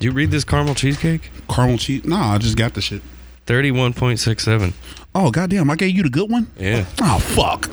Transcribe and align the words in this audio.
You 0.00 0.12
read 0.12 0.30
this 0.30 0.44
caramel 0.44 0.74
cheesecake? 0.74 1.30
Caramel 1.48 1.78
cheese? 1.78 2.04
Nah, 2.04 2.34
I 2.34 2.38
just 2.38 2.56
got 2.56 2.74
the 2.74 2.80
shit. 2.80 3.02
Thirty-one 3.46 3.92
point 3.94 4.18
six 4.18 4.44
seven. 4.44 4.74
Oh 5.14 5.30
goddamn! 5.30 5.70
I 5.70 5.76
gave 5.76 5.94
you 5.96 6.02
the 6.02 6.10
good 6.10 6.30
one. 6.30 6.50
Yeah. 6.58 6.84
Oh 7.00 7.18
fuck. 7.18 7.70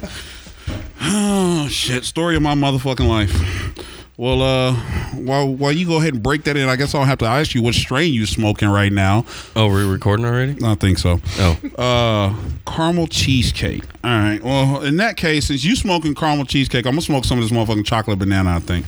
Oh 1.02 1.68
shit! 1.72 2.04
Story 2.06 2.36
of 2.36 2.42
my 2.42 2.54
motherfucking 2.56 3.08
life. 3.08 3.80
Well, 4.16 4.44
uh, 4.44 4.76
while 5.16 5.54
while 5.54 5.72
you 5.72 5.88
go 5.88 5.98
ahead 5.98 6.14
and 6.14 6.22
break 6.22 6.44
that 6.44 6.56
in, 6.56 6.70
I 6.70 6.76
guess 6.76 6.94
I'll 6.94 7.04
have 7.04 7.18
to 7.20 7.26
ask 7.26 7.56
you 7.56 7.64
what 7.64 7.74
strain 7.74 8.14
you 8.14 8.28
smoking 8.28 8.70
right 8.70 8.92
now. 8.92 9.26
Oh, 9.56 9.68
we're 9.68 9.92
recording 9.92 10.26
already? 10.26 10.56
I 10.64 10.76
think 10.76 11.00
so. 11.00 11.20
Oh, 11.40 11.58
Uh, 11.78 12.36
caramel 12.72 13.08
cheesecake. 13.08 13.84
All 14.04 14.12
right. 14.12 14.40
Well, 14.44 14.84
in 14.84 14.98
that 14.98 15.18
case, 15.18 15.48
since 15.48 15.64
you 15.64 15.76
smoking 15.76 16.14
caramel 16.14 16.46
cheesecake, 16.46 16.86
I'm 16.86 16.92
gonna 16.94 17.02
smoke 17.02 17.26
some 17.26 17.40
of 17.40 17.44
this 17.50 17.52
motherfucking 17.52 17.86
chocolate 17.86 18.20
banana. 18.20 18.56
I 18.56 18.60
think. 18.60 18.86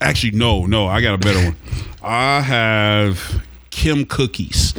Actually, 0.00 0.32
no, 0.32 0.66
no, 0.66 0.86
I 0.86 1.00
got 1.00 1.14
a 1.14 1.18
better 1.18 1.44
one. 1.44 1.56
I 2.02 2.40
have 2.40 3.42
Kim 3.70 4.04
cookies. 4.04 4.74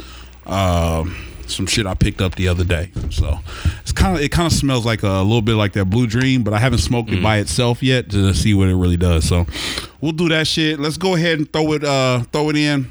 Um, 0.46 1.16
some 1.46 1.66
shit 1.66 1.86
I 1.86 1.94
picked 1.94 2.20
up 2.20 2.34
the 2.34 2.48
other 2.48 2.64
day. 2.64 2.90
So 3.10 3.38
it's 3.80 3.92
kind 3.92 4.16
of 4.16 4.22
it 4.22 4.30
kind 4.30 4.46
of 4.46 4.52
smells 4.52 4.86
like 4.86 5.02
a, 5.02 5.22
little 5.22 5.42
bit 5.42 5.54
like 5.54 5.72
that 5.74 5.86
Blue 5.86 6.06
Dream, 6.06 6.42
but 6.42 6.52
I 6.52 6.58
haven't 6.58 6.78
smoked 6.78 7.10
it 7.10 7.22
by 7.22 7.38
itself 7.38 7.82
yet 7.82 8.10
to 8.10 8.34
see 8.34 8.54
what 8.54 8.68
it 8.68 8.76
really 8.76 8.96
does. 8.96 9.26
So 9.26 9.46
we'll 10.00 10.12
do 10.12 10.28
that 10.28 10.46
shit. 10.46 10.78
Let's 10.78 10.96
go 10.96 11.14
ahead 11.14 11.38
and 11.38 11.52
throw 11.52 11.72
it 11.72 11.84
uh 11.84 12.22
throw 12.32 12.50
it 12.50 12.56
in. 12.56 12.90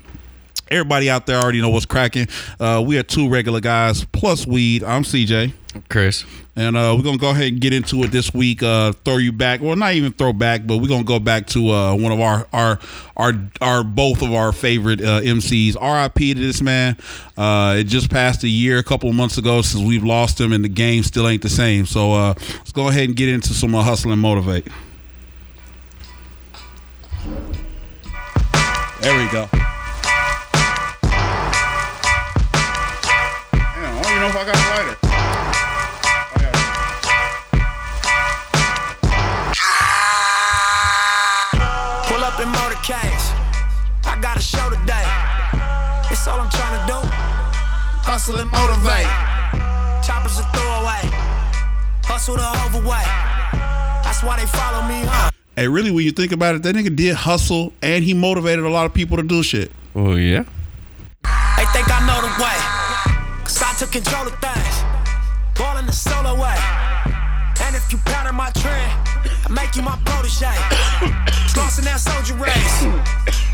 Everybody 0.70 1.10
out 1.10 1.26
there 1.26 1.38
already 1.38 1.62
know 1.62 1.70
what's 1.70 1.86
cracking. 1.86 2.28
Uh, 2.60 2.84
we 2.86 2.98
are 2.98 3.04
two 3.04 3.30
regular 3.30 3.60
guys 3.60 4.06
plus 4.06 4.46
weed. 4.46 4.84
I'm 4.84 5.04
CJ. 5.04 5.54
Chris. 5.90 6.26
And 6.56 6.76
uh, 6.76 6.96
we're 6.98 7.04
gonna 7.04 7.18
go 7.18 7.30
ahead 7.30 7.52
and 7.52 7.62
get 7.62 7.72
into 7.72 8.04
it 8.04 8.12
this 8.12 8.34
week. 8.34 8.64
Uh, 8.64 8.92
throw 8.92 9.18
you 9.18 9.32
back, 9.32 9.62
well, 9.62 9.76
not 9.76 9.94
even 9.94 10.12
throw 10.12 10.34
back, 10.34 10.66
but 10.66 10.78
we're 10.78 10.88
gonna 10.88 11.04
go 11.04 11.20
back 11.20 11.46
to 11.48 11.70
uh, 11.70 11.96
one 11.96 12.12
of 12.12 12.20
our 12.20 12.48
our 12.52 12.80
our 13.16 13.34
our 13.62 13.84
both 13.84 14.22
of 14.22 14.34
our 14.34 14.52
favorite 14.52 15.02
uh, 15.02 15.22
MCs. 15.22 15.76
R.I.P. 15.80 16.34
to 16.34 16.40
this 16.40 16.62
man. 16.62 16.98
Uh, 17.38 17.76
it 17.80 17.84
just 17.84 18.10
passed 18.10 18.44
a 18.44 18.48
year, 18.48 18.80
a 18.80 18.84
couple 18.84 19.10
of 19.10 19.16
months 19.16 19.38
ago 19.38 19.62
since 19.62 19.84
we've 19.84 20.04
lost 20.04 20.42
him, 20.42 20.52
and 20.52 20.64
the 20.64 20.70
game 20.70 21.04
still 21.04 21.28
ain't 21.28 21.44
the 21.44 21.50
same. 21.50 21.86
So 21.86 22.14
uh, 22.14 22.34
let's 22.38 22.72
go 22.72 22.88
ahead 22.88 23.04
and 23.08 23.16
get 23.16 23.30
into 23.30 23.54
some 23.54 23.76
uh, 23.76 23.84
hustle 23.84 24.12
and 24.12 24.22
motivate. 24.22 24.68
There 29.02 29.16
we 29.16 29.32
go. 29.32 29.48
Hustle 48.28 48.42
and 48.42 48.52
motivate. 48.52 49.08
Choppers 50.04 50.38
a 50.38 50.44
throwaway. 50.52 51.00
Hustle 52.04 52.36
the 52.36 52.44
overweight. 52.68 53.08
That's 54.04 54.22
why 54.22 54.36
they 54.36 54.46
follow 54.48 54.84
me, 54.84 55.08
huh? 55.08 55.32
Hey, 55.56 55.70
really, 55.70 55.92
when 55.92 56.04
you 56.04 56.12
think 56.12 56.34
about 56.34 56.56
it, 56.56 56.64
that 56.64 56.76
nigga 56.76 56.94
did 56.94 57.16
hustle 57.16 57.72
and 57.82 58.04
he 58.04 58.14
motivated 58.14 58.66
a 58.66 58.70
lot 58.70 58.86
of 58.86 58.94
people 58.94 59.16
to 59.16 59.24
do 59.24 59.44
shit. 59.44 59.72
Oh 59.96 60.16
yeah. 60.16 60.44
They 61.56 61.66
think 61.72 61.88
I 61.88 62.04
know 62.04 62.20
the 62.20 62.34
way. 62.44 62.60
Cause 63.46 63.64
I 63.64 63.74
took 63.80 63.94
control 63.94 64.28
of 64.28 64.36
things. 64.44 64.76
Ball 65.56 65.78
in 65.78 65.86
the 65.86 65.94
solo 65.94 66.36
way. 66.36 66.60
And 67.64 67.78
if 67.78 67.90
you 67.94 67.98
pattern 68.00 68.36
my 68.36 68.52
trend, 68.60 68.92
I 69.24 69.48
make 69.56 69.74
you 69.78 69.84
my 69.84 69.96
protege. 70.04 70.52
Lost 71.56 71.80
that 71.82 72.04
soldier 72.04 72.36
race. 72.36 72.84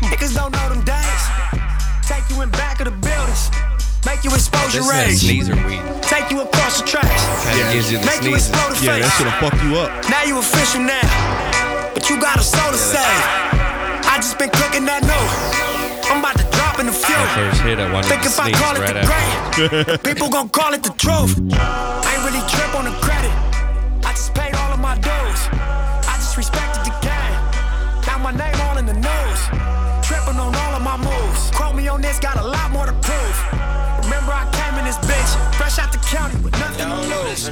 Niggas 0.02 0.34
don't 0.34 0.50
know 0.50 0.68
them 0.68 0.82
days. 0.82 1.22
Take 2.02 2.28
you 2.28 2.42
in 2.42 2.50
back 2.50 2.80
of 2.80 2.86
the 2.86 2.90
buildings. 2.90 3.73
Make 4.06 4.22
you 4.24 4.30
expose 4.34 4.74
your 4.74 4.84
This 4.84 4.92
is 4.92 4.92
rage. 4.92 5.20
sneezer 5.48 5.56
weed. 5.66 5.82
Take 6.02 6.30
you 6.30 6.40
across 6.42 6.80
the 6.80 6.86
tracks. 6.86 7.24
Kind 7.44 7.60
of 7.60 7.72
gives 7.72 7.90
you 7.90 7.98
the 7.98 8.06
Make 8.06 8.22
you 8.22 8.36
sneezes. 8.36 8.48
explode 8.50 8.76
the 8.76 8.84
Yeah, 8.84 8.98
that 8.98 9.04
face. 9.04 9.16
shit'll 9.16 9.38
fuck 9.40 9.56
you 9.64 9.70
up. 9.80 9.90
Now 10.10 10.22
you 10.24 10.38
official 10.38 10.80
now, 10.80 11.08
but 11.94 12.08
you 12.10 12.20
got 12.20 12.36
a 12.38 12.44
soul 12.44 12.70
to 12.72 12.78
save. 12.78 13.00
I 14.04 14.16
just 14.20 14.38
been 14.38 14.50
cooking 14.50 14.84
that 14.86 15.02
new. 15.02 15.24
I'm 16.12 16.20
about 16.20 16.36
to 16.38 16.44
drop 16.52 16.78
in 16.78 16.86
the 16.86 16.92
few. 16.92 17.16
First 17.34 17.60
hit, 17.62 17.78
I 17.80 17.90
wanted 17.92 18.08
Think 18.08 18.22
to 18.22 18.28
if 18.28 18.38
I 18.38 18.44
sneeze 18.52 18.60
call 18.60 18.76
it 18.76 18.80
right 18.80 18.94
the 18.94 19.00
after. 19.00 19.68
great, 19.68 20.04
people 20.14 20.28
gon' 20.28 20.48
call 20.50 20.72
it 20.74 20.82
the 20.82 20.92
truth. 21.00 21.32
I 21.56 22.14
ain't 22.14 22.22
really 22.28 22.44
trip 22.52 22.72
on 22.76 22.84
the 22.84 22.94
credit. 23.00 23.32
I 24.04 24.12
just 24.12 24.34
paid 24.34 24.54
all 24.54 24.72
of 24.72 24.78
my 24.80 24.94
dues. 25.00 25.40
I 26.06 26.14
just 26.20 26.36
respected 26.36 26.84
the 26.84 26.94
game. 27.00 27.34
Now 28.06 28.18
my 28.20 28.32
name 28.36 28.54
all 28.68 28.76
in 28.76 28.86
the 28.86 28.94
news. 28.94 29.40
Tripping 30.06 30.36
on 30.38 30.52
all 30.54 30.72
of 30.76 30.82
my 30.84 30.96
moves. 31.00 31.50
Quote 31.56 31.74
me 31.74 31.88
on 31.88 32.02
this, 32.02 32.20
got 32.20 32.36
a 32.36 32.44
lot 32.46 32.70
more 32.70 32.84
to 32.86 32.92
bitch, 35.24 35.56
fresh 35.56 35.78
out 35.78 35.92
the 35.92 35.98
county 35.98 36.36
with 36.42 36.52
nothing 36.52 36.88
to 36.88 36.94
lose. 37.08 37.48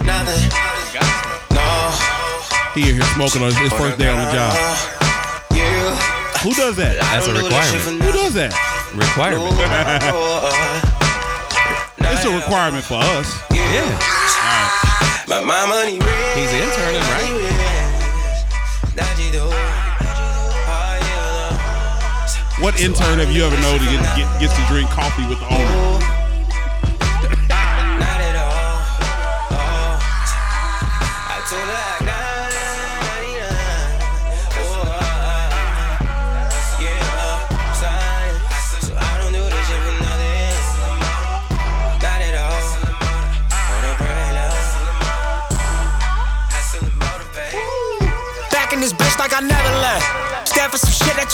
He 2.74 2.88
in 2.88 2.94
here 2.96 3.04
smoking 3.14 3.42
on 3.42 3.52
his 3.52 3.72
first 3.72 3.98
day 3.98 4.08
on 4.08 4.18
the 4.18 4.32
job. 4.32 4.56
Who 6.42 6.54
does 6.54 6.76
that? 6.76 6.96
That's 6.98 7.28
a 7.28 7.34
requirement. 7.34 8.02
Who 8.02 8.12
does 8.12 8.34
that? 8.34 8.52
Requirement. 8.94 9.54
It's 12.00 12.24
a 12.24 12.34
requirement 12.34 12.84
for 12.84 12.98
us. 12.98 13.40
Yeah. 13.52 13.86
But 15.28 15.46
my 15.46 15.66
money 15.66 15.98
real. 15.98 16.34
He's 16.34 16.52
interning, 16.52 17.00
right? 17.00 17.68
What 22.60 22.80
intern 22.80 23.18
have 23.18 23.32
you 23.32 23.44
ever 23.44 23.60
known 23.60 23.78
to 23.80 23.84
get, 23.84 24.02
get 24.16 24.40
gets 24.40 24.54
to 24.54 24.64
drink 24.66 24.88
coffee 24.90 25.26
with 25.26 25.40
the 25.40 25.46
owner? 25.46 26.11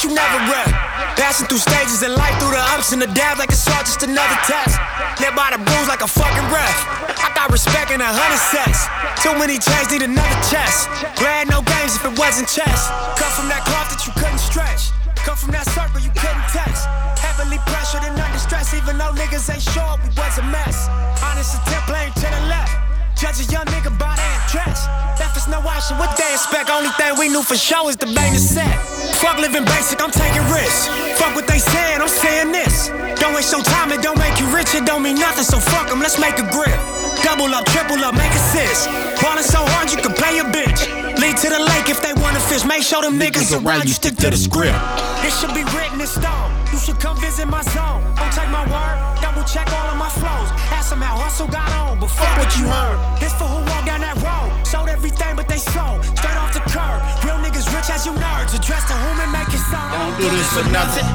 You 0.04 0.14
never 0.14 0.38
read. 0.46 0.70
Passing 1.18 1.46
through 1.48 1.62
stages 1.62 2.02
in 2.02 2.14
life, 2.14 2.34
through 2.38 2.54
the 2.54 2.64
ups 2.74 2.92
and 2.92 3.02
the 3.02 3.10
downs, 3.10 3.38
like 3.38 3.50
it's 3.50 3.66
all 3.66 3.82
just 3.82 4.02
another 4.02 4.38
test. 4.46 4.78
Live 5.18 5.34
by 5.34 5.50
the 5.50 5.58
rules 5.58 5.88
like 5.88 6.02
a 6.02 6.10
fucking 6.10 6.46
ref. 6.54 6.78
I 7.18 7.32
got 7.34 7.50
respect 7.50 7.90
in 7.90 8.00
a 8.00 8.06
hundred 8.06 8.38
sets. 8.38 8.86
Too 9.22 9.34
many 9.34 9.58
chains 9.58 9.90
need 9.90 10.06
another 10.06 10.38
chest. 10.46 10.86
Glad 11.18 11.50
no 11.50 11.62
games 11.62 11.98
if 11.98 12.04
it 12.06 12.14
wasn't 12.14 12.46
chess. 12.46 12.90
Cut 13.18 13.32
from 13.34 13.50
that 13.50 13.66
cloth 13.66 13.90
that 13.90 14.06
you 14.06 14.12
couldn't 14.14 14.42
stretch. 14.42 14.94
Cut 15.18 15.38
from 15.38 15.50
that 15.52 15.66
circle 15.74 15.98
you 15.98 16.14
couldn't 16.14 16.46
text. 16.54 16.86
Heavily 17.18 17.58
pressured 17.66 18.06
and 18.06 18.14
under 18.14 18.38
stress, 18.38 18.74
even 18.74 18.98
though 18.98 19.10
niggas 19.18 19.50
ain't 19.50 19.62
sure 19.62 19.98
we 20.06 20.10
was 20.14 20.38
a 20.38 20.46
mess. 20.46 20.86
Honest 21.26 21.58
attempt 21.58 21.90
playing 21.90 22.14
to 22.14 22.26
the 22.30 22.42
left. 22.46 22.87
Judge 23.18 23.40
a 23.40 23.50
young 23.50 23.66
nigga 23.66 23.90
by 23.98 24.14
their 24.14 24.38
dress. 24.46 24.86
Left 25.18 25.48
no 25.48 25.58
option, 25.58 25.98
what 25.98 26.16
they 26.16 26.30
expect? 26.32 26.70
Only 26.70 26.90
thing 26.90 27.18
we 27.18 27.28
knew 27.28 27.42
for 27.42 27.56
sure 27.56 27.90
is 27.90 27.96
the 27.96 28.06
bang 28.14 28.32
is 28.32 28.48
set. 28.48 28.70
Fuck 29.18 29.38
living 29.38 29.64
basic, 29.64 30.00
I'm 30.00 30.12
taking 30.12 30.46
risks. 30.54 30.86
Fuck 31.18 31.34
what 31.34 31.48
they 31.48 31.58
saying, 31.58 32.00
I'm 32.00 32.08
saying 32.08 32.52
this. 32.52 32.88
Don't 33.18 33.34
waste 33.34 33.50
your 33.50 33.62
time, 33.62 33.90
it 33.90 34.02
don't 34.02 34.18
make 34.18 34.38
you 34.38 34.46
rich, 34.54 34.72
it 34.74 34.86
don't 34.86 35.02
mean 35.02 35.16
nothing, 35.16 35.42
so 35.42 35.58
fuck 35.58 35.88
them, 35.88 35.98
let's 35.98 36.20
make 36.20 36.38
a 36.38 36.46
grip. 36.52 36.97
Double 37.22 37.54
up, 37.54 37.64
triple 37.66 38.02
up, 38.04 38.14
make 38.14 38.32
assist. 38.32 38.88
Ballin' 39.20 39.44
so 39.44 39.60
hard 39.74 39.90
you 39.90 39.98
can 39.98 40.14
play 40.14 40.38
a 40.38 40.44
bitch. 40.44 40.86
Lead 41.18 41.36
to 41.36 41.48
the 41.50 41.58
lake 41.58 41.88
if 41.90 42.00
they 42.00 42.14
wanna 42.22 42.40
fish. 42.40 42.64
Make 42.64 42.82
sure 42.82 43.02
them 43.02 43.18
niggas, 43.18 43.52
around 43.52 43.84
you 43.84 43.94
stick 43.94 44.16
to 44.16 44.30
the 44.30 44.36
script. 44.36 44.78
This 45.22 45.34
should 45.40 45.54
be 45.54 45.64
written 45.74 46.00
in 46.00 46.06
stone. 46.06 46.50
You 46.72 46.78
should 46.78 47.00
come 47.00 47.18
visit 47.20 47.46
my 47.46 47.62
zone. 47.74 48.02
Don't 48.16 48.32
take 48.32 48.50
my 48.50 48.64
word, 48.70 48.96
double 49.20 49.44
check 49.44 49.66
all 49.72 49.90
of 49.90 49.96
my 49.96 50.08
flows. 50.08 50.48
Ask 50.70 50.90
them 50.90 51.02
how 51.02 51.16
hustle 51.18 51.48
got 51.48 51.68
on, 51.74 51.98
but 52.00 52.08
fuck 52.08 52.30
what 52.38 52.50
you 52.56 52.64
heard. 52.70 52.98
This 53.20 53.34
for 53.34 53.44
who 53.44 53.58
walked 53.66 53.86
down 53.86 54.00
that 54.00 54.16
road. 54.22 54.48
Sold 54.66 54.88
everything 54.88 55.34
but 55.34 55.48
they 55.48 55.58
sold. 55.58 56.04
Straight 56.16 56.38
off 56.38 56.54
the 56.54 56.62
curb. 56.70 57.02
Real 57.24 57.38
niggas 57.42 57.66
rich 57.74 57.90
as 57.90 58.06
you 58.06 58.12
nerds. 58.12 58.54
Address 58.54 58.86
to 58.88 58.94
whom 58.94 59.18
and 59.20 59.32
make 59.32 59.48
it 59.48 59.62
sound. 59.68 59.90
Don't 59.92 60.16
do 60.22 60.28
this 60.30 60.50
for 60.54 60.64
nothing. 60.70 61.08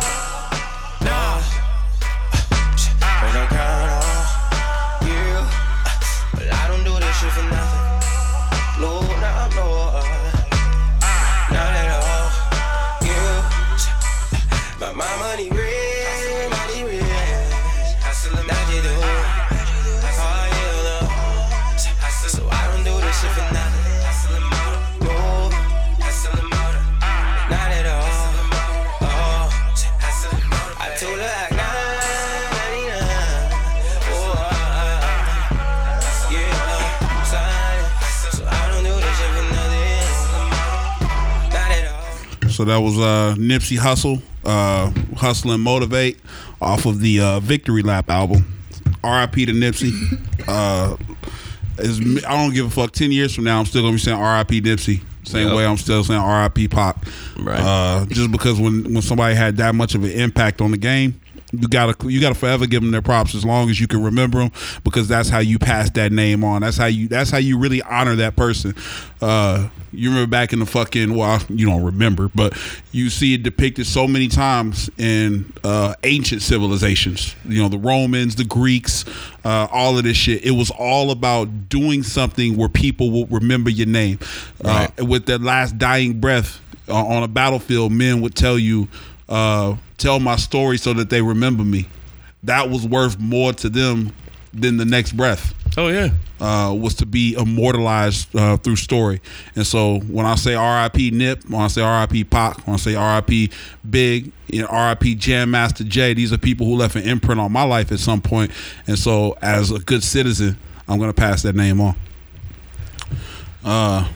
Nah. 1.06 1.42
When 3.24 3.93
No, 7.24 9.00
no, 9.56 9.68
uh, 9.94 10.04
not 11.52 11.74
at 11.82 11.90
all. 12.04 12.30
You, 13.08 13.24
my 14.94 15.13
So 42.54 42.64
that 42.66 42.78
was 42.78 42.98
uh, 42.98 43.36
Nipsey 43.38 43.78
Hussle, 43.78 44.22
uh, 44.46 44.92
Hustle 45.18 45.52
and 45.52 45.62
Motivate, 45.64 46.20
off 46.62 46.86
of 46.86 47.00
the 47.00 47.20
uh, 47.20 47.40
Victory 47.40 47.82
Lap 47.82 48.10
album. 48.10 48.46
R.I.P. 49.04 49.46
to 49.48 49.52
Nipsey. 49.52 49.92
Uh, 50.48 50.96
I 51.80 52.36
don't 52.38 52.54
give 52.54 52.66
a 52.68 52.70
fuck. 52.70 52.92
Ten 52.92 53.12
years 53.12 53.34
from 53.34 53.44
now, 53.46 53.60
I'm 53.60 53.66
still 53.66 53.82
gonna 53.82 53.94
be 53.94 53.98
saying 54.00 54.18
R.I.P. 54.18 54.62
Nipsey. 54.62 55.02
Same 55.26 55.48
Yep. 55.48 55.56
way 55.58 55.66
I'm 55.66 55.78
still 55.78 56.04
saying 56.04 56.20
R.I.P. 56.20 56.68
Pac. 56.68 56.98
Right. 57.40 57.60
Uh, 57.60 58.06
just 58.08 58.32
because 58.32 58.60
when 58.60 58.84
when 58.94 59.02
somebody 59.02 59.36
had 59.36 59.58
that 59.58 59.74
much 59.74 59.96
of 59.96 60.04
an 60.04 60.12
impact 60.12 60.62
on 60.62 60.72
the 60.72 60.78
game, 60.78 61.20
you 61.54 61.68
gotta 61.68 61.96
you 62.10 62.20
gotta 62.20 62.36
forever 62.36 62.66
give 62.66 62.82
them 62.82 62.92
their 62.92 63.02
props 63.02 63.36
as 63.36 63.46
long 63.46 63.70
as 63.70 63.80
you 63.80 63.88
can 63.88 64.04
remember 64.04 64.40
them 64.40 64.52
because 64.84 65.08
that's 65.08 65.30
how 65.30 65.38
you 65.40 65.60
pass 65.60 65.90
that 65.92 66.12
name 66.12 66.44
on. 66.44 66.62
That's 66.62 66.78
how 66.78 66.88
you 66.88 67.08
that's 67.08 67.30
how 67.30 67.38
you 67.38 67.60
really 67.60 67.82
honor 67.84 68.16
that 68.16 68.36
person. 68.36 68.76
Uh, 69.22 69.70
you 69.92 70.10
remember 70.10 70.30
back 70.30 70.52
in 70.52 70.60
the 70.60 70.66
fucking 70.66 71.16
well, 71.16 71.40
you 71.50 71.68
don't 71.68 71.84
remember, 71.84 72.30
but 72.34 72.58
you 72.92 73.12
see 73.12 73.36
it 73.36 73.44
depicted 73.44 73.86
so 73.86 74.08
many 74.08 74.28
times 74.28 74.90
in 74.98 75.54
uh, 75.64 75.94
ancient 76.04 76.42
civilizations. 76.42 77.36
You 77.48 77.62
know, 77.62 77.70
the 77.70 77.78
Romans, 77.78 78.36
the 78.36 78.46
Greeks, 78.46 79.06
uh, 79.46 79.68
all 79.72 79.96
of 79.98 80.04
this 80.04 80.18
shit. 80.18 80.44
It 80.44 80.52
was 80.52 80.72
all 80.72 81.12
about 81.12 81.70
doing 81.70 82.02
something 82.02 82.58
where 82.58 82.70
people 82.70 83.12
will 83.12 83.28
remember 83.28 83.70
your 83.70 83.88
name. 83.88 84.18
Uh, 84.64 84.88
with 85.00 85.28
their 85.28 85.38
last 85.38 85.78
dying 85.78 86.20
breath 86.20 86.60
uh, 86.90 86.96
on 86.96 87.22
a 87.22 87.28
battlefield, 87.28 87.92
men 87.92 88.22
would 88.22 88.34
tell 88.34 88.58
you, 88.58 88.88
uh, 89.30 89.76
"Tell 90.04 90.20
my 90.20 90.36
story 90.36 90.78
so 90.78 90.94
that 90.94 91.10
they 91.10 91.22
remember 91.22 91.64
me." 91.64 91.88
That 92.44 92.70
was 92.70 92.86
worth 92.86 93.18
more 93.20 93.54
to 93.54 93.70
them 93.70 94.12
than 94.54 94.78
the 94.78 94.86
next 94.86 95.14
breath 95.14 95.56
Oh 95.78 95.88
yeah. 95.88 96.10
uh, 96.40 96.72
was 96.78 96.94
to 96.96 97.06
be 97.08 97.34
immortalized 97.34 98.36
uh, 98.36 98.58
through 98.58 98.76
story. 98.76 99.20
And 99.56 99.66
so 99.66 100.00
when 100.02 100.26
I 100.28 100.36
say 100.36 100.54
R.I.P. 100.54 101.10
Nip, 101.12 101.44
when 101.50 101.62
I 101.62 101.68
say 101.70 101.82
R.I.P. 101.82 102.26
Pac, 102.26 102.68
when 102.68 102.76
I 102.76 102.78
say 102.78 102.94
R.I.P. 102.96 103.50
Big, 103.90 104.32
you 104.50 104.62
know, 104.62 104.68
R.I.P. 104.68 105.16
Jam 105.16 105.50
Master 105.52 105.84
Jay, 105.86 106.14
these 106.14 106.32
are 106.34 106.38
people 106.38 106.68
who 106.68 106.76
left 106.76 106.96
an 106.96 107.04
imprint 107.04 107.40
on 107.42 107.52
my 107.52 107.64
life 107.64 107.92
at 107.92 108.00
some 108.00 108.22
point. 108.22 108.52
And 108.86 109.00
so 109.00 109.36
as 109.42 109.72
a 109.72 109.80
good 109.80 110.04
citizen, 110.04 110.58
I'm 110.88 111.00
going 111.00 111.10
to 111.10 111.20
pass 111.20 111.42
that 111.44 111.56
name 111.56 111.80
on. 111.82 111.96
Uh, 113.64 114.08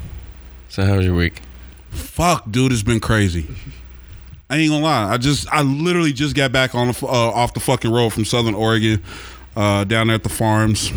So 0.70 0.86
how 0.86 0.98
was 0.98 1.06
your 1.06 1.16
week? 1.16 1.42
fuck, 1.90 2.52
dude, 2.52 2.72
it's 2.74 2.84
been 2.84 3.00
crazy. 3.00 3.48
I 4.50 4.58
ain't 4.58 4.72
gonna 4.72 4.84
lie. 4.84 5.14
I 5.14 5.18
just, 5.18 5.52
I 5.52 5.62
literally 5.62 6.14
just 6.14 6.36
got 6.36 6.52
back 6.52 6.74
on 6.74 6.88
the, 6.88 7.00
uh, 7.06 7.08
off 7.08 7.54
the 7.54 7.60
fucking 7.60 7.92
road 7.92 8.12
from 8.12 8.24
Southern 8.26 8.56
Oregon, 8.56 9.04
uh, 9.56 9.84
down 9.84 10.08
there 10.08 10.16
at 10.16 10.24
the 10.24 10.30
farms. 10.30 10.92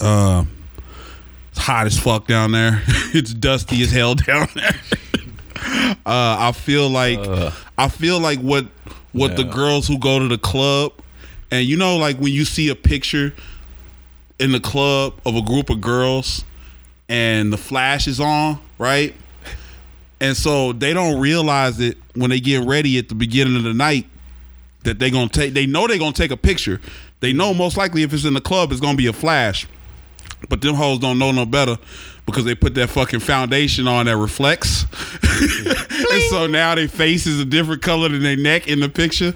Uh, 0.00 0.44
it's 1.50 1.58
hot 1.58 1.86
as 1.86 1.98
fuck 1.98 2.26
down 2.26 2.52
there. 2.52 2.82
it's 3.12 3.34
dusty 3.34 3.82
as 3.82 3.90
hell 3.90 4.14
down 4.26 4.48
there. 4.54 4.74
uh, 6.06 6.36
I 6.38 6.52
feel 6.52 6.88
like, 6.88 7.18
I 7.76 7.88
feel 7.88 8.20
like 8.20 8.38
what, 8.38 8.66
what 9.12 9.36
the 9.36 9.42
girls 9.44 9.88
who 9.88 9.98
go 9.98 10.20
to 10.20 10.28
the 10.28 10.38
club, 10.38 10.92
and 11.50 11.66
you 11.66 11.76
know, 11.76 11.96
like 11.96 12.18
when 12.18 12.32
you 12.32 12.44
see 12.44 12.68
a 12.68 12.76
picture 12.76 13.34
in 14.38 14.52
the 14.52 14.60
club 14.60 15.20
of 15.26 15.34
a 15.34 15.42
group 15.42 15.68
of 15.68 15.80
girls, 15.80 16.44
and 17.08 17.52
the 17.52 17.56
flash 17.58 18.06
is 18.06 18.20
on, 18.20 18.60
right? 18.78 19.14
And 20.20 20.36
so 20.36 20.72
they 20.72 20.92
don't 20.92 21.20
realize 21.20 21.80
it 21.80 21.96
when 22.14 22.30
they 22.30 22.40
get 22.40 22.66
ready 22.66 22.98
at 22.98 23.08
the 23.08 23.14
beginning 23.14 23.56
of 23.56 23.62
the 23.62 23.72
night 23.72 24.06
that 24.84 24.98
they're 24.98 25.10
gonna 25.10 25.28
take. 25.28 25.54
They 25.54 25.66
know 25.66 25.86
they're 25.86 25.98
gonna 25.98 26.12
take 26.12 26.30
a 26.30 26.36
picture. 26.36 26.80
They 27.20 27.32
know 27.32 27.54
most 27.54 27.76
likely 27.76 28.02
if 28.02 28.12
it's 28.12 28.24
in 28.24 28.34
the 28.34 28.40
club, 28.40 28.72
it's 28.72 28.80
gonna 28.80 28.96
be 28.96 29.06
a 29.06 29.12
flash. 29.12 29.66
But 30.48 30.62
them 30.62 30.74
hoes 30.74 30.98
don't 30.98 31.18
know 31.18 31.32
no 31.32 31.44
better 31.44 31.76
because 32.26 32.44
they 32.44 32.54
put 32.54 32.74
that 32.74 32.88
fucking 32.88 33.20
foundation 33.20 33.88
on 33.88 34.06
that 34.06 34.16
reflects. 34.16 34.84
and 36.12 36.22
so 36.30 36.46
now 36.46 36.74
their 36.74 36.88
face 36.88 37.26
is 37.26 37.40
a 37.40 37.44
different 37.44 37.82
color 37.82 38.08
than 38.08 38.22
their 38.22 38.36
neck 38.36 38.68
in 38.68 38.80
the 38.80 38.88
picture. 38.88 39.34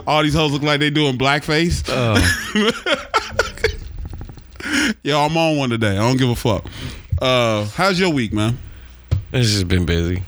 All 0.06 0.22
these 0.22 0.34
hoes 0.34 0.52
look 0.52 0.62
like 0.62 0.80
they 0.80 0.90
doing 0.90 1.18
blackface. 1.18 1.86
Yo, 5.02 5.20
I'm 5.20 5.36
on 5.36 5.56
one 5.56 5.70
today. 5.70 5.92
I 5.92 6.08
don't 6.08 6.16
give 6.16 6.30
a 6.30 6.36
fuck. 6.36 6.64
Uh, 7.20 7.64
how's 7.66 8.00
your 8.00 8.10
week, 8.10 8.32
man? 8.32 8.58
It's 9.32 9.50
just 9.50 9.68
been 9.68 9.86
busy. 9.86 10.22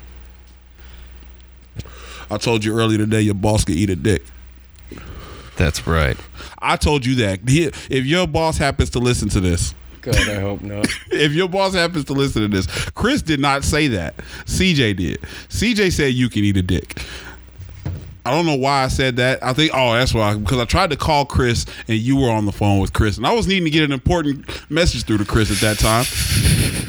I 2.30 2.38
told 2.38 2.64
you 2.64 2.76
earlier 2.78 2.98
today 2.98 3.20
your 3.20 3.34
boss 3.34 3.64
could 3.64 3.76
eat 3.76 3.90
a 3.90 3.96
dick. 3.96 4.24
That's 5.56 5.86
right. 5.86 6.16
I 6.58 6.76
told 6.76 7.06
you 7.06 7.14
that. 7.16 7.48
He- 7.48 7.70
If 7.90 8.06
your 8.06 8.26
boss 8.26 8.56
happens 8.58 8.90
to 8.90 8.98
listen 8.98 9.28
to 9.30 9.40
this, 9.40 9.74
God, 10.00 10.16
I 10.16 10.40
hope 10.40 10.62
not. 10.62 10.86
if 11.10 11.32
your 11.32 11.48
boss 11.48 11.74
happens 11.74 12.06
to 12.06 12.12
listen 12.12 12.42
to 12.42 12.48
this, 12.48 12.66
Chris 12.90 13.22
did 13.22 13.40
not 13.40 13.62
say 13.62 13.88
that. 13.88 14.16
CJ 14.46 14.96
did. 14.96 15.20
CJ 15.48 15.92
said 15.92 16.14
you 16.14 16.28
can 16.28 16.44
eat 16.44 16.56
a 16.56 16.62
dick. 16.62 16.98
I 18.26 18.30
don't 18.30 18.46
know 18.46 18.54
why 18.56 18.84
I 18.84 18.88
said 18.88 19.16
that. 19.16 19.42
I 19.44 19.52
think 19.52 19.72
oh 19.74 19.92
that's 19.92 20.14
why 20.14 20.34
because 20.34 20.58
I 20.58 20.64
tried 20.64 20.88
to 20.90 20.96
call 20.96 21.26
Chris 21.26 21.66
and 21.88 21.98
you 21.98 22.16
were 22.16 22.30
on 22.30 22.46
the 22.46 22.52
phone 22.52 22.78
with 22.80 22.94
Chris 22.94 23.18
and 23.18 23.26
I 23.26 23.34
was 23.34 23.46
needing 23.46 23.64
to 23.64 23.70
get 23.70 23.84
an 23.84 23.92
important 23.92 24.48
message 24.70 25.04
through 25.04 25.18
to 25.18 25.26
Chris 25.26 25.50
at 25.50 25.58
that 25.58 25.78
time. 25.78 26.06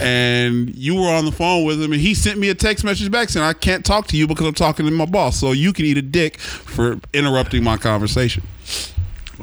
And 0.02 0.74
you 0.76 0.96
were 0.96 1.10
on 1.10 1.26
the 1.26 1.32
phone 1.32 1.66
with 1.66 1.82
him 1.82 1.92
and 1.92 2.02
he 2.02 2.14
sent 2.14 2.40
me 2.40 2.50
a 2.50 2.56
text 2.56 2.84
message 2.84 3.12
back 3.12 3.30
saying 3.30 3.46
I 3.46 3.54
can't 3.54 3.86
talk 3.86 4.08
to 4.08 4.18
you 4.18 4.28
because 4.28 4.48
I'm 4.48 4.54
talking 4.54 4.86
to 4.86 4.92
my 4.92 5.06
boss. 5.06 5.40
So 5.40 5.52
you 5.52 5.74
can 5.74 5.86
eat 5.86 5.98
a 5.98 6.02
dick 6.02 6.40
for 6.40 7.00
interrupting 7.14 7.64
my 7.64 7.78
conversation. 7.78 8.44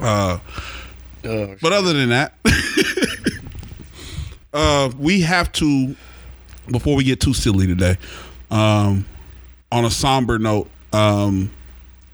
Uh 0.00 0.38
Oh, 1.24 1.54
but 1.62 1.72
other 1.72 1.92
than 1.92 2.08
that, 2.08 2.34
uh, 4.52 4.90
we 4.98 5.20
have 5.20 5.52
to, 5.52 5.94
before 6.70 6.96
we 6.96 7.04
get 7.04 7.20
too 7.20 7.32
silly 7.32 7.66
today, 7.66 7.96
um, 8.50 9.06
on 9.70 9.84
a 9.84 9.90
somber 9.90 10.38
note, 10.38 10.68
um, 10.92 11.50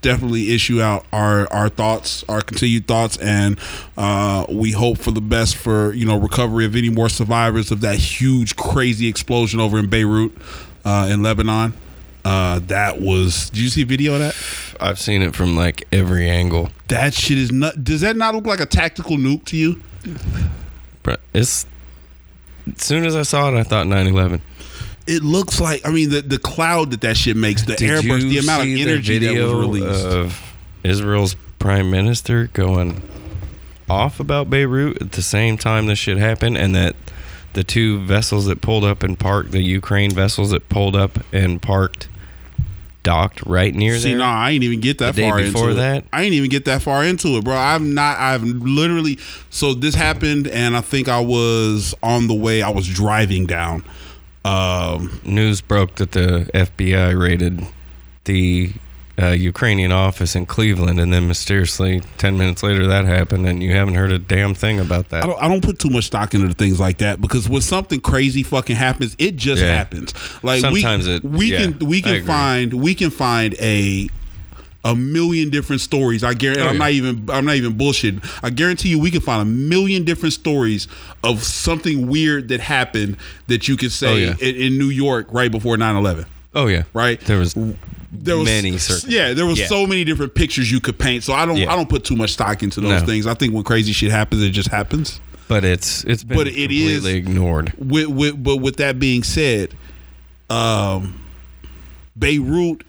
definitely 0.01 0.53
issue 0.53 0.81
out 0.81 1.05
our 1.11 1.51
our 1.51 1.69
thoughts, 1.69 2.23
our 2.29 2.41
continued 2.41 2.87
thoughts, 2.87 3.17
and 3.17 3.59
uh, 3.97 4.45
we 4.49 4.71
hope 4.71 4.97
for 4.97 5.11
the 5.11 5.21
best 5.21 5.55
for 5.55 5.93
you 5.93 6.05
know 6.05 6.17
recovery 6.17 6.65
of 6.65 6.75
any 6.75 6.89
more 6.89 7.09
survivors 7.09 7.71
of 7.71 7.81
that 7.81 7.97
huge, 7.97 8.55
crazy 8.55 9.07
explosion 9.07 9.59
over 9.59 9.77
in 9.79 9.87
Beirut, 9.89 10.31
uh, 10.85 11.07
in 11.11 11.23
Lebanon. 11.23 11.73
Uh, 12.25 12.59
that 12.67 12.99
was. 13.01 13.49
Did 13.49 13.59
you 13.59 13.69
see 13.69 13.81
a 13.83 13.85
video 13.85 14.13
of 14.13 14.19
that? 14.19 14.35
I've 14.79 14.99
seen 14.99 15.21
it 15.21 15.35
from 15.35 15.55
like 15.55 15.87
every 15.91 16.29
angle. 16.29 16.69
That 16.87 17.13
shit 17.13 17.37
is 17.37 17.51
not. 17.51 17.83
Does 17.83 18.01
that 18.01 18.15
not 18.15 18.35
look 18.35 18.45
like 18.45 18.59
a 18.59 18.65
tactical 18.65 19.17
nuke 19.17 19.45
to 19.45 19.57
you? 19.57 19.81
It's 21.33 21.65
as 22.67 22.83
soon 22.83 23.05
as 23.05 23.15
I 23.15 23.23
saw 23.23 23.49
it, 23.49 23.59
I 23.59 23.63
thought 23.63 23.87
9/11. 23.87 24.41
It 25.09 25.23
looks 25.23 25.59
like 25.59 25.85
I 25.85 25.91
mean 25.91 26.09
the 26.09 26.21
the 26.21 26.39
cloud 26.39 26.91
that 26.91 27.01
that 27.01 27.17
shit 27.17 27.35
makes, 27.35 27.63
the 27.63 27.75
Did 27.75 28.03
airburst, 28.03 28.29
the 28.29 28.37
amount 28.37 28.63
of 28.63 28.67
energy 28.69 29.17
that 29.19 29.33
was 29.33 29.53
released. 29.53 30.05
of 30.05 30.41
Israel's 30.83 31.35
prime 31.57 31.91
minister 31.91 32.47
going 32.53 33.01
off 33.89 34.19
about 34.19 34.49
Beirut 34.49 35.01
at 35.01 35.11
the 35.13 35.21
same 35.21 35.57
time 35.57 35.87
this 35.87 35.99
shit 35.99 36.17
happened, 36.17 36.57
and 36.57 36.75
that 36.75 36.95
the 37.53 37.63
two 37.63 37.99
vessels 38.05 38.45
that 38.45 38.61
pulled 38.61 38.83
up 38.85 39.01
and 39.03 39.17
parked, 39.19 39.51
the 39.51 39.61
Ukraine 39.61 40.11
vessels 40.11 40.51
that 40.51 40.69
pulled 40.69 40.95
up 40.95 41.17
and 41.33 41.59
parked, 41.61 42.07
docked 43.01 43.43
right 43.45 43.73
near 43.73 43.95
See, 43.97 44.09
there. 44.09 44.11
See, 44.13 44.17
no, 44.19 44.25
I 44.25 44.51
ain't 44.51 44.63
even 44.63 44.79
get 44.79 44.99
that 44.99 45.15
The 45.15 45.21
day 45.23 45.29
far 45.29 45.39
before 45.39 45.69
into 45.71 45.81
that? 45.81 45.97
it. 46.03 46.09
I 46.13 46.21
ain't 46.21 46.33
even 46.33 46.49
get 46.49 46.65
that 46.65 46.83
far 46.83 47.03
into 47.03 47.29
it, 47.37 47.43
bro. 47.43 47.55
I'm 47.55 47.93
not. 47.95 48.19
I've 48.19 48.43
literally. 48.43 49.17
So 49.49 49.73
this 49.73 49.95
happened, 49.95 50.47
and 50.47 50.77
I 50.77 50.81
think 50.81 51.09
I 51.09 51.19
was 51.19 51.95
on 52.03 52.27
the 52.27 52.35
way. 52.35 52.61
I 52.61 52.69
was 52.69 52.87
driving 52.87 53.47
down. 53.47 53.83
Um, 54.45 55.19
News 55.25 55.61
broke 55.61 55.95
that 55.95 56.11
the 56.11 56.49
FBI 56.53 57.19
raided 57.19 57.65
the 58.23 58.71
uh, 59.21 59.27
Ukrainian 59.31 59.91
office 59.91 60.33
in 60.33 60.45
Cleveland, 60.45 60.97
and 60.99 61.11
then 61.11 61.27
mysteriously, 61.27 62.01
ten 62.17 62.37
minutes 62.37 62.63
later, 62.63 62.87
that 62.87 63.03
happened, 63.03 63.45
and 63.45 63.61
you 63.61 63.73
haven't 63.73 63.95
heard 63.95 64.13
a 64.13 64.17
damn 64.19 64.53
thing 64.53 64.79
about 64.79 65.09
that. 65.09 65.23
I 65.23 65.27
don't. 65.27 65.43
I 65.43 65.47
don't 65.49 65.61
put 65.63 65.77
too 65.77 65.89
much 65.89 66.05
stock 66.05 66.33
into 66.33 66.53
things 66.53 66.79
like 66.79 66.99
that 66.99 67.19
because 67.19 67.49
when 67.49 67.61
something 67.61 67.99
crazy 67.99 68.43
fucking 68.43 68.77
happens, 68.77 69.17
it 69.19 69.35
just 69.35 69.61
Yeah. 69.61 69.75
happens. 69.75 70.13
Like 70.41 70.61
Sometimes 70.61 71.05
we, 71.07 71.13
it- 71.15 71.23
we 71.25 71.51
yeah, 71.51 71.57
can 71.59 71.79
we 71.79 72.01
can 72.01 72.25
find 72.25 72.73
we 72.75 72.95
can 72.95 73.09
find 73.09 73.55
a 73.59 74.07
a 74.85 74.95
million 74.95 75.49
different 75.49 75.81
stories. 75.81 76.23
I 76.23 76.33
guarantee. 76.33 76.63
Oh, 76.63 76.67
I'm 76.69 76.77
not 76.77 76.91
even. 76.91 77.29
I'm 77.29 77.45
not 77.45 77.55
even 77.55 77.73
bullshitting. 77.73 78.23
I 78.43 78.49
guarantee 78.49 78.89
you, 78.89 78.99
we 78.99 79.11
can 79.11 79.21
find 79.21 79.41
a 79.41 79.45
million 79.45 80.05
different 80.05 80.33
stories 80.33 80.87
of 81.23 81.43
something 81.43 82.07
weird 82.07 82.47
that 82.49 82.61
happened 82.61 83.17
that 83.47 83.67
you 83.67 83.75
could 83.75 83.91
say 83.91 84.07
Oh, 84.07 84.15
yeah. 84.15 84.35
in, 84.49 84.55
in 84.55 84.77
New 84.77 84.89
York 84.89 85.27
right 85.31 85.51
before 85.51 85.75
9/11. 85.77 86.25
Oh 86.55 86.67
yeah, 86.67 86.83
Right. 86.93 87.19
There 87.21 87.37
was 87.39 87.53
There 88.11 88.37
was 88.37 88.45
many 88.45 88.77
circles. 88.77 89.05
Yeah, 89.11 89.33
there 89.33 89.45
was 89.45 89.59
Yeah. 89.59 89.67
so 89.67 89.85
many 89.85 90.03
different 90.03 90.33
pictures 90.33 90.71
you 90.71 90.79
could 90.79 90.97
paint. 90.97 91.23
So 91.23 91.33
I 91.33 91.45
don't. 91.45 91.57
Yeah. 91.57 91.71
I 91.71 91.75
don't 91.75 91.89
put 91.89 92.03
too 92.05 92.15
much 92.15 92.31
stock 92.31 92.63
into 92.63 92.79
those 92.81 93.01
No. 93.01 93.05
things. 93.05 93.27
I 93.27 93.33
think 93.35 93.53
when 93.53 93.63
crazy 93.63 93.91
shit 93.93 94.11
happens, 94.11 94.41
it 94.41 94.49
just 94.51 94.69
happens. 94.69 95.19
But 95.47 95.63
it's 95.65 96.03
it's 96.05 96.23
been 96.23 96.37
But 96.37 96.47
it 96.47 96.71
is- 96.71 96.93
completely 97.01 97.15
ignored. 97.17 97.73
with, 97.77 98.07
with 98.07 98.41
but 98.41 98.57
with 98.57 98.77
that 98.77 98.97
being 98.97 99.23
said, 99.23 99.73
um, 100.49 101.15
Beirut. 102.17 102.83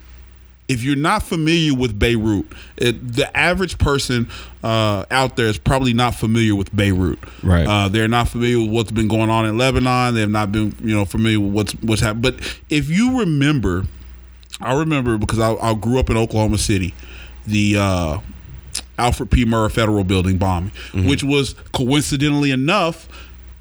If 0.71 0.85
you're 0.85 0.95
not 0.95 1.25
familiar 1.25 1.75
with 1.75 1.99
Beirut, 1.99 2.47
it, 2.77 3.15
the 3.15 3.37
average 3.37 3.77
person 3.79 4.29
uh, 4.63 5.05
out 5.11 5.37
there 5.37 5.47
is 5.47 5.59
probably 5.59 5.93
not 5.93 6.15
familiar 6.15 6.55
with 6.55 6.75
Beirut. 6.75 7.19
Right. 7.43 7.67
Uh, 7.67 7.89
they're 7.89 8.07
not 8.07 8.29
familiar 8.29 8.61
with 8.61 8.71
what's 8.71 8.91
been 8.93 9.09
going 9.09 9.31
on 9.31 9.47
in 9.47 9.59
Lebanon. 9.59 10.15
They 10.15 10.21
have 10.21 10.31
not 10.31 10.53
been, 10.53 10.77
you 10.81 10.95
know, 10.95 11.05
familiar 11.05 11.41
with 11.41 11.53
what's 11.53 11.73
what's 11.83 12.01
happened. 12.03 12.23
But 12.23 12.61
if 12.69 12.89
you 12.89 13.19
remember, 13.19 13.85
I 14.61 14.79
remember 14.79 15.19
because 15.19 15.41
I, 15.41 15.55
I 15.55 15.75
grew 15.75 15.99
up 15.99 16.09
in 16.09 16.17
Oklahoma 16.17 16.59
City, 16.59 16.95
the 17.47 17.77
uh, 17.77 18.19
Alfred 18.97 19.31
P. 19.31 19.45
Murrah 19.45 19.73
Federal 19.73 20.05
Building 20.05 20.39
bombing, 20.39 20.73
which 21.09 21.25
was 21.25 21.55
coincidentally 21.73 22.53
enough 22.53 23.09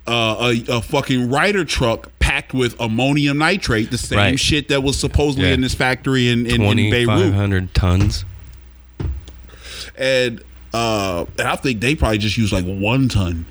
uh, 0.09 0.53
a, 0.69 0.77
a 0.77 0.81
fucking 0.81 1.29
Ryder 1.29 1.65
truck 1.65 2.11
packed 2.19 2.53
with 2.53 2.79
ammonium 2.79 3.37
nitrate, 3.37 3.91
the 3.91 3.97
same 3.97 4.17
Right. 4.17 4.39
shit 4.39 4.67
that 4.69 4.81
was 4.83 4.97
supposedly 4.99 5.47
Yeah. 5.47 5.53
in 5.55 5.61
this 5.61 5.73
factory 5.75 6.29
in, 6.29 6.45
in, 6.45 6.53
in 6.55 6.61
Twenty 6.61 6.91
five 7.05 7.19
Beirut. 7.19 7.33
hundred 7.35 7.73
tons. 7.73 8.25
And, 9.97 10.41
uh, 10.73 11.25
and 11.37 11.47
I 11.47 11.55
think 11.55 11.81
they 11.81 11.95
probably 11.95 12.17
just 12.19 12.37
used 12.37 12.53
like 12.53 12.65
one 12.65 13.09
ton. 13.09 13.45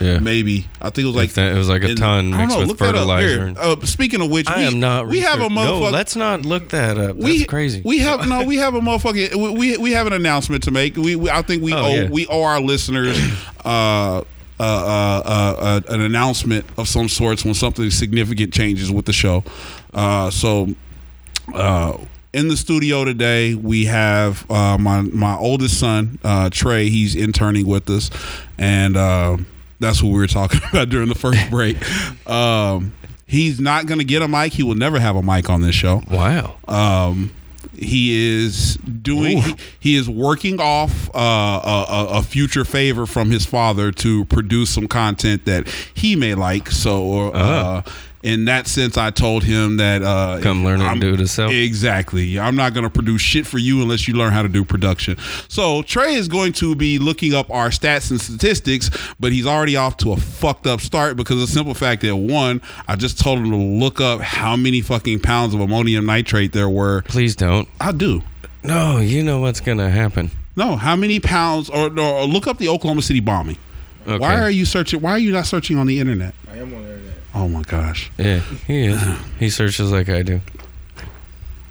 Yeah. 0.00 0.18
Maybe 0.18 0.66
I 0.82 0.90
think 0.90 1.04
it 1.04 1.06
was 1.06 1.16
like 1.16 1.32
that- 1.34 1.52
it 1.54 1.56
was 1.58 1.70
like 1.70 1.82
a 1.82 1.88
and- 1.88 1.96
ton 1.96 2.30
mixed 2.30 2.48
know, 2.54 2.58
with 2.60 2.68
look 2.68 2.78
that 2.78 2.88
up. 2.90 2.94
fertilizer 2.96 3.54
Uh, 3.58 3.76
speaking 3.86 4.20
of 4.20 4.28
which, 4.30 4.46
I 4.46 4.58
we, 4.58 4.64
am 4.66 4.78
not. 4.78 5.08
We 5.08 5.20
have 5.20 5.40
a 5.40 5.48
motherfucker. 5.48 5.80
No, 5.84 5.90
let's 5.90 6.14
not 6.16 6.44
look 6.44 6.68
that 6.70 6.98
up. 6.98 7.16
That's 7.16 7.24
we, 7.24 7.44
crazy. 7.46 7.80
We 7.82 8.00
have 8.00 8.28
no. 8.28 8.44
We 8.44 8.56
have 8.56 8.74
a 8.74 8.80
motherfucking. 8.80 9.34
We 9.36 9.50
we, 9.72 9.76
we 9.78 9.92
have 9.92 10.06
an 10.06 10.12
announcement 10.12 10.64
to 10.64 10.70
make. 10.70 10.96
We, 10.98 11.16
we 11.16 11.30
I 11.30 11.40
think 11.40 11.62
we 11.62 11.72
Oh, 11.72 11.78
owe 11.78 11.94
yeah. 11.94 12.08
we 12.10 12.26
owe 12.26 12.42
our 12.42 12.60
listeners 12.60 13.18
uh, 13.64 14.20
uh, 14.58 14.62
uh, 14.62 15.22
uh, 15.24 15.54
uh, 15.58 15.80
an 15.94 16.00
announcement 16.00 16.64
of 16.78 16.88
some 16.88 17.08
sorts 17.08 17.44
when 17.44 17.54
something 17.54 17.90
significant 17.90 18.52
changes 18.52 18.90
with 18.90 19.06
the 19.06 19.12
show. 19.12 19.44
Uh, 19.92 20.30
so. 20.30 20.68
Uh, 21.54 21.96
in 22.32 22.48
the 22.48 22.56
studio 22.56 23.04
today, 23.04 23.54
we 23.54 23.86
have 23.86 24.48
uh, 24.50 24.76
my 24.76 25.00
my 25.00 25.36
oldest 25.36 25.80
son 25.80 26.18
uh, 26.22 26.50
Trey. 26.50 26.90
He's 26.90 27.14
interning 27.16 27.66
with 27.66 27.88
us, 27.88 28.10
and 28.58 28.94
uh, 28.94 29.38
that's 29.80 30.02
what 30.02 30.10
we 30.10 30.18
were 30.18 30.26
talking 30.26 30.60
about 30.70 30.90
during 30.90 31.08
the 31.08 31.14
first 31.14 31.48
break. 31.50 31.76
Um, 32.28 32.92
he's 33.26 33.58
not 33.58 33.86
going 33.86 34.00
to 34.00 34.04
get 34.04 34.20
a 34.20 34.28
mic. 34.28 34.52
He 34.52 34.62
will 34.62 34.74
never 34.74 34.98
have 34.98 35.16
a 35.16 35.22
mic 35.22 35.48
on 35.48 35.62
this 35.62 35.74
show. 35.74 36.02
wow. 36.10 36.56
Um, 36.68 37.30
he 37.74 38.44
is 38.44 38.76
doing. 38.76 39.38
He, 39.38 39.54
he 39.80 39.96
is 39.96 40.08
working 40.08 40.60
off 40.60 41.08
uh, 41.14 41.18
a, 41.18 41.86
a, 41.88 42.06
a 42.18 42.22
future 42.22 42.64
favor 42.64 43.06
from 43.06 43.30
his 43.30 43.46
father 43.46 43.92
to 43.92 44.24
produce 44.26 44.70
some 44.70 44.88
content 44.88 45.44
that 45.44 45.68
he 45.94 46.16
may 46.16 46.34
like. 46.34 46.70
So, 46.70 47.30
uh, 47.32 47.82
in 48.26 48.44
that 48.46 48.66
sense, 48.66 48.96
I 48.98 49.10
told 49.10 49.44
him 49.44 49.76
that 49.76 50.02
uh, 50.02 50.40
Come 50.42 50.64
learn 50.64 50.80
how 50.80 50.88
I'm- 50.88 51.00
do 51.00 51.14
it 51.14 51.20
yourself. 51.20 51.52
Exactly. 51.52 52.38
I'm 52.38 52.56
not 52.56 52.74
going 52.74 52.84
to 52.84 52.90
produce 52.90 53.22
shit 53.22 53.46
for 53.46 53.58
you 53.58 53.80
unless 53.82 54.08
you 54.08 54.14
learn 54.14 54.32
how 54.32 54.42
to 54.42 54.48
do 54.48 54.64
production. 54.64 55.16
So 55.48 55.82
Trey 55.82 56.14
is 56.14 56.26
going 56.28 56.52
to 56.54 56.74
be 56.74 56.98
looking 56.98 57.34
up 57.34 57.48
our 57.50 57.68
stats 57.68 58.10
and 58.10 58.20
statistics, 58.20 58.90
but 59.20 59.30
he's 59.32 59.46
already 59.46 59.76
off 59.76 59.96
to 59.98 60.12
a 60.12 60.16
fucked 60.16 60.66
up 60.66 60.80
start 60.80 61.16
because 61.16 61.36
of 61.40 61.46
the 61.48 61.52
simple 61.52 61.74
fact 61.74 62.02
that 62.02 62.16
one, 62.16 62.60
I 62.88 62.96
just 62.96 63.20
told 63.20 63.38
him 63.38 63.50
to 63.50 63.56
look 63.56 64.00
up 64.00 64.20
how 64.20 64.56
many 64.56 64.80
fucking 64.80 65.20
pounds 65.20 65.54
of 65.54 65.60
ammonium 65.60 66.06
nitrate 66.06 66.52
there 66.52 66.68
were. 66.68 67.02
Please 67.02 67.36
don't. 67.36 67.68
I 67.80 67.92
do. 67.92 68.22
No, 68.64 68.98
you 68.98 69.22
know 69.22 69.40
what's 69.40 69.60
gonna 69.60 69.88
happen. 69.90 70.30
No, 70.56 70.74
how 70.74 70.96
many 70.96 71.20
pounds? 71.20 71.70
Or, 71.70 71.86
or 71.98 72.24
look 72.24 72.46
up 72.48 72.58
the 72.58 72.68
Oklahoma 72.68 73.02
City 73.02 73.20
bombing. 73.20 73.58
Okay. 74.06 74.18
Why 74.18 74.40
are 74.40 74.50
you 74.50 74.64
searching? 74.64 75.00
Why 75.00 75.12
are 75.12 75.18
you 75.18 75.30
not 75.32 75.46
searching 75.46 75.78
on 75.78 75.86
the 75.86 76.00
internet? 76.00 76.34
I 76.50 76.56
am 76.56 76.62
on 76.62 76.70
the 76.70 76.76
internet. 76.76 76.95
Oh 77.38 77.48
my 77.48 77.60
gosh, 77.62 78.10
Yeah, 78.16 78.38
he 78.66 78.86
is. 78.86 79.00
He 79.38 79.50
searches 79.50 79.92
like 79.92 80.08
I 80.08 80.22
do. 80.22 80.40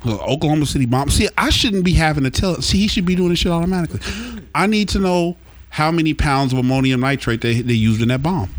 Uh, 0.05 0.15
Oklahoma 0.17 0.67
City 0.67 0.86
bomb. 0.86 1.10
See, 1.10 1.27
I 1.36 1.50
shouldn't 1.50 1.84
be 1.84 1.93
having 1.93 2.24
to 2.24 2.29
tell. 2.29 2.62
See, 2.62 2.77
he 2.77 2.88
should 2.88 3.03
be 3.05 3.15
doing 3.15 3.29
this 3.29 3.39
shit 3.39 3.51
automatically. 3.51 4.00
I 4.53 4.67
need 4.67 4.89
to 4.89 5.00
know 5.00 5.38
how 5.69 5.89
many 5.91 6.13
pounds 6.13 6.53
of 6.53 6.60
ammonium 6.60 7.00
nitrate 7.00 7.41
they 7.41 7.62
they 7.62 7.74
used 7.74 8.00
in 8.03 8.10
that 8.10 8.22
bomb. 8.22 8.51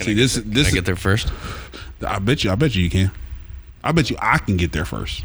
See, 0.00 0.12
this 0.12 0.38
Can 0.38 0.50
this 0.50 0.66
I 0.66 0.68
is, 0.68 0.74
get 0.74 0.84
there 0.84 0.96
first? 0.96 1.32
I 2.06 2.18
bet 2.18 2.44
you. 2.44 2.50
I 2.50 2.56
bet 2.56 2.74
you 2.74 2.82
you 2.84 2.90
can. 2.90 3.10
I 3.82 3.92
bet 3.92 4.10
you 4.10 4.16
I 4.20 4.36
can 4.36 4.58
get 4.58 4.72
there 4.72 4.84
first. 4.84 5.24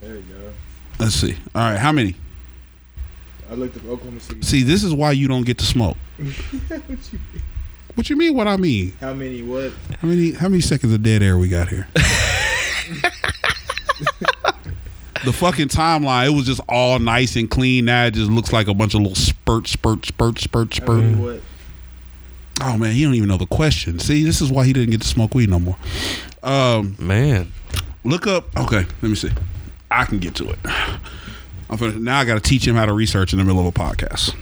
There 0.00 0.14
you 0.16 0.22
go. 0.22 0.52
Let's 0.98 1.14
see. 1.14 1.36
All 1.54 1.60
right, 1.70 1.78
how 1.78 1.92
many? 1.92 2.14
I 3.54 3.56
looked 3.56 3.76
up 3.76 3.84
Oklahoma 3.84 4.18
City. 4.18 4.42
See, 4.42 4.64
this 4.64 4.82
is 4.82 4.92
why 4.92 5.12
you 5.12 5.28
don't 5.28 5.46
get 5.46 5.58
to 5.58 5.64
smoke. 5.64 5.96
what 6.18 7.12
you 7.12 7.20
mean? 7.20 7.42
What 7.94 8.10
you 8.10 8.16
mean? 8.16 8.34
What 8.34 8.48
I 8.48 8.56
mean? 8.56 8.92
How 8.98 9.14
many? 9.14 9.44
What? 9.44 9.72
How 10.00 10.08
many 10.08 10.32
how 10.32 10.48
many 10.48 10.60
seconds 10.60 10.92
of 10.92 11.04
dead 11.04 11.22
air 11.22 11.38
we 11.38 11.48
got 11.48 11.68
here? 11.68 11.86
the 15.24 15.32
fucking 15.32 15.68
timeline, 15.68 16.26
it 16.26 16.34
was 16.34 16.46
just 16.46 16.62
all 16.68 16.98
nice 16.98 17.36
and 17.36 17.48
clean. 17.48 17.84
Now 17.84 18.06
it 18.06 18.14
just 18.14 18.28
looks 18.28 18.52
like 18.52 18.66
a 18.66 18.74
bunch 18.74 18.94
of 18.94 19.02
little 19.02 19.14
spurt, 19.14 19.68
spurt, 19.68 20.04
spurt, 20.04 20.40
spurt, 20.40 20.76
How 20.76 20.92
many? 20.92 21.14
spurt. 21.14 21.24
What? 21.24 21.40
Oh 22.60 22.76
man, 22.76 22.92
he 22.92 23.04
don't 23.04 23.14
even 23.14 23.28
know 23.28 23.36
the 23.36 23.46
question. 23.46 24.00
See, 24.00 24.24
this 24.24 24.40
is 24.40 24.50
why 24.50 24.64
he 24.64 24.72
didn't 24.72 24.90
get 24.90 25.02
to 25.02 25.08
smoke 25.08 25.32
weed 25.32 25.48
no 25.48 25.60
more. 25.60 25.76
Um, 26.42 26.96
Man, 26.98 27.52
look 28.02 28.26
up. 28.26 28.48
Okay, 28.56 28.84
let 29.00 29.02
me 29.02 29.14
see. 29.14 29.30
I 29.92 30.06
can 30.06 30.18
get 30.18 30.34
to 30.36 30.50
it. 30.50 30.58
I'm 31.70 31.78
finna, 31.78 31.98
now 32.00 32.18
I 32.20 32.24
got 32.24 32.34
to 32.34 32.40
teach 32.40 32.66
him 32.66 32.76
how 32.76 32.86
to 32.86 32.92
research 32.92 33.32
in 33.32 33.38
the 33.38 33.44
middle 33.44 33.60
of 33.60 33.66
a 33.66 33.72
podcast. 33.78 34.34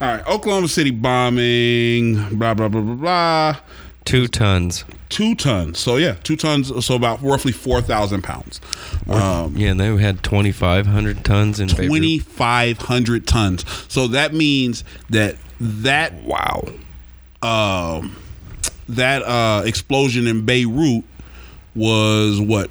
All 0.00 0.08
right, 0.08 0.26
Oklahoma 0.28 0.68
City 0.68 0.90
bombing. 0.92 2.14
Blah 2.38 2.54
blah 2.54 2.68
blah 2.68 2.80
blah 2.80 2.94
blah. 2.94 3.56
two 4.04 4.28
tons. 4.28 4.84
two 5.08 5.34
tons. 5.34 5.78
So 5.80 5.96
yeah, 5.96 6.14
two 6.22 6.36
tons. 6.36 6.72
So 6.86 6.94
about 6.94 7.20
roughly 7.20 7.50
four 7.50 7.80
thousand 7.82 8.22
pounds. 8.22 8.60
Um, 9.08 9.56
Yeah, 9.56 9.70
and 9.70 9.80
they 9.80 9.94
had 9.96 10.22
twenty 10.22 10.52
five 10.52 10.86
hundred 10.86 11.24
tons 11.24 11.58
in 11.58 11.66
Twenty 11.68 12.18
five 12.20 12.78
hundred 12.78 13.26
tons. 13.26 13.64
So 13.88 14.06
that 14.08 14.32
means 14.34 14.84
that 15.10 15.34
that 15.60 16.12
Wow. 16.22 16.62
um, 17.42 18.14
that 18.88 19.22
uh, 19.24 19.62
explosion 19.66 20.28
in 20.28 20.46
Beirut 20.46 21.02
was 21.74 22.40
what 22.40 22.70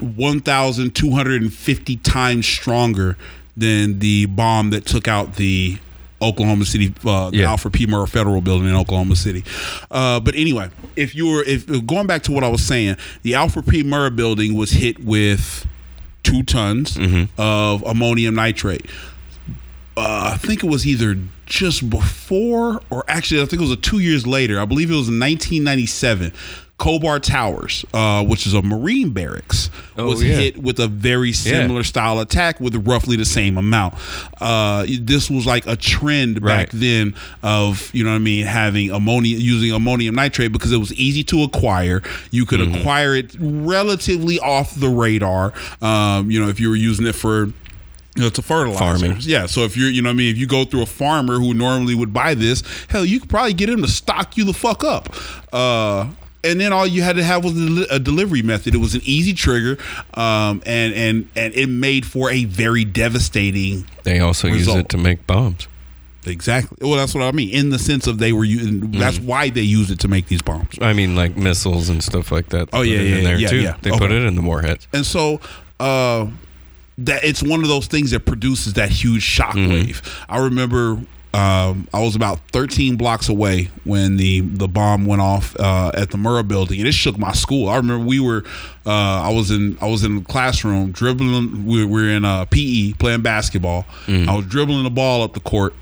one 0.00 0.40
thousand 0.40 0.94
two 0.94 1.10
hundred 1.10 1.42
and 1.42 1.52
fifty 1.52 1.96
times 1.96 2.46
stronger 2.46 3.16
than 3.56 3.98
the 3.98 4.26
bomb 4.26 4.70
that 4.70 4.86
took 4.86 5.08
out 5.08 5.36
the 5.36 5.78
Oklahoma 6.22 6.64
City, 6.64 6.94
uh, 7.04 7.30
the 7.30 7.38
Yeah. 7.38 7.50
Alfred 7.50 7.72
P. 7.74 7.86
Murrah 7.86 8.08
Federal 8.08 8.40
Building 8.40 8.68
in 8.68 8.74
Oklahoma 8.74 9.14
City. 9.16 9.44
Uh, 9.90 10.18
but 10.20 10.34
anyway, 10.34 10.70
if 10.96 11.14
you 11.14 11.28
were, 11.28 11.42
if 11.44 11.66
going 11.86 12.06
back 12.06 12.22
to 12.24 12.32
what 12.32 12.42
I 12.44 12.48
was 12.48 12.62
saying, 12.64 12.96
the 13.22 13.34
Alfred 13.34 13.66
P. 13.66 13.82
Murrah 13.84 14.14
Building 14.14 14.54
was 14.56 14.70
hit 14.72 15.04
with 15.04 15.66
two 16.24 16.42
tons 16.42 16.98
of 17.38 17.82
ammonium 17.84 18.34
nitrate 18.34 18.84
uh, 19.96 20.30
I 20.34 20.36
think 20.36 20.62
it 20.62 20.68
was 20.68 20.86
either 20.86 21.16
just 21.48 21.88
before 21.88 22.80
or 22.90 23.04
actually 23.08 23.40
I 23.40 23.46
think 23.46 23.60
it 23.60 23.64
was 23.64 23.70
a 23.72 23.76
two 23.76 23.98
years 24.00 24.26
later. 24.26 24.60
I 24.60 24.64
believe 24.66 24.90
it 24.90 24.94
was 24.94 25.08
in 25.08 25.18
1997. 25.18 26.32
Khobar 26.78 27.20
Towers, 27.20 27.84
uh, 27.92 28.24
which 28.24 28.46
is 28.46 28.54
a 28.54 28.62
Marine 28.62 29.10
barracks, 29.10 29.68
Oh, 29.96 30.06
was 30.06 30.22
yeah. 30.22 30.36
hit 30.36 30.58
with 30.62 30.78
a 30.78 30.86
very 30.86 31.32
similar 31.32 31.82
style 31.82 32.20
attack 32.20 32.60
with 32.60 32.76
roughly 32.86 33.16
the 33.16 33.24
same 33.24 33.58
amount. 33.58 33.94
Uh, 34.40 34.86
this 35.00 35.28
was 35.28 35.44
like 35.44 35.66
a 35.66 35.74
trend 35.74 36.40
back 36.40 36.46
Right. 36.46 36.70
then 36.74 37.14
of 37.42 37.92
you 37.92 38.04
know 38.04 38.10
what 38.10 38.16
I 38.16 38.20
mean 38.20 38.46
having 38.46 38.92
ammonia 38.92 39.38
using 39.38 39.72
ammonium 39.72 40.14
nitrate 40.14 40.52
because 40.52 40.70
it 40.70 40.76
was 40.76 40.94
easy 40.94 41.24
to 41.24 41.42
acquire. 41.42 42.00
You 42.30 42.46
could 42.46 42.60
Mm-hmm. 42.60 42.76
acquire 42.76 43.16
it 43.16 43.34
relatively 43.40 44.38
off 44.38 44.78
the 44.78 44.88
radar. 44.88 45.52
Um, 45.82 46.30
you 46.30 46.40
know 46.40 46.48
if 46.48 46.60
you 46.60 46.68
were 46.68 46.76
using 46.76 47.06
it 47.08 47.16
for 47.16 47.50
know, 48.24 48.30
to 48.30 48.42
fertilizer. 48.42 48.78
Farming. 48.78 49.16
Yeah. 49.20 49.46
So 49.46 49.62
if 49.62 49.76
you're, 49.76 49.90
you 49.90 50.02
know 50.02 50.08
what 50.08 50.14
I 50.14 50.16
mean, 50.16 50.30
if 50.30 50.38
you 50.38 50.46
go 50.46 50.64
through 50.64 50.82
a 50.82 50.86
farmer 50.86 51.38
who 51.38 51.54
normally 51.54 51.94
would 51.94 52.12
buy 52.12 52.34
this, 52.34 52.62
hell, 52.88 53.04
you 53.04 53.20
could 53.20 53.30
probably 53.30 53.54
get 53.54 53.68
him 53.68 53.82
to 53.82 53.88
stock 53.88 54.36
you 54.36 54.44
the 54.44 54.52
fuck 54.52 54.84
up. 54.84 55.14
Uh, 55.52 56.10
and 56.44 56.60
then 56.60 56.72
all 56.72 56.86
you 56.86 57.02
had 57.02 57.16
to 57.16 57.24
have 57.24 57.44
was 57.44 57.86
a 57.90 57.98
delivery 57.98 58.42
method. 58.42 58.74
It 58.74 58.78
was 58.78 58.94
an 58.94 59.00
easy 59.04 59.34
trigger, 59.34 59.76
um, 60.14 60.62
and 60.64 60.94
and 60.94 61.28
and 61.34 61.52
it 61.54 61.66
made 61.66 62.06
for 62.06 62.30
a 62.30 62.44
very 62.44 62.84
devastating. 62.84 63.86
They 64.04 64.20
also 64.20 64.46
use 64.48 64.68
it 64.68 64.88
to 64.90 64.98
make 64.98 65.26
bombs. 65.26 65.66
Exactly. 66.26 66.78
Well, 66.86 66.96
that's 66.98 67.14
what 67.14 67.24
I 67.24 67.32
mean. 67.32 67.50
In 67.50 67.70
the 67.70 67.78
sense 67.78 68.06
of 68.06 68.18
they 68.18 68.32
were 68.32 68.44
using. 68.44 68.90
That's 68.92 69.18
why 69.18 69.50
they 69.50 69.62
used 69.62 69.90
it 69.90 69.98
to 70.00 70.08
make 70.08 70.26
these 70.28 70.42
bombs. 70.42 70.78
I 70.80 70.92
mean, 70.92 71.16
like 71.16 71.36
missiles 71.36 71.88
and 71.88 72.02
stuff 72.04 72.30
like 72.30 72.50
that. 72.50 72.68
Oh, 72.72 72.82
yeah, 72.82 73.00
yeah, 73.00 73.36
yeah, 73.36 73.48
too. 73.48 73.60
yeah. 73.60 73.76
They 73.82 73.90
put 73.90 74.10
it 74.10 74.22
in 74.22 74.34
the 74.34 74.42
warheads. 74.42 74.86
and 74.92 75.04
so 75.06 75.40
uh 75.80 76.26
that 76.98 77.24
it's 77.24 77.42
one 77.42 77.62
of 77.62 77.68
those 77.68 77.86
things 77.86 78.10
that 78.10 78.26
produces 78.26 78.74
that 78.74 78.90
huge 78.90 79.22
shockwave. 79.22 80.02
I 80.28 80.38
remember 80.38 81.00
um, 81.34 81.86
I 81.92 82.00
was 82.00 82.16
about 82.16 82.40
13 82.52 82.96
blocks 82.96 83.28
away 83.28 83.70
when 83.84 84.16
the 84.16 84.40
the 84.40 84.66
bomb 84.66 85.04
went 85.06 85.20
off 85.20 85.54
uh, 85.60 85.92
at 85.94 86.10
the 86.10 86.16
Murrah 86.16 86.46
building, 86.48 86.78
and 86.80 86.88
it 86.88 86.92
shook 86.92 87.18
my 87.18 87.32
school. 87.32 87.68
I 87.68 87.76
remember 87.76 88.04
we 88.04 88.18
were, 88.18 88.44
uh, 88.86 88.90
I 88.90 89.30
was 89.32 89.50
in 89.50 89.76
I 89.80 89.86
was 89.86 90.04
in 90.04 90.16
the 90.16 90.22
classroom 90.22 90.90
dribbling. 90.90 91.66
We 91.66 91.84
we 91.84 92.02
were 92.02 92.08
in 92.08 92.24
uh, 92.24 92.46
PE 92.46 92.94
playing 92.94 93.20
basketball. 93.22 93.84
I 94.08 94.34
was 94.34 94.46
dribbling 94.46 94.84
the 94.84 94.90
ball 94.90 95.22
up 95.22 95.34
the 95.34 95.40
court, 95.40 95.74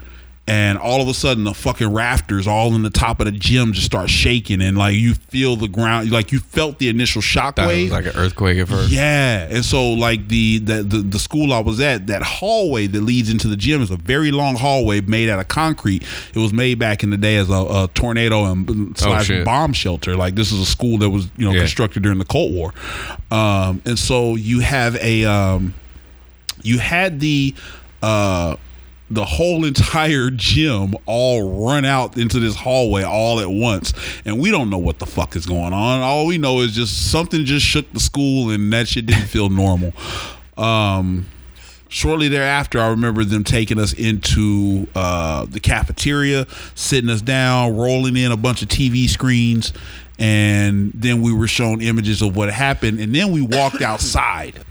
and 0.48 0.78
all 0.78 1.00
of 1.02 1.08
a 1.08 1.14
sudden 1.14 1.42
the 1.44 1.52
fucking 1.54 1.92
rafters 1.92 2.46
all 2.46 2.74
in 2.74 2.82
the 2.82 2.90
top 2.90 3.18
of 3.20 3.26
the 3.26 3.32
gym 3.32 3.72
just 3.72 3.86
start 3.86 4.08
shaking, 4.08 4.62
and 4.62 4.78
like 4.78 4.94
you 4.94 5.14
feel 5.14 5.56
the 5.56 5.66
ground, 5.68 6.10
like 6.10 6.30
you 6.32 6.38
felt 6.38 6.78
the 6.78 6.88
initial 6.88 7.20
shock 7.20 7.56
That 7.56 7.66
was 7.66 7.74
wave. 7.74 7.90
like 7.90 8.06
an 8.06 8.12
earthquake 8.16 8.58
at 8.58 8.68
first. 8.68 8.90
Yeah, 8.92 9.48
and 9.50 9.64
so 9.64 9.90
like 9.92 10.28
the, 10.28 10.58
the 10.58 10.82
the 10.82 10.98
the 10.98 11.18
school 11.18 11.52
I 11.52 11.58
was 11.60 11.80
at, 11.80 12.06
that 12.06 12.22
hallway 12.22 12.86
that 12.86 13.00
leads 13.00 13.28
into 13.30 13.48
the 13.48 13.56
gym 13.56 13.82
is 13.82 13.90
a 13.90 13.96
very 13.96 14.30
long 14.30 14.54
hallway 14.54 15.00
made 15.00 15.28
out 15.28 15.40
of 15.40 15.48
concrete. 15.48 16.02
It 16.34 16.38
was 16.38 16.52
made 16.52 16.78
back 16.78 17.02
in 17.02 17.10
the 17.10 17.16
day 17.16 17.36
as 17.36 17.50
a, 17.50 17.52
a 17.52 17.90
tornado 17.94 18.44
and 18.44 18.96
slash 18.96 19.30
Oh, 19.30 19.44
bomb 19.44 19.72
shelter. 19.72 20.14
Like 20.16 20.36
this 20.36 20.52
is 20.52 20.60
a 20.60 20.66
school 20.66 20.98
that 20.98 21.10
was 21.10 21.28
you 21.36 21.46
know 21.46 21.52
Yeah. 21.52 21.60
constructed 21.60 22.02
during 22.04 22.18
the 22.18 22.24
Cold 22.24 22.54
War, 22.54 22.72
um, 23.30 23.82
and 23.84 23.98
so 23.98 24.36
you 24.36 24.60
have 24.60 24.94
a 24.96 25.24
um, 25.24 25.74
you 26.62 26.78
had 26.78 27.18
the 27.20 27.54
uh 28.02 28.56
the 29.08 29.24
whole 29.24 29.64
entire 29.64 30.30
gym 30.30 30.94
all 31.06 31.64
run 31.66 31.84
out 31.84 32.16
into 32.18 32.40
this 32.40 32.56
hallway 32.56 33.04
all 33.04 33.40
at 33.40 33.48
once. 33.48 33.92
And 34.24 34.40
we 34.40 34.50
don't 34.50 34.68
know 34.68 34.78
what 34.78 34.98
the 34.98 35.06
fuck 35.06 35.36
is 35.36 35.46
going 35.46 35.72
on. 35.72 36.00
All 36.00 36.26
we 36.26 36.38
know 36.38 36.60
is 36.60 36.72
just 36.72 37.10
something 37.10 37.44
just 37.44 37.64
shook 37.64 37.90
the 37.92 38.00
school 38.00 38.50
and 38.50 38.72
that 38.72 38.88
shit 38.88 39.06
didn't 39.06 39.26
feel 39.26 39.48
normal. 39.48 39.92
Um 40.56 41.26
shortly 41.88 42.26
thereafter 42.26 42.80
i 42.80 42.88
remember 42.88 43.22
them 43.22 43.44
taking 43.44 43.78
us 43.78 43.92
into 43.92 44.88
uh 44.96 45.46
the 45.46 45.60
cafeteria 45.60 46.44
sitting 46.74 47.08
us 47.08 47.22
down 47.22 47.76
rolling 47.76 48.16
in 48.16 48.32
a 48.32 48.36
bunch 48.36 48.60
of 48.60 48.68
tv 48.68 49.08
screens. 49.08 49.72
And 50.18 50.90
then 50.94 51.22
we 51.22 51.32
were 51.32 51.46
shown 51.46 51.80
images 51.82 52.22
of 52.22 52.34
what 52.34 52.50
happened. 52.50 53.00
And 53.00 53.14
then 53.14 53.32
we 53.32 53.42
walked 53.42 53.82
outside 53.82 54.64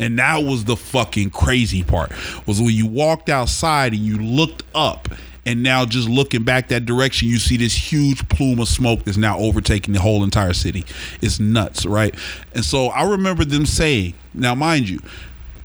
and 0.00 0.18
that 0.18 0.42
was 0.42 0.64
the 0.64 0.76
fucking 0.76 1.30
crazy 1.30 1.84
part 1.84 2.10
was 2.46 2.60
when 2.60 2.74
you 2.74 2.86
walked 2.86 3.28
outside 3.28 3.92
and 3.92 4.02
you 4.02 4.18
looked 4.18 4.64
up 4.74 5.08
and 5.46 5.62
now 5.62 5.84
just 5.84 6.08
looking 6.08 6.42
back 6.42 6.68
that 6.68 6.84
direction 6.86 7.28
you 7.28 7.38
see 7.38 7.56
this 7.56 7.74
huge 7.74 8.28
plume 8.28 8.58
of 8.58 8.68
smoke 8.68 9.04
that's 9.04 9.16
now 9.16 9.38
overtaking 9.38 9.94
the 9.94 10.00
whole 10.00 10.24
entire 10.24 10.52
city. 10.52 10.84
It's 11.22 11.38
nuts 11.38 11.86
right? 11.86 12.14
And 12.54 12.64
so 12.64 12.88
i 12.88 13.02
remember 13.02 13.44
them 13.44 13.66
saying 13.66 14.14
now 14.34 14.54
mind 14.54 14.88
you 14.88 15.00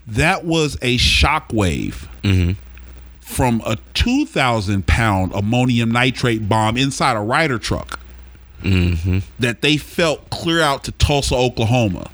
that 0.07 0.45
was 0.45 0.77
a 0.81 0.97
shock 0.97 1.51
wave 1.51 2.07
mm-hmm. 2.21 2.53
from 3.19 3.61
a 3.65 3.77
2,000 3.93 4.85
pound 4.85 5.33
ammonium 5.33 5.89
nitrate 5.89 6.47
bomb 6.47 6.77
inside 6.77 7.17
a 7.17 7.21
Ryder 7.21 7.57
truck 7.57 7.99
mm-hmm. 8.61 9.19
that 9.39 9.61
they 9.61 9.77
felt 9.77 10.29
clear 10.29 10.61
out 10.61 10.83
to 10.85 10.91
Tulsa, 10.91 11.35
Oklahoma. 11.35 12.09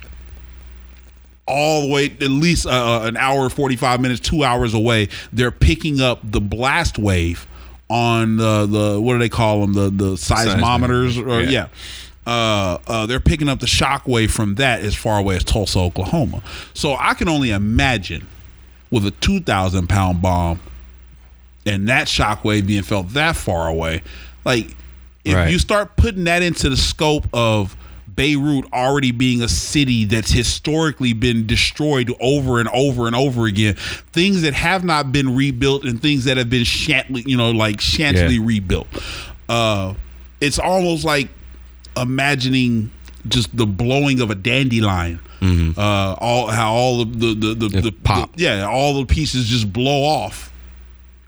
All 1.48 1.88
the 1.88 1.94
way, 1.94 2.06
at 2.06 2.22
least 2.30 2.66
uh, 2.66 3.02
an 3.04 3.18
hour, 3.18 3.50
45 3.50 4.00
minutes, 4.00 4.20
two 4.22 4.44
hours 4.44 4.74
away. 4.74 5.10
They're 5.34 5.52
picking 5.52 6.00
up 6.00 6.20
the 6.24 6.40
blast 6.42 6.98
wave 6.98 7.48
on 7.90 8.38
the, 8.38 8.66
the 8.68 9.02
what 9.02 9.14
do 9.14 9.20
they 9.20 9.28
call 9.30 9.62
them? 9.62 9.74
The, 9.74 9.90
the 9.90 10.14
seismometers? 10.14 11.18
Or, 11.26 11.42
Yeah. 11.42 11.50
yeah. 11.50 11.68
Uh, 12.26 12.78
uh, 12.88 13.06
they're 13.08 13.20
picking 13.20 13.50
up 13.50 13.60
the 13.60 13.68
shock 13.68 14.08
wave 14.08 14.32
from 14.32 14.56
that 14.56 14.82
as 14.82 14.96
far 14.96 15.18
away 15.20 15.36
as 15.36 15.44
Tulsa, 15.44 15.80
Oklahoma. 15.80 16.44
So 16.76 16.96
I 16.98 17.16
can 17.16 17.28
only 17.28 17.50
imagine 17.50 18.28
with 18.92 19.06
a 19.08 19.12
2,000 19.12 19.88
pound 19.90 20.22
bomb 20.22 20.60
and 21.66 21.90
that 21.90 22.08
shockwave 22.08 22.68
being 22.68 22.84
felt 22.84 23.10
that 23.10 23.36
far 23.36 23.68
away. 23.68 24.04
Like, 24.46 24.76
if 25.26 25.34
Right. 25.36 25.52
you 25.52 25.58
start 25.60 25.98
putting 25.98 26.26
that 26.26 26.44
into 26.44 26.70
the 26.70 26.78
scope 26.78 27.28
of 27.34 27.76
Beirut 28.16 28.66
already 28.74 29.12
being 29.12 29.42
a 29.42 29.48
city 29.48 30.06
that's 30.06 30.32
historically 30.32 31.14
been 31.14 31.46
destroyed 31.48 32.12
over 32.20 32.60
and 32.60 32.68
over 32.70 33.08
and 33.08 33.16
over 33.16 33.46
again, 33.46 33.76
things 34.12 34.42
that 34.42 34.54
have 34.54 34.84
not 34.84 35.12
been 35.12 35.36
rebuilt 35.36 35.84
and 35.86 36.02
things 36.02 36.26
that 36.26 36.38
have 36.38 36.50
been 36.50 36.64
shantly, 36.64 37.24
you 37.26 37.38
know, 37.38 37.52
like 37.52 37.80
shantily 37.82 38.36
Yeah. 38.36 38.42
rebuilt. 38.46 38.88
Uh, 39.48 39.94
it's 40.40 40.60
almost 40.60 41.04
like 41.06 41.30
imagining 41.96 42.92
just 43.28 43.56
the 43.56 43.66
blowing 43.68 44.20
of 44.22 44.32
a 44.32 44.36
dandelion. 44.36 45.20
Uh, 45.44 46.16
all 46.20 46.48
how 46.48 46.72
all 46.72 47.04
the 47.04 47.34
the 47.34 47.56
the, 47.56 47.82
the, 47.82 47.92
pop. 47.92 48.36
the- 48.36 48.44
yeah, 48.44 48.68
all 48.68 49.00
the 49.00 49.06
pieces 49.08 49.48
just 49.48 49.72
blow 49.74 50.04
off 50.04 50.51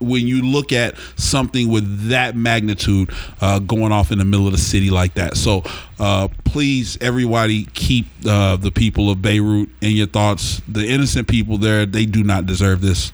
when 0.03 0.27
you 0.27 0.41
look 0.41 0.71
at 0.71 0.97
something 1.15 1.69
with 1.69 2.09
that 2.09 2.35
magnitude 2.35 3.11
uh, 3.41 3.59
going 3.59 3.91
off 3.91 4.11
in 4.11 4.17
the 4.17 4.25
middle 4.25 4.45
of 4.45 4.51
the 4.51 4.59
city 4.59 4.89
like 4.89 5.13
that. 5.15 5.37
So 5.37 5.63
uh, 5.99 6.27
please, 6.43 6.97
everybody, 7.01 7.65
keep 7.73 8.05
uh, 8.25 8.57
the 8.57 8.71
people 8.71 9.09
of 9.09 9.21
Beirut 9.21 9.69
in 9.81 9.91
your 9.91 10.07
thoughts. 10.07 10.61
The 10.67 10.87
innocent 10.87 11.27
people 11.27 11.57
there, 11.57 11.85
they 11.85 12.05
do 12.05 12.23
not 12.23 12.45
deserve 12.45 12.81
this. 12.81 13.11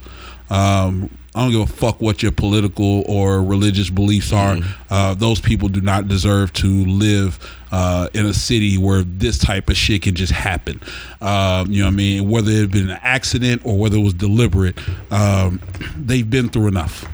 Um, 0.49 1.09
I 1.35 1.41
don't 1.43 1.51
give 1.51 1.61
a 1.61 1.67
fuck 1.67 2.01
what 2.01 2.23
your 2.23 2.31
political 2.31 3.03
or 3.07 3.43
religious 3.43 3.89
beliefs 3.89 4.33
are. 4.33 4.57
Uh, 4.89 5.13
those 5.13 5.39
people 5.39 5.69
do 5.69 5.79
not 5.79 6.07
deserve 6.07 6.51
to 6.53 6.85
live 6.85 7.39
uh, 7.71 8.09
in 8.15 8.25
a 8.25 8.33
city 8.33 8.77
where 8.77 9.03
this 9.03 9.37
type 9.37 9.69
of 9.69 9.77
shit 9.77 10.01
can 10.01 10.15
just 10.15 10.33
happen. 10.33 10.81
Um, 11.21 11.71
you 11.71 11.81
know 11.81 11.85
what 11.85 11.93
I 11.93 11.97
mean? 11.97 12.29
Whether 12.29 12.51
it 12.51 12.61
had 12.61 12.71
been 12.71 12.89
an 12.89 12.99
accident 13.03 13.61
or 13.63 13.77
whether 13.77 13.97
it 13.97 14.01
was 14.01 14.15
deliberate, 14.15 14.77
um, 15.11 15.61
they've 15.95 16.27
been 16.27 16.49
through 16.49 16.67
enough. 16.67 17.05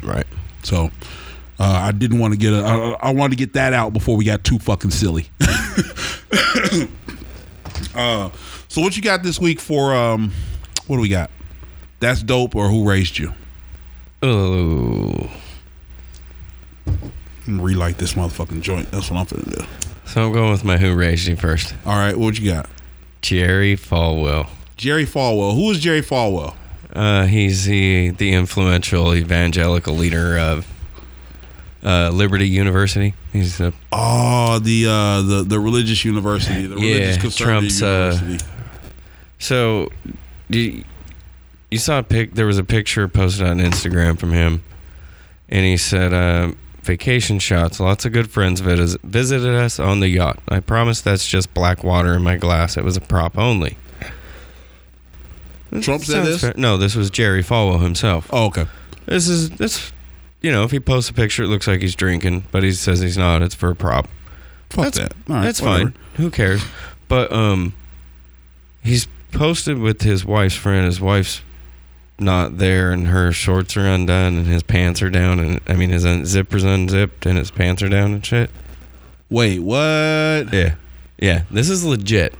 Right. 0.00 0.26
So 0.62 0.90
uh, 1.58 1.80
I 1.82 1.90
didn't 1.90 2.20
want 2.20 2.34
to 2.34 2.38
get 2.38 2.52
a, 2.52 2.58
I, 2.58 3.08
I 3.08 3.12
wanted 3.12 3.36
to 3.36 3.44
get 3.44 3.54
that 3.54 3.72
out 3.72 3.92
before 3.92 4.16
we 4.16 4.24
got 4.24 4.44
too 4.44 4.60
fucking 4.60 4.92
silly. 4.92 5.28
uh, 7.96 8.30
so 8.68 8.80
what 8.80 8.96
you 8.96 9.02
got 9.02 9.24
this 9.24 9.40
week 9.40 9.58
for 9.58 9.92
um, 9.92 10.32
what 10.86 10.96
do 10.96 11.02
we 11.02 11.08
got? 11.08 11.32
That's 11.98 12.22
dope 12.22 12.54
or 12.54 12.68
who 12.68 12.88
raised 12.88 13.18
you? 13.18 13.34
Oh. 14.22 15.30
Relight 17.46 17.98
this 17.98 18.14
motherfucking 18.14 18.60
joint. 18.62 18.90
That's 18.90 19.10
what 19.10 19.20
I'm 19.20 19.26
finna 19.26 19.58
do. 19.58 19.64
So 20.06 20.26
I'm 20.26 20.32
going 20.32 20.50
with 20.50 20.64
my 20.64 20.78
Who 20.78 20.94
Raised 20.94 21.26
You 21.28 21.36
first. 21.36 21.74
All 21.84 21.96
right, 21.96 22.16
what 22.16 22.38
you 22.38 22.50
got? 22.52 22.68
Jerry 23.22 23.76
Falwell. 23.76 24.48
Jerry 24.76 25.04
Falwell. 25.04 25.54
Who 25.54 25.70
is 25.70 25.78
Jerry 25.80 26.02
Falwell? 26.02 26.54
Uh, 26.92 27.26
he's 27.26 27.64
the 27.66 28.10
the 28.10 28.32
influential 28.32 29.14
evangelical 29.14 29.94
leader 29.94 30.38
of 30.38 30.66
uh, 31.84 32.10
Liberty 32.10 32.48
University. 32.48 33.14
He's 33.32 33.60
a 33.60 33.72
Oh, 33.92 34.58
the 34.60 34.86
uh, 34.88 35.22
the 35.22 35.44
the 35.44 35.60
religious 35.60 36.04
university, 36.04 36.66
the 36.66 36.76
religious 36.76 37.16
Yeah, 37.16 37.20
conservative 37.22 37.78
Trump's, 37.78 37.82
uh, 37.82 38.18
university. 38.22 38.50
So, 39.38 39.90
you, 40.48 40.84
you 41.76 41.80
saw 41.80 41.98
a 41.98 42.02
pic. 42.02 42.32
There 42.32 42.46
was 42.46 42.56
a 42.56 42.64
picture 42.64 43.06
posted 43.06 43.46
on 43.46 43.58
Instagram 43.58 44.18
from 44.18 44.32
him, 44.32 44.64
and 45.50 45.66
he 45.66 45.76
said, 45.76 46.14
uh, 46.14 46.52
"Vacation 46.82 47.38
shots. 47.38 47.78
Lots 47.78 48.06
of 48.06 48.12
good 48.12 48.30
friends 48.30 48.60
vis- 48.60 48.96
visited 49.04 49.54
us 49.54 49.78
on 49.78 50.00
the 50.00 50.08
yacht. 50.08 50.38
I 50.48 50.60
promise 50.60 51.02
that's 51.02 51.28
just 51.28 51.52
black 51.52 51.84
water 51.84 52.14
in 52.14 52.22
my 52.22 52.38
glass. 52.38 52.78
It 52.78 52.84
was 52.84 52.96
a 52.96 53.02
prop 53.02 53.36
only." 53.36 53.76
Trump 55.82 56.02
said 56.02 56.24
this? 56.24 56.40
fair. 56.40 56.54
No, 56.56 56.78
this 56.78 56.94
was 56.94 57.10
Jerry 57.10 57.42
Falwell 57.42 57.82
himself. 57.82 58.30
Oh, 58.32 58.46
okay. 58.46 58.66
This 59.04 59.28
is 59.28 59.50
this. 59.50 59.92
You 60.40 60.50
know, 60.50 60.62
if 60.64 60.70
he 60.70 60.80
posts 60.80 61.10
a 61.10 61.12
picture, 61.12 61.42
it 61.42 61.48
looks 61.48 61.66
like 61.66 61.82
he's 61.82 61.94
drinking, 61.94 62.44
but 62.50 62.62
he 62.62 62.72
says 62.72 63.00
he's 63.00 63.18
not. 63.18 63.42
It's 63.42 63.54
for 63.54 63.68
a 63.70 63.76
prop. 63.76 64.08
Fuck 64.70 64.84
that's 64.84 64.98
that. 64.98 65.12
All 65.28 65.36
right, 65.36 65.42
that's 65.44 65.60
whatever. 65.60 65.90
fine. 65.90 65.94
Who 66.14 66.30
cares? 66.30 66.62
But 67.08 67.30
um, 67.32 67.74
he's 68.82 69.08
posted 69.32 69.78
with 69.78 70.00
his 70.00 70.24
wife's 70.24 70.54
friend. 70.54 70.86
His 70.86 71.00
wife's 71.00 71.42
not 72.18 72.58
there, 72.58 72.92
and 72.92 73.06
her 73.08 73.32
shorts 73.32 73.76
are 73.76 73.86
undone, 73.86 74.36
and 74.38 74.46
his 74.46 74.62
pants 74.62 75.02
are 75.02 75.10
down, 75.10 75.38
and 75.38 75.60
I 75.66 75.74
mean 75.74 75.90
his 75.90 76.02
zipper's 76.26 76.64
unzipped, 76.64 77.26
and 77.26 77.36
his 77.38 77.50
pants 77.50 77.82
are 77.82 77.88
down 77.88 78.12
and 78.14 78.24
shit. 78.26 78.50
Wait, 79.28 79.58
what? 79.60 80.52
Yeah, 80.52 80.74
yeah. 81.18 81.42
This 81.50 81.68
is 81.68 81.84
legit. 81.84 82.34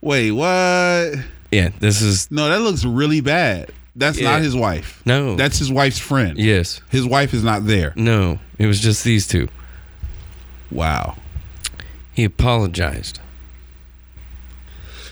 Wait, 0.00 0.30
what? 0.32 1.18
Yeah, 1.50 1.70
this 1.80 2.00
is 2.00 2.30
No, 2.30 2.48
that 2.48 2.60
looks 2.60 2.84
really 2.84 3.20
bad. 3.20 3.70
That's 3.94 4.18
Yeah. 4.18 4.30
not 4.30 4.40
his 4.42 4.56
wife. 4.56 5.02
no. 5.04 5.36
That's 5.36 5.58
his 5.58 5.70
wife's 5.70 5.98
friend. 5.98 6.38
yes. 6.38 6.80
His 6.88 7.04
wife 7.04 7.34
is 7.34 7.44
not 7.44 7.66
there. 7.66 7.92
No, 7.96 8.38
it 8.58 8.66
was 8.66 8.80
just 8.80 9.04
these 9.04 9.26
two. 9.26 9.48
Wow. 10.70 11.16
He 12.14 12.24
apologized. 12.24 13.20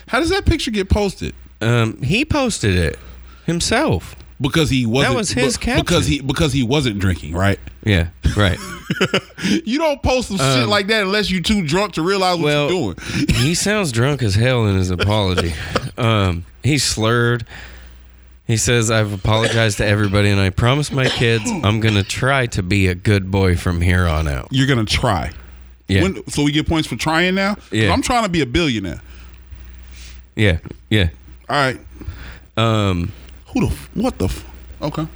How 0.07 0.19
does 0.19 0.29
that 0.29 0.45
picture 0.45 0.71
get 0.71 0.89
posted? 0.89 1.33
Um, 1.61 2.01
he 2.01 2.25
posted 2.25 2.75
it 2.75 2.97
himself. 3.45 4.15
Because 4.39 4.71
he 4.71 4.87
wasn't. 4.87 5.13
That 5.13 5.17
was 5.17 5.31
his 5.31 5.57
be- 5.57 5.75
Because 5.75 6.07
he 6.07 6.19
because 6.19 6.51
he 6.51 6.63
wasn't 6.63 6.97
drinking, 6.97 7.33
right? 7.33 7.59
Yeah, 7.83 8.09
right. 8.35 8.57
You 9.65 9.77
don't 9.79 10.01
post 10.03 10.27
some 10.27 10.37
shit 10.37 10.45
Um, 10.63 10.69
like 10.69 10.87
that 10.87 11.03
unless 11.03 11.31
you're 11.31 11.41
too 11.41 11.65
drunk 11.65 11.93
to 11.93 12.01
realize 12.01 12.37
what 12.37 12.45
well, 12.45 12.71
you're 12.71 12.93
doing. 12.93 13.27
he 13.35 13.55
sounds 13.67 13.91
drunk 13.91 14.21
as 14.21 14.35
hell 14.35 14.65
in 14.67 14.75
his 14.77 14.89
apology. 14.91 15.53
Um, 15.97 16.45
he 16.63 16.77
slurred. 16.77 17.45
He 18.47 18.57
says, 18.57 18.91
"I've 18.91 19.13
apologized 19.13 19.77
to 19.77 19.85
everybody, 19.85 20.29
and 20.29 20.39
I 20.39 20.49
promise 20.49 20.91
my 20.91 21.07
kids 21.07 21.49
I'm 21.63 21.79
gonna 21.79 22.03
try 22.03 22.47
to 22.47 22.61
be 22.63 22.87
a 22.87 22.95
good 22.95 23.31
boy 23.31 23.55
from 23.55 23.79
here 23.81 24.05
on 24.07 24.27
out." 24.27 24.47
You're 24.51 24.67
gonna 24.67 24.85
try. 24.85 25.31
Yeah, 25.87 26.03
When, 26.03 26.27
so 26.29 26.43
we 26.43 26.51
get 26.51 26.67
points 26.67 26.87
for 26.87 26.95
trying 26.95 27.35
now. 27.35 27.57
Yeah. 27.71 27.91
I'm 27.93 28.01
trying 28.01 28.23
to 28.23 28.29
be 28.29 28.41
a 28.41 28.45
billionaire. 28.45 29.01
yeah, 30.35 30.57
yeah. 30.89 31.09
All 31.49 31.55
right. 31.55 31.79
Um, 32.57 33.11
Who 33.53 33.61
the? 33.67 33.67
f- 33.73 33.89
What 33.93 34.17
the? 34.17 34.25
f- 34.25 34.45
Okay. 34.81 35.07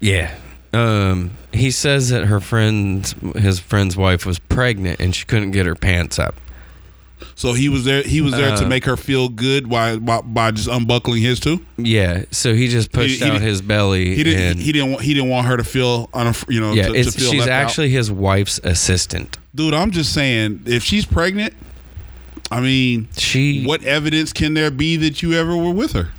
yeah. 0.00 0.34
Um, 0.72 1.32
he 1.52 1.70
says 1.72 2.10
that 2.10 2.26
her 2.26 2.38
friend, 2.40 3.04
his 3.36 3.58
friend's 3.58 3.96
wife, 3.96 4.24
was 4.24 4.38
pregnant 4.38 5.00
and 5.00 5.14
she 5.14 5.24
couldn't 5.26 5.50
get 5.50 5.66
her 5.66 5.74
pants 5.74 6.18
up. 6.18 6.36
So 7.34 7.52
he 7.54 7.68
was 7.68 7.84
there. 7.84 8.02
He 8.02 8.20
was 8.20 8.32
there 8.32 8.56
to 8.56 8.64
Uh, 8.64 8.68
make 8.68 8.84
her 8.84 8.96
feel 8.96 9.28
good 9.28 9.68
by, 9.68 9.96
by 9.96 10.20
by 10.22 10.50
just 10.52 10.68
unbuckling 10.68 11.20
his 11.22 11.40
too. 11.40 11.60
Yeah, 11.76 12.24
so 12.30 12.54
he 12.54 12.68
just 12.68 12.92
pushed 12.92 13.18
he 13.18 13.24
out 13.24 13.32
didn't- 13.32 13.42
his 13.48 13.60
belly. 13.62 14.14
He 14.14 14.22
didn't. 14.22 14.42
and, 14.42 14.60
he 14.60 14.72
didn't. 14.72 14.90
Want, 14.92 15.02
he 15.02 15.12
didn't 15.14 15.28
want 15.28 15.46
her 15.48 15.56
to 15.56 15.64
feel. 15.64 16.06
Unaf- 16.14 16.50
you 16.52 16.60
know. 16.60 16.72
yeah, 16.72 16.88
to, 16.88 16.94
it's, 16.94 17.12
to 17.14 17.20
feel 17.20 17.30
she's 17.30 17.40
left 17.40 17.50
out. 17.50 17.62
actually 17.64 17.90
his 17.90 18.10
wife's 18.10 18.58
assistant. 18.62 19.36
Dude, 19.54 19.74
I'm 19.74 19.90
just 19.90 20.12
saying, 20.14 20.62
if 20.66 20.82
she's 20.84 21.04
pregnant, 21.04 21.52
I 22.50 22.60
mean, 22.60 23.08
She 23.18 23.64
what 23.64 23.82
evidence 23.84 24.32
can 24.32 24.54
there 24.54 24.70
be 24.70 24.96
that 24.98 25.22
you 25.22 25.32
ever 25.34 25.56
were 25.56 25.72
with 25.72 25.92
her? 25.92 26.10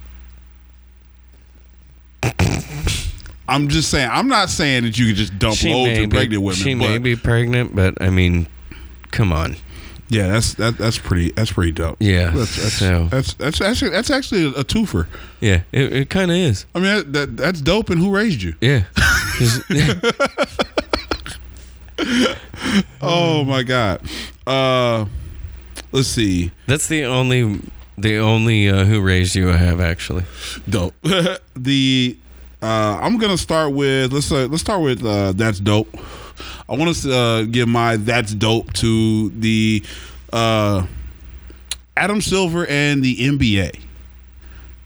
I'm 3.52 3.68
just 3.68 3.92
saying. 3.92 4.10
I'm 4.12 4.28
not 4.28 4.50
saying 4.50 4.84
that 4.84 4.98
you 4.98 5.08
could 5.08 5.16
just 5.18 5.38
dump 5.38 5.56
she 5.56 5.74
loads 5.74 6.00
of 6.00 6.10
be, 6.10 6.16
pregnant 6.16 6.42
women. 6.44 6.56
She 6.56 6.74
but 6.74 6.80
may 6.90 6.98
be 6.98 7.16
pregnant, 7.16 7.76
but 7.76 8.02
I 8.02 8.10
mean, 8.10 8.48
come 9.12 9.32
on. 9.34 9.58
yeah, 10.10 10.28
that's 10.28 10.54
that, 10.56 10.78
that's 10.78 10.98
pretty. 10.98 11.32
That's 11.32 11.52
pretty 11.52 11.72
dope. 11.74 11.98
Yeah, 12.00 12.30
that's 12.32 12.56
that's 12.56 12.74
so- 12.76 13.08
that's, 13.12 13.34
that's 13.36 13.60
actually 13.62 13.92
that's 13.92 14.10
actually 14.10 14.48
a 14.48 14.64
twofer. 14.64 15.08
Yeah, 15.42 15.64
it, 15.72 15.94
it 15.94 16.10
kind 16.10 16.32
of 16.32 16.38
is. 16.38 16.66
I 16.74 16.80
mean, 16.80 16.96
that, 16.96 17.14
that 17.14 17.38
that's 17.38 17.62
dope. 17.62 17.90
And 17.90 18.00
who 18.00 18.10
raised 18.16 18.42
you? 18.42 18.56
Yeah. 18.62 18.84
Oh 23.02 23.44
my 23.44 23.64
god. 23.64 24.02
Uh, 24.48 25.06
let's 25.92 26.08
see. 26.08 26.52
That's 26.68 26.88
the 26.88 27.04
only 27.06 27.60
the 27.98 28.18
only 28.18 28.70
uh, 28.70 28.86
who 28.86 29.02
raised 29.02 29.36
you 29.36 29.52
I 29.52 29.58
have 29.58 29.80
actually. 29.82 30.24
dope. 30.70 30.96
the 31.56 32.18
uh, 32.62 33.00
I'm 33.02 33.18
gonna 33.18 33.38
start 33.38 33.74
with 33.74 34.14
let's 34.14 34.32
uh, 34.32 34.48
let's 34.50 34.62
start 34.62 34.82
with 34.82 35.04
uh, 35.06 35.32
that's 35.34 35.60
dope. 35.60 35.90
I 36.70 36.76
want 36.76 36.96
to 36.96 37.14
uh, 37.14 37.44
give 37.44 37.68
my 37.68 37.98
that's 37.98 38.34
dope 38.34 38.72
to 38.74 39.30
the 39.30 39.84
uh, 40.34 40.86
Adam 41.98 42.22
Silver 42.22 42.66
and 42.68 43.04
the 43.04 43.16
NBA 43.18 43.80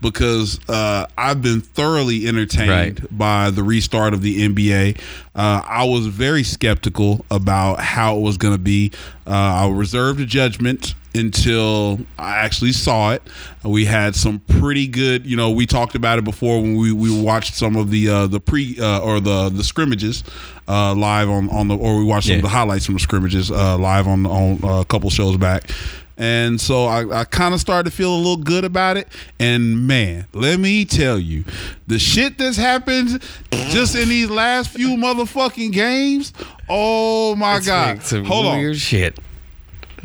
because 0.02 0.60
uh, 0.70 1.08
I've 1.18 1.42
been 1.42 1.62
thoroughly 1.62 2.28
entertained 2.28 2.70
Right. 2.70 3.18
by 3.18 3.50
the 3.50 3.64
restart 3.64 4.14
of 4.14 4.22
the 4.22 4.48
NBA. 4.48 5.00
Uh, 5.34 5.62
I 5.66 5.86
was 5.86 6.08
very 6.08 6.44
skeptical 6.44 7.26
about 7.32 7.80
how 7.80 8.18
it 8.18 8.22
was 8.22 8.38
going 8.38 8.54
to 8.54 8.60
be. 8.62 8.92
Uh, 9.26 9.32
I 9.32 9.70
reserved 9.70 10.20
a 10.20 10.26
judgment 10.26 10.94
until 11.16 12.00
I 12.20 12.38
actually 12.38 12.74
saw 12.74 13.14
it. 13.14 13.22
We 13.64 13.86
had 13.86 14.16
some 14.16 14.40
pretty 14.40 14.88
good, 14.88 15.26
you 15.26 15.38
know, 15.38 15.52
we 15.52 15.66
talked 15.66 15.96
about 15.96 16.20
it 16.20 16.24
before 16.24 16.62
when 16.62 16.76
we, 16.76 16.92
we 16.92 17.22
watched 17.22 17.56
some 17.56 17.76
of 17.76 17.90
the 17.90 18.10
uh, 18.10 18.28
the 18.28 18.40
pre 18.40 18.78
uh, 18.80 19.00
or 19.00 19.20
the 19.20 19.50
the 19.50 19.64
scrimmages 19.64 20.24
uh, 20.68 20.94
live 20.94 21.30
on 21.30 21.50
on 21.50 21.68
the 21.68 21.78
or 21.78 21.98
we 21.98 22.04
watched 22.04 22.28
some 22.28 22.38
of 22.38 22.42
the 22.42 22.50
highlights 22.50 22.86
from 22.86 22.96
the 22.96 23.00
scrimmages 23.00 23.50
uh, 23.52 23.78
live 23.78 24.08
on 24.08 24.26
on 24.26 24.64
uh, 24.64 24.82
a 24.82 24.86
couple 24.86 25.10
shows 25.10 25.38
back. 25.38 25.70
And 26.18 26.62
so 26.62 26.86
I, 26.86 27.22
I 27.22 27.24
kind 27.26 27.54
of 27.54 27.60
started 27.60 27.90
to 27.90 27.96
feel 27.96 28.14
a 28.14 28.16
little 28.16 28.38
good 28.38 28.64
about 28.64 28.96
it. 28.96 29.10
And 29.38 29.86
man, 29.86 30.28
let 30.32 30.62
me 30.62 30.86
tell 30.86 31.20
you, 31.20 31.44
the 31.88 32.00
shit 32.00 32.38
that's 32.38 32.56
happened 32.56 33.22
just 33.52 33.98
in 33.98 34.08
these 34.08 34.30
last 34.30 34.70
few 34.70 34.90
motherfucking 34.92 35.74
games. 35.74 36.32
Oh 36.70 37.36
my 37.36 37.60
god! 37.60 38.02
Some 38.04 38.24
Hold 38.26 38.46
on, 38.46 38.74
shit. 38.76 39.20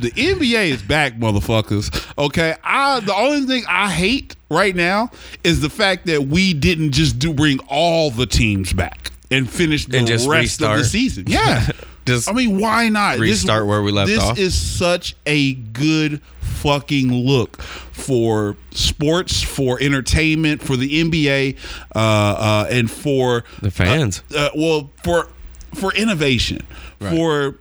The 0.00 0.10
NBA 0.10 0.70
is 0.70 0.82
back, 0.82 1.14
motherfuckers. 1.14 1.90
Okay, 2.18 2.54
I 2.64 3.00
the 3.00 3.14
only 3.14 3.46
thing 3.46 3.64
I 3.68 3.90
hate 3.90 4.36
right 4.50 4.74
now 4.74 5.10
is 5.44 5.60
the 5.60 5.70
fact 5.70 6.06
that 6.06 6.24
we 6.24 6.54
didn't 6.54 6.92
just 6.92 7.18
do 7.18 7.32
bring 7.32 7.58
all 7.68 8.10
the 8.10 8.26
teams 8.26 8.72
back 8.72 9.12
and 9.30 9.48
finish 9.48 9.86
the 9.86 9.98
And 9.98 10.06
just 10.06 10.28
rest 10.28 10.60
of 10.62 10.78
the 10.78 10.84
season. 10.84 11.24
Yeah, 11.28 11.68
Just 12.06 12.28
I 12.28 12.32
mean, 12.32 12.58
why 12.58 12.88
not 12.88 13.18
restart 13.18 13.66
where 13.66 13.82
we 13.82 13.92
left 13.92 14.08
this 14.08 14.20
off. 14.20 14.36
This 14.36 14.54
is 14.54 14.60
such 14.78 15.14
a 15.26 15.54
good 15.54 16.20
fucking 16.40 17.12
look 17.12 17.62
for 17.62 18.56
sports, 18.70 19.42
for 19.42 19.80
entertainment, 19.80 20.62
for 20.62 20.76
the 20.76 21.02
NBA, 21.04 21.56
uh, 21.94 21.98
uh, 21.98 22.68
and 22.70 22.90
for 22.90 23.44
The 23.62 23.70
fans. 23.70 24.22
uh, 24.36 24.48
well, 24.56 24.90
for 25.04 25.28
for 25.74 25.94
innovation, 25.94 26.66
for 26.98 27.54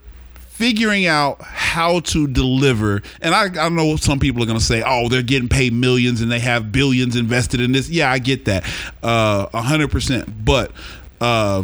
figuring 0.60 1.06
out 1.06 1.42
how 1.42 2.02
to 2.02 2.28
deliver. 2.28 3.02
And 3.22 3.34
I, 3.34 3.66
I 3.66 3.70
know 3.70 3.96
some 3.96 4.20
people 4.20 4.44
are 4.44 4.46
going 4.46 4.60
to 4.60 4.64
say, 4.64 4.84
"Oh, 4.86 5.08
they're 5.08 5.24
getting 5.24 5.48
paid 5.48 5.72
millions 5.72 6.20
and 6.20 6.30
they 6.30 6.40
have 6.40 6.70
billions 6.70 7.16
invested 7.16 7.62
in 7.62 7.72
this." 7.72 7.90
Yeah, 7.90 8.12
I 8.12 8.20
get 8.20 8.44
that, 8.46 8.66
uh, 9.02 9.48
a 9.54 9.62
hundred 9.62 9.90
percent. 9.90 10.44
But 10.44 10.74
uh, 11.22 11.64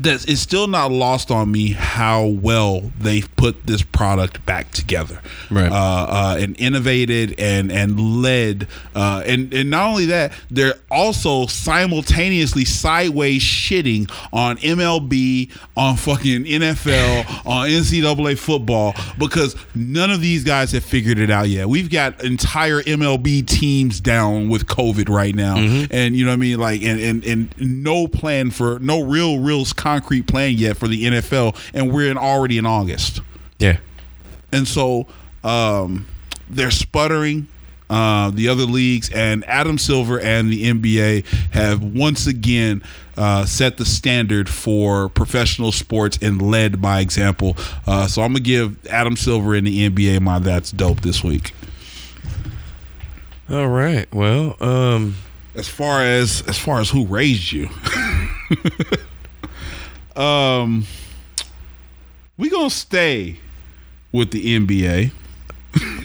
that's 0.00 0.24
it's 0.26 0.40
still 0.40 0.66
not 0.66 0.90
lost 0.90 1.30
on 1.30 1.50
me 1.50 1.72
how 1.72 2.26
well 2.26 2.90
they've 2.98 3.28
put 3.36 3.66
this 3.66 3.82
product 3.82 4.44
back 4.46 4.70
together, 4.72 5.20
Right. 5.50 5.70
Uh, 5.70 5.74
uh, 5.74 6.36
and 6.40 6.58
innovated 6.60 7.38
and 7.38 7.70
and 7.72 8.22
led, 8.22 8.68
uh, 8.94 9.22
and 9.26 9.52
and 9.54 9.70
not 9.70 9.88
only 9.88 10.06
that, 10.06 10.32
they're 10.50 10.74
also 10.90 11.46
simultaneously 11.46 12.64
sideways 12.64 13.42
shitting 13.42 14.10
on 14.32 14.56
MLB, 14.58 15.50
on 15.76 15.96
fucking 15.96 16.44
NFL, 16.44 17.46
on 17.46 17.68
NCAA 17.68 18.38
football 18.38 18.94
because 19.18 19.56
none 19.74 20.10
of 20.10 20.20
these 20.20 20.44
guys 20.44 20.72
have 20.72 20.84
figured 20.84 21.18
it 21.18 21.30
out 21.30 21.48
yet. 21.48 21.68
We've 21.68 21.90
got 21.90 22.22
entire 22.24 22.82
MLB 22.82 23.46
teams 23.46 24.00
down 24.00 24.48
with 24.48 24.66
COVID 24.66 25.08
right 25.08 25.34
now, 25.34 25.56
and 25.56 26.16
you 26.16 26.24
know 26.24 26.30
what 26.30 26.34
I 26.34 26.36
mean, 26.36 26.58
like 26.58 26.82
and 26.82 27.00
and 27.00 27.24
and 27.24 27.54
no 27.58 28.08
plan 28.08 28.50
for 28.50 28.78
no 28.78 29.02
real 29.02 29.38
real 29.40 29.64
concrete 29.86 30.26
plan 30.26 30.54
yet 30.56 30.76
for 30.76 30.88
the 30.88 31.04
NFL, 31.04 31.54
and 31.72 31.92
we're 31.92 32.10
in 32.10 32.18
already 32.18 32.58
in 32.58 32.66
August 32.66 33.20
Yeah. 33.58 33.76
and 34.50 34.66
so 34.66 35.06
um, 35.44 36.06
they're 36.50 36.70
sputtering. 36.72 37.46
Uh, 37.88 38.30
the 38.30 38.48
other 38.48 38.64
leagues 38.64 39.10
and 39.10 39.44
Adam 39.46 39.78
Silver 39.78 40.18
and 40.18 40.50
the 40.50 40.64
NBA 40.72 41.24
have 41.52 41.84
once 41.84 42.26
again 42.26 42.82
uh, 43.16 43.44
set 43.44 43.76
the 43.76 43.84
standard 43.84 44.48
for 44.48 45.08
professional 45.08 45.70
sports 45.70 46.18
and 46.20 46.42
led 46.42 46.82
by 46.82 46.98
example. 46.98 47.56
Uh, 47.86 48.08
so 48.08 48.22
I'm 48.22 48.30
gonna 48.32 48.40
give 48.40 48.84
Adam 48.88 49.14
Silver 49.16 49.54
and 49.54 49.64
the 49.64 49.88
NBA 49.88 50.20
my 50.20 50.40
that's 50.40 50.72
dope 50.72 51.02
this 51.02 51.22
week. 51.22 51.54
All 53.48 53.68
right. 53.68 54.12
Well, 54.12 54.56
um, 54.60 55.14
As 55.54 55.68
far 55.68 56.02
as 56.02 56.42
as 56.48 56.58
far 56.58 56.80
as 56.80 56.90
who 56.90 57.06
raised 57.06 57.52
you, 57.52 57.68
um, 60.16 60.84
we 62.36 62.50
gonna 62.50 62.70
stay 62.70 63.38
with 64.12 64.30
the 64.30 64.58
NBA. 64.58 65.12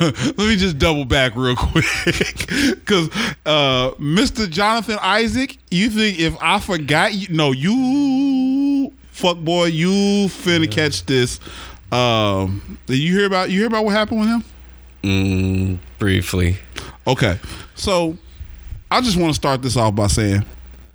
Let 0.00 0.38
me 0.38 0.56
just 0.56 0.78
double 0.78 1.04
back 1.04 1.36
real 1.36 1.54
quick, 1.54 1.84
because 2.06 3.08
uh, 3.46 3.92
Mr. 3.98 4.50
Jonathan 4.50 4.98
Isaac, 5.00 5.58
you 5.70 5.90
think 5.90 6.18
if 6.18 6.36
I 6.40 6.58
forgot, 6.58 7.14
you 7.14 7.28
no, 7.28 7.52
you 7.52 8.92
fuck 9.12 9.38
boy, 9.38 9.66
you 9.66 10.26
finna 10.28 10.70
catch 10.70 11.06
this. 11.06 11.38
Um, 11.92 12.78
did 12.86 12.98
you 12.98 13.16
hear 13.16 13.26
about 13.26 13.50
you 13.50 13.58
hear 13.58 13.68
about 13.68 13.84
what 13.84 13.94
happened 13.94 14.20
with 14.20 14.28
him? 14.28 14.44
mm, 15.02 15.78
briefly. 15.98 16.56
Okay, 17.06 17.38
so 17.74 18.16
I 18.90 19.00
just 19.00 19.16
want 19.16 19.30
to 19.30 19.34
start 19.34 19.62
this 19.62 19.76
off 19.76 19.94
by 19.94 20.06
saying 20.06 20.44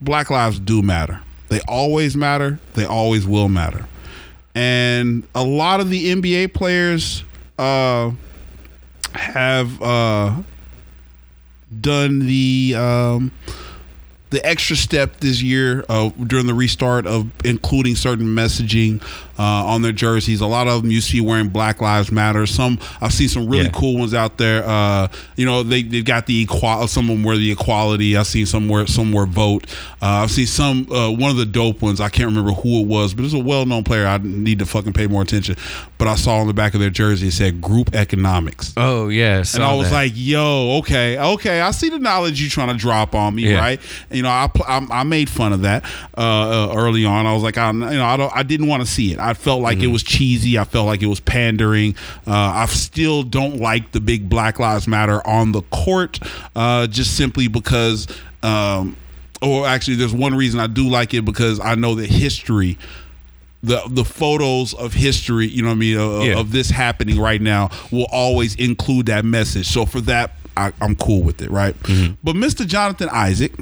Black 0.02 0.30
lives 0.30 0.60
do 0.60 0.82
matter. 0.82 1.22
They 1.50 1.62
always 1.68 2.16
matter. 2.16 2.60
They 2.74 2.86
always 2.86 3.26
will 3.26 3.50
matter. 3.50 3.88
And 4.56 5.28
a 5.36 5.44
lot 5.44 5.80
of 5.80 5.90
the 5.90 6.14
NBA 6.16 6.54
players 6.54 7.24
uh, 7.58 8.12
have 9.14 9.82
uh, 9.82 10.36
done 11.80 12.20
the 12.20 12.76
um, 12.76 13.32
the 14.30 14.46
extra 14.46 14.76
step 14.76 15.18
this 15.22 15.42
year 15.42 15.86
uh, 15.88 16.10
during 16.26 16.48
the 16.48 16.54
restart 16.54 17.08
of 17.08 17.28
including 17.46 17.96
certain 17.96 18.26
messaging 18.28 19.02
uh, 19.40 19.44
on 19.44 19.84
their 19.84 19.92
jerseys. 19.94 20.42
A 20.42 20.48
lot 20.48 20.68
of 20.68 20.82
them 20.82 20.92
you 20.92 21.00
see 21.00 21.22
wearing 21.22 21.48
Black 21.48 21.80
Lives 21.80 22.12
Matter. 22.12 22.46
Some 22.46 22.78
I've 23.00 23.14
seen 23.14 23.30
some 23.30 23.48
really 23.48 23.66
Yeah. 23.66 23.72
cool 23.72 23.98
ones 24.00 24.14
out 24.14 24.38
there. 24.38 24.64
Uh, 24.68 25.08
you 25.38 25.46
know, 25.46 25.64
they 25.64 25.82
they've 25.84 26.04
got 26.04 26.26
the 26.26 26.36
equal. 26.42 26.88
Some 26.88 27.06
of 27.10 27.16
them 27.16 27.24
wear 27.24 27.38
the 27.38 27.52
equality. 27.52 28.18
I've 28.18 28.28
seen 28.28 28.46
some 28.46 28.68
wear 28.68 28.86
some 28.88 29.14
wear 29.14 29.26
vote. 29.26 29.66
Uh, 30.02 30.24
I've 30.24 30.32
seen 30.32 30.48
some. 30.48 30.92
Uh, 30.92 31.10
one 31.12 31.32
of 31.32 31.38
the 31.38 31.46
dope 31.46 31.82
ones. 31.82 32.02
I 32.02 32.10
can't 32.10 32.28
remember 32.28 32.52
who 32.52 32.82
it 32.82 32.88
was, 32.88 33.14
but 33.14 33.24
it's 33.26 33.34
a 33.34 33.40
well 33.40 33.66
known 33.66 33.84
player. 33.84 34.08
I 34.08 34.18
need 34.18 34.60
to 34.60 34.66
fucking 34.66 34.94
pay 34.94 35.08
more 35.08 35.22
attention. 35.22 35.56
But 35.98 36.08
I 36.08 36.16
saw 36.16 36.38
on 36.40 36.48
the 36.48 36.54
back 36.54 36.74
of 36.74 36.80
their 36.80 36.90
jersey 36.90 37.28
it 37.28 37.32
said 37.34 37.62
Group 37.62 37.94
Economics. 37.96 38.74
Oh 38.76 39.08
yeah. 39.10 39.44
And 39.54 39.64
I 39.64 39.74
was 39.76 39.92
like, 39.92 40.12
"Yo, 40.16 40.78
okay, 40.80 41.18
okay, 41.18 41.62
I 41.62 41.72
see 41.72 41.90
the 41.90 42.00
knowledge 42.00 42.42
you're 42.42 42.50
trying 42.50 42.70
to 42.70 42.74
drop 42.76 43.16
on 43.16 43.36
me, 43.36 43.44
Yeah. 43.50 43.60
right?" 43.60 43.80
You 44.18 44.24
know, 44.24 44.30
I, 44.30 44.50
I 44.68 44.88
I 44.92 45.04
made 45.04 45.30
fun 45.30 45.54
of 45.54 45.62
that 45.62 45.86
uh, 46.18 46.20
uh, 46.72 46.74
early 46.76 47.06
on. 47.06 47.26
I 47.26 47.34
was 47.34 47.44
like, 47.44 47.58
I, 47.58 47.70
you 47.72 47.74
know, 47.78 48.06
I 48.06 48.18
don't, 48.18 48.36
I 48.36 48.44
didn't 48.44 48.68
want 48.68 48.82
to 48.86 48.88
see 48.92 49.14
it. 49.14 49.20
I 49.20 49.34
felt 49.34 49.62
like 49.62 49.80
it 49.80 49.88
was 49.88 50.04
cheesy. 50.04 50.58
I 50.60 50.64
felt 50.66 50.86
like 50.88 51.02
it 51.02 51.08
was 51.08 51.20
pandering. 51.22 51.96
Uh, 52.26 52.32
I 52.34 52.66
still 52.66 53.24
don't 53.24 53.58
like 53.62 53.92
the 53.94 54.00
big 54.02 54.28
Black 54.30 54.60
Lives 54.60 54.88
Matter 54.88 55.26
on 55.26 55.52
the 55.54 55.62
court, 55.64 56.20
uh, 56.56 56.88
just 56.88 57.16
simply 57.16 57.48
because. 57.48 58.08
Um, 58.44 58.96
or 59.42 59.68
actually, 59.68 59.98
there's 59.98 60.14
one 60.16 60.34
reason 60.36 60.60
I 60.60 60.66
do 60.68 60.90
like 60.90 61.14
it 61.14 61.24
because 61.24 61.60
I 61.60 61.76
know 61.76 61.94
the 61.96 62.06
history. 62.08 62.78
The, 63.64 63.82
the 63.90 64.06
photos 64.06 64.74
of 64.76 64.94
history, 64.94 65.48
you 65.48 65.62
know 65.64 65.70
what 65.70 65.76
I 65.76 65.78
mean, 65.78 65.98
of, 65.98 66.24
Yeah. 66.26 66.40
of 66.40 66.52
this 66.52 66.70
happening 66.70 67.20
right 67.20 67.42
now 67.42 67.70
will 67.92 68.08
always 68.12 68.56
include 68.56 69.08
that 69.08 69.26
message. 69.26 69.68
So 69.68 69.86
for 69.86 70.00
that, 70.02 70.32
I, 70.58 70.74
I'm 70.82 70.96
cool 70.96 71.22
with 71.24 71.42
it, 71.42 71.50
right? 71.52 71.76
But 72.24 72.36
Mr. 72.36 72.66
Jonathan 72.66 73.10
Isaac, 73.12 73.52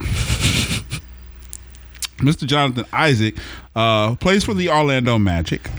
Mr. 2.17 2.45
Jonathan 2.47 2.85
Isaac 2.93 3.35
uh, 3.75 4.15
plays 4.15 4.43
for 4.45 4.53
the 4.53 4.69
Orlando 4.69 5.17
Magic. 5.19 5.69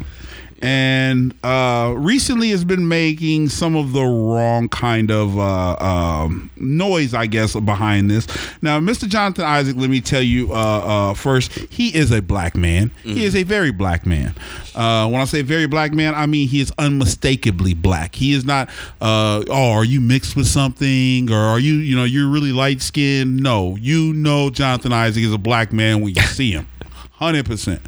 And 0.63 1.35
uh, 1.45 1.95
recently 1.97 2.51
has 2.51 2.65
been 2.65 2.89
making 2.89 3.51
some 3.51 3.77
of 3.77 3.93
the 3.93 4.03
wrong 4.03 4.69
kind 4.69 5.11
of 5.11 5.39
uh, 5.39 5.77
um, 5.77 6.51
noise, 6.57 7.15
I 7.15 7.27
guess, 7.27 7.55
behind 7.55 8.11
this. 8.11 8.27
Now, 8.63 8.81
Mr. 8.81 9.07
Jonathan 9.09 9.45
Isaac, 9.45 9.77
let 9.77 9.91
me 9.91 10.01
tell 10.01 10.23
you 10.23 10.53
uh, 10.53 10.55
uh, 10.55 11.15
first, 11.15 11.53
he 11.53 11.95
is 11.95 12.11
a 12.11 12.23
black 12.23 12.57
man. 12.57 12.91
He 13.03 13.25
is 13.25 13.37
a 13.37 13.43
very 13.43 13.71
black 13.71 14.07
man. 14.07 14.35
Uh, 14.75 15.09
when 15.09 15.21
I 15.21 15.25
say 15.25 15.43
very 15.43 15.67
black 15.67 15.93
man, 15.93 16.15
I 16.15 16.27
mean 16.27 16.49
he 16.49 16.61
is 16.61 16.73
unmistakably 16.79 17.75
black. 17.75 18.15
He 18.15 18.33
is 18.33 18.45
not, 18.45 18.69
uh, 19.01 19.43
oh, 19.49 19.71
are 19.73 19.85
you 19.85 20.01
mixed 20.01 20.37
with 20.37 20.47
something, 20.47 21.31
or 21.31 21.37
are 21.37 21.59
you, 21.59 21.75
you 21.75 21.97
know, 21.97 22.05
you're 22.05 22.29
really 22.29 22.53
light 22.53 22.83
skinned? 22.83 23.43
No, 23.43 23.77
you 23.77 24.13
know, 24.13 24.51
Jonathan 24.51 24.93
Isaac 24.93 25.23
is 25.23 25.33
a 25.33 25.39
black 25.39 25.73
man 25.73 26.03
when 26.03 26.15
you 26.15 26.23
see 26.23 26.53
him, 26.53 26.67
hundred 27.13 27.47
percent. 27.47 27.81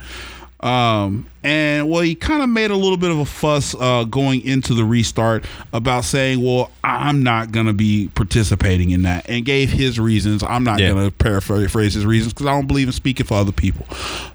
Um, 0.60 1.26
and 1.48 1.88
well, 1.88 2.02
he 2.02 2.14
kind 2.14 2.42
of 2.42 2.48
made 2.50 2.70
a 2.70 2.76
little 2.76 2.96
bit 2.98 3.10
of 3.10 3.18
a 3.18 3.24
fuss 3.24 3.74
uh, 3.80 4.04
going 4.04 4.42
into 4.44 4.74
the 4.74 4.84
restart 4.84 5.44
about 5.72 6.04
saying, 6.04 6.42
"Well, 6.44 6.70
I'm 6.84 7.22
not 7.22 7.52
going 7.52 7.66
to 7.66 7.72
be 7.72 8.08
participating 8.14 8.90
in 8.90 9.02
that," 9.02 9.28
and 9.28 9.44
gave 9.44 9.70
his 9.70 9.98
reasons. 9.98 10.42
I'm 10.42 10.62
not 10.64 10.78
Yeah. 10.78 10.90
going 10.90 11.06
to 11.10 11.16
paraphrase 11.16 11.94
his 11.94 12.04
reasons 12.04 12.34
because 12.34 12.46
I 12.46 12.50
don't 12.52 12.66
believe 12.66 12.86
in 12.88 12.92
speaking 12.92 13.24
for 13.24 13.34
other 13.34 13.52
people. 13.52 13.86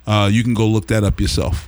Uh, 0.08 0.30
you 0.32 0.44
can 0.44 0.54
go 0.56 0.68
look 0.68 0.88
that 0.88 1.04
up 1.04 1.22
yourself. 1.22 1.68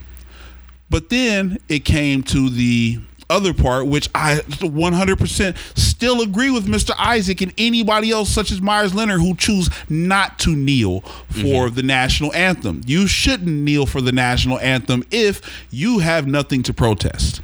But 0.90 1.10
then 1.10 1.58
it 1.70 1.86
came 1.86 2.24
to 2.24 2.50
the 2.50 3.00
other 3.30 3.54
part, 3.54 3.88
which 3.88 4.10
I 4.14 4.38
100% 4.38 5.58
still 5.78 6.22
agree 6.22 6.52
with 6.52 6.66
Mr. 6.68 6.94
Isaac 6.98 7.42
and 7.42 7.54
anybody 7.58 8.12
else, 8.12 8.30
such 8.30 8.52
as 8.52 8.62
Myers 8.62 8.94
Leonard, 8.94 9.22
who 9.22 9.36
choose 9.36 9.70
not 9.90 10.40
to 10.40 10.56
kneel 10.56 11.02
for 11.30 11.68
mm-hmm. 11.68 11.76
the 11.76 11.84
national 11.84 12.34
anthem. 12.34 12.82
You 12.86 13.08
shouldn't 13.08 13.48
kneel 13.48 13.86
for 13.86 14.02
the 14.02 14.12
national 14.12 14.60
anthem 14.60 15.04
if 15.12 15.68
you 15.72 16.00
have 16.00 16.28
nothing 16.28 16.64
to 16.64 16.74
protest. 16.74 17.42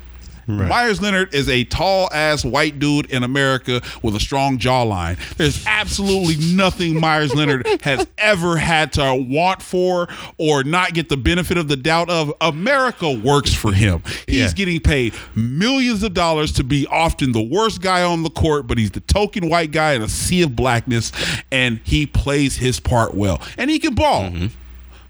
Myers 0.48 1.02
Leonard 1.02 1.34
is 1.34 1.48
a 1.50 1.64
tall 1.66 2.10
ass 2.14 2.44
white 2.44 2.80
dude 2.80 3.10
in 3.12 3.24
America 3.24 3.82
with 4.02 4.16
a 4.16 4.20
strong 4.20 4.58
jawline. 4.58 5.18
There's 5.38 5.66
absolutely 5.66 6.36
nothing 6.56 7.00
Myers 7.00 7.34
Leonard 7.34 7.68
has 7.82 8.08
ever 8.18 8.58
had 8.58 8.94
to 8.94 9.16
want 9.16 9.62
for 9.62 10.08
or 10.38 10.64
not 10.64 10.94
get 10.94 11.10
the 11.10 11.18
benefit 11.18 11.58
of 11.58 11.68
the 11.68 11.78
doubt 11.78 12.10
of. 12.10 12.34
America 12.42 13.12
works 13.12 13.54
for 13.54 13.72
him. 13.72 14.04
He's 14.28 14.38
Yeah. 14.38 14.52
getting 14.54 14.80
paid 14.80 15.14
millions 15.36 16.04
of 16.04 16.14
dollars 16.14 16.52
to 16.54 16.64
be 16.64 16.86
often 16.88 17.32
the 17.32 17.42
worst 17.42 17.82
guy 17.82 18.04
on 18.04 18.24
the 18.24 18.30
court, 18.30 18.68
but 18.68 18.78
he's 18.78 18.92
the 18.92 19.00
token 19.02 19.50
white 19.50 19.72
guy 19.72 19.94
in 19.94 20.02
a 20.02 20.10
sea 20.10 20.42
of 20.42 20.56
blackness, 20.56 21.12
and 21.52 21.80
he 21.84 22.06
plays 22.06 22.58
his 22.58 22.80
part 22.80 23.14
well. 23.14 23.42
And 23.58 23.70
he 23.70 23.80
can 23.80 23.94
ball 23.94 24.24
mm-hmm. 24.24 24.48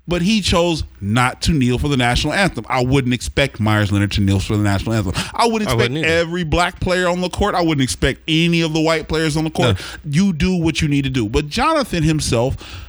But 0.07 0.21
he 0.21 0.41
chose 0.41 0.83
not 0.99 1.41
to 1.43 1.53
kneel 1.53 1.77
for 1.77 1.87
the 1.87 1.97
national 1.97 2.33
anthem. 2.33 2.65
I 2.67 2.83
wouldn't 2.83 3.13
expect 3.13 3.59
Myers 3.59 3.91
Leonard 3.91 4.11
to 4.13 4.21
kneel 4.21 4.39
for 4.39 4.57
the 4.57 4.63
national 4.63 4.93
anthem. 4.93 5.13
I 5.33 5.47
wouldn't 5.47 5.69
I 5.69 5.73
expect 5.73 5.91
wouldn't 5.91 6.05
every 6.05 6.43
black 6.43 6.79
player 6.79 7.07
on 7.07 7.21
the 7.21 7.29
court. 7.29 7.55
I 7.55 7.61
wouldn't 7.61 7.83
expect 7.83 8.21
any 8.27 8.61
of 8.61 8.73
the 8.73 8.81
white 8.81 9.07
players 9.07 9.37
on 9.37 9.43
the 9.43 9.49
court. 9.51 9.77
You 10.03 10.33
do 10.33 10.55
what 10.57 10.81
you 10.81 10.87
need 10.87 11.03
to 11.03 11.09
do. 11.09 11.29
But 11.29 11.47
Jonathan 11.47 12.03
himself 12.03 12.87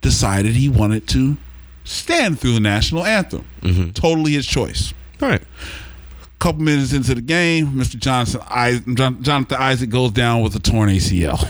decided 0.00 0.54
he 0.54 0.68
wanted 0.68 1.08
to 1.08 1.36
stand 1.84 2.38
through 2.38 2.54
the 2.54 2.60
national 2.60 3.04
anthem. 3.04 3.44
Mm-hmm. 3.62 3.90
Totally 3.90 4.32
his 4.32 4.46
choice. 4.46 4.94
Right. 5.20 5.42
A 5.42 6.38
couple 6.38 6.62
minutes 6.62 6.92
into 6.92 7.14
the 7.14 7.20
game, 7.20 7.72
Mr. 7.72 7.96
Johnson, 7.96 8.40
I, 8.48 8.80
Jon- 8.94 9.22
Jonathan 9.22 9.56
Isaac 9.60 9.90
goes 9.90 10.12
down 10.12 10.42
with 10.42 10.54
a 10.56 10.58
torn 10.60 10.88
ACL. 10.88 11.46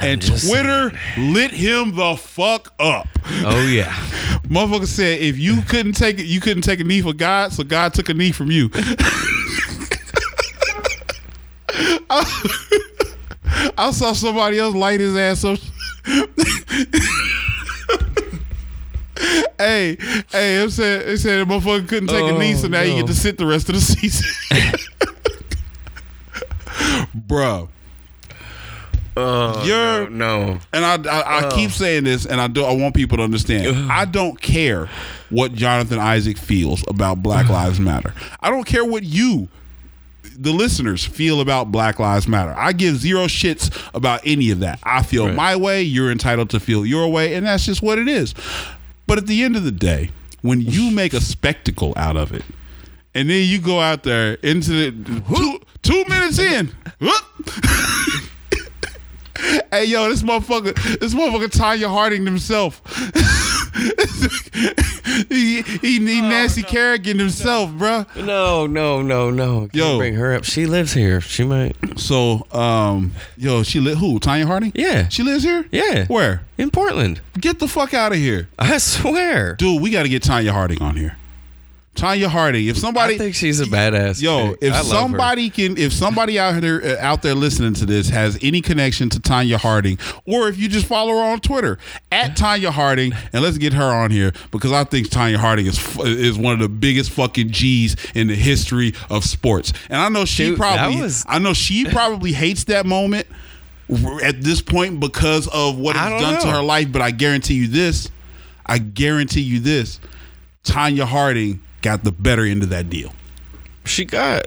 And 0.00 0.22
Twitter 0.22 0.92
lit 1.18 1.50
him 1.50 1.94
the 1.96 2.16
fuck 2.16 2.72
up. 2.78 3.08
Oh 3.44 3.66
yeah. 3.68 3.92
Motherfucker 4.48 4.86
said 4.86 5.20
if 5.20 5.38
you 5.38 5.60
couldn't 5.62 5.92
take 5.92 6.18
it, 6.18 6.26
you 6.26 6.40
couldn't 6.40 6.62
take 6.62 6.80
a 6.80 6.84
knee 6.84 7.02
for 7.02 7.12
God, 7.12 7.52
so 7.52 7.64
God 7.64 7.92
took 7.94 8.08
a 8.08 8.14
knee 8.14 8.32
from 8.32 8.50
you. 8.50 8.70
I, 12.10 12.24
I 13.78 13.90
saw 13.90 14.12
somebody 14.12 14.58
else 14.58 14.74
light 14.74 15.00
his 15.00 15.16
ass 15.16 15.44
up. 15.44 15.58
hey, 19.58 19.96
hey, 20.30 20.62
it 20.62 20.70
said 20.70 21.08
it 21.08 21.18
said 21.18 21.46
the 21.46 21.52
motherfucker 21.52 21.88
couldn't 21.88 22.08
take 22.08 22.24
a 22.24 22.38
knee, 22.38 22.54
so 22.54 22.66
Oh, 22.66 22.70
now 22.70 22.82
you 22.82 22.94
get 22.94 23.06
to 23.08 23.14
sit 23.14 23.36
the 23.36 23.46
rest 23.46 23.68
of 23.68 23.74
the 23.74 23.80
season. 23.80 24.26
Bruh. 27.26 27.68
Oh 29.20 29.64
You're- 29.64 30.08
no, 30.14 30.46
no. 30.54 30.60
and 30.72 30.84
I 30.84 30.94
I, 31.10 31.46
I 31.46 31.50
keep 31.54 31.70
saying 31.70 32.04
this, 32.04 32.24
and 32.26 32.40
I 32.40 32.46
do 32.46 32.64
I 32.64 32.72
want 32.72 32.94
people 32.94 33.16
to 33.18 33.24
understand. 33.24 33.90
I 33.90 34.04
don't 34.04 34.40
care 34.40 34.88
what 35.30 35.52
Jonathan 35.54 35.98
Isaac 35.98 36.38
feels 36.38 36.84
about 36.88 37.22
Black 37.22 37.48
Lives 37.48 37.80
Matter. 37.80 38.14
I 38.40 38.50
don't 38.50 38.64
care 38.64 38.84
what 38.84 39.02
you, 39.02 39.48
the 40.38 40.52
listeners, 40.52 41.04
feel 41.04 41.40
about 41.40 41.72
Black 41.72 41.98
Lives 41.98 42.28
Matter. 42.28 42.54
I 42.56 42.72
give 42.72 42.96
zero 42.96 43.24
shits 43.26 43.70
about 43.92 44.20
any 44.24 44.50
of 44.50 44.60
that. 44.60 44.78
I 44.84 45.02
feel 45.02 45.26
Right. 45.26 45.34
my 45.34 45.56
way. 45.56 45.82
You're 45.82 46.10
entitled 46.12 46.50
to 46.50 46.60
feel 46.60 46.86
your 46.86 47.08
way, 47.10 47.34
and 47.34 47.44
that's 47.46 47.64
just 47.66 47.82
what 47.82 47.98
it 47.98 48.08
is. 48.08 48.34
But 49.06 49.18
at 49.18 49.26
the 49.26 49.42
end 49.42 49.56
of 49.56 49.64
the 49.64 49.72
day, 49.72 50.10
when 50.42 50.60
you 50.60 50.90
make 50.90 51.12
a 51.12 51.20
spectacle 51.20 51.92
out 51.96 52.16
of 52.16 52.32
it, 52.32 52.44
and 53.14 53.28
then 53.28 53.48
you 53.48 53.58
go 53.58 53.80
out 53.80 54.02
there 54.04 54.34
into 54.42 54.70
the 54.70 55.20
two, 55.34 55.60
two 55.82 56.04
minutes 56.08 56.38
in. 56.38 56.70
Hey 59.70 59.84
yo, 59.84 60.08
this 60.08 60.22
motherfucker, 60.22 60.74
this 60.98 61.12
motherfucker 61.14 61.48
Tonya 61.48 61.88
Harding 61.88 62.24
himself. 62.24 62.80
he, 65.28 65.62
he, 65.62 65.98
he 65.98 66.20
Nancy 66.22 66.62
Kerrigan 66.62 67.18
himself, 67.18 67.70
bruh. 67.70 68.06
No, 68.24 68.66
no, 68.66 69.02
no, 69.02 69.30
no. 69.30 69.60
Can't 69.60 69.74
Yo. 69.74 69.98
bring 69.98 70.14
her 70.14 70.34
up. 70.34 70.44
She 70.44 70.66
lives 70.66 70.94
here. 70.94 71.20
She 71.20 71.44
might. 71.44 71.76
So, 71.96 72.46
um, 72.50 73.12
yo, 73.36 73.62
she 73.62 73.78
lit 73.78 73.98
who? 73.98 74.18
Tonya 74.18 74.46
Harding? 74.46 74.72
Yeah. 74.74 75.08
She 75.08 75.22
lives 75.22 75.44
here? 75.44 75.66
Yeah. 75.70 76.06
Where? 76.06 76.42
In 76.56 76.70
Portland. 76.70 77.20
Get 77.38 77.58
the 77.58 77.68
fuck 77.68 77.92
out 77.92 78.12
of 78.12 78.18
here. 78.18 78.48
I 78.58 78.78
swear. 78.78 79.54
Dude, 79.56 79.82
we 79.82 79.90
gotta 79.90 80.08
get 80.08 80.22
Tonya 80.22 80.50
Harding 80.50 80.80
on 80.80 80.96
here. 80.96 81.16
Tonya 81.98 82.28
Harding. 82.28 82.66
If 82.68 82.78
somebody 82.78 83.16
I 83.16 83.18
think 83.18 83.34
she's 83.34 83.60
a 83.60 83.64
badass. 83.64 84.22
Yo, 84.22 84.50
chick. 84.50 84.58
if 84.62 84.74
her. 84.74 84.82
somebody 84.84 85.50
can, 85.50 85.76
if 85.76 85.92
somebody 85.92 86.38
out 86.38 86.60
there 86.60 86.82
uh, 86.82 86.96
out 87.00 87.22
there 87.22 87.34
listening 87.34 87.74
to 87.74 87.86
this 87.86 88.08
has 88.08 88.38
any 88.40 88.60
connection 88.60 89.08
to 89.10 89.20
Tonya 89.20 89.56
Harding, 89.56 89.98
or 90.24 90.48
if 90.48 90.56
you 90.58 90.68
just 90.68 90.86
follow 90.86 91.12
her 91.12 91.32
on 91.32 91.40
Twitter 91.40 91.78
at 92.12 92.36
Tonya 92.36 92.70
Harding, 92.70 93.12
and 93.32 93.42
let's 93.42 93.58
get 93.58 93.72
her 93.72 93.84
on 93.84 94.10
here 94.12 94.32
because 94.52 94.70
I 94.70 94.84
think 94.84 95.08
Tonya 95.08 95.36
Harding 95.36 95.66
is 95.66 95.98
is 95.98 96.38
one 96.38 96.54
of 96.54 96.60
the 96.60 96.68
biggest 96.68 97.10
fucking 97.10 97.50
G's 97.50 97.96
in 98.14 98.28
the 98.28 98.36
history 98.36 98.94
of 99.10 99.24
sports, 99.24 99.72
and 99.90 100.00
I 100.00 100.08
know 100.08 100.24
she 100.24 100.50
Dude, 100.50 100.58
probably, 100.58 101.02
was- 101.02 101.24
I 101.28 101.40
know 101.40 101.52
she 101.52 101.84
probably 101.84 102.32
hates 102.32 102.64
that 102.64 102.86
moment 102.86 103.26
at 104.22 104.42
this 104.42 104.62
point 104.62 105.00
because 105.00 105.48
of 105.48 105.78
what 105.78 105.96
it's 105.96 106.22
done 106.22 106.40
to 106.42 106.50
her 106.52 106.62
life. 106.62 106.92
But 106.92 107.02
I 107.02 107.10
guarantee 107.10 107.54
you 107.54 107.66
this, 107.66 108.08
I 108.64 108.78
guarantee 108.78 109.40
you 109.40 109.58
this, 109.58 109.98
Tonya 110.62 111.04
Harding 111.04 111.62
got 111.88 112.04
the 112.04 112.12
better 112.12 112.44
end 112.44 112.62
of 112.62 112.68
that 112.70 112.90
deal. 112.90 113.12
she 113.84 114.04
got 114.04 114.44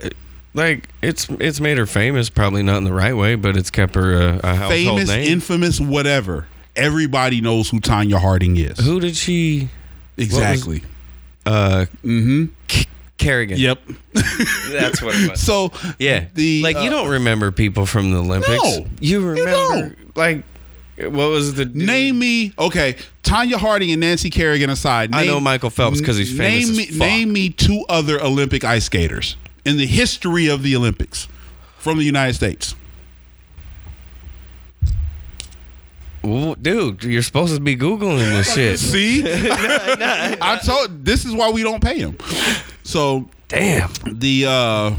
like 0.54 0.88
it's 1.02 1.28
it's 1.28 1.60
made 1.60 1.78
her 1.78 1.86
famous. 1.86 2.30
Probably 2.30 2.62
not 2.62 2.78
in 2.78 2.84
the 2.84 2.92
right 2.92 3.14
way, 3.14 3.34
but 3.34 3.56
it's 3.56 3.70
kept 3.70 3.94
her 3.94 4.14
a, 4.14 4.40
a 4.42 4.54
household 4.54 4.70
famous, 4.70 5.08
name. 5.08 5.32
infamous, 5.32 5.80
whatever. 5.80 6.46
Everybody 6.76 7.40
knows 7.40 7.68
who 7.68 7.80
Tonya 7.80 8.18
Harding 8.18 8.56
is. 8.56 8.78
Who 8.78 9.00
did 9.00 9.16
she? 9.16 9.68
exactly? 10.16 10.82
Uh, 11.44 11.86
mm-hmm. 12.04 12.46
Kerrigan. 13.18 13.58
Yep. 13.58 13.80
that's 14.70 15.02
what 15.02 15.14
it 15.14 15.30
was. 15.30 15.40
So 15.40 15.70
Yeah, 15.98 16.26
the 16.34 16.62
like 16.62 16.76
you 16.76 16.88
uh, 16.88 16.90
don't 16.90 17.08
remember 17.10 17.50
people 17.50 17.86
from 17.86 18.12
the 18.12 18.18
Olympics. 18.18 18.62
No, 18.62 18.86
you 19.00 19.20
you 19.20 19.28
remember 19.28 19.50
don't. 19.50 20.16
like 20.16 20.44
what 20.98 21.30
was 21.30 21.54
the 21.54 21.64
dude? 21.64 21.76
Name 21.76 22.18
me 22.18 22.52
okay. 22.58 22.96
Tonya 23.22 23.54
Harding 23.54 23.90
and 23.90 24.00
Nancy 24.00 24.30
Kerrigan 24.30 24.70
aside. 24.70 25.14
I 25.14 25.26
know 25.26 25.40
Michael 25.40 25.70
Phelps 25.70 26.00
because 26.00 26.16
he's 26.16 26.36
famous 26.36 26.68
Name 26.68 26.76
me, 26.76 26.98
name 26.98 27.32
me 27.32 27.48
two 27.50 27.84
other 27.88 28.20
Olympic 28.22 28.64
ice 28.64 28.84
skaters 28.84 29.36
in 29.64 29.76
the 29.76 29.86
history 29.86 30.48
of 30.48 30.62
the 30.62 30.76
Olympics 30.76 31.28
from 31.78 31.98
the 31.98 32.04
United 32.04 32.34
States. 32.34 32.74
Well, 36.22 36.54
dude, 36.54 37.02
you're 37.02 37.22
supposed 37.22 37.54
to 37.54 37.60
be 37.60 37.76
googling 37.76 38.18
this 38.18 38.54
shit. 38.54 38.78
See, 38.78 39.22
I 39.26 40.60
told. 40.64 41.04
This 41.04 41.24
is 41.24 41.34
why 41.34 41.50
we 41.50 41.62
don't 41.62 41.82
pay 41.82 41.98
him. 41.98 42.16
So 42.84 43.28
Damn. 43.48 43.90
the 44.06 44.46
uh 44.46 44.94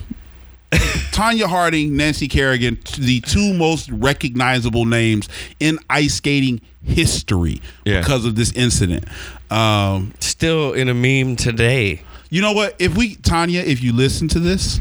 Tonya 1.12 1.46
Harding, 1.46 1.96
Nancy 1.98 2.28
Kerrigan, 2.28 2.80
the 2.98 3.22
two 3.22 3.54
most 3.54 3.90
recognizable 3.90 4.86
names 4.86 5.30
in 5.60 5.78
ice 5.90 6.16
skating 6.16 6.62
history 6.84 7.62
Yeah. 7.86 8.00
because 8.02 8.26
of 8.26 8.36
this 8.36 8.52
incident. 8.54 9.06
Um, 9.52 10.14
Still 10.20 10.74
in 10.74 10.90
a 10.90 10.94
meme 10.94 11.36
today. 11.36 12.02
you 12.30 12.42
know 12.42 12.54
what? 12.54 12.76
If 12.80 12.98
we 12.98 13.16
Tonya, 13.18 13.64
if 13.64 13.82
you 13.84 13.94
listen 13.94 14.28
to 14.30 14.40
this, 14.40 14.80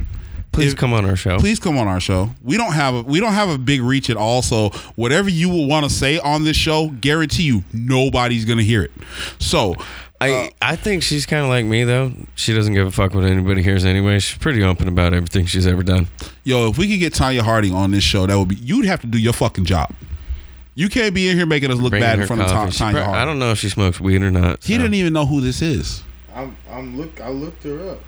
Please 0.52 0.72
if- 0.72 0.78
come 0.78 0.92
on 0.92 1.04
our 1.04 1.16
show. 1.16 1.38
please 1.38 1.58
come 1.58 1.78
on 1.78 1.86
our 1.88 2.00
show. 2.00 2.30
We 2.42 2.56
don't 2.56 2.72
have 2.74 2.94
a 2.94 3.02
we 3.02 3.20
don't 3.20 3.32
have 3.32 3.48
a 3.48 3.56
big 3.58 3.80
reach 3.82 4.10
at 4.10 4.16
all. 4.16 4.42
So 4.42 4.70
whatever 4.96 5.28
you 5.30 5.48
will 5.48 5.66
want 5.66 5.84
to 5.84 5.90
say 5.90 6.18
on 6.18 6.44
this 6.44 6.56
show, 6.56 6.88
guarantee 6.88 7.44
you 7.44 7.64
nobody's 7.72 8.44
gonna 8.44 8.62
hear 8.62 8.82
it. 8.82 8.92
So 9.38 9.76
I 10.22 10.30
oh. 10.30 10.48
I 10.62 10.76
think 10.76 11.02
she's 11.02 11.26
kind 11.26 11.42
of 11.42 11.48
like 11.48 11.64
me 11.64 11.84
though. 11.84 12.12
She 12.34 12.54
doesn't 12.54 12.74
give 12.74 12.86
a 12.86 12.90
fuck 12.90 13.14
what 13.14 13.24
anybody 13.24 13.62
hears 13.62 13.84
anyway. 13.84 14.18
She's 14.18 14.38
pretty 14.38 14.62
open 14.62 14.88
about 14.88 15.12
everything 15.14 15.46
she's 15.46 15.66
ever 15.66 15.82
done. 15.82 16.08
yo, 16.44 16.68
if 16.68 16.78
we 16.78 16.88
could 16.88 17.00
get 17.00 17.12
Tonya 17.14 17.40
Harding 17.40 17.74
on 17.74 17.90
this 17.90 18.04
show, 18.04 18.26
that 18.26 18.36
would 18.38 18.48
be 18.48 18.56
you'd 18.56 18.86
have 18.86 19.00
to 19.02 19.06
do 19.06 19.18
your 19.18 19.32
fucking 19.32 19.64
job. 19.64 19.92
You 20.74 20.88
can't 20.88 21.14
be 21.14 21.28
in 21.28 21.36
here 21.36 21.44
making 21.46 21.70
us 21.70 21.78
look 21.78 21.90
Bringing 21.90 22.06
bad 22.08 22.14
in 22.14 22.20
her 22.20 22.26
front 22.26 22.42
of 22.42 22.48
coffee. 22.48 22.70
Ta- 22.70 22.70
She 22.70 22.84
Tonya 22.84 22.92
prob- 22.92 23.04
Harding. 23.04 23.20
I 23.22 23.24
don't 23.26 23.38
know 23.38 23.50
if 23.50 23.58
she 23.58 23.68
smokes 23.68 24.00
weed 24.00 24.22
or 24.22 24.30
not. 24.30 24.64
He 24.64 24.72
so. 24.74 24.78
didn't 24.78 24.94
even 24.94 25.12
know 25.12 25.26
who 25.26 25.40
this 25.40 25.60
is. 25.60 26.02
I'm 26.34 26.56
I'm 26.70 26.96
look 26.96 27.20
I 27.20 27.28
looked 27.28 27.62
her 27.64 27.90
up. 27.90 28.00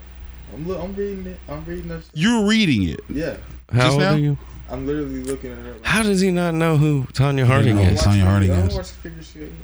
I'm 0.53 0.67
look 0.67 0.79
I'm 0.81 0.95
reading 0.95 1.27
it. 1.27 1.39
I'm 1.47 1.63
reading 1.65 1.89
her. 1.89 2.01
You're 2.13 2.45
reading 2.47 2.89
it. 2.89 3.01
Yeah. 3.09 3.37
How 3.71 3.79
just 3.81 3.91
old 3.93 3.99
now? 4.01 4.13
are 4.13 4.17
you? 4.17 4.37
I'm 4.69 4.87
literally 4.87 5.21
looking 5.21 5.51
at 5.51 5.59
her. 5.59 5.73
Like, 5.73 5.85
How 5.85 6.01
does 6.01 6.21
he 6.21 6.31
not 6.31 6.55
know 6.55 6.77
who 6.77 7.03
Tonya 7.13 7.45
Harding 7.45 7.75
know. 7.75 7.83
Is? 7.83 8.01
Tonya 8.01 8.21
Harding 8.23 8.49
figure- 8.49 8.63
I 8.63 8.65
is. 8.65 8.69
don't 8.69 8.77
watch 8.77 8.91
figure 8.91 9.21
skating. 9.23 9.57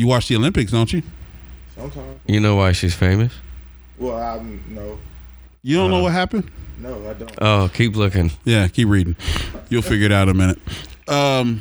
You 0.00 0.06
watch 0.06 0.28
the 0.28 0.36
Olympics, 0.36 0.72
don't 0.72 0.92
you? 0.92 1.02
Sometimes. 1.76 2.20
You 2.26 2.40
know 2.40 2.56
why 2.56 2.72
she's 2.72 2.94
famous? 2.94 3.32
Well, 3.98 4.16
I'm 4.16 4.62
no, 4.68 4.98
You 5.62 5.76
don't 5.76 5.90
know 5.90 5.98
Uh. 5.98 6.02
what 6.04 6.12
happened? 6.12 6.50
no, 6.78 7.08
I 7.08 7.12
don't. 7.14 7.32
Oh, 7.40 7.70
keep 7.72 7.94
looking. 7.96 8.30
Yeah, 8.44 8.66
keep 8.68 8.88
reading. 8.88 9.16
You'll 9.68 9.82
figure 9.82 10.06
it 10.06 10.12
out 10.12 10.28
in 10.28 10.34
a 10.36 10.38
minute. 10.38 10.58
Um, 11.08 11.60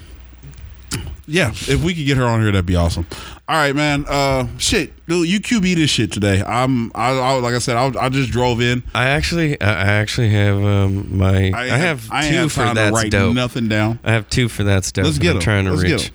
yeah, 1.28 1.50
if 1.52 1.84
we 1.84 1.94
could 1.94 2.06
get 2.06 2.18
her 2.18 2.24
on 2.26 2.42
here, 2.42 2.52
that'd 2.52 2.66
be 2.66 2.76
awesome. 2.76 3.06
All 3.48 3.56
right, 3.56 3.76
man. 3.76 4.06
Uh, 4.08 4.48
shit, 4.58 4.94
dude, 5.08 5.28
you 5.28 5.40
QB 5.40 5.76
this 5.76 5.90
shit 5.90 6.12
today. 6.12 6.42
I'm, 6.44 6.92
I, 6.96 7.12
I 7.12 7.34
like 7.40 7.54
I 7.54 7.60
said, 7.60 7.76
I, 7.78 7.92
I 8.06 8.10
just 8.10 8.32
drove 8.32 8.62
in. 8.62 8.82
I 8.96 9.10
actually, 9.10 9.60
I 9.62 9.70
I 9.70 9.86
actually 9.94 10.30
have 10.30 10.56
um, 10.64 11.18
my. 11.18 11.52
I, 11.54 11.68
have 11.68 12.10
I 12.12 12.28
two 12.30 12.36
have 12.36 12.52
for 12.52 12.62
time 12.64 12.76
to 12.76 12.82
that's 12.82 12.94
write 12.96 13.12
dope. 13.12 13.36
nothing 13.36 13.68
down. 13.68 14.00
I 14.04 14.14
have 14.14 14.28
two 14.30 14.48
for 14.50 14.64
that 14.64 14.86
stuff. 14.86 15.06
Let's 15.06 15.18
that 15.18 15.22
get 15.24 15.30
I'm 15.32 15.36
'em. 15.38 15.42
trying 15.42 15.66
to 15.66 15.72
Let's 15.72 15.84
get 15.84 15.92
reach. 16.02 16.12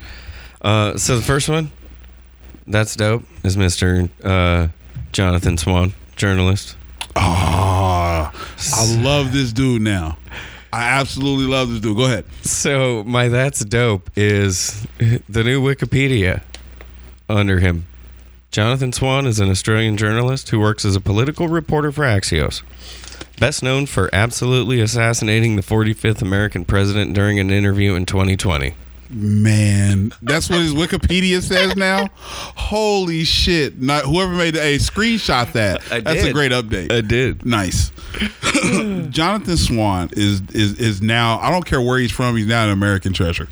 Uh, 0.62 0.96
so 0.96 1.16
the 1.16 1.22
first 1.22 1.48
one, 1.48 1.70
that's 2.66 2.96
dope, 2.96 3.24
is 3.42 3.56
Mister 3.56 4.08
uh, 4.22 4.68
Jonathan 5.12 5.56
Swan, 5.58 5.94
journalist. 6.16 6.76
Ah, 7.16 8.32
I 8.74 9.02
love 9.02 9.32
this 9.32 9.52
dude 9.52 9.82
now. 9.82 10.18
I 10.72 10.98
absolutely 10.98 11.46
love 11.46 11.70
this 11.70 11.80
dude. 11.80 11.96
Go 11.96 12.04
ahead. 12.04 12.24
So 12.42 13.04
my 13.04 13.28
that's 13.28 13.64
dope 13.64 14.10
is 14.16 14.86
the 15.28 15.44
new 15.44 15.62
Wikipedia 15.62 16.42
under 17.28 17.60
him. 17.60 17.86
Jonathan 18.50 18.92
Swan 18.92 19.26
is 19.26 19.40
an 19.40 19.50
Australian 19.50 19.96
journalist 19.96 20.50
who 20.50 20.60
works 20.60 20.84
as 20.84 20.94
a 20.96 21.00
political 21.00 21.48
reporter 21.48 21.90
for 21.90 22.02
Axios. 22.02 22.62
Best 23.38 23.62
known 23.62 23.86
for 23.86 24.08
absolutely 24.12 24.80
assassinating 24.80 25.56
the 25.56 25.62
45th 25.62 26.22
American 26.22 26.64
president 26.64 27.14
during 27.14 27.40
an 27.40 27.50
interview 27.50 27.94
in 27.94 28.06
2020. 28.06 28.74
Man, 29.14 30.12
that's 30.22 30.50
what 30.50 30.58
his 30.58 30.74
Wikipedia 30.74 31.40
says 31.40 31.76
now. 31.76 32.08
Holy 32.16 33.22
shit! 33.22 33.80
Not 33.80 34.04
whoever 34.04 34.32
made 34.32 34.54
the 34.54 34.60
a 34.60 34.78
screenshot 34.78 35.52
that. 35.52 35.80
I 35.92 36.00
That's 36.00 36.24
a 36.24 36.32
great 36.32 36.50
update. 36.50 36.90
I 36.90 37.00
did. 37.00 37.46
Nice. 37.46 37.92
Jonathan 39.10 39.56
Swan 39.56 40.10
is 40.12 40.42
is 40.52 40.78
is 40.80 41.00
now. 41.00 41.38
I 41.38 41.50
don't 41.50 41.64
care 41.64 41.80
where 41.80 41.98
he's 41.98 42.10
from. 42.10 42.36
He's 42.36 42.46
now 42.46 42.64
an 42.64 42.70
American 42.70 43.12
treasure. 43.12 43.48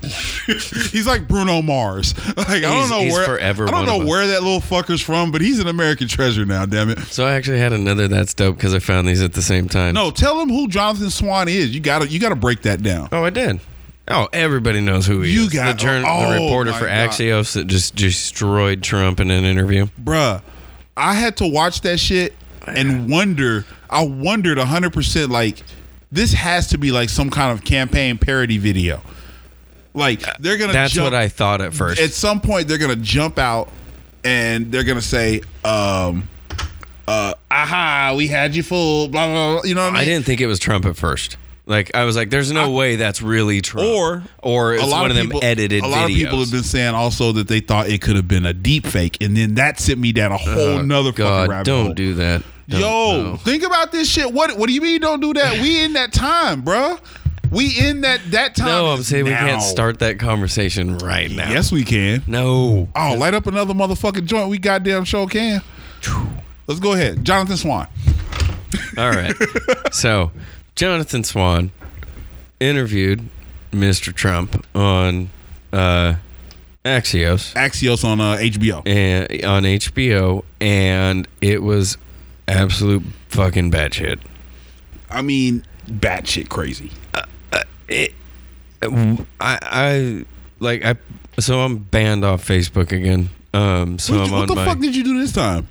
he's 0.46 1.06
like 1.06 1.28
Bruno 1.28 1.60
Mars. 1.62 2.14
Like 2.36 2.48
I 2.48 2.60
don't 2.60 2.88
know 2.88 3.00
he's 3.00 3.12
where. 3.12 3.26
forever 3.26 3.68
I 3.68 3.70
don't 3.70 3.84
know 3.84 4.06
where 4.06 4.26
that 4.28 4.42
little 4.42 4.60
fucker's 4.60 5.02
from, 5.02 5.32
but 5.32 5.40
he's 5.40 5.58
an 5.58 5.66
American 5.66 6.08
treasure 6.08 6.46
now. 6.46 6.64
Damn 6.66 6.90
it. 6.90 6.98
So 7.00 7.26
I 7.26 7.34
actually 7.34 7.58
had 7.58 7.72
another 7.72 8.08
that's 8.08 8.32
dope 8.32 8.56
because 8.56 8.74
I 8.74 8.78
found 8.78 9.06
these 9.06 9.20
at 9.20 9.34
the 9.34 9.42
same 9.42 9.68
time. 9.68 9.94
No, 9.94 10.10
tell 10.10 10.40
him 10.40 10.48
who 10.48 10.68
Jonathan 10.68 11.10
Swan 11.10 11.48
is. 11.48 11.74
You 11.74 11.80
gotta 11.80 12.08
you 12.08 12.18
gotta 12.18 12.36
break 12.36 12.62
that 12.62 12.82
down. 12.82 13.08
Oh, 13.12 13.24
I 13.24 13.30
did. 13.30 13.60
Oh, 14.10 14.28
everybody 14.32 14.80
knows 14.80 15.06
who 15.06 15.20
he 15.22 15.32
You 15.32 15.42
is. 15.42 15.48
got- 15.50 15.76
the, 15.76 15.82
journ- 15.82 16.04
oh, 16.06 16.28
the 16.28 16.34
reporter 16.40 16.72
for 16.72 16.86
God. 16.86 17.10
Axios 17.10 17.52
that 17.54 17.66
just 17.66 17.94
destroyed 17.94 18.82
Trump 18.82 19.20
in 19.20 19.30
an 19.30 19.44
interview. 19.44 19.86
bruh, 20.02 20.42
I 20.96 21.14
had 21.14 21.36
to 21.38 21.46
watch 21.46 21.82
that 21.82 21.98
shit 22.00 22.34
and 22.66 23.10
wonder. 23.10 23.64
I 23.90 24.04
wondered 24.06 24.58
hundred 24.58 24.92
percent. 24.92 25.30
Like, 25.30 25.62
this 26.10 26.32
has 26.32 26.68
to 26.68 26.78
be 26.78 26.90
like 26.90 27.08
some 27.10 27.30
kind 27.30 27.52
of 27.52 27.64
campaign 27.64 28.18
parody 28.18 28.58
video. 28.58 29.00
Like 29.94 30.22
they're 30.38 30.58
gonna. 30.58 30.72
That's 30.72 30.92
jump, 30.92 31.04
what 31.06 31.14
I 31.14 31.28
thought 31.28 31.60
at 31.60 31.72
first. 31.74 32.00
At 32.00 32.10
some 32.12 32.40
point, 32.40 32.68
they're 32.68 32.78
gonna 32.78 32.96
jump 32.96 33.38
out 33.38 33.70
and 34.24 34.70
they're 34.72 34.84
gonna 34.84 35.00
say, 35.02 35.40
um, 35.64 36.28
uh, 37.06 37.34
"Aha, 37.50 38.14
we 38.16 38.28
had 38.28 38.54
you 38.54 38.62
fooled." 38.62 39.12
Blah 39.12 39.26
blah. 39.26 39.52
blah 39.54 39.62
you 39.64 39.74
know 39.74 39.82
what 39.82 39.88
I 39.90 39.92
mean? 39.92 40.02
I 40.02 40.04
didn't 40.04 40.24
think 40.26 40.40
it 40.40 40.46
was 40.46 40.58
Trump 40.58 40.84
at 40.84 40.96
first. 40.96 41.36
Like 41.68 41.94
I 41.94 42.04
was 42.04 42.16
like, 42.16 42.30
"There's 42.30 42.50
no 42.50 42.70
way 42.70 42.96
that's 42.96 43.20
really 43.20 43.60
true. 43.60 43.82
Or 43.82 44.22
or 44.42 44.74
it's 44.74 44.86
one 44.90 45.10
of, 45.10 45.16
them 45.16 45.30
edited. 45.42 45.84
A 45.84 45.86
lot 45.86 46.04
of 46.04 46.16
people 46.16 46.38
have 46.40 46.50
been 46.50 46.62
saying 46.62 46.94
also 46.94 47.30
that 47.32 47.46
they 47.46 47.60
thought 47.60 47.88
it 47.90 48.00
could 48.00 48.16
have 48.16 48.26
been 48.26 48.46
a 48.46 48.54
deep 48.54 48.86
fake, 48.86 49.18
and 49.20 49.36
then 49.36 49.54
that 49.56 49.78
sent 49.78 49.98
me 50.00 50.12
down 50.12 50.32
a 50.32 50.38
whole 50.38 50.58
Oh, 50.78 50.82
nother 50.82 51.10
fucking 51.12 51.24
God, 51.24 51.48
rabbit 51.50 51.66
don't 51.66 51.84
hole. 51.86 51.94
do 51.94 52.14
that. 52.14 52.42
Don't- 52.68 52.80
Yo, 52.80 53.22
no. 53.32 53.36
think 53.36 53.64
about 53.64 53.92
this 53.92 54.08
shit. 54.10 54.32
What 54.32 54.56
What 54.58 54.66
do 54.68 54.72
you 54.72 54.80
mean? 54.80 55.02
Don't 55.02 55.20
do 55.20 55.34
that? 55.34 55.60
We 55.60 55.82
in 55.84 55.92
that 55.92 56.12
time, 56.12 56.62
bruh. 56.62 56.98
We 57.50 57.78
in 57.78 58.00
that 58.00 58.20
that 58.30 58.54
time. 58.54 58.66
No, 58.68 58.86
I'm 58.86 59.02
saying 59.02 59.24
we 59.24 59.30
can't 59.30 59.60
start 59.62 59.98
that 59.98 60.18
conversation 60.18 60.96
right 60.98 61.30
now. 61.30 61.50
Yes, 61.50 61.70
we 61.70 61.84
can. 61.84 62.22
No. 62.26 62.88
Oh, 62.96 63.14
light 63.18 63.34
up 63.34 63.46
another 63.46 63.74
motherfucking 63.74 64.24
joint. 64.24 64.48
We 64.48 64.58
goddamn 64.58 65.04
sure 65.04 65.26
can. 65.26 65.62
Let's 66.66 66.80
go 66.80 66.92
ahead, 66.94 67.24
Jonathan 67.24 67.56
Swan. 67.58 67.88
All 68.98 69.10
right. 69.10 69.34
so, 69.92 70.30
Jonathan 70.78 71.24
Swan 71.24 71.72
interviewed 72.60 73.28
Mr. 73.72 74.14
Trump 74.14 74.64
on 74.76 75.28
uh, 75.72 76.14
Axios 76.84 77.52
Axios 77.54 78.04
on 78.04 78.20
uh, 78.20 78.36
HBO. 78.36 78.86
and 78.86 79.44
on 79.44 79.64
HBO, 79.64 80.44
and 80.60 81.26
it 81.40 81.64
was 81.64 81.98
absolute 82.46 83.02
fucking 83.28 83.72
batshit. 83.72 84.20
I 85.10 85.20
mean, 85.22 85.64
batshit 85.88 86.48
crazy. 86.48 86.92
It, 87.88 88.14
I, 88.80 89.18
I 89.40 90.24
like 90.60 90.84
I. 90.84 90.94
So 91.40 91.58
I'm 91.58 91.78
banned 91.78 92.24
off 92.24 92.46
Facebook 92.46 92.92
again. 92.92 93.30
Um, 93.52 93.98
so 93.98 94.12
you- 94.14 94.20
what 94.32 94.42
on 94.42 94.46
the 94.46 94.54
my. 94.54 94.64
fuck 94.64 94.78
did 94.78 94.94
you 94.94 95.02
do 95.02 95.18
this 95.18 95.32
time? 95.32 95.66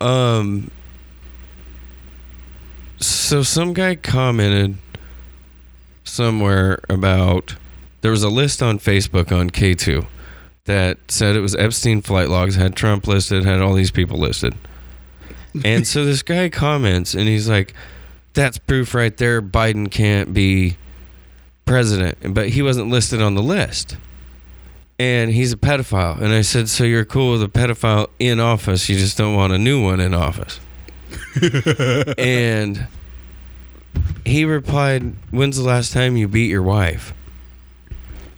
Um. 0.00 0.70
So 2.98 3.42
some 3.42 3.72
guy 3.72 3.94
commented 3.96 4.76
somewhere 6.04 6.80
about 6.88 7.56
there 8.00 8.10
was 8.10 8.22
a 8.22 8.28
list 8.28 8.62
on 8.62 8.78
Facebook 8.78 9.32
on 9.32 9.50
K2 9.50 10.06
that 10.64 10.98
said 11.08 11.36
it 11.36 11.40
was 11.40 11.54
Epstein 11.54 12.02
flight 12.02 12.28
logs, 12.28 12.54
had 12.56 12.76
Trump 12.76 13.06
listed, 13.06 13.44
had 13.44 13.60
all 13.60 13.74
these 13.74 13.90
people 13.90 14.18
listed. 14.18 14.54
And 15.64 15.86
so 15.86 16.04
this 16.04 16.22
guy 16.22 16.48
comments 16.48 17.14
and 17.14 17.26
he's 17.26 17.48
like, 17.48 17.74
That's 18.34 18.58
proof 18.58 18.94
right 18.94 19.16
there. 19.16 19.40
Biden 19.40 19.90
can't 19.90 20.34
be 20.34 20.76
president. 21.64 22.34
But 22.34 22.50
he 22.50 22.62
wasn't 22.62 22.90
listed 22.90 23.22
on 23.22 23.34
the 23.34 23.42
list. 23.42 23.96
And 24.98 25.30
he's 25.30 25.52
a 25.52 25.56
pedophile. 25.56 26.20
And 26.20 26.32
I 26.32 26.42
said, 26.42 26.68
So 26.68 26.84
you're 26.84 27.04
cool 27.04 27.32
with 27.32 27.42
a 27.42 27.48
pedophile 27.48 28.08
in 28.18 28.40
office. 28.40 28.88
You 28.88 28.98
just 28.98 29.16
don't 29.16 29.34
want 29.34 29.52
a 29.52 29.58
new 29.58 29.82
one 29.82 30.00
in 30.00 30.14
office. 30.14 30.60
and 32.18 32.86
he 34.24 34.44
replied, 34.44 35.14
When's 35.30 35.56
the 35.56 35.62
last 35.64 35.92
time 35.92 36.16
you 36.16 36.28
beat 36.28 36.50
your 36.50 36.62
wife? 36.62 37.12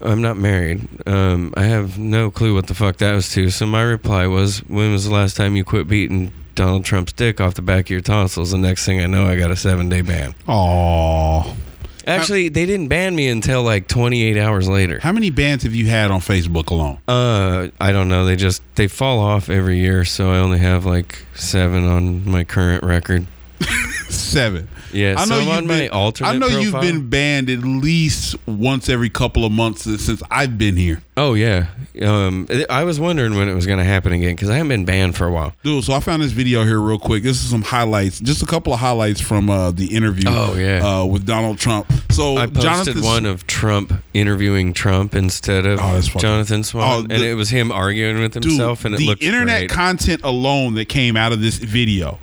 I'm 0.00 0.22
not 0.22 0.36
married. 0.36 0.86
Um, 1.09 1.52
I 1.56 1.64
have 1.64 1.98
no 1.98 2.30
clue 2.30 2.54
what 2.54 2.68
the 2.68 2.74
fuck 2.74 2.98
that 2.98 3.12
was 3.14 3.30
to. 3.32 3.50
So 3.50 3.66
my 3.66 3.82
reply 3.82 4.26
was, 4.26 4.59
When 4.68 4.92
was 4.92 5.04
the 5.06 5.12
last 5.12 5.36
time 5.36 5.56
you 5.56 5.64
quit 5.64 5.88
beating 5.88 6.32
Donald 6.54 6.84
Trump's 6.84 7.12
dick 7.12 7.40
off 7.40 7.54
the 7.54 7.62
back 7.62 7.86
of 7.86 7.90
your 7.90 8.00
tonsils? 8.00 8.52
The 8.52 8.59
next 8.59 8.84
thing 8.86 9.00
I 9.00 9.06
know, 9.06 9.26
I 9.26 9.36
got 9.36 9.50
a 9.50 9.56
seven 9.56 9.88
day 9.88 10.02
ban. 10.02 10.34
Oh, 10.46 11.56
Actually, 12.06 12.48
they 12.48 12.64
didn't 12.64 12.88
ban 12.88 13.14
me 13.14 13.28
until 13.28 13.62
like 13.62 13.86
28 13.86 14.38
hours 14.38 14.66
later. 14.66 14.98
how 14.98 15.12
many 15.12 15.28
bans 15.28 15.62
have 15.64 15.74
you 15.74 15.88
had 15.88 16.11
on 16.11 16.20
Facebook 16.20 16.70
alone? 16.70 16.98
Uh, 17.06 17.68
I 17.78 17.92
don't 17.92 18.09
know. 18.09 18.24
They 18.24 18.34
just 18.34 18.62
they 18.76 18.88
fall 18.88 19.18
off 19.18 19.50
every 19.50 19.78
year, 19.78 20.06
so 20.06 20.30
I 20.30 20.38
only 20.38 20.59
have 20.59 20.86
like 20.86 21.26
seven 21.34 21.84
on 21.86 22.24
my 22.26 22.44
current 22.44 22.82
record. 22.82 23.26
Seven. 24.09 24.68
Yeah, 24.93 25.14
I 25.18 25.24
know 25.26 25.41
so 25.41 25.41
you've 25.41 25.68
been, 25.68 25.91
I 26.24 26.36
know 26.39 26.47
you've 26.47 26.80
been 26.80 27.09
banned 27.11 27.51
at 27.51 27.61
least 27.61 28.36
once 28.47 28.89
every 28.89 29.11
couple 29.11 29.45
of 29.45 29.53
months 29.53 29.82
since 29.82 30.22
I've 30.30 30.57
been 30.59 30.76
here. 30.76 31.03
Oh 31.16 31.34
yeah. 31.34 31.66
Um, 32.01 32.47
I 32.70 32.84
was 32.84 33.01
wondering 33.01 33.34
when 33.36 33.49
it 33.49 33.55
was 33.55 33.66
going 33.66 33.78
to 33.78 33.84
happen 33.84 34.12
again 34.12 34.36
because 34.36 34.51
I 34.51 34.55
haven't 34.55 34.68
been 34.68 34.84
banned 34.84 35.16
for 35.16 35.26
a 35.26 35.32
while. 35.32 35.53
Dude, 35.64 35.82
so 35.84 35.93
I 35.93 36.01
found 36.01 36.22
this 36.22 36.30
video 36.32 36.62
here 36.64 36.80
real 36.80 36.99
quick. 36.99 37.24
This 37.24 37.43
is 37.43 37.51
some 37.51 37.62
highlights, 37.62 38.20
just 38.20 38.43
a 38.43 38.47
couple 38.47 38.72
of 38.72 38.78
highlights 38.78 39.20
from 39.20 39.51
uh, 39.51 39.72
the 39.72 39.95
interview. 39.95 40.28
Oh, 40.28 40.55
yeah. 40.55 41.01
uh, 41.01 41.05
with 41.05 41.26
Donald 41.26 41.59
Trump. 41.59 41.91
So 42.11 42.36
I 42.36 42.47
posted 42.47 42.62
Jonathan, 42.62 43.03
one 43.03 43.26
of 43.26 43.47
Trump 43.49 43.93
interviewing 44.14 44.72
Trump 44.72 45.14
instead 45.14 45.66
of 45.66 45.80
Oh, 45.82 46.01
Jonathan 46.18 46.62
Swan, 46.62 46.84
Oh, 46.89 47.14
and 47.14 47.22
it 47.22 47.34
was 47.34 47.51
him 47.51 47.72
arguing 47.72 48.20
with 48.20 48.34
dude, 48.34 48.45
himself, 48.45 48.84
and 48.84 48.95
it 48.95 48.99
the 48.99 49.07
looked 49.07 49.22
internet 49.22 49.62
great. 49.62 49.70
content 49.70 50.20
alone 50.22 50.74
that 50.74 50.89
came 50.89 51.16
out 51.16 51.32
of 51.32 51.41
this 51.41 51.57
video. 51.59 52.18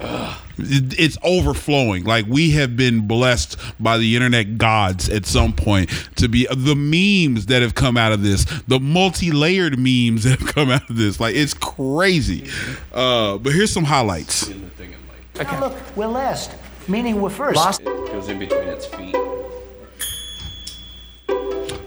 It- 0.58 0.96
It's 1.00 1.18
overflowing. 1.24 2.04
Like 2.04 2.26
we 2.28 2.52
have 2.52 2.76
been 2.78 3.08
blessed 3.08 3.58
by 3.80 3.98
the 3.98 4.16
internet 4.16 4.58
gods 4.58 5.10
at 5.10 5.26
some 5.26 5.54
point 5.54 5.90
to 6.18 6.28
be 6.28 6.48
the 6.56 6.76
memes 6.76 7.48
that 7.48 7.62
have 7.62 7.76
come 7.76 7.98
out 7.98 8.12
of 8.12 8.22
this, 8.24 8.46
the 8.68 8.80
multi-layered 8.80 9.78
memes 9.78 10.24
that 10.24 10.40
have 10.40 10.48
come 10.54 10.70
out 10.72 10.90
of 10.90 10.96
this. 10.98 11.20
Like 11.20 11.36
it's 11.36 11.54
crazy. 11.54 12.50
Uh, 12.94 13.38
but 13.38 13.54
here's 13.54 13.72
some 13.72 13.84
highlights. 13.86 14.50
Now 15.38 15.60
look, 15.60 15.74
we're 15.98 16.08
last, 16.08 16.52
meaning 16.88 17.20
we're 17.20 17.30
first. 17.30 17.58
Last. 17.58 17.84
goes 17.84 18.30
in 18.30 18.40
between 18.40 18.68
its 18.70 18.86
feet. 18.86 19.16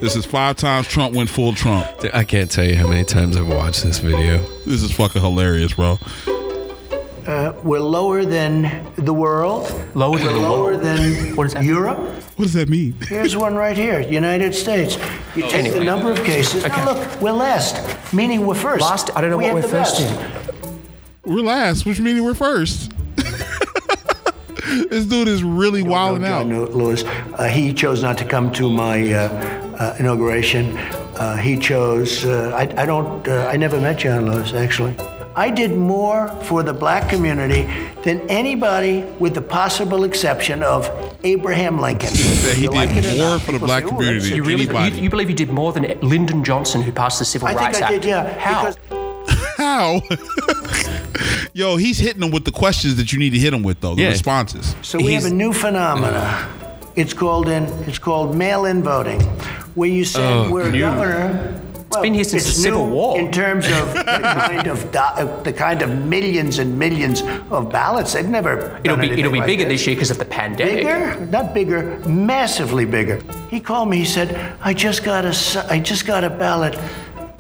This 0.01 0.15
is 0.15 0.25
five 0.25 0.57
times 0.57 0.87
Trump 0.87 1.15
went 1.15 1.29
full 1.29 1.53
Trump. 1.55 1.87
I 2.15 2.23
can't 2.23 2.49
tell 2.51 2.65
you 2.65 2.77
how 2.77 2.87
many 2.87 3.05
times 3.05 3.37
I've 3.37 3.49
watched 3.49 3.83
this 3.83 3.99
video. 3.99 4.39
This 4.65 4.83
is 4.83 4.93
fucking 4.93 5.21
hilarious, 5.23 5.73
bro. 5.73 5.99
Uh, 7.29 7.53
we're 7.63 7.79
lower 7.79 8.25
than 8.25 8.87
the 8.97 9.13
world. 9.13 9.71
Lower 9.95 10.17
than 10.17 10.27
we're 10.29 10.33
the 10.33 10.39
lower 10.41 10.63
world? 10.71 10.81
than 10.81 11.37
What 11.37 11.45
does 11.45 11.53
that 11.53 11.61
mean? 11.61 11.69
Europe. 11.69 11.99
What 11.99 12.45
does 12.45 12.53
that 12.55 12.69
mean? 12.71 12.95
Here's 13.07 13.37
one 13.37 13.55
right 13.55 13.77
here, 13.77 14.01
United 14.01 14.55
States. 14.55 14.97
You 15.37 15.43
take 15.43 15.55
Anyway. 15.67 15.79
the 15.81 15.85
number 15.85 16.11
of 16.11 16.25
cases. 16.25 16.65
Okay. 16.65 16.75
Now 16.75 16.93
look, 16.95 17.21
we're 17.21 17.33
last, 17.33 18.15
meaning 18.15 18.47
we're 18.47 18.55
first. 18.55 18.81
Last? 18.81 19.11
I 19.15 19.21
don't 19.21 19.29
know 19.31 19.37
We 19.37 19.45
what 19.45 19.55
we're 19.57 19.63
first 19.69 19.99
best. 19.99 20.65
in. 20.65 20.81
We're 21.35 21.43
last, 21.45 21.85
which 21.85 22.01
means 22.01 22.19
we're 22.23 22.33
first. 22.33 22.93
this 24.89 25.05
dude 25.05 25.29
is 25.29 25.43
really 25.45 25.83
wilding 25.83 26.23
No, 26.23 26.29
out. 26.29 26.49
John 26.49 26.65
Lewis. 26.73 27.05
Uh, 27.05 27.45
he 27.49 27.75
chose 27.75 28.03
not 28.03 28.17
to 28.19 28.25
come 28.25 28.51
to 28.53 28.71
my 28.71 29.13
uh, 29.13 29.19
uh, 29.79 29.97
inauguration. 29.99 30.79
Uh, 30.79 31.37
he 31.37 31.59
chose. 31.59 32.25
Uh, 32.25 32.53
I, 32.57 32.83
I 32.83 32.87
don't. 32.87 33.29
Uh, 33.29 33.51
I 33.53 33.57
never 33.59 33.79
met 33.79 33.99
John 33.99 34.31
Lewis 34.31 34.55
actually. 34.55 34.97
I 35.39 35.51
did 35.51 35.73
more 35.77 36.29
for 36.49 36.65
the 36.65 36.73
black 36.75 37.09
community 37.09 37.63
than 38.03 38.21
anybody, 38.29 39.03
with 39.21 39.35
the 39.35 39.41
possible 39.41 40.03
exception 40.05 40.65
of 40.65 40.91
Abraham 41.23 41.79
Lincoln. 41.81 42.11
That 42.13 42.55
he 42.57 42.65
You 42.65 42.71
like 42.71 42.89
did 42.93 43.05
it 43.05 43.19
more 43.19 43.31
not? 43.37 43.43
for 43.43 43.53
the 43.53 43.61
black 43.61 43.85
say, 43.85 43.87
"Oh, 43.87 43.91
community 43.93 44.29
than 44.31 44.37
You 44.37 44.43
really, 44.43 44.65
anybody. 44.65 45.01
you 45.01 45.11
believe 45.11 45.29
you 45.31 45.37
did 45.37 45.51
more 45.53 45.73
than 45.73 45.85
Lyndon 46.03 46.43
Johnson, 46.43 46.83
who 46.83 46.91
passed 46.91 47.21
the 47.21 47.25
Civil 47.25 47.47
I 47.47 47.53
think 47.53 47.61
Rights 47.67 47.81
I 47.81 47.85
Act? 47.85 47.93
did, 47.93 48.05
yeah. 48.05 48.39
How? 48.47 48.73
How? 49.57 50.01
Yo, 51.53 51.77
he's 51.77 51.99
hitting 51.99 52.21
them 52.21 52.31
with 52.33 52.45
the 52.45 52.53
questions 52.53 52.97
that 52.97 53.13
you 53.13 53.19
need 53.21 53.31
to 53.31 53.39
hit 53.39 53.53
him 53.55 53.63
with, 53.63 53.81
though. 53.81 53.95
The 53.95 54.03
Yeah. 54.03 54.09
responses. 54.09 54.75
So 54.83 54.99
we 54.99 55.13
have 55.15 55.25
a 55.25 55.31
new 55.31 55.53
phenomena. 55.53 56.49
It's 56.97 57.15
called 57.15 57.49
in. 57.49 57.65
It's 57.87 57.99
called 57.99 58.35
mail-in 58.37 58.83
voting, 58.83 59.21
where 59.77 59.89
you 59.89 60.05
send 60.05 60.27
Oh, 60.27 60.51
where 60.51 60.67
a 60.67 60.71
new. 60.73 60.81
governor. 60.81 61.61
It's 61.89 61.97
been 62.03 62.13
here 62.13 62.25
since 62.25 62.45
the 62.45 62.53
Civil 62.53 62.87
War. 62.87 63.19
In 63.19 63.33
terms 63.33 63.65
of 63.67 63.95
the 63.95 64.05
kind 64.05 64.67
of 64.67 64.93
do- 64.93 65.43
the 65.43 65.53
kind 65.55 65.81
of 65.81 65.89
millions 66.05 66.59
and 66.59 66.79
millions 66.79 67.23
of 67.51 67.73
ballots, 67.73 68.13
they've 68.13 68.29
never. 68.29 68.79
It'll 68.85 68.99
be 68.99 69.11
it'll 69.11 69.33
be 69.33 69.39
like 69.39 69.47
bigger 69.47 69.65
this. 69.65 69.81
this 69.81 69.87
year 69.87 69.97
because 69.97 70.11
of 70.11 70.19
the 70.19 70.27
pandemic. 70.27 70.85
Bigger, 70.85 71.17
not 71.27 71.55
bigger, 71.55 71.99
massively 72.07 72.85
bigger. 72.85 73.23
He 73.49 73.59
called 73.59 73.89
me. 73.89 73.97
He 73.99 74.05
said, 74.05 74.37
"I 74.61 74.75
just 74.75 75.03
got 75.03 75.25
a, 75.25 75.67
I 75.71 75.81
just 75.81 76.07
got 76.07 76.25
a 76.25 76.31
ballot 76.31 76.79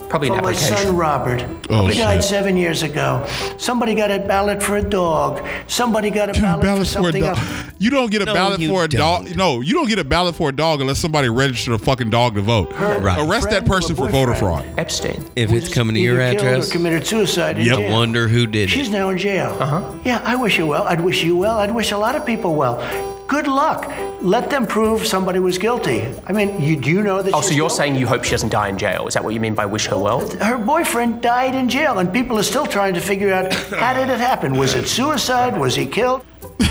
Probably 0.08 0.28
an 0.28 0.36
for 0.36 0.42
my 0.42 0.50
application. 0.50 0.76
son 0.76 0.96
Robert. 0.96 1.44
Oh, 1.70 1.86
he 1.86 1.98
died 1.98 2.16
shit. 2.16 2.24
seven 2.24 2.56
years 2.56 2.82
ago. 2.82 3.26
Somebody 3.58 3.94
got 3.94 4.10
a 4.10 4.18
ballot 4.20 4.62
for 4.62 4.76
a 4.76 4.82
dog. 4.82 5.46
Somebody 5.66 6.10
got 6.10 6.30
a 6.36 6.40
ballot, 6.40 6.62
ballot 6.62 6.86
for 6.86 6.92
for 6.94 7.00
a 7.00 7.04
something 7.04 7.22
dog. 7.22 7.36
else. 7.38 7.64
You 7.78 7.90
don't 7.90 8.10
get 8.10 8.22
a 8.22 8.24
No, 8.24 8.34
ballot 8.34 8.60
you 8.60 8.68
for 8.70 8.84
a 8.84 8.88
dog. 8.88 9.26
don't. 9.26 9.36
No, 9.36 9.60
you 9.60 9.74
don't 9.74 9.88
get 9.88 9.98
a 9.98 10.04
ballot 10.04 10.34
for 10.34 10.48
a 10.48 10.52
dog 10.52 10.80
unless 10.80 10.98
somebody 10.98 11.28
registered 11.28 11.74
a 11.74 11.78
fucking 11.78 12.10
dog 12.10 12.34
to 12.36 12.40
vote. 12.40 12.72
Right. 12.72 13.18
Arrest 13.18 13.50
that 13.50 13.66
Friend 13.66 13.68
or 13.68 13.74
person 13.74 13.96
for 13.96 14.08
voter 14.08 14.34
fraud. 14.34 14.60
boyfriend. 14.62 14.78
Epstein. 14.80 15.24
If 15.36 15.52
it's 15.52 15.72
coming 15.72 15.94
to 15.94 16.00
your 16.00 16.20
Either 16.20 16.38
killed 16.38 16.46
address, 16.48 16.68
or 16.68 16.72
committed 16.72 17.06
suicide 17.06 17.58
in 17.58 17.66
Yep. 17.66 17.76
jail. 17.78 17.92
wonder 17.92 18.28
who 18.28 18.46
did 18.46 18.70
She's 18.70 18.88
it. 18.88 18.92
now 18.92 19.10
in 19.10 19.18
jail. 19.18 19.56
Uh-huh. 19.60 19.82
Yeah, 20.04 20.20
I 20.24 20.36
wish 20.36 20.58
you 20.58 20.66
well. 20.66 20.84
I'd 20.84 21.00
wish 21.02 21.22
you 21.22 21.36
well. 21.36 21.58
I'd 21.58 21.74
wish 21.74 21.92
a 21.92 21.98
lot 21.98 22.14
of 22.16 22.24
people 22.24 22.54
well. 22.54 22.80
Good 23.28 23.46
luck. 23.46 23.86
Let 24.22 24.48
them 24.48 24.66
prove 24.66 25.06
somebody 25.06 25.38
was 25.38 25.58
guilty. 25.58 26.02
I 26.26 26.32
mean, 26.32 26.60
you 26.62 26.76
do 26.76 26.90
you 26.90 27.02
know 27.02 27.20
that? 27.20 27.34
Oh, 27.34 27.42
so 27.42 27.50
you're 27.50 27.68
guilty? 27.68 27.74
saying 27.74 27.94
you 27.96 28.06
hope 28.06 28.24
she 28.24 28.30
doesn't 28.30 28.48
die 28.48 28.68
in 28.68 28.78
jail? 28.78 29.06
Is 29.06 29.12
that 29.14 29.22
what 29.22 29.34
you 29.34 29.40
mean 29.40 29.54
by 29.54 29.66
wish 29.66 29.86
her 29.88 29.98
well? 29.98 30.26
her 30.38 30.56
boyfriend 30.56 31.20
died 31.20 31.54
in 31.54 31.68
jail, 31.68 31.98
and 31.98 32.10
people 32.10 32.38
are 32.38 32.42
still 32.42 32.64
trying 32.66 32.94
to 32.94 33.00
figure 33.00 33.30
out 33.30 33.52
how 33.84 33.92
did 33.92 34.08
it 34.08 34.18
happen? 34.18 34.56
Was 34.56 34.74
it 34.74 34.88
suicide? 34.88 35.58
Was 35.58 35.76
he 35.76 35.84
killed? 35.84 36.24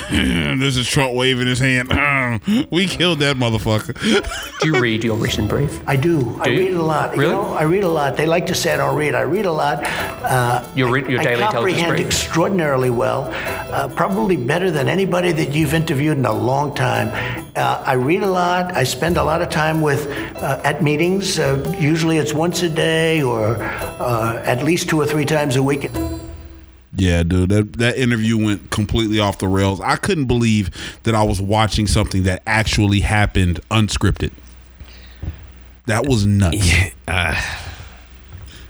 This 0.10 0.78
is 0.78 0.88
Trump 0.88 1.14
waving 1.14 1.48
his 1.48 1.60
hand. 1.60 1.90
we 2.72 2.88
killed 2.88 3.20
that 3.20 3.36
motherfucker. 3.36 3.94
Do 4.60 4.68
you 4.68 4.80
read 4.80 5.04
your 5.04 5.18
written 5.18 5.48
brief? 5.48 5.82
I 5.88 5.96
do. 5.96 6.38
I 6.42 6.48
you? 6.48 6.60
read 6.60 6.74
a 6.74 6.82
lot. 6.82 7.12
Really? 7.12 7.26
You 7.26 7.32
know, 7.32 7.54
I 7.54 7.64
read 7.64 7.84
a 7.84 7.90
lot. 7.90 8.16
They 8.18 8.26
like 8.26 8.48
to 8.48 8.56
say 8.56 8.74
I 8.74 8.78
don't 8.78 8.96
read. 8.96 9.16
I 9.16 9.22
read 9.22 9.46
a 9.46 9.52
lot. 9.52 9.84
Uh, 9.84 10.66
Your 10.76 10.92
re- 10.92 11.08
your 11.10 11.20
I 11.20 11.24
daily 11.24 11.44
intelligence 11.44 11.82
comprehend 11.82 12.00
extraordinarily 12.00 12.90
well. 12.90 13.30
Uh, 13.34 13.88
probably 13.90 14.38
better 14.38 14.72
than 14.72 14.88
anybody 14.88 15.32
that 15.34 15.52
you've 15.54 15.74
interviewed 15.74 16.18
in 16.18 16.26
a 16.26 16.34
long 16.34 16.74
time. 16.74 17.10
Uh, 17.56 17.84
I 17.86 17.94
read 17.94 18.24
a 18.24 18.28
lot. 18.28 18.76
I 18.76 18.84
spend 18.84 19.18
a 19.18 19.24
lot 19.24 19.42
of 19.42 19.50
time 19.50 19.82
with 19.82 20.08
uh, 20.38 20.62
at 20.64 20.82
meetings. 20.82 21.38
Uh, 21.40 21.76
usually 21.80 22.18
it's 22.18 22.34
once 22.34 22.62
a 22.64 22.70
day 22.70 23.22
or 23.22 23.58
uh, 23.62 24.42
at 24.46 24.64
least 24.64 24.90
two 24.90 25.00
or 25.00 25.06
three 25.06 25.26
times 25.26 25.56
a 25.58 25.64
week. 25.64 25.90
Yeah, 26.98 27.24
dude, 27.24 27.50
that 27.50 27.74
that 27.74 27.98
interview 27.98 28.44
went 28.44 28.72
completely 28.72 29.20
off 29.20 29.38
the 29.38 29.48
rails. 29.48 29.80
I 29.80 29.96
couldn't 29.98 30.26
believe 30.26 30.72
that 31.04 31.14
I 31.16 31.24
was 31.24 31.40
watching 31.40 31.86
something 31.88 32.24
that 32.24 32.42
actually 32.48 33.02
happened 33.02 33.60
unscripted. 33.70 34.32
That 35.86 36.06
was 36.08 36.26
nuts. 36.26 36.58
uh, 37.08 37.42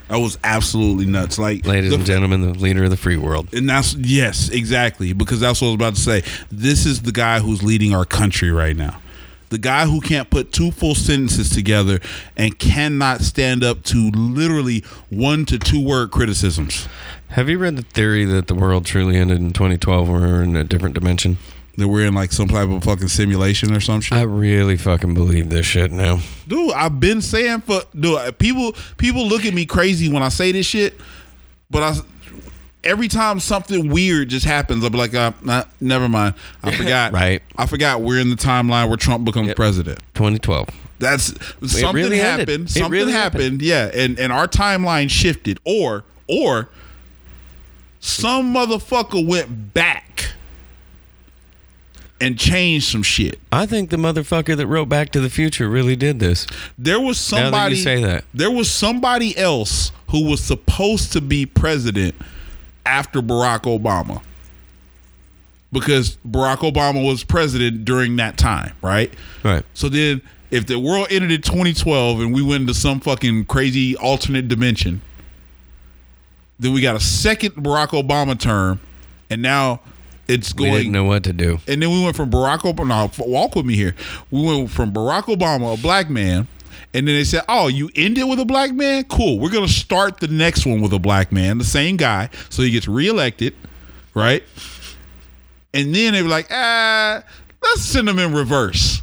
That 0.09 0.17
was 0.17 0.37
absolutely 0.43 1.05
nuts. 1.05 1.37
Like, 1.39 1.65
ladies 1.65 1.89
the- 1.89 1.95
and 1.97 2.05
gentlemen, 2.05 2.41
the 2.41 2.57
leader 2.59 2.83
of 2.85 2.89
the 2.91 2.97
free 2.97 3.17
world. 3.17 3.47
and 3.53 3.67
that's 3.69 3.93
yes, 3.95 4.49
exactly, 4.49 5.13
because 5.13 5.39
that's 5.39 5.59
what 5.61 5.67
I 5.67 5.71
was 5.71 5.75
about 5.75 5.95
to 5.95 6.01
say. 6.01 6.23
This 6.51 6.85
is 6.85 7.01
the 7.01 7.11
guy 7.11 7.39
who's 7.39 7.63
leading 7.63 7.93
our 7.93 8.05
country 8.05 8.51
right 8.51 8.75
now. 8.75 9.01
The 9.49 9.57
guy 9.57 9.85
who 9.85 10.01
can't 10.01 10.29
put 10.29 10.51
two 10.51 10.71
full 10.71 10.95
sentences 10.95 11.49
together 11.49 11.99
and 12.35 12.57
cannot 12.59 13.21
stand 13.21 13.63
up 13.63 13.83
to 13.83 14.11
literally 14.11 14.83
one 15.09 15.45
to 15.45 15.57
two 15.57 15.83
word 15.83 16.11
criticisms. 16.11 16.87
Have 17.29 17.47
you 17.49 17.57
read 17.57 17.77
the 17.77 17.81
theory 17.83 18.25
that 18.25 18.47
the 18.47 18.55
world 18.55 18.85
truly 18.85 19.15
ended 19.17 19.39
in 19.39 19.51
2012 19.53 20.09
when 20.09 20.21
we 20.21 20.27
were 20.27 20.43
in 20.43 20.55
a 20.55 20.63
different 20.63 20.95
dimension? 20.95 21.37
That 21.77 21.87
we're 21.87 22.07
in 22.07 22.13
like 22.15 22.31
some 22.31 22.47
type 22.47 22.69
of 22.69 22.83
fucking 22.83 23.07
simulation 23.09 23.71
or 23.73 23.79
some 23.79 24.01
shit. 24.01 24.17
I 24.17 24.23
really 24.23 24.77
fucking 24.77 25.13
believe 25.13 25.49
this 25.49 25.65
shit 25.67 25.91
now. 25.91 26.19
dude 26.47 26.71
i've 26.73 26.99
been 26.99 27.21
saying 27.21 27.61
for 27.61 27.81
dude 27.97 28.39
people 28.39 28.73
people 28.97 29.27
look 29.27 29.45
at 29.45 29.53
me 29.53 29.65
crazy 29.65 30.11
when 30.11 30.23
i 30.23 30.29
say 30.29 30.51
this 30.51 30.65
shit 30.65 30.99
but 31.69 31.83
i 31.83 31.93
every 32.87 33.07
time 33.07 33.39
something 33.39 33.89
weird 33.89 34.29
just 34.29 34.45
happens 34.45 34.83
i'll 34.83 34.89
be 34.89 34.97
like 34.97 35.13
uh, 35.13 35.31
nah, 35.43 35.63
never 35.81 36.07
mind 36.09 36.33
i 36.63 36.75
forgot 36.75 37.11
Right. 37.11 37.41
i 37.57 37.65
forgot 37.65 38.01
we're 38.01 38.19
in 38.19 38.29
the 38.29 38.35
timeline 38.35 38.87
where 38.87 38.97
trump 38.97 39.25
becomes 39.25 39.47
Yep. 39.47 39.55
president 39.57 39.99
2012. 40.15 40.69
that's 40.99 41.33
something 41.71 41.93
really 41.95 42.17
happened 42.17 42.65
It 42.65 42.69
something 42.71 42.91
really 42.91 43.11
happened. 43.11 43.43
happened. 43.43 43.61
yeah 43.61 43.91
and 43.93 44.17
and 44.17 44.31
our 44.33 44.47
timeline 44.47 45.09
shifted 45.09 45.59
or 45.65 46.03
or 46.27 46.69
some 47.99 48.53
motherfucker 48.53 49.25
went 49.25 49.73
back 49.73 50.31
and 52.19 52.37
changed 52.39 52.87
some 52.87 53.03
shit 53.03 53.39
I 53.51 53.65
think 53.65 53.89
the 53.89 53.97
motherfucker 53.97 54.55
that 54.57 54.65
wrote 54.67 54.89
Back 54.89 55.11
to 55.11 55.19
the 55.19 55.29
Future 55.29 55.69
really 55.69 55.95
did 55.95 56.19
this. 56.19 56.47
There 56.77 56.99
was 56.99 57.31
Now 57.31 57.37
that 57.51 57.69
you 57.69 57.75
somebody 57.75 57.75
say 57.75 58.03
that. 58.03 58.23
There 58.33 58.49
was 58.51 58.71
somebody 58.71 59.37
else 59.37 59.91
who 60.09 60.27
was 60.29 60.41
supposed 60.43 61.11
to 61.13 61.21
be 61.21 61.45
president 61.45 62.15
after 62.87 63.21
Barack 63.21 63.63
Obama. 63.63 64.21
Because 65.71 66.17
Barack 66.27 66.59
Obama 66.59 67.05
was 67.05 67.23
president 67.25 67.83
during 67.83 68.15
that 68.15 68.37
time, 68.37 68.73
right? 68.81 69.13
Right. 69.43 69.65
So 69.73 69.89
then 69.89 70.21
if 70.49 70.65
the 70.65 70.79
world 70.79 71.07
ended 71.11 71.31
in 71.31 71.41
2012 71.41 72.21
and 72.21 72.33
we 72.33 72.41
went 72.41 72.61
into 72.61 72.73
some 72.73 73.01
fucking 73.01 73.45
crazy 73.45 73.97
alternate 73.97 74.47
dimension, 74.47 75.01
then 76.57 76.71
we 76.73 76.81
got 76.81 76.95
a 76.95 76.99
second 77.01 77.51
Barack 77.55 77.89
Obama 77.89 78.39
term 78.39 78.79
and 79.29 79.41
now 79.41 79.81
it's 80.29 80.53
We 80.55 80.63
going 80.65 80.73
didn't 80.77 80.91
know 80.93 81.03
what 81.03 81.23
to 81.25 81.33
do. 81.33 81.59
and 81.67 81.81
then 81.81 81.91
we 81.91 82.01
went 82.01 82.15
from 82.15 82.31
Barack 82.31 82.59
Obama. 82.59 82.87
No, 82.87 83.03
f- 83.05 83.19
walk 83.19 83.55
with 83.55 83.65
me 83.65 83.75
here. 83.75 83.93
We 84.31 84.43
went 84.45 84.71
from 84.71 84.93
Barack 84.93 85.23
Obama, 85.23 85.77
a 85.77 85.81
black 85.81 86.09
man, 86.09 86.47
and 86.93 87.07
then 87.07 87.15
they 87.15 87.23
said, 87.23 87.43
"Oh, 87.47 87.67
you 87.67 87.89
ended 87.95 88.27
with 88.27 88.39
a 88.39 88.45
black 88.45 88.73
man? 88.73 89.03
Cool. 89.05 89.39
We're 89.39 89.51
gonna 89.51 89.67
start 89.67 90.19
the 90.19 90.27
next 90.27 90.65
one 90.65 90.81
with 90.81 90.93
a 90.93 90.99
black 90.99 91.31
man, 91.31 91.57
the 91.57 91.63
same 91.63 91.97
guy, 91.97 92.29
so 92.49 92.61
he 92.61 92.71
gets 92.71 92.87
reelected, 92.87 93.55
right? 94.13 94.43
And 95.73 95.93
then 95.93 96.13
they 96.13 96.23
were 96.23 96.29
like, 96.29 96.47
ah, 96.49 97.23
let's 97.61 97.83
send 97.83 98.07
them 98.07 98.17
in 98.19 98.33
reverse. 98.33 99.01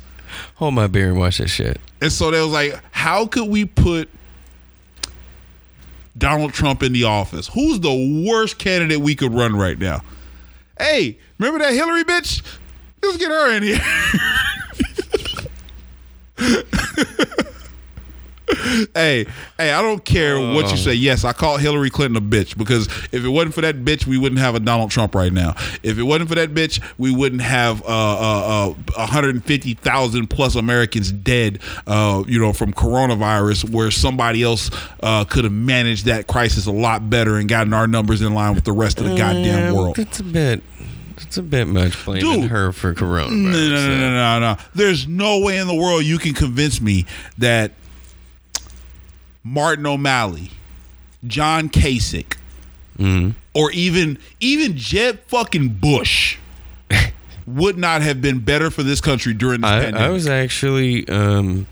Hold 0.57 0.75
my 0.75 0.87
beer 0.89 1.11
and 1.11 1.19
watch 1.19 1.39
that 1.39 1.49
shit. 1.49 1.81
And 2.01 2.11
so 2.11 2.31
they 2.33 2.41
was 2.41 2.51
like, 2.51 2.81
how 2.91 3.27
could 3.27 3.49
we 3.49 3.65
put 3.65 4.09
Donald 6.19 6.53
Trump 6.53 6.83
in 6.83 6.93
the 6.93 7.05
office? 7.05 7.49
Who's 7.49 7.81
the 7.81 8.25
worst 8.29 8.59
candidate 8.59 8.99
we 8.99 9.15
could 9.15 9.33
run 9.33 9.55
right 9.55 9.79
now? 9.79 10.01
Hey, 10.79 11.19
remember 11.39 11.61
that 11.61 11.75
Hillary 11.75 12.03
bitch? 12.05 12.43
Let's 13.03 13.19
get 13.19 13.31
her 13.31 13.57
in 13.57 13.63
here. 13.63 13.79
hey, 18.95 19.27
hey, 19.57 19.73
I 19.73 19.81
don't 19.81 20.05
care 20.05 20.39
what 20.39 20.71
you 20.71 20.77
say. 20.77 20.93
Yes, 20.95 21.25
I 21.25 21.33
call 21.33 21.57
Hillary 21.57 21.89
Clinton 21.89 22.17
a 22.17 22.21
bitch 22.21 22.59
because 22.59 22.87
if 23.11 23.25
it 23.25 23.29
wasn't 23.29 23.55
for 23.55 23.63
that 23.63 23.85
bitch, 23.85 24.07
we 24.07 24.19
wouldn't 24.19 24.41
have 24.41 24.55
a 24.55 24.61
Donald 24.61 24.91
Trump 24.91 25.15
right 25.15 25.33
now. 25.33 25.55
If 25.83 25.99
it 25.99 26.03
wasn't 26.03 26.29
for 26.29 26.35
that 26.35 26.53
bitch, 26.53 26.83
we 26.99 27.15
wouldn't 27.15 27.41
have 27.41 27.83
uh, 27.83 27.87
uh, 27.87 28.71
uh, 28.71 28.97
150,000 28.97 30.27
plus 30.29 30.57
Americans 30.57 31.11
dead, 31.11 31.61
uh, 31.87 32.23
you 32.27 32.39
know, 32.39 32.53
from 32.53 32.75
coronavirus, 32.75 33.71
where 33.71 33.91
somebody 33.91 34.43
else 34.43 34.71
uh, 35.03 35.25
could 35.25 35.45
have 35.45 35.53
managed 35.53 36.05
that 36.05 36.27
crisis 36.27 36.67
a 36.67 36.73
lot 36.73 37.09
better 37.09 37.37
and 37.37 37.49
gotten 37.49 37.73
our 37.73 37.87
numbers 37.87 38.21
in 38.21 38.35
line 38.35 38.55
with 38.55 38.65
the 38.65 38.73
rest 38.73 38.99
of 38.99 39.09
the 39.09 39.17
goddamn 39.17 39.75
world. 39.75 39.97
That's 39.97 40.21
a 40.21 40.25
bit. 40.25 40.63
That's 41.17 41.37
a 41.37 41.43
bit 41.43 41.69
much 41.69 42.05
blaming 42.05 42.43
Dude. 42.43 42.51
her 42.51 42.73
for 42.73 42.93
coronavirus. 42.93 43.31
No, 43.31 43.69
no, 43.69 43.89
no, 43.89 43.99
no, 43.99 44.11
no, 44.11 44.41
no. 44.41 44.57
There's 44.75 45.07
no 45.07 45.39
way 45.39 45.59
in 45.59 45.69
the 45.69 45.75
world 45.75 46.05
you 46.05 46.19
can 46.19 46.35
convince 46.35 46.81
me 46.81 47.07
that 47.39 47.73
Martin 49.45 49.87
O'Malley, 49.87 50.51
John 51.27 51.69
Kasich, 51.69 52.37
Mm-hmm. 52.99 53.31
or 53.55 53.73
even 53.73 54.19
even 54.39 54.77
Jeb 54.77 55.19
fucking 55.27 55.69
Bush 55.81 56.39
would 57.47 57.77
not 57.77 58.03
have 58.03 58.23
been 58.23 58.39
better 58.39 58.71
for 58.71 58.85
this 58.85 59.01
country 59.01 59.35
during 59.35 59.63
this 59.63 59.69
I, 59.71 59.81
pandemic. 59.87 60.01
I 60.01 60.11
was 60.11 60.29
actually 60.29 61.09
um, 61.09 61.67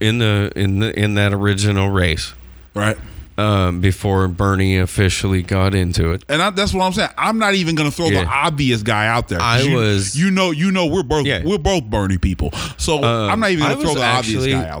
in 0.00 0.16
the 0.18 0.50
in 0.56 0.78
the 0.80 0.98
in 0.98 1.14
that 1.16 1.34
original 1.34 1.90
race 1.90 2.32
right. 2.72 2.96
um, 3.36 3.82
before 3.82 4.26
Bernie 4.26 4.78
officially 4.78 5.42
got 5.42 5.74
into 5.74 6.12
it. 6.12 6.24
And 6.30 6.40
I, 6.40 6.48
that's 6.48 6.72
what 6.72 6.82
I'm 6.84 6.94
saying. 6.94 7.10
I'm 7.18 7.38
not 7.38 7.52
even 7.54 7.74
going 7.74 7.90
to 7.90 7.94
throw 7.94 8.08
the 8.08 8.24
obvious 8.24 8.82
guy 8.82 9.06
out 9.06 9.28
there. 9.28 9.42
I 9.42 9.60
you, 9.60 9.76
was- 9.76 10.18
you 10.18 10.30
know, 10.30 10.50
you 10.50 10.72
know, 10.72 10.86
we're 10.86 11.02
both 11.02 11.26
Yeah. 11.26 11.42
we're 11.44 11.58
both 11.58 11.84
Bernie 11.84 12.16
people. 12.16 12.52
So 12.78 13.04
Um, 13.04 13.30
I'm 13.30 13.40
not 13.40 13.50
even 13.50 13.66
going 13.66 13.76
to 13.76 13.82
throw 13.84 13.94
the 13.96 14.00
actually, 14.02 14.54
obvious 14.54 14.62
guy 14.64 14.68
out. 14.70 14.78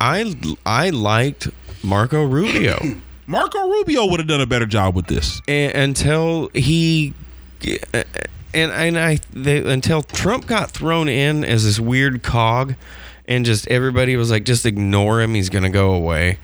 I 0.64 0.86
I 0.86 0.90
liked 0.90 1.48
Marco 1.82 2.24
Rubio. 2.24 2.78
Marco 3.26 3.68
Rubio 3.68 4.06
would 4.06 4.20
have 4.20 4.26
done 4.28 4.40
a 4.40 4.46
better 4.46 4.66
job 4.66 4.94
with 4.94 5.06
this. 5.06 5.40
and, 5.46 5.72
until 5.74 6.48
he 6.54 7.12
and 8.54 8.72
and 8.72 8.98
I 8.98 9.18
they, 9.32 9.58
until 9.70 10.02
Trump 10.02 10.46
got 10.46 10.70
thrown 10.70 11.08
in 11.08 11.44
as 11.44 11.64
this 11.64 11.78
weird 11.78 12.22
cog, 12.22 12.74
and 13.26 13.44
just 13.44 13.68
everybody 13.68 14.16
was 14.16 14.30
like, 14.30 14.44
just 14.44 14.64
ignore 14.64 15.20
him. 15.20 15.34
He's 15.34 15.50
gonna 15.50 15.68
go 15.70 15.92
away. 15.92 16.38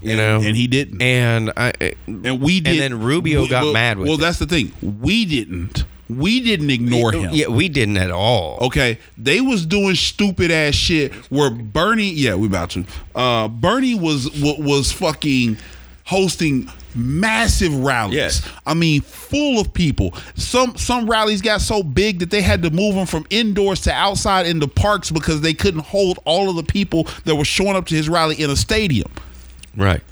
You 0.00 0.16
know, 0.16 0.36
and 0.42 0.54
he 0.54 0.66
didn't. 0.66 1.00
and 1.00 1.50
I 1.56 1.72
And 2.06 2.40
we 2.42 2.60
did. 2.60 2.78
then 2.78 3.00
Rubio 3.00 3.46
got 3.48 3.64
well, 3.64 3.72
mad 3.72 3.98
with 3.98 4.06
Well, 4.08 4.18
it. 4.18 4.20
that's 4.20 4.38
the 4.38 4.46
thing. 4.46 4.70
We 4.82 5.24
didn't. 5.24 5.84
We 6.08 6.40
didn't 6.40 6.70
ignore 6.70 7.12
him. 7.12 7.30
Yeah, 7.32 7.48
we 7.48 7.68
didn't 7.68 7.96
at 7.96 8.10
all. 8.10 8.58
Okay, 8.60 8.98
they 9.16 9.40
was 9.40 9.64
doing 9.64 9.94
stupid 9.94 10.50
ass 10.50 10.74
shit 10.74 11.12
where 11.30 11.50
Bernie. 11.50 12.10
Yeah, 12.10 12.34
we 12.34 12.46
about 12.46 12.70
to. 12.70 12.84
Uh, 13.14 13.48
Bernie 13.48 13.94
was 13.94 14.30
wa- 14.40 14.58
was 14.58 14.92
fucking 14.92 15.56
hosting 16.04 16.70
massive 16.94 17.74
rallies. 17.74 18.16
Yes. 18.16 18.48
I 18.66 18.74
mean, 18.74 19.00
full 19.00 19.60
of 19.60 19.72
people. 19.72 20.14
Some 20.36 20.76
some 20.76 21.08
rallies 21.08 21.40
got 21.42 21.60
so 21.60 21.82
big 21.82 22.18
that 22.20 22.30
they 22.30 22.42
had 22.42 22.62
to 22.62 22.70
move 22.70 22.94
them 22.94 23.06
from 23.06 23.26
indoors 23.30 23.80
to 23.82 23.92
outside 23.92 24.46
in 24.46 24.58
the 24.60 24.68
parks 24.68 25.10
because 25.10 25.40
they 25.40 25.54
couldn't 25.54 25.84
hold 25.86 26.18
all 26.24 26.50
of 26.50 26.56
the 26.56 26.62
people 26.62 27.04
that 27.24 27.34
were 27.34 27.44
showing 27.44 27.76
up 27.76 27.86
to 27.86 27.94
his 27.94 28.08
rally 28.08 28.36
in 28.40 28.50
a 28.50 28.56
stadium. 28.56 29.10
Right. 29.76 30.02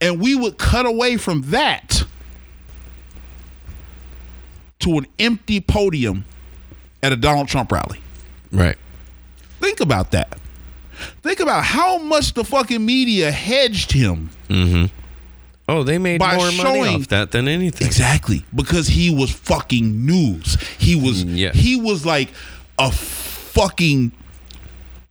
And 0.00 0.20
we 0.20 0.34
would 0.34 0.58
cut 0.58 0.86
away 0.86 1.16
from 1.16 1.42
that 1.50 2.04
to 4.80 4.98
an 4.98 5.06
empty 5.18 5.60
podium 5.60 6.24
at 7.02 7.12
a 7.12 7.16
Donald 7.16 7.48
Trump 7.48 7.72
rally. 7.72 8.00
Right. 8.52 8.76
Think 9.60 9.80
about 9.80 10.12
that. 10.12 10.38
Think 11.22 11.40
about 11.40 11.64
how 11.64 11.98
much 11.98 12.34
the 12.34 12.44
fucking 12.44 12.84
media 12.84 13.30
hedged 13.30 13.92
him. 13.92 14.30
Oh, 15.68 15.82
they 15.82 15.98
made 15.98 16.18
By 16.18 16.36
more 16.36 16.50
money 16.52 16.94
off 16.96 17.08
that 17.08 17.30
than 17.30 17.46
anything. 17.46 17.86
Exactly. 17.86 18.44
Because 18.54 18.88
he 18.88 19.14
was 19.14 19.30
fucking 19.30 20.06
news. 20.06 20.56
He 20.78 20.96
was 20.96 21.24
Mm, 21.24 21.36
yeah. 21.36 21.52
he 21.52 21.76
was 21.76 22.06
like 22.06 22.30
a 22.78 22.90
fucking 22.90 24.12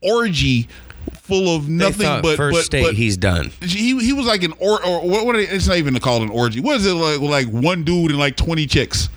orgy 0.01 0.67
full 1.13 1.55
of 1.55 1.67
nothing 1.69 2.21
but 2.21 2.37
first 2.37 2.55
but, 2.57 2.63
state 2.63 2.83
but 2.83 2.93
he 2.95 3.13
done. 3.15 3.51
he 3.61 3.99
he 3.99 4.13
was 4.13 4.25
like 4.25 4.43
an 4.43 4.53
or 4.59 4.83
or 4.85 5.07
what, 5.07 5.25
what 5.25 5.35
are 5.35 5.39
they, 5.39 5.47
it's 5.47 5.67
not 5.67 5.77
even 5.77 5.97
called 5.99 6.23
an 6.23 6.29
orgy. 6.29 6.59
What 6.59 6.77
is 6.77 6.85
it 6.85 6.93
like 6.93 7.19
like 7.19 7.47
one 7.47 7.83
dude 7.83 8.11
and 8.11 8.19
like 8.19 8.35
20 8.35 8.65
chicks? 8.65 9.09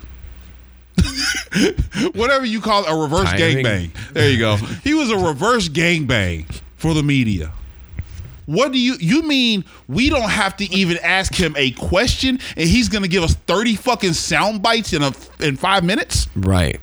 Whatever 2.15 2.45
you 2.45 2.61
call 2.61 2.85
it, 2.85 2.91
a 2.91 2.95
reverse 2.97 3.31
Tiring. 3.31 3.65
gangbang. 3.65 4.13
There 4.13 4.31
you 4.31 4.39
go. 4.39 4.57
He 4.57 4.95
was 4.95 5.11
a 5.11 5.17
reverse 5.19 5.69
gangbang 5.69 6.47
for 6.77 6.95
the 6.95 7.03
media. 7.03 7.53
What 8.47 8.73
do 8.73 8.81
you 8.81 8.97
you 8.99 9.23
mean 9.23 9.65
we 9.87 10.11
don't 10.11 10.29
have 10.29 10.57
to 10.57 10.65
even 10.75 10.99
ask 11.05 11.33
him 11.35 11.55
a 11.57 11.71
question 11.73 12.41
and 12.57 12.69
he's 12.69 12.89
gonna 12.89 13.07
give 13.07 13.23
us 13.23 13.35
30 13.35 13.77
fucking 13.77 14.15
sound 14.15 14.61
bites 14.63 14.93
in 14.93 15.03
a 15.03 15.13
in 15.39 15.57
five 15.57 15.85
minutes? 15.85 16.27
Right. 16.35 16.81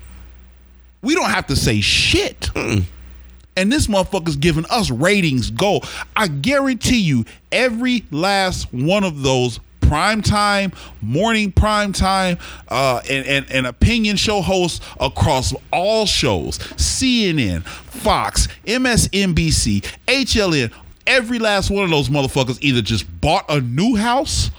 We 1.02 1.14
don't 1.14 1.30
have 1.30 1.48
to 1.48 1.56
say 1.56 1.82
shit. 1.82 2.50
And 2.56 3.72
this 3.72 3.88
motherfucker's 3.88 4.36
giving 4.36 4.66
us 4.70 4.92
ratings 4.92 5.50
go. 5.52 5.82
I 6.16 6.28
guarantee 6.28 7.00
you, 7.00 7.26
every 7.52 8.06
last 8.12 8.72
one 8.72 9.04
of 9.04 9.24
those 9.24 9.60
prime 9.88 10.22
time, 10.22 10.72
morning 11.02 11.52
prime 11.52 11.94
time, 11.94 12.38
uh, 12.68 13.02
and, 13.10 13.26
and, 13.26 13.52
and 13.52 13.68
opinion 13.68 14.18
show 14.18 14.42
hosts 14.42 14.86
across 15.00 15.54
all 15.72 16.06
shows 16.06 16.58
CNN, 16.58 17.64
Fox, 17.64 18.48
MSNBC, 18.66 19.82
HLN. 20.08 20.72
Every 21.06 21.40
last 21.40 21.72
one 21.72 21.86
of 21.86 21.90
those 21.90 22.10
motherfuckers 22.10 22.58
either 22.62 22.82
just 22.82 23.06
bought 23.22 23.46
a 23.48 23.62
new 23.62 23.96
house 23.96 24.52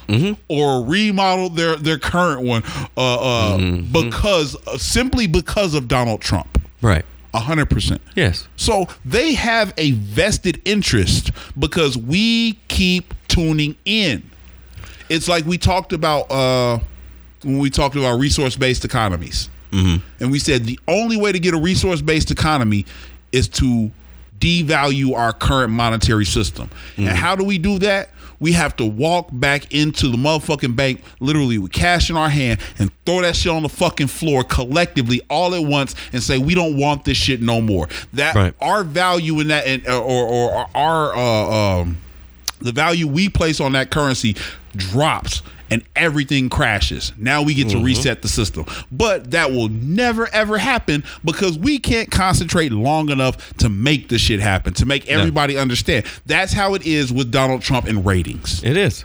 or 0.49 0.83
remodeled 0.83 1.57
their, 1.57 1.76
their 1.76 1.99
current 1.99 2.41
one 2.41 2.62
uh, 2.97 3.55
uh, 3.57 3.59
because 3.93 4.57
simply 4.81 5.26
because 5.26 5.74
of 5.74 5.89
Donald 5.89 6.22
Trump. 6.22 6.59
Right. 6.81 7.05
A 7.35 7.41
hundred 7.41 7.68
percent. 7.68 8.01
Yes. 8.16 8.49
So 8.57 8.89
they 9.05 9.35
have 9.35 9.74
a 9.76 9.91
vested 9.91 10.62
interest 10.64 11.31
because 11.59 11.99
we 11.99 12.55
keep 12.68 13.12
tuning 13.29 13.76
in. 13.85 14.31
It's 15.09 15.29
like 15.29 15.45
we 15.45 15.59
talked 15.59 15.93
about 15.93 16.31
uh, 16.31 16.79
when 17.43 17.59
we 17.59 17.71
talked 17.71 17.97
about 17.97 18.19
resource 18.19 18.57
based 18.57 18.85
economies. 18.85 19.49
Mm-hmm. 19.71 20.05
And 20.21 20.31
we 20.31 20.39
said 20.39 20.65
the 20.65 20.79
only 20.89 21.17
way 21.17 21.33
to 21.33 21.39
get 21.39 21.55
a 21.55 21.59
resource 21.59 22.01
based 22.01 22.31
economy 22.31 22.87
is 23.33 23.49
to 23.49 23.91
devalue 24.39 25.15
our 25.15 25.33
current 25.33 25.73
monetary 25.73 26.25
system. 26.25 26.71
And 26.97 27.09
how 27.09 27.35
do 27.37 27.45
we 27.45 27.59
do 27.59 27.79
that? 27.81 28.11
We 28.41 28.53
have 28.53 28.77
to 28.77 28.87
walk 28.87 29.31
back 29.33 29.75
into 29.75 30.09
the 30.09 30.17
motherfucking 30.17 30.77
bank, 30.77 31.03
literally 31.19 31.59
with 31.59 31.73
cash 31.73 32.09
in 32.09 32.17
our 32.17 32.29
hand, 32.29 32.61
and 32.79 32.91
throw 33.05 33.21
that 33.23 33.35
shit 33.35 33.51
on 33.51 33.65
the 33.65 33.69
fucking 33.69 34.07
floor 34.07 34.45
collectively 34.45 35.21
all 35.29 35.57
at 35.57 35.65
once, 35.65 35.97
and 36.13 36.23
say 36.23 36.39
we 36.39 36.55
don't 36.55 36.77
want 36.77 37.05
this 37.05 37.17
shit 37.17 37.43
no 37.43 37.61
more. 37.61 37.89
That 38.13 38.37
Right. 38.37 38.55
our 38.61 38.85
value 38.85 39.41
in 39.41 39.49
that, 39.49 39.67
and, 39.67 39.85
or, 39.89 40.01
or, 40.01 40.53
or 40.55 40.67
our 40.77 41.17
uh, 41.17 41.81
um, 41.81 41.99
the 42.61 42.71
value 42.73 43.09
we 43.09 43.29
place 43.29 43.61
on 43.61 43.73
that 43.73 43.91
currency 43.91 44.37
drops 44.79 45.43
and 45.70 45.85
everything 45.95 46.49
crashes. 46.49 47.12
Now 47.16 47.43
we 47.43 47.55
get 47.55 47.68
to 47.70 47.76
mm-hmm. 47.76 47.85
reset 47.85 48.22
the 48.22 48.29
system. 48.29 48.64
But 48.91 49.33
that 49.33 49.51
will 49.51 49.68
never 49.68 50.29
ever 50.29 50.59
happen 50.59 51.05
because 51.24 51.59
we 51.59 51.79
can't 51.79 52.11
concentrate 52.11 52.72
long 52.72 53.11
enough 53.11 53.55
to 53.59 53.68
make 53.68 54.09
the 54.09 54.18
shit 54.18 54.41
happen, 54.41 54.74
to 54.74 54.87
make 54.87 55.09
everybody 55.09 55.59
understand. 55.59 56.07
That's 56.26 56.53
how 56.53 56.74
it 56.74 56.87
is 56.87 57.12
with 57.12 57.31
Donald 57.31 57.62
Trump 57.62 57.87
and 57.87 58.05
ratings. 58.05 58.62
It 58.64 58.76
is. 58.76 59.05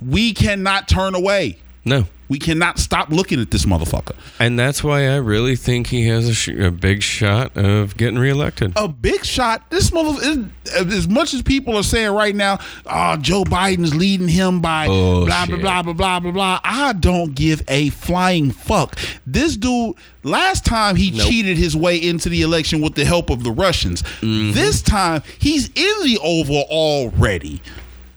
We 0.00 0.32
cannot 0.32 0.88
turn 0.88 1.14
away. 1.14 1.58
No. 1.84 2.06
We 2.28 2.38
cannot 2.38 2.78
stop 2.78 3.08
looking 3.08 3.40
at 3.40 3.50
this 3.50 3.64
motherfucker. 3.64 4.14
And 4.38 4.56
that's 4.56 4.84
why 4.84 5.08
I 5.08 5.16
really 5.16 5.56
think 5.56 5.88
he 5.88 6.06
has 6.06 6.28
a, 6.28 6.34
sh- 6.34 6.48
a 6.50 6.70
big 6.70 7.02
shot 7.02 7.56
of 7.56 7.96
getting 7.96 8.20
reelected. 8.20 8.72
a 8.76 8.86
big 8.86 9.24
shot. 9.24 9.68
This 9.70 9.92
mother, 9.92 10.46
as 10.76 11.08
much 11.08 11.34
as 11.34 11.42
people 11.42 11.76
are 11.76 11.82
saying 11.82 12.12
right 12.12 12.36
now, 12.36 12.60
oh, 12.86 13.16
Joe 13.16 13.42
Biden's 13.42 13.96
leading 13.96 14.28
him 14.28 14.60
by 14.60 14.86
blah 14.86 15.46
blah 15.46 15.56
blah 15.56 15.82
blah 15.82 15.92
blah 15.92 16.20
blah 16.20 16.30
blah. 16.30 16.60
I 16.62 16.92
don't 16.92 17.34
give 17.34 17.62
a 17.66 17.88
flying 17.90 18.52
fuck. 18.52 18.96
This 19.26 19.56
dude, 19.56 19.96
last 20.22 20.64
time 20.64 20.94
he 20.94 21.10
cheated 21.10 21.56
his 21.56 21.74
way 21.74 21.96
into 21.96 22.28
the 22.28 22.42
election 22.42 22.80
with 22.80 22.94
the 22.94 23.04
help 23.04 23.30
of 23.30 23.42
the 23.42 23.50
Russians. 23.50 24.02
Mm-hmm. 24.20 24.52
This 24.52 24.82
time 24.82 25.22
he's 25.40 25.66
in 25.70 26.04
the 26.04 26.20
oval 26.22 26.64
already. 26.70 27.60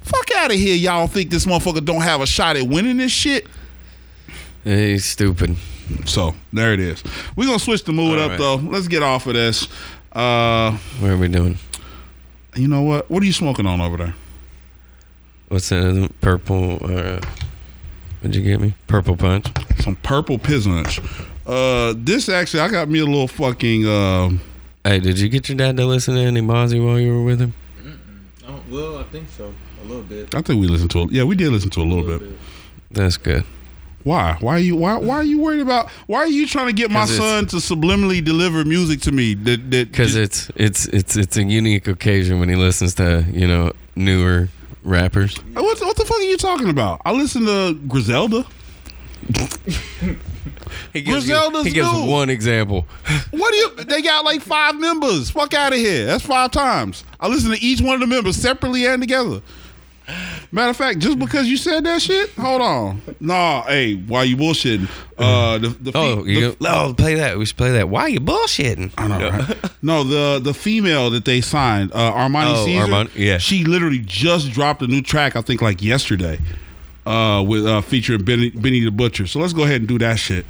Fuck 0.04 0.32
out 0.36 0.52
of 0.52 0.58
here, 0.58 0.76
y'all 0.76 1.08
think 1.08 1.30
this 1.30 1.46
motherfucker 1.46 1.84
don't 1.84 2.02
have 2.02 2.22
a 2.22 2.26
shot 2.26 2.56
at 2.58 2.64
winning 2.68 2.98
this 2.98 3.12
shit? 3.12 3.48
He's 4.64 5.06
stupid. 5.06 5.56
So 6.06 6.36
there 6.52 6.74
it 6.74 6.80
is. 6.80 7.04
We're 7.36 7.46
gonna 7.48 7.60
switch 7.60 7.84
the 7.84 7.92
mood 7.92 8.18
All 8.20 8.26
up 8.26 8.30
right. 8.32 8.40
though. 8.40 8.56
Let's 8.56 8.88
get 8.88 9.04
off 9.04 9.28
of 9.28 9.34
this. 9.34 9.68
Uh, 10.12 10.72
What 11.00 11.12
are 11.12 11.18
we 11.18 11.28
doing? 11.28 11.58
you 12.56 12.68
know 12.68 12.82
what? 12.84 13.10
What 13.10 13.24
are 13.24 13.26
you 13.26 13.34
smoking 13.34 13.66
on 13.66 13.82
over 13.82 13.98
there? 13.98 14.16
What's 15.50 15.70
that? 15.70 16.12
Purple. 16.22 16.76
Uh, 16.84 17.20
what'd 18.22 18.36
you 18.36 18.42
get 18.42 18.60
me? 18.62 18.76
Purple 18.88 19.18
punch. 19.18 19.48
Some 19.80 19.96
purple 19.98 20.38
pizzanch. 20.40 21.00
Uh, 21.46 21.94
this 21.98 22.30
actually, 22.30 22.62
I 22.62 22.70
got 22.70 22.88
me 22.90 23.00
a 23.00 23.06
little 23.06 23.28
fucking. 23.28 23.86
Uh, 23.88 24.30
Hey, 24.86 25.00
did 25.00 25.18
you 25.18 25.30
get 25.30 25.48
your 25.48 25.58
dad 25.58 25.78
to 25.78 25.86
listen 25.86 26.16
to 26.16 26.20
any 26.20 26.42
Mozzy 26.42 26.86
while 26.86 27.00
you 27.00 27.14
were 27.14 27.24
with 27.24 27.40
him? 27.40 27.54
Oh, 28.46 28.60
well, 28.70 28.98
I 28.98 29.04
think 29.04 29.30
so. 29.30 29.54
A 29.84 29.86
little 29.86 30.04
bit. 30.04 30.34
I 30.34 30.42
think 30.42 30.62
we 30.62 30.68
listened 30.68 30.92
to 30.92 31.00
it. 31.02 31.12
Yeah, 31.12 31.24
we 31.24 31.36
did 31.36 31.52
listen 31.52 31.70
to 31.72 31.82
a 31.82 31.84
little, 31.84 32.18
bit. 32.20 32.38
That's 32.92 33.18
good. 33.18 33.44
Why? 34.04 34.38
Why 34.40 34.56
are 34.56 34.60
you? 34.60 34.78
Why? 34.78 34.98
Why 34.98 35.16
are 35.16 35.24
you 35.24 35.40
worried 35.40 35.60
about? 35.62 35.90
Why 36.08 36.20
are 36.20 36.28
you 36.28 36.48
trying 36.48 36.68
to 36.68 36.74
get 36.74 36.90
my 36.90 37.06
son 37.06 37.48
to 37.48 37.58
subliminally 37.58 38.24
deliver 38.24 38.64
music 38.64 39.02
to 39.02 39.12
me? 39.12 39.34
That 39.34 39.72
that 39.72 39.92
Because 39.92 40.16
it's 40.16 40.50
it's 40.56 40.86
it's 40.88 41.18
it's 41.18 41.38
a 41.38 41.44
unique 41.44 41.88
occasion 41.88 42.40
when 42.40 42.48
he 42.50 42.56
listens 42.56 42.96
to 42.96 43.26
you 43.32 43.46
know 43.48 43.72
newer 43.96 44.50
rappers. 44.84 45.38
what, 45.54 45.80
what 45.82 45.98
the 45.98 46.06
fuck 46.06 46.18
are 46.18 46.22
you 46.24 46.38
talking 46.38 46.70
about? 46.70 47.02
I 47.06 47.12
listen 47.12 47.46
to 47.46 47.74
Griselda. 47.88 48.46
He 50.92 51.02
gives, 51.02 51.28
you- 51.28 51.34
Griselda's 51.34 51.66
he 51.66 51.72
gives 51.72 51.92
new. 51.92 52.06
one 52.06 52.30
example. 52.30 52.86
What 53.32 53.52
do 53.52 53.58
you? 53.58 53.76
They 53.86 54.02
got 54.02 54.26
like 54.26 54.42
five 54.42 54.76
members. 54.76 55.30
Fuck 55.30 55.54
out 55.54 55.72
of 55.72 55.80
here. 55.80 56.06
That's 56.06 56.26
five 56.26 56.52
times. 56.52 57.04
I 57.20 57.28
listen 57.28 57.52
to 57.52 57.62
each 57.62 57.82
one 57.82 57.96
of 57.96 58.00
the 58.02 58.08
members 58.08 58.36
separately 58.36 58.86
and 58.86 59.02
together. 59.02 59.42
Matter 60.54 60.70
of 60.70 60.78
fact, 60.78 61.00
just 61.00 61.18
because 61.18 61.48
you 61.48 61.58
said 61.58 61.84
that 61.86 62.00
shit, 62.00 62.30
hold 62.34 62.62
on. 62.62 63.02
Nah, 63.20 63.64
hey, 63.64 63.96
why 63.96 64.22
you 64.22 64.38
bullshitting? 64.38 64.88
Uh, 65.18 65.58
the 65.58 65.70
the, 65.70 65.92
Oh, 65.96 66.24
you 66.26 66.52
the- 66.52 66.58
oh, 66.70 66.94
play 66.96 67.16
that. 67.16 67.40
We 67.40 67.46
should 67.46 67.58
play 67.58 67.72
that. 67.72 67.90
Why 67.90 68.06
you 68.06 68.20
bullshitting? 68.20 68.92
I 68.96 69.08
know, 69.08 69.30
right? 69.32 69.58
no, 69.82 70.04
the 70.04 70.40
the 70.40 70.54
female 70.54 71.10
that 71.10 71.26
they 71.26 71.42
signed, 71.42 71.92
uh, 71.94 72.14
Armani 72.14 72.54
Oh, 72.56 72.66
Caesar. 72.66 72.86
Armani- 72.86 73.10
yeah. 73.16 73.40
she 73.40 73.64
literally 73.66 73.98
just 74.06 74.52
dropped 74.52 74.84
a 74.84 74.88
new 74.88 75.02
track. 75.02 75.36
I 75.36 75.42
think 75.42 75.64
like 75.64 75.82
yesterday, 75.82 76.38
uh, 77.08 77.44
with 77.48 77.66
uh, 77.66 77.82
featuring 77.82 78.24
Benny, 78.24 78.52
Benny 78.52 78.82
the 78.82 78.92
Butcher. 78.92 79.26
So 79.26 79.40
let's 79.40 79.54
go 79.54 79.64
ahead 79.64 79.78
and 79.82 79.88
do 79.88 79.98
that 79.98 80.20
shit. 80.20 80.46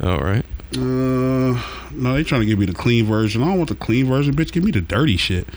All 0.00 0.20
right. 0.20 0.44
Uh, 0.76 1.60
no, 1.90 2.14
they 2.14 2.22
trying 2.22 2.42
to 2.42 2.46
give 2.46 2.60
me 2.60 2.66
the 2.66 2.72
clean 2.74 3.06
version. 3.06 3.42
I 3.42 3.46
don't 3.46 3.56
want 3.58 3.70
the 3.70 3.74
clean 3.74 4.06
version, 4.06 4.36
bitch. 4.36 4.52
Give 4.52 4.62
me 4.62 4.70
the 4.70 4.80
dirty 4.80 5.16
shit. 5.16 5.48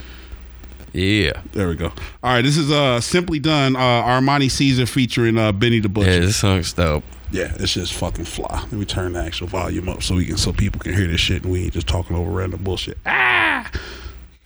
Yeah. 0.93 1.41
There 1.53 1.67
we 1.67 1.75
go. 1.75 1.87
All 1.87 2.33
right, 2.33 2.41
this 2.43 2.55
is 2.57 2.71
uh 2.71 3.01
simply 3.01 3.39
done. 3.39 3.75
Uh, 3.75 3.79
Armani 3.79 4.49
Caesar 4.49 4.85
featuring 4.85 5.37
uh 5.37 5.51
Benny 5.51 5.79
the 5.79 5.89
Butcher. 5.89 6.09
Yeah, 6.09 6.15
Butcher. 6.17 6.25
this 6.27 6.37
song's 6.37 6.73
dope. 6.73 7.03
Yeah, 7.31 7.51
it's 7.59 7.73
just 7.73 7.93
fucking 7.93 8.25
fly. 8.25 8.59
Let 8.61 8.71
me 8.73 8.85
turn 8.85 9.13
the 9.13 9.23
actual 9.23 9.47
volume 9.47 9.89
up 9.89 10.03
so 10.03 10.15
we 10.15 10.25
can 10.25 10.37
so 10.37 10.53
people 10.53 10.79
can 10.79 10.93
hear 10.93 11.07
this 11.07 11.19
shit 11.19 11.41
and 11.43 11.51
we 11.51 11.63
ain't 11.63 11.73
just 11.73 11.87
talking 11.87 12.15
over 12.15 12.29
random 12.29 12.63
bullshit. 12.63 12.97
Ah! 13.07 13.69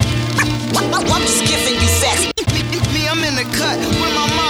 I'm 0.00 1.22
just 1.22 1.44
giving 1.46 1.74
you 1.74 1.88
facts. 2.00 2.32
Me, 2.94 3.06
I'm 3.06 3.18
in 3.22 3.34
the 3.34 3.42
cut 3.56 3.76
with 3.78 3.98
my 4.00 4.08
mind 4.08 4.40
on 4.40 4.44
the 4.44 4.47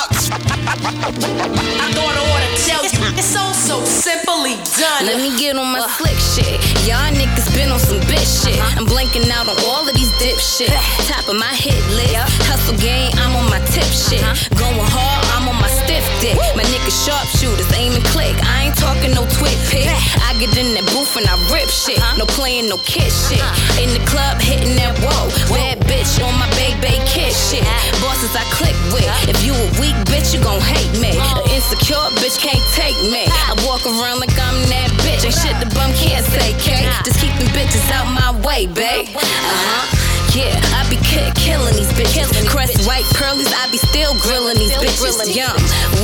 bucks. 0.00 0.30
I 0.32 1.86
thought 1.92 2.14
I 2.16 2.22
ought 2.32 2.44
to 2.44 2.52
tell 2.64 2.82
you, 2.84 3.18
it's 3.18 3.28
so 3.28 3.44
so 3.52 3.84
simply 3.84 4.56
done. 4.78 5.06
Let 5.06 5.20
me 5.20 5.36
get 5.36 5.56
on 5.56 5.68
my 5.72 5.84
slick 5.98 6.16
shit. 6.16 6.56
Y'all 6.88 7.12
niggas 7.12 7.48
been 7.54 7.70
on 7.70 7.78
some 7.78 8.00
bitch 8.08 8.24
shit. 8.24 8.58
Uh-huh. 8.58 8.78
I'm 8.80 8.86
blanking 8.86 9.28
out 9.30 9.48
on 9.48 9.56
all 9.68 9.84
of 9.86 9.94
these 9.94 10.12
dip 10.18 10.38
shit. 10.38 10.72
Top 11.08 11.28
of 11.28 11.36
my 11.36 11.52
hit 11.54 11.76
list. 11.92 12.16
Hustle 12.48 12.76
game, 12.78 13.12
I'm 13.20 13.36
on 13.36 13.46
my 13.50 13.60
tip 13.72 13.88
shit. 13.90 14.22
Uh-huh. 14.22 14.34
Going 14.56 14.88
hard, 14.88 15.22
I'm 15.36 15.48
on 15.48 15.58
my 15.60 15.68
stiff 15.68 16.04
dick. 16.20 16.36
My 16.56 16.64
niggas 16.64 16.98
sharpshooters, 17.04 17.68
aim 17.76 17.92
and 17.92 18.04
click. 18.14 18.36
I 18.44 18.70
ain't 18.70 18.78
talking 18.78 19.12
no 19.12 19.26
twit 19.36 19.56
pick. 19.68 19.88
I 20.24 20.32
get 20.40 20.56
in 20.56 20.74
that 20.76 20.86
booth 20.94 21.16
and 21.16 21.26
I 21.28 21.36
rip 21.52 21.68
shit. 21.68 21.98
Uh-huh. 21.98 22.16
No 22.16 22.26
playing 22.26 22.68
no 22.68 22.78
kid 22.88 23.10
shit. 23.10 23.42
In 23.82 23.90
the 23.92 24.02
club, 24.08 24.40
hitting 24.40 24.76
that 24.80 24.96
whoa. 25.04 25.28
Bad 25.52 25.79
bitch 25.90 26.22
on 26.22 26.30
my 26.38 26.46
big, 26.54 26.78
baby 26.78 27.02
kid 27.10 27.34
shit. 27.34 27.66
Bosses 27.98 28.30
I 28.38 28.46
click 28.54 28.78
with. 28.94 29.10
If 29.26 29.42
you 29.42 29.50
a 29.50 29.66
weak 29.82 29.98
bitch, 30.06 30.30
you 30.30 30.38
gon' 30.38 30.62
hate 30.62 30.94
me. 31.02 31.18
An 31.18 31.42
insecure 31.50 32.06
bitch 32.22 32.38
can't 32.38 32.62
take 32.78 32.94
me. 33.10 33.26
I 33.26 33.58
walk 33.66 33.82
around 33.82 34.22
like 34.22 34.30
I'm 34.38 34.54
that 34.70 34.90
bitch. 35.02 35.26
Ain't 35.26 35.34
shit 35.34 35.58
the 35.58 35.66
bum 35.74 35.90
can't 35.98 36.24
say, 36.30 36.54
K. 36.62 36.86
Just 37.02 37.18
keep 37.18 37.34
them 37.34 37.50
bitches 37.50 37.90
out 37.90 38.06
my 38.06 38.30
way, 38.46 38.66
babe. 38.66 39.10
Uh 39.16 39.18
huh. 39.18 40.19
Yeah, 40.30 40.54
I 40.78 40.86
be 40.86 40.94
ki- 41.02 41.26
killing 41.34 41.74
these 41.74 41.90
bitches. 41.98 42.30
Crest 42.46 42.86
white 42.86 43.02
pearlies, 43.18 43.50
I 43.50 43.66
be 43.74 43.78
still 43.78 44.14
grilling 44.22 44.54
these 44.62 44.70
bitches. 44.78 45.26
Yum, 45.34 45.50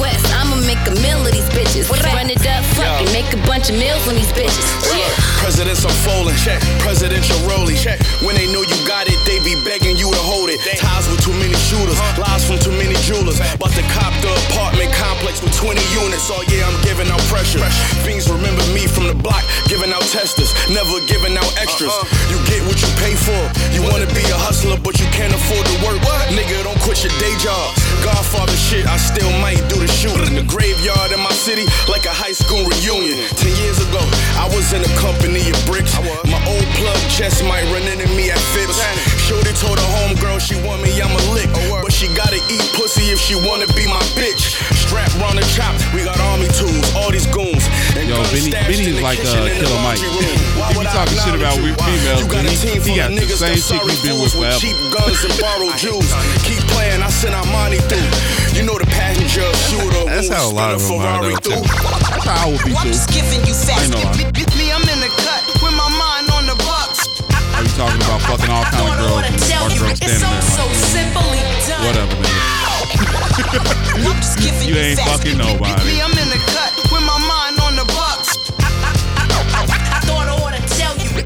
West, 0.02 0.26
I'ma 0.34 0.58
make 0.66 0.82
a 0.90 0.94
meal 0.98 1.22
of 1.22 1.30
these 1.30 1.46
bitches. 1.54 1.86
Run 1.86 2.26
it 2.26 2.42
up, 2.42 2.64
fuck 2.74 3.06
it, 3.06 3.10
make 3.14 3.30
a 3.30 3.38
bunch 3.46 3.70
of 3.70 3.78
meals 3.78 4.02
on 4.10 4.18
these 4.18 4.30
bitches. 4.34 4.66
Yeah. 4.90 5.06
Presidents 5.38 5.86
unfolding, 5.86 6.34
check. 6.42 6.58
Presidential 6.82 7.38
rolling, 7.46 7.78
check. 7.78 8.02
When 8.26 8.34
they 8.34 8.50
know 8.50 8.66
you 8.66 8.74
got 8.82 9.06
it, 9.06 9.14
they 9.30 9.38
be 9.46 9.54
begging 9.62 9.94
you 9.94 10.10
to 10.10 10.22
hold 10.26 10.50
it. 10.50 10.58
Ties 10.74 11.06
with 11.06 11.22
too 11.22 11.34
many 11.38 11.54
shooters, 11.70 11.94
lies 12.18 12.42
from 12.42 12.58
too 12.58 12.74
many 12.74 12.98
jewelers. 13.06 13.38
But 13.62 13.70
the 13.78 13.86
cop 13.94 14.10
the 14.26 14.34
apartment 14.50 14.90
complex 14.90 15.38
with 15.38 15.54
20 15.54 15.78
units. 16.02 16.26
Oh 16.34 16.42
yeah, 16.50 16.66
I'm 16.66 16.74
giving 16.82 17.06
out 17.14 17.22
pressure. 17.30 17.62
Fiends 18.02 18.26
remember 18.26 18.66
me 18.74 18.90
from 18.90 19.06
the 19.06 19.14
block, 19.14 19.46
giving 19.70 19.94
out 19.94 20.02
testers, 20.10 20.50
never 20.66 20.98
giving 21.06 21.38
out 21.38 21.50
extras. 21.62 21.94
You 22.26 22.42
get 22.50 22.66
what 22.66 22.82
you 22.82 22.90
pay 22.98 23.14
for. 23.14 23.38
You 23.70 23.86
wanna 23.86 24.10
be 24.16 24.24
a 24.32 24.40
hustler, 24.40 24.80
but 24.80 24.96
you 24.96 25.04
can't 25.12 25.32
afford 25.36 25.60
to 25.68 25.76
work. 25.84 26.00
Nigga, 26.32 26.64
don't 26.64 26.80
quit 26.80 27.04
your 27.04 27.12
day 27.20 27.36
job. 27.36 27.76
Godfather 28.00 28.56
shit, 28.56 28.88
I 28.88 28.96
still 28.96 29.28
might 29.44 29.60
do 29.68 29.76
the 29.76 29.86
shooting. 29.86 30.32
In 30.32 30.34
the 30.40 30.46
graveyard 30.48 31.12
in 31.12 31.20
my 31.20 31.32
city, 31.36 31.68
like 31.92 32.08
a 32.08 32.14
high 32.16 32.32
school 32.32 32.64
reunion. 32.64 33.28
Ten 33.36 33.52
years 33.60 33.76
ago, 33.84 34.00
I 34.40 34.48
was 34.56 34.72
in 34.72 34.80
a 34.80 34.92
company 34.96 35.44
of 35.52 35.58
bricks. 35.68 35.92
My 36.24 36.40
old 36.48 36.66
plug 36.80 36.98
chest 37.12 37.44
might 37.44 37.68
run 37.68 37.84
into 37.84 38.08
me 38.16 38.32
at 38.32 38.40
Phipps. 38.56 38.80
Shorty 39.28 39.52
told 39.60 39.76
her 39.76 39.90
homegirl 40.00 40.40
she 40.40 40.56
want 40.64 40.80
me, 40.80 40.96
I'ma 40.96 41.20
lick. 41.36 41.52
But 41.84 41.92
she 41.92 42.08
gotta 42.16 42.40
eat 42.48 42.64
pussy 42.72 43.12
if 43.12 43.20
she 43.20 43.36
wanna 43.36 43.68
be 43.76 43.84
my 43.84 44.00
bitch. 44.16 44.56
Strap 44.80 45.12
round 45.20 45.36
the 45.36 45.44
chop, 45.52 45.76
we 45.92 46.02
got 46.08 46.16
army 46.32 46.48
tools, 46.56 46.86
all 46.96 47.12
these 47.12 47.28
goons. 47.28 47.68
And 47.96 48.08
Yo, 48.12 48.20
Benny, 48.28 48.52
Benny's 48.52 49.00
like 49.00 49.16
kitchen 49.16 49.40
uh, 49.40 49.48
Killer 49.56 49.80
Mike. 49.80 49.96
laundry 50.04 50.12
room. 50.20 50.36
Why 50.60 50.68
he 50.68 50.80
be 50.80 50.84
talking 50.92 51.16
shit 51.16 51.32
about 51.40 51.56
acknowledge 51.56 51.64
we 51.64 51.70
you? 51.72 51.76
females, 51.80 52.20
You 52.20 52.28
but 52.28 52.44
he, 52.44 52.56
he 52.84 52.92
got 52.96 53.08
the 53.16 53.24
same 53.40 53.56
chick 53.56 53.80
he's 53.88 54.02
been 54.04 54.20
with 54.20 54.36
with 54.36 54.44
forever. 54.52 54.60
cheap 54.60 54.76
guns 54.92 55.20
and 55.24 55.32
borrowed 55.40 55.76
jewels. 55.80 56.10
Keep 56.44 56.60
playing, 56.76 57.00
I 57.00 57.08
send 57.08 57.32
our 57.32 57.48
money 57.48 57.80
through. 57.88 58.04
You 58.52 58.68
know 58.68 58.76
the 58.76 58.84
passenger 58.92 59.48
shooter. 59.72 60.04
That's 60.12 60.28
how 60.28 60.44
a 60.44 60.52
lot 60.52 60.76
of 60.76 60.84
them 60.84 61.00
are, 61.00 61.24
though, 61.24 61.40
too. 61.40 61.56
That's 62.12 62.28
how 62.28 62.44
I 62.44 62.52
would 62.52 62.60
be 62.68 62.76
I'm 62.76 62.92
just 62.92 63.08
giving 63.08 63.40
you 63.48 63.56
facts. 63.56 63.88
I 63.88 63.88
know 63.88 64.00
I- 64.04 64.44
Me, 64.60 64.72
I'm 64.72 64.84
in 64.88 65.00
the 65.00 65.08
cut 65.24 65.40
with 65.64 65.72
my 65.76 65.88
mind 65.96 66.28
on 66.36 66.44
the 66.48 66.56
bucks. 66.68 67.08
Are 67.56 67.64
you 67.64 67.72
talking 67.80 68.00
about 68.04 68.20
fucking 68.28 68.52
all 68.52 68.64
I 68.64 68.68
kind 68.76 68.92
of 68.92 68.96
girls 69.00 69.12
ought 69.12 69.24
to 69.24 69.32
and 69.32 69.40
tell 69.48 69.64
our 69.64 69.72
you, 69.72 69.80
girls 69.80 69.96
standing 69.96 70.20
there? 70.20 70.52
so 70.52 70.64
simply 70.92 71.40
done. 71.64 71.80
Whatever, 71.88 72.16
nigga. 72.20 72.44
I'm 74.04 74.16
just 74.20 74.36
giving 74.40 74.68
You 74.68 74.74
you, 74.76 74.80
ain't 74.92 75.00
fucking 75.00 75.36
nobody. 75.40 76.00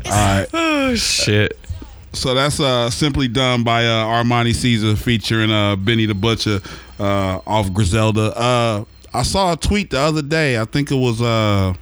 Right. 0.06 0.46
Oh 0.52 0.94
shit. 0.94 1.56
So 2.12 2.34
that's 2.34 2.58
uh, 2.58 2.90
simply 2.90 3.28
done 3.28 3.62
by 3.62 3.86
uh, 3.86 4.04
Armani 4.04 4.54
Caesar 4.54 4.96
featuring 4.96 5.50
uh, 5.50 5.76
Benny 5.76 6.06
the 6.06 6.14
Butcher 6.14 6.60
uh, 6.98 7.40
off 7.46 7.72
Griselda. 7.72 8.36
Uh, 8.36 8.84
I 9.14 9.22
saw 9.22 9.52
a 9.52 9.56
tweet 9.56 9.90
the 9.90 10.00
other 10.00 10.22
day. 10.22 10.58
I 10.58 10.64
think 10.64 10.90
it 10.90 10.96
was 10.96 11.22
uh, 11.22 11.74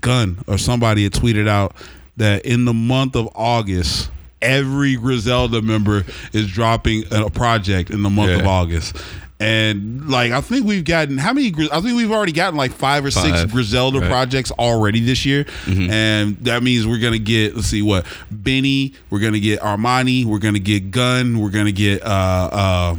Gunn 0.00 0.38
or 0.46 0.58
somebody 0.58 1.04
had 1.04 1.12
tweeted 1.12 1.48
out 1.48 1.74
that 2.16 2.44
in 2.44 2.64
the 2.64 2.74
month 2.74 3.14
of 3.14 3.28
August, 3.34 4.10
every 4.40 4.96
Griselda 4.96 5.62
member 5.62 6.04
is 6.32 6.48
dropping 6.50 7.04
a 7.12 7.30
project 7.30 7.90
in 7.90 8.02
the 8.02 8.10
month 8.10 8.40
of 8.40 8.46
August. 8.46 8.96
And 9.42 10.08
like 10.08 10.32
I 10.32 10.40
think 10.40 10.66
we've 10.66 10.84
gotten 10.84 11.18
how 11.18 11.32
many? 11.32 11.48
I 11.72 11.80
think 11.80 11.96
we've 11.96 12.12
already 12.12 12.32
gotten 12.32 12.56
like 12.56 12.72
five 12.72 13.04
or 13.04 13.10
six 13.10 13.40
Five, 13.40 13.52
Griselda 13.52 14.00
right. 14.00 14.08
projects 14.08 14.50
already 14.52 15.00
this 15.00 15.24
year, 15.26 15.46
and 15.66 16.36
that 16.44 16.62
means 16.62 16.86
we're 16.86 16.98
gonna 16.98 17.18
get 17.18 17.56
let's 17.56 17.68
see 17.68 17.82
what 17.82 18.06
Benny, 18.30 18.94
we're 19.10 19.20
gonna 19.20 19.40
get 19.40 19.60
Armani, 19.60 20.24
we're 20.24 20.38
gonna 20.38 20.58
get 20.58 20.90
Gunn, 20.90 21.40
we're 21.40 21.50
gonna 21.50 21.72
get 21.72 22.02
uh 22.02 22.50
uh 22.52 22.96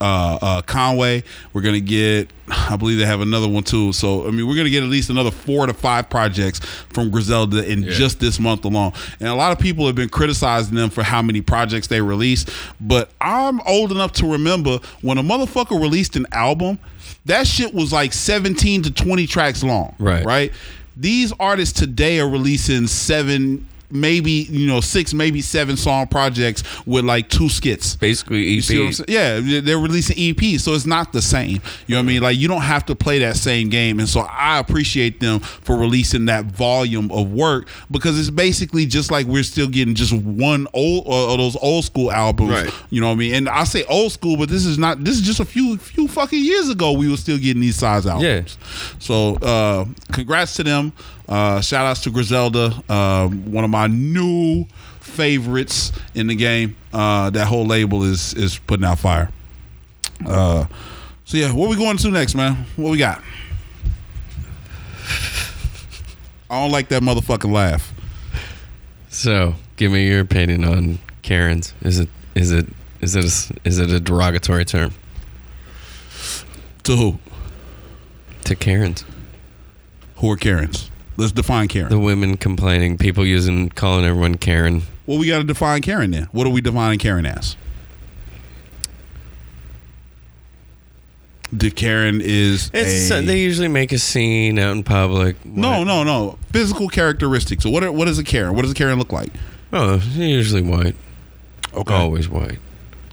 uh, 0.00 0.38
uh 0.40 0.62
Conway, 0.62 1.24
we're 1.52 1.62
gonna 1.62 1.80
get 1.80 2.30
I 2.48 2.76
believe 2.76 2.98
they 2.98 3.06
have 3.06 3.20
another 3.20 3.48
one 3.48 3.62
too. 3.62 3.92
So 3.92 4.26
I 4.26 4.30
mean 4.30 4.46
we're 4.46 4.56
gonna 4.56 4.70
get 4.70 4.82
at 4.82 4.88
least 4.88 5.10
another 5.10 5.30
four 5.30 5.66
to 5.66 5.74
five 5.74 6.08
projects 6.08 6.60
from 6.60 7.10
Griselda 7.10 7.70
in 7.70 7.84
just 7.84 8.20
this 8.20 8.38
month 8.40 8.64
alone, 8.64 8.92
and 9.20 9.28
a 9.28 9.34
lot 9.34 9.52
of 9.52 9.58
people 9.58 9.86
have 9.86 9.94
been 9.94 10.08
criticizing 10.08 10.74
them 10.74 10.90
for 10.90 11.02
how 11.02 11.22
many 11.22 11.40
projects 11.40 11.86
they 11.86 12.00
release, 12.00 12.44
but 12.80 13.10
I'm 13.20 13.60
old 13.62 13.92
enough 13.92 14.12
to 14.14 14.32
remember 14.32 14.78
when 15.02 15.18
a 15.18 15.22
motherfucker 15.22 15.80
released 15.80 16.16
an 16.16 16.26
album, 16.32 16.78
that 17.26 17.46
shit 17.46 17.74
was 17.74 17.92
like 17.92 18.12
17 18.12 18.82
to 18.82 18.92
20 18.92 19.26
tracks 19.26 19.62
long. 19.62 19.94
Right. 19.98 20.24
Right. 20.24 20.52
These 20.96 21.32
artists 21.38 21.78
today 21.78 22.18
are 22.18 22.28
releasing 22.28 22.86
seven, 22.88 23.68
maybe 23.90 24.30
you 24.30 24.66
know 24.66 24.80
six, 24.80 25.14
maybe 25.14 25.40
seven 25.40 25.76
song 25.76 26.06
projects 26.06 26.62
with 26.86 27.04
like 27.04 27.28
two 27.28 27.48
skits. 27.48 27.96
Basically, 27.96 28.44
You 28.48 28.60
see 28.60 28.78
what 28.78 28.98
I'm 28.98 29.04
EP. 29.04 29.08
Yeah, 29.08 29.60
they're 29.60 29.78
releasing 29.78 30.16
EP, 30.18 30.60
so 30.60 30.74
it's 30.74 30.86
not 30.86 31.12
the 31.12 31.22
same. 31.22 31.60
You 31.86 31.94
know 31.94 31.96
what 31.96 31.98
I 32.00 32.02
mean? 32.02 32.22
Like 32.22 32.36
you 32.38 32.48
don't 32.48 32.62
have 32.62 32.86
to 32.86 32.94
play 32.94 33.18
that 33.20 33.36
same 33.36 33.68
game, 33.68 33.98
and 33.98 34.08
so 34.08 34.20
I 34.20 34.58
appreciate 34.58 35.20
them 35.20 35.40
for 35.40 35.76
releasing 35.76 36.26
that 36.26 36.44
volume 36.46 37.10
of 37.12 37.30
work 37.32 37.68
because 37.90 38.18
it's 38.18 38.30
basically 38.30 38.86
just 38.86 39.10
like 39.10 39.26
we're 39.26 39.42
still 39.42 39.68
getting 39.68 39.94
just 39.94 40.12
one 40.12 40.66
old 40.74 41.06
uh, 41.06 41.36
those 41.36 41.56
old 41.56 41.84
school 41.84 42.10
albums. 42.10 42.50
Right. 42.50 42.72
You 42.90 43.00
know 43.00 43.08
what 43.08 43.14
I 43.14 43.16
mean? 43.16 43.34
And 43.34 43.48
I 43.48 43.64
say 43.64 43.84
old 43.84 44.12
school, 44.12 44.36
but 44.36 44.48
this 44.48 44.66
is 44.66 44.78
not. 44.78 45.02
This 45.04 45.16
is 45.16 45.22
just 45.22 45.40
a 45.40 45.44
few 45.44 45.76
few 45.78 46.08
fucking 46.08 46.42
years 46.44 46.68
ago 46.68 46.92
we 46.92 47.08
were 47.10 47.16
still 47.16 47.38
getting 47.38 47.60
these 47.60 47.76
size 47.76 48.06
albums. 48.06 48.56
yeah. 48.58 48.96
So 48.98 49.36
uh, 49.36 49.86
congrats 50.12 50.54
to 50.56 50.64
them. 50.64 50.92
Uh, 51.28 51.60
shout 51.60 51.84
outs 51.86 52.00
to 52.04 52.10
Griselda, 52.10 52.72
uh, 52.88 53.28
one 53.28 53.62
of 53.64 53.70
my 53.70 53.86
new 53.86 54.64
favorites 55.00 55.92
in 56.14 56.26
the 56.26 56.34
game. 56.34 56.74
Uh, 56.92 57.28
that 57.30 57.46
whole 57.46 57.66
label 57.66 58.02
is 58.04 58.32
is 58.34 58.58
putting 58.58 58.84
out 58.86 58.98
fire. 58.98 59.30
Uh, 60.26 60.66
so 61.24 61.36
yeah, 61.36 61.52
what 61.52 61.68
we 61.68 61.76
going 61.76 61.96
to 61.98 62.10
next, 62.10 62.34
man? 62.34 62.64
What 62.76 62.90
we 62.90 62.96
got? 62.98 63.22
I 66.50 66.62
don't 66.62 66.72
like 66.72 66.88
that 66.88 67.02
motherfucking 67.02 67.52
laugh. 67.52 67.92
So, 69.10 69.54
give 69.76 69.92
me 69.92 70.08
your 70.08 70.20
opinion 70.20 70.64
on 70.64 70.98
Karens. 71.22 71.74
Is 71.82 71.98
it 71.98 72.08
is 72.34 72.50
it 72.52 72.66
is 73.00 73.14
it 73.16 73.24
a, 73.24 73.68
is 73.68 73.78
it 73.78 73.90
a 73.90 74.00
derogatory 74.00 74.64
term 74.64 74.92
To 76.84 76.96
who? 76.96 77.18
to 78.44 78.54
Karens? 78.56 79.04
Who 80.16 80.30
are 80.30 80.36
Karens? 80.36 80.90
Let's 81.18 81.32
define 81.32 81.66
Karen. 81.66 81.90
The 81.90 81.98
women 81.98 82.36
complaining, 82.36 82.96
people 82.96 83.26
using 83.26 83.70
calling 83.70 84.04
everyone 84.04 84.36
Karen. 84.36 84.82
Well, 85.04 85.18
we 85.18 85.26
got 85.26 85.38
to 85.38 85.44
define 85.44 85.82
Karen 85.82 86.12
then. 86.12 86.28
What 86.30 86.46
are 86.46 86.50
we 86.50 86.60
defining 86.60 87.00
Karen 87.00 87.26
as? 87.26 87.56
The 91.52 91.72
Karen 91.72 92.20
is 92.22 92.70
It's 92.72 93.10
a, 93.10 93.20
they 93.20 93.40
usually 93.40 93.66
make 93.66 93.90
a 93.90 93.98
scene 93.98 94.60
out 94.60 94.76
in 94.76 94.84
public. 94.84 95.44
no, 95.44 95.82
no, 95.82 96.04
no. 96.04 96.38
Physical 96.52 96.88
characteristics. 96.88 97.64
So 97.64 97.70
what? 97.70 97.82
Are, 97.82 97.90
what 97.90 98.06
is 98.06 98.18
a 98.20 98.24
Karen? 98.24 98.54
What 98.54 98.62
does 98.62 98.70
a 98.70 98.74
Karen 98.74 98.98
look 98.98 99.12
like? 99.12 99.30
Oh, 99.72 99.96
usually 100.14 100.62
white. 100.62 100.94
Okay. 101.74 101.94
Always 101.94 102.28
white. 102.28 102.58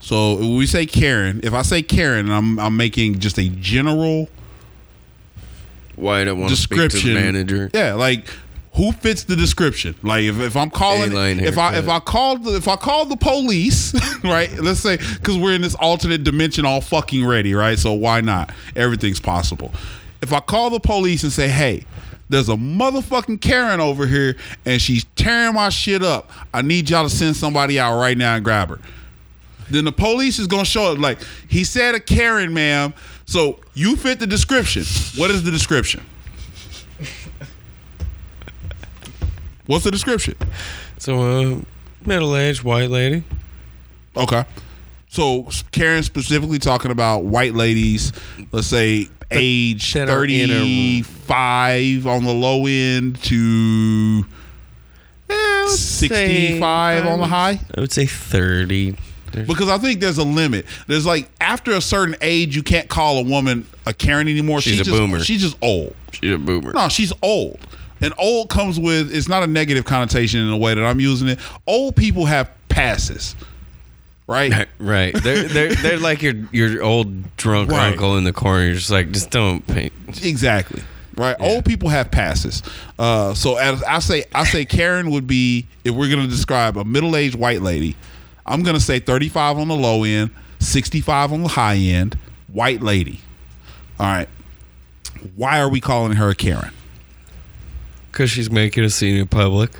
So 0.00 0.36
when 0.36 0.56
we 0.56 0.66
say 0.66 0.86
Karen, 0.86 1.40
if 1.42 1.52
I 1.54 1.62
say 1.62 1.82
Karen, 1.82 2.30
I'm 2.30 2.60
I'm 2.60 2.76
making 2.76 3.18
just 3.18 3.36
a 3.38 3.48
general 3.48 4.28
White. 5.96 6.28
I 6.28 6.32
want 6.32 6.50
to 6.50 6.56
speak 6.56 6.78
to 6.78 6.88
description. 6.88 7.14
the 7.14 7.20
manager. 7.20 7.70
Yeah, 7.74 7.94
like 7.94 8.26
who 8.76 8.92
fits 8.92 9.24
the 9.24 9.36
description? 9.36 9.94
Like 10.02 10.24
if, 10.24 10.38
if 10.38 10.56
I'm 10.56 10.70
calling 10.70 11.12
A-line 11.12 11.40
if 11.40 11.56
I 11.56 11.76
if. 11.76 11.88
I 11.88 11.98
called 11.98 12.44
the, 12.44 12.56
if 12.56 12.68
I 12.68 12.76
called 12.76 13.08
the 13.08 13.16
police, 13.16 13.94
right? 14.24 14.52
Let's 14.58 14.80
say 14.80 14.98
because 14.98 15.38
we're 15.38 15.54
in 15.54 15.62
this 15.62 15.74
alternate 15.76 16.24
dimension, 16.24 16.66
all 16.66 16.82
fucking 16.82 17.26
ready, 17.26 17.54
right? 17.54 17.78
So 17.78 17.94
why 17.94 18.20
not? 18.20 18.52
Everything's 18.76 19.20
possible. 19.20 19.72
If 20.20 20.32
I 20.32 20.40
call 20.40 20.70
the 20.70 20.80
police 20.80 21.22
and 21.22 21.32
say, 21.32 21.48
hey. 21.48 21.84
There's 22.28 22.48
a 22.48 22.56
motherfucking 22.56 23.40
Karen 23.40 23.78
over 23.78 24.04
here 24.04 24.34
and 24.64 24.82
she's 24.82 25.04
tearing 25.14 25.54
my 25.54 25.68
shit 25.68 26.02
up. 26.02 26.28
I 26.52 26.60
need 26.60 26.90
y'all 26.90 27.04
to 27.04 27.08
send 27.08 27.36
somebody 27.36 27.78
out 27.78 28.00
right 28.00 28.18
now 28.18 28.34
and 28.34 28.44
grab 28.44 28.68
her. 28.68 28.80
Then 29.70 29.84
the 29.84 29.92
police 29.92 30.40
is 30.40 30.48
gonna 30.48 30.64
show 30.64 30.92
up 30.92 30.98
like 30.98 31.18
he 31.48 31.62
said 31.62 31.94
a 31.94 32.00
Karen, 32.00 32.52
ma'am. 32.52 32.94
So 33.26 33.58
you 33.74 33.96
fit 33.96 34.18
the 34.20 34.26
description. 34.26 34.84
What 35.20 35.30
is 35.30 35.42
the 35.42 35.50
description? 35.50 36.04
What's 39.66 39.84
the 39.84 39.90
description? 39.90 40.36
So, 40.98 41.20
uh, 41.56 41.60
middle-aged 42.04 42.62
white 42.62 42.88
lady. 42.88 43.24
Okay. 44.16 44.44
So 45.08 45.48
Karen 45.72 46.02
specifically 46.02 46.58
talking 46.58 46.90
about 46.90 47.24
white 47.24 47.54
ladies, 47.54 48.12
let's 48.52 48.66
say 48.68 49.08
age 49.30 49.92
that 49.94 50.08
are 50.08 50.24
in 50.24 50.50
a- 50.50 51.02
35 51.02 52.06
on 52.06 52.24
the 52.24 52.32
low 52.32 52.66
end 52.66 53.20
to 53.24 54.24
Eh, 55.28 55.66
65 55.68 57.06
on 57.06 57.18
the 57.18 57.26
high. 57.26 57.58
I 57.76 57.80
would 57.80 57.90
say 57.92 58.06
thirty. 58.06 58.94
There's- 59.36 59.48
Because 59.48 59.68
I 59.68 59.78
think 59.78 60.00
there's 60.00 60.18
a 60.18 60.24
limit. 60.24 60.66
There's 60.88 61.06
like 61.06 61.30
after 61.40 61.70
a 61.72 61.80
certain 61.80 62.16
age, 62.20 62.56
you 62.56 62.62
can't 62.64 62.88
call 62.88 63.18
a 63.18 63.22
woman 63.22 63.66
a 63.86 63.92
Karen 63.94 64.26
anymore. 64.28 64.60
She's 64.60 64.80
a 64.80 64.84
just, 64.84 64.90
boomer. 64.98 65.20
She's 65.20 65.40
just 65.42 65.56
old. 65.62 65.94
She's 66.12 66.32
a 66.32 66.38
boomer. 66.38 66.72
No, 66.72 66.88
she's 66.88 67.12
old. 67.22 67.58
And 68.00 68.12
old 68.18 68.48
comes 68.50 68.78
with 68.80 69.14
it's 69.14 69.28
not 69.28 69.42
a 69.42 69.46
negative 69.46 69.84
connotation 69.84 70.40
in 70.40 70.50
the 70.50 70.56
way 70.56 70.74
that 70.74 70.84
I'm 70.84 71.00
using 71.00 71.28
it. 71.28 71.38
Old 71.66 71.94
people 71.96 72.26
have 72.26 72.50
passes. 72.68 73.36
Right? 74.26 74.66
Right. 74.78 75.14
They're 75.22 75.44
they're 75.44 75.74
they're 75.74 75.98
like 75.98 76.20
your 76.20 76.34
your 76.50 76.82
old 76.82 77.36
drunk 77.36 77.70
Right. 77.70 77.92
uncle 77.92 78.16
in 78.18 78.24
the 78.24 78.32
corner. 78.32 78.64
You're 78.64 78.74
just 78.74 78.90
like, 78.90 79.12
just 79.12 79.30
don't 79.30 79.64
paint. 79.66 79.92
Exactly. 80.22 80.82
Right. 81.16 81.36
Old 81.38 81.64
people 81.64 81.88
have 81.90 82.10
passes. 82.10 82.62
Uh, 82.98 83.32
so 83.34 83.56
as 83.56 83.82
I 83.84 84.00
say, 84.00 84.24
I 84.34 84.44
say 84.44 84.64
Karen 84.64 85.10
would 85.12 85.26
be 85.26 85.66
if 85.84 85.94
we're 85.94 86.10
going 86.10 86.22
to 86.22 86.28
describe 86.28 86.76
a 86.76 86.84
middle-aged 86.84 87.36
white 87.36 87.62
lady. 87.62 87.96
I'm 88.46 88.62
going 88.62 88.76
to 88.76 88.80
say 88.80 89.00
35 89.00 89.58
on 89.58 89.68
the 89.68 89.74
low 89.74 90.04
end, 90.04 90.30
65 90.60 91.32
on 91.32 91.42
the 91.42 91.48
high 91.48 91.76
end, 91.76 92.18
white 92.46 92.80
lady. 92.80 93.20
All 93.98 94.06
right. 94.06 94.28
Why 95.34 95.60
are 95.60 95.68
we 95.68 95.80
calling 95.80 96.12
her 96.12 96.32
Karen? 96.34 96.72
Because 98.10 98.30
she's 98.30 98.50
making 98.50 98.84
a 98.84 98.90
scene 98.90 99.16
in 99.16 99.26
public. 99.26 99.70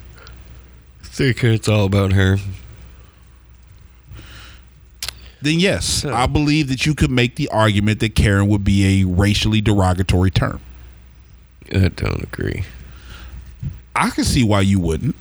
Thinking 1.02 1.52
it's 1.52 1.68
all 1.68 1.84
about 1.86 2.12
her. 2.12 2.38
Then 5.40 5.60
yes, 5.60 6.04
I 6.04 6.26
believe 6.26 6.68
that 6.68 6.86
you 6.86 6.94
could 6.94 7.10
make 7.10 7.36
the 7.36 7.48
argument 7.48 8.00
that 8.00 8.14
Karen 8.14 8.48
would 8.48 8.64
be 8.64 9.02
a 9.02 9.06
racially 9.06 9.60
derogatory 9.60 10.30
term. 10.30 10.60
I 11.72 11.88
don't 11.88 12.22
agree. 12.22 12.64
I 13.94 14.10
can 14.10 14.24
see 14.24 14.42
why 14.42 14.62
you 14.62 14.80
wouldn't. 14.80 15.14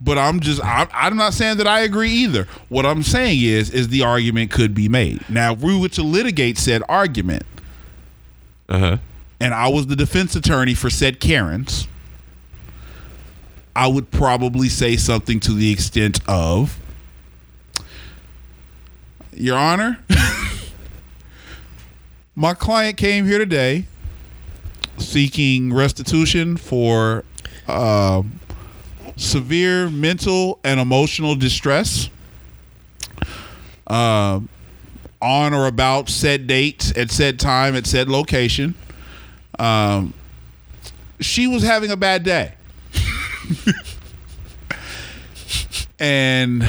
But 0.00 0.18
I'm 0.18 0.40
just 0.40 0.62
I'm, 0.62 0.88
I'm 0.92 1.16
not 1.16 1.32
saying 1.32 1.56
that 1.58 1.66
I 1.66 1.80
agree 1.80 2.10
either. 2.10 2.46
What 2.68 2.84
I'm 2.84 3.02
saying 3.02 3.40
is 3.40 3.70
is 3.70 3.88
the 3.88 4.02
argument 4.02 4.50
could 4.50 4.74
be 4.74 4.88
made. 4.88 5.28
Now, 5.30 5.52
if 5.54 5.60
we 5.60 5.78
were 5.78 5.88
to 5.90 6.02
litigate 6.02 6.58
said 6.58 6.82
argument, 6.88 7.44
Uh 8.68 8.78
huh. 8.78 8.96
and 9.40 9.54
I 9.54 9.68
was 9.68 9.86
the 9.86 9.96
defense 9.96 10.36
attorney 10.36 10.74
for 10.74 10.90
said 10.90 11.18
Karens, 11.18 11.88
I 13.74 13.86
would 13.86 14.10
probably 14.10 14.68
say 14.68 14.96
something 14.96 15.40
to 15.40 15.52
the 15.52 15.72
extent 15.72 16.20
of 16.28 16.78
Your 19.32 19.56
Honor, 19.56 19.98
my 22.34 22.52
client 22.54 22.96
came 22.98 23.26
here 23.26 23.38
today 23.38 23.86
seeking 24.98 25.72
restitution 25.72 26.56
for 26.56 27.24
uh, 27.66 28.22
severe 29.16 29.88
mental 29.90 30.60
and 30.62 30.78
emotional 30.78 31.34
distress 31.34 32.10
uh, 33.86 34.40
on 35.20 35.54
or 35.54 35.66
about 35.66 36.08
said 36.08 36.46
date 36.46 36.96
at 36.96 37.10
said 37.10 37.40
time 37.40 37.74
at 37.74 37.86
said 37.86 38.08
location. 38.08 38.74
Um, 39.58 40.12
she 41.20 41.46
was 41.46 41.62
having 41.62 41.90
a 41.90 41.96
bad 41.96 42.22
day. 42.22 42.54
and 45.98 46.62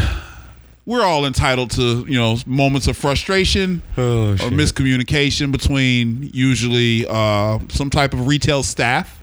we're 0.86 1.04
all 1.04 1.26
entitled 1.26 1.72
to, 1.72 2.06
you 2.08 2.18
know, 2.18 2.38
moments 2.46 2.88
of 2.88 2.96
frustration 2.96 3.82
Oh, 3.98 4.32
or 4.32 4.36
miscommunication 4.38 5.52
between 5.52 6.30
usually 6.34 7.06
uh, 7.08 7.60
some 7.68 7.90
type 7.90 8.14
of 8.14 8.26
retail 8.26 8.64
staff 8.64 9.22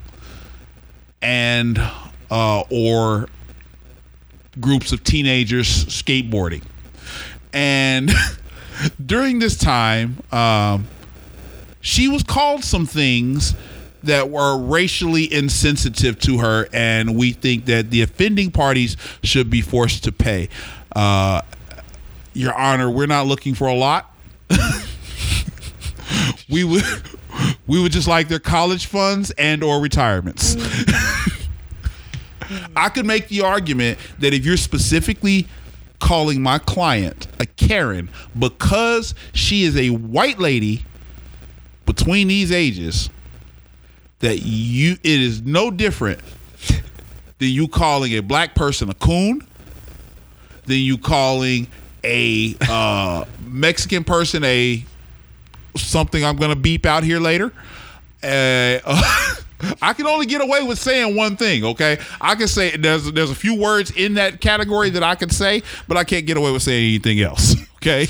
and 1.23 1.81
uh, 2.35 2.65
or 2.69 3.29
groups 4.59 4.93
of 4.93 5.05
teenagers 5.05 5.85
skateboarding. 5.87 6.65
And 7.53 8.11
during 9.07 9.39
this 9.39 9.57
time, 9.57 10.19
um, 10.33 10.89
she 11.81 12.09
was 12.09 12.25
called 12.25 12.65
some 12.65 12.87
things 12.87 13.55
that 14.03 14.31
were 14.31 14.59
racially 14.59 15.33
insensitive 15.33 16.19
to 16.19 16.39
her, 16.39 16.67
and 16.73 17.15
we 17.15 17.31
think 17.33 17.67
that 17.67 17.91
the 17.91 18.03
offending 18.03 18.51
parties 18.51 18.97
should 19.23 19.49
be 19.49 19.61
forced 19.61 20.03
to 20.05 20.11
pay. 20.11 20.49
Uh, 20.95 21.41
Your 22.33 22.53
Honor, 22.53 22.91
we're 22.91 23.07
not 23.07 23.27
looking 23.27 23.55
for 23.55 23.69
a 23.69 23.75
lot. 23.75 24.13
we 26.51 26.65
would 26.65 26.83
we 27.69 27.81
would 27.81 27.93
just 27.93 28.09
like 28.09 28.27
their 28.27 28.41
college 28.41 28.87
funds 28.87 29.31
and 29.39 29.63
or 29.63 29.81
retirements. 29.81 30.57
I 32.77 32.89
could 32.89 33.07
make 33.07 33.29
the 33.29 33.43
argument 33.43 33.99
that 34.19 34.35
if 34.35 34.45
you're 34.45 34.57
specifically 34.57 35.47
calling 36.01 36.43
my 36.43 36.59
client 36.59 37.27
a 37.41 37.47
Karen 37.47 38.11
because 38.39 39.15
she 39.33 39.65
is 39.65 39.77
a 39.77 39.91
white 39.91 40.39
lady 40.39 40.85
between 41.87 42.29
these 42.29 42.53
ages, 42.53 43.11
that 44.21 44.41
you 44.43 44.93
it 44.93 45.21
is 45.21 45.43
no 45.43 45.71
different 45.71 46.21
than 47.39 47.49
you 47.49 47.69
calling 47.69 48.13
a 48.13 48.21
black 48.21 48.55
person 48.55 48.89
a 48.91 48.95
coon, 48.95 49.47
than 50.67 50.79
you 50.79 50.99
calling 50.99 51.67
a 52.03 52.57
uh, 52.69 53.25
Mexican 53.41 54.05
person 54.05 54.45
a 54.45 54.85
something 55.77 56.25
I'm 56.25 56.37
gonna 56.37 56.57
beep 56.57 56.87
out 56.87 57.05
here 57.05 57.21
later. 57.21 57.53
Uh, 58.25 58.81
I 59.83 59.93
can 59.93 60.07
only 60.07 60.27
get 60.27 60.41
away 60.41 60.63
with 60.63 60.79
saying 60.79 61.17
one 61.17 61.37
thing. 61.37 61.65
Okay, 61.65 61.99
I 62.21 62.35
can 62.35 62.49
say 62.49 62.77
there's 62.77 63.11
there's 63.13 63.31
a 63.31 63.35
few 63.35 63.55
words 63.59 63.91
in 63.91 64.15
that 64.15 64.41
category 64.41 64.91
that 64.91 65.03
I 65.03 65.15
can 65.15 65.31
say, 65.31 65.63
but 65.89 65.97
I 65.97 66.05
can't 66.05 66.27
get 66.27 66.37
away 66.37 66.53
with 66.53 66.63
saying 66.63 66.85
anything 66.85 67.21
else. 67.21 67.55
Okay. 67.85 68.07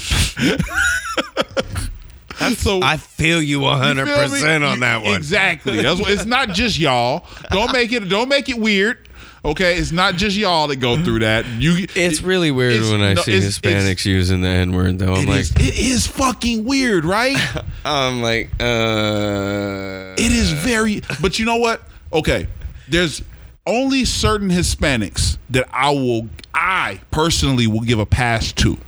so 2.54 2.80
I 2.80 2.96
feel 2.96 3.42
you 3.42 3.58
you 3.58 3.60
100 3.60 4.06
feel 4.06 4.16
me? 4.16 4.28
percent 4.28 4.62
on 4.62 4.80
that 4.80 5.02
one. 5.02 5.16
Exactly. 5.16 5.82
That's 5.82 6.00
what, 6.00 6.10
it's 6.10 6.26
not 6.26 6.50
just 6.50 6.78
y'all. 6.78 7.26
Don't 7.50 7.72
make 7.72 7.90
it. 7.90 8.08
Don't 8.08 8.28
make 8.28 8.48
it 8.48 8.56
weird. 8.56 9.08
Okay, 9.44 9.76
it's 9.76 9.92
not 9.92 10.14
just 10.14 10.36
y'all 10.36 10.68
that 10.68 10.76
go 10.76 11.02
through 11.02 11.18
that. 11.18 11.44
You. 11.46 11.86
It's 11.94 12.22
really 12.22 12.50
weird 12.50 12.74
it's- 12.76 12.90
when 12.90 13.02
I 13.02 13.12
no, 13.12 13.20
see 13.22 13.34
it's- 13.36 13.58
Hispanics 13.58 13.90
it's- 13.90 14.06
using 14.06 14.40
the 14.40 14.48
N 14.48 14.72
word, 14.72 14.98
though. 14.98 15.14
I'm 15.14 15.24
It 15.24 15.28
like, 15.28 15.40
is, 15.40 15.50
it 15.56 15.78
is 15.78 16.06
fucking 16.06 16.64
weird, 16.64 17.04
right? 17.04 17.36
I'm 17.84 18.22
like, 18.22 18.50
uh. 18.58 20.14
It 20.16 20.32
is 20.32 20.52
very. 20.52 21.02
But 21.20 21.38
you 21.38 21.44
know 21.44 21.56
what? 21.56 21.82
Okay, 22.12 22.46
there's 22.88 23.20
only 23.66 24.04
certain 24.06 24.48
Hispanics 24.48 25.36
that 25.50 25.68
I 25.72 25.90
will, 25.90 26.28
I 26.54 27.00
personally 27.10 27.66
will 27.66 27.80
give 27.80 27.98
a 27.98 28.06
pass 28.06 28.50
to, 28.52 28.78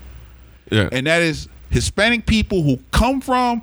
Yeah. 0.71 0.89
and 0.93 1.07
that 1.07 1.21
is 1.23 1.49
Hispanic 1.71 2.25
people 2.27 2.63
who 2.63 2.79
come 2.93 3.21
from 3.21 3.63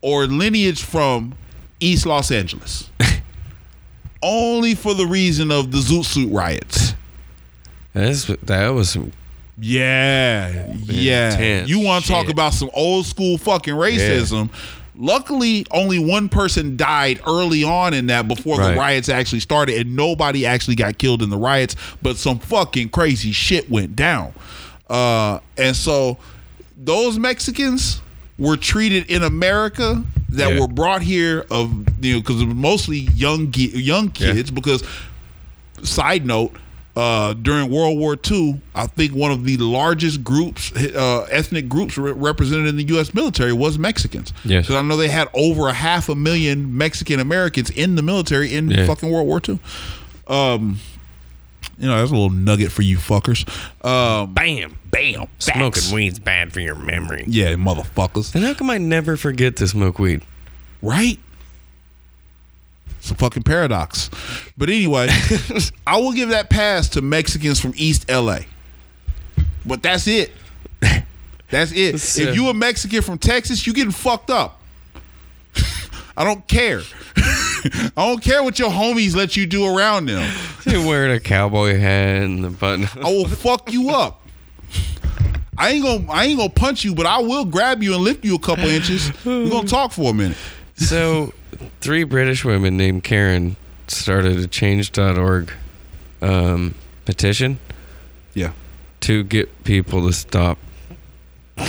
or 0.00 0.26
lineage 0.26 0.82
from 0.82 1.34
East 1.80 2.04
Los 2.06 2.30
Angeles. 2.30 2.90
only 4.22 4.74
for 4.74 4.94
the 4.94 5.06
reason 5.06 5.50
of 5.50 5.70
the 5.70 5.78
Zoot 5.78 6.04
Suit 6.04 6.32
riots. 6.32 6.94
That's, 7.92 8.24
that 8.26 8.68
was. 8.68 8.96
Yeah, 9.60 10.72
yeah. 10.84 11.32
Intense 11.32 11.68
You 11.68 11.80
want 11.80 12.04
to 12.04 12.10
talk 12.10 12.28
about 12.28 12.54
some 12.54 12.70
old 12.74 13.06
school 13.06 13.38
fucking 13.38 13.74
racism? 13.74 14.50
Luckily, 14.94 15.64
only 15.70 15.98
one 15.98 16.28
person 16.28 16.76
died 16.76 17.20
early 17.26 17.62
on 17.64 17.94
in 17.94 18.06
that 18.06 18.26
before 18.28 18.58
Right. 18.58 18.72
the 18.72 18.76
riots 18.78 19.08
actually 19.08 19.40
started, 19.40 19.76
and 19.80 19.96
nobody 19.96 20.44
actually 20.46 20.74
got 20.74 20.98
killed 20.98 21.22
in 21.22 21.30
the 21.30 21.36
riots. 21.36 21.76
But 22.02 22.16
some 22.16 22.38
fucking 22.40 22.88
crazy 22.90 23.30
shit 23.32 23.70
went 23.70 23.94
down, 23.96 24.32
uh, 24.90 25.38
and 25.56 25.74
so 25.76 26.18
those 26.76 27.18
Mexicans 27.18 28.00
were 28.38 28.56
treated 28.56 29.08
in 29.10 29.22
America 29.22 30.02
that 30.30 30.52
Yeah. 30.54 30.60
were 30.60 30.68
brought 30.68 31.02
here 31.02 31.44
of 31.50 31.70
you 32.04 32.14
know 32.14 32.20
because 32.20 32.40
it 32.42 32.46
was 32.46 32.54
mostly 32.54 32.98
young 33.14 33.52
young 33.54 34.12
Yeah. 34.18 34.32
kids 34.34 34.50
because 34.50 34.82
side 35.82 36.26
note 36.26 36.54
uh, 36.96 37.32
during 37.34 37.70
World 37.70 37.96
War 37.96 38.16
II, 38.28 38.60
I 38.74 38.88
think 38.88 39.12
one 39.14 39.30
of 39.30 39.44
the 39.44 39.56
largest 39.58 40.24
groups, 40.24 40.72
uh, 40.74 41.28
ethnic 41.30 41.68
groups 41.68 41.96
re- 41.96 42.10
represented 42.10 42.66
in 42.66 42.76
the 42.76 42.82
U.S. 42.88 43.14
military 43.14 43.52
was 43.52 43.78
Mexicans. 43.78 44.32
Yes. 44.44 44.64
Because 44.66 44.74
I 44.74 44.82
know 44.82 44.96
they 44.96 45.06
had 45.06 45.28
over 45.32 45.68
a 45.68 45.72
half 45.72 46.08
a 46.08 46.16
million 46.16 46.76
Mexican 46.76 47.20
Americans 47.20 47.70
in 47.70 47.94
the 47.94 48.02
military 48.02 48.52
in 48.52 48.68
Yeah. 48.68 48.84
fucking 48.86 49.08
World 49.12 49.28
War 49.28 49.40
II. 49.48 49.60
Um, 50.26 50.80
you 51.78 51.86
know, 51.86 51.96
that's 51.98 52.10
a 52.10 52.14
little 52.14 52.30
nugget 52.30 52.72
for 52.72 52.82
you 52.82 52.96
fuckers. 52.98 53.46
Um, 53.84 54.34
Bam. 54.34 54.76
bam. 54.90 55.26
Smoking 55.38 55.72
facts. 55.82 55.92
weed's 55.92 56.18
bad 56.18 56.52
for 56.52 56.60
your 56.60 56.74
memory. 56.74 57.24
Yeah, 57.26 57.54
motherfuckers. 57.54 58.34
And 58.34 58.44
how 58.44 58.54
come 58.54 58.70
I 58.70 58.78
never 58.78 59.16
forget 59.16 59.56
to 59.56 59.68
smoke 59.68 59.98
weed? 59.98 60.22
Right? 60.82 61.18
It's 62.98 63.10
a 63.10 63.14
fucking 63.14 63.44
paradox. 63.44 64.10
But 64.56 64.68
anyway, 64.70 65.08
I 65.86 65.98
will 65.98 66.12
give 66.12 66.30
that 66.30 66.50
pass 66.50 66.88
to 66.90 67.00
Mexicans 67.02 67.60
from 67.60 67.72
East 67.76 68.10
LA. 68.10 68.40
But 69.64 69.82
that's 69.82 70.06
it. 70.08 70.32
That's 71.50 71.72
it. 71.72 71.98
So- 72.00 72.22
if 72.22 72.34
you 72.34 72.48
a 72.48 72.54
Mexican 72.54 73.02
from 73.02 73.18
Texas, 73.18 73.66
you 73.66 73.72
getting 73.72 73.92
fucked 73.92 74.30
up. 74.30 74.60
I 76.16 76.24
don't 76.24 76.46
care. 76.48 76.82
I 77.64 77.90
don't 78.06 78.22
care 78.22 78.42
what 78.42 78.58
your 78.58 78.70
homies 78.70 79.14
let 79.16 79.36
you 79.36 79.46
do 79.46 79.66
around 79.66 80.06
them. 80.06 80.30
You're 80.66 80.86
wearing 80.86 81.12
a 81.12 81.20
cowboy 81.20 81.78
hat 81.78 82.22
and 82.22 82.44
the 82.44 82.50
button. 82.50 82.86
I 83.02 83.10
will 83.10 83.26
fuck 83.28 83.72
you 83.72 83.90
up. 83.90 84.22
I 85.56 85.70
ain't 85.70 85.84
gonna 85.84 86.12
I 86.12 86.26
ain't 86.26 86.38
gonna 86.38 86.50
punch 86.50 86.84
you, 86.84 86.94
but 86.94 87.04
I 87.06 87.18
will 87.18 87.44
grab 87.44 87.82
you 87.82 87.94
and 87.94 88.02
lift 88.04 88.24
you 88.24 88.36
a 88.36 88.38
couple 88.38 88.66
inches. 88.66 89.10
We're 89.24 89.48
gonna 89.50 89.66
talk 89.66 89.90
for 89.92 90.10
a 90.10 90.14
minute. 90.14 90.36
So, 90.76 91.34
three 91.80 92.04
British 92.04 92.44
women 92.44 92.76
named 92.76 93.02
Karen 93.02 93.56
started 93.88 94.38
a 94.38 94.46
Change.org 94.46 95.50
um, 96.22 96.74
petition 97.04 97.58
Yeah. 98.34 98.52
to 99.00 99.24
get 99.24 99.64
people 99.64 100.06
to 100.06 100.12
stop 100.12 100.58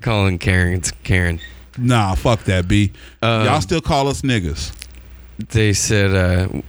calling 0.00 0.38
Karens 0.38 0.92
Karen. 1.04 1.40
Nah, 1.76 2.14
fuck 2.14 2.44
that, 2.44 2.68
B. 2.68 2.92
Um, 3.22 3.44
Y'all 3.46 3.60
still 3.60 3.80
call 3.80 4.08
us 4.08 4.22
niggas. 4.22 4.72
They 5.50 5.72
said 5.72 6.14
uh, 6.14 6.62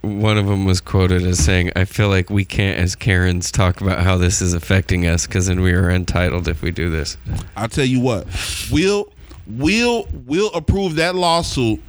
one 0.00 0.38
of 0.38 0.46
them 0.46 0.64
was 0.64 0.80
quoted 0.80 1.22
as 1.22 1.38
saying, 1.44 1.72
"I 1.76 1.84
feel 1.84 2.08
like 2.08 2.30
we 2.30 2.44
can't, 2.44 2.78
as 2.78 2.94
Karens, 2.94 3.50
talk 3.50 3.80
about 3.80 4.00
how 4.00 4.16
this 4.16 4.40
is 4.40 4.54
affecting 4.54 5.06
us 5.06 5.26
because 5.26 5.46
then 5.46 5.60
we 5.60 5.72
are 5.72 5.90
entitled 5.90 6.48
if 6.48 6.62
we 6.62 6.70
do 6.70 6.90
this." 6.90 7.16
I'll 7.56 7.68
tell 7.68 7.84
you 7.84 8.00
what. 8.00 8.26
We'll 8.70 9.12
we'll 9.46 10.06
we'll 10.26 10.52
approve 10.52 10.96
that 10.96 11.14
lawsuit 11.14 11.80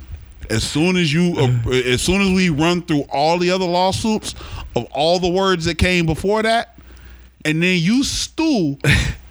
as 0.49 0.63
soon 0.63 0.95
as 0.97 1.13
you 1.13 1.35
uh, 1.37 1.69
as 1.69 2.01
soon 2.01 2.21
as 2.21 2.33
we 2.33 2.49
run 2.49 2.81
through 2.81 3.05
all 3.11 3.37
the 3.37 3.51
other 3.51 3.65
lawsuits 3.65 4.35
of 4.75 4.85
all 4.91 5.19
the 5.19 5.29
words 5.29 5.65
that 5.65 5.77
came 5.77 6.05
before 6.05 6.43
that, 6.43 6.77
and 7.43 7.61
then 7.61 7.79
you 7.79 8.03
stew 8.03 8.77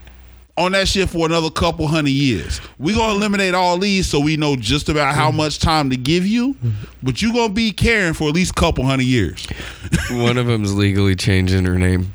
on 0.56 0.72
that 0.72 0.86
shit 0.86 1.08
for 1.10 1.26
another 1.26 1.50
couple 1.50 1.86
hundred 1.86 2.10
years. 2.10 2.60
we 2.78 2.94
gonna 2.94 3.14
eliminate 3.14 3.54
all 3.54 3.76
these 3.78 4.06
so 4.06 4.20
we 4.20 4.36
know 4.36 4.54
just 4.56 4.88
about 4.88 5.14
how 5.14 5.30
much 5.30 5.58
time 5.58 5.90
to 5.90 5.96
give 5.96 6.26
you, 6.26 6.56
but 7.02 7.20
you 7.20 7.32
gonna 7.32 7.52
be 7.52 7.72
caring 7.72 8.14
for 8.14 8.28
at 8.28 8.34
least 8.34 8.52
a 8.52 8.54
couple 8.54 8.84
hundred 8.84 9.06
years. 9.06 9.46
one 10.10 10.38
of 10.38 10.46
them's 10.46 10.74
legally 10.74 11.16
changing 11.16 11.64
her 11.64 11.78
name 11.78 12.12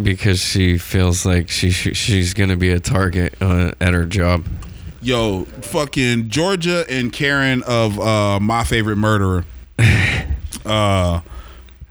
because 0.00 0.40
she 0.40 0.78
feels 0.78 1.26
like 1.26 1.48
she 1.48 1.70
sh- 1.70 1.96
she's 1.96 2.34
gonna 2.34 2.56
be 2.56 2.70
a 2.70 2.80
target 2.80 3.34
uh, 3.40 3.72
at 3.80 3.94
her 3.94 4.06
job. 4.06 4.44
Yo, 5.02 5.44
fucking 5.62 6.28
Georgia 6.28 6.84
and 6.88 7.12
Karen 7.12 7.62
of 7.64 7.98
uh, 7.98 8.38
my 8.38 8.64
favorite 8.64 8.96
murderer 8.96 9.44
uh, 10.66 11.20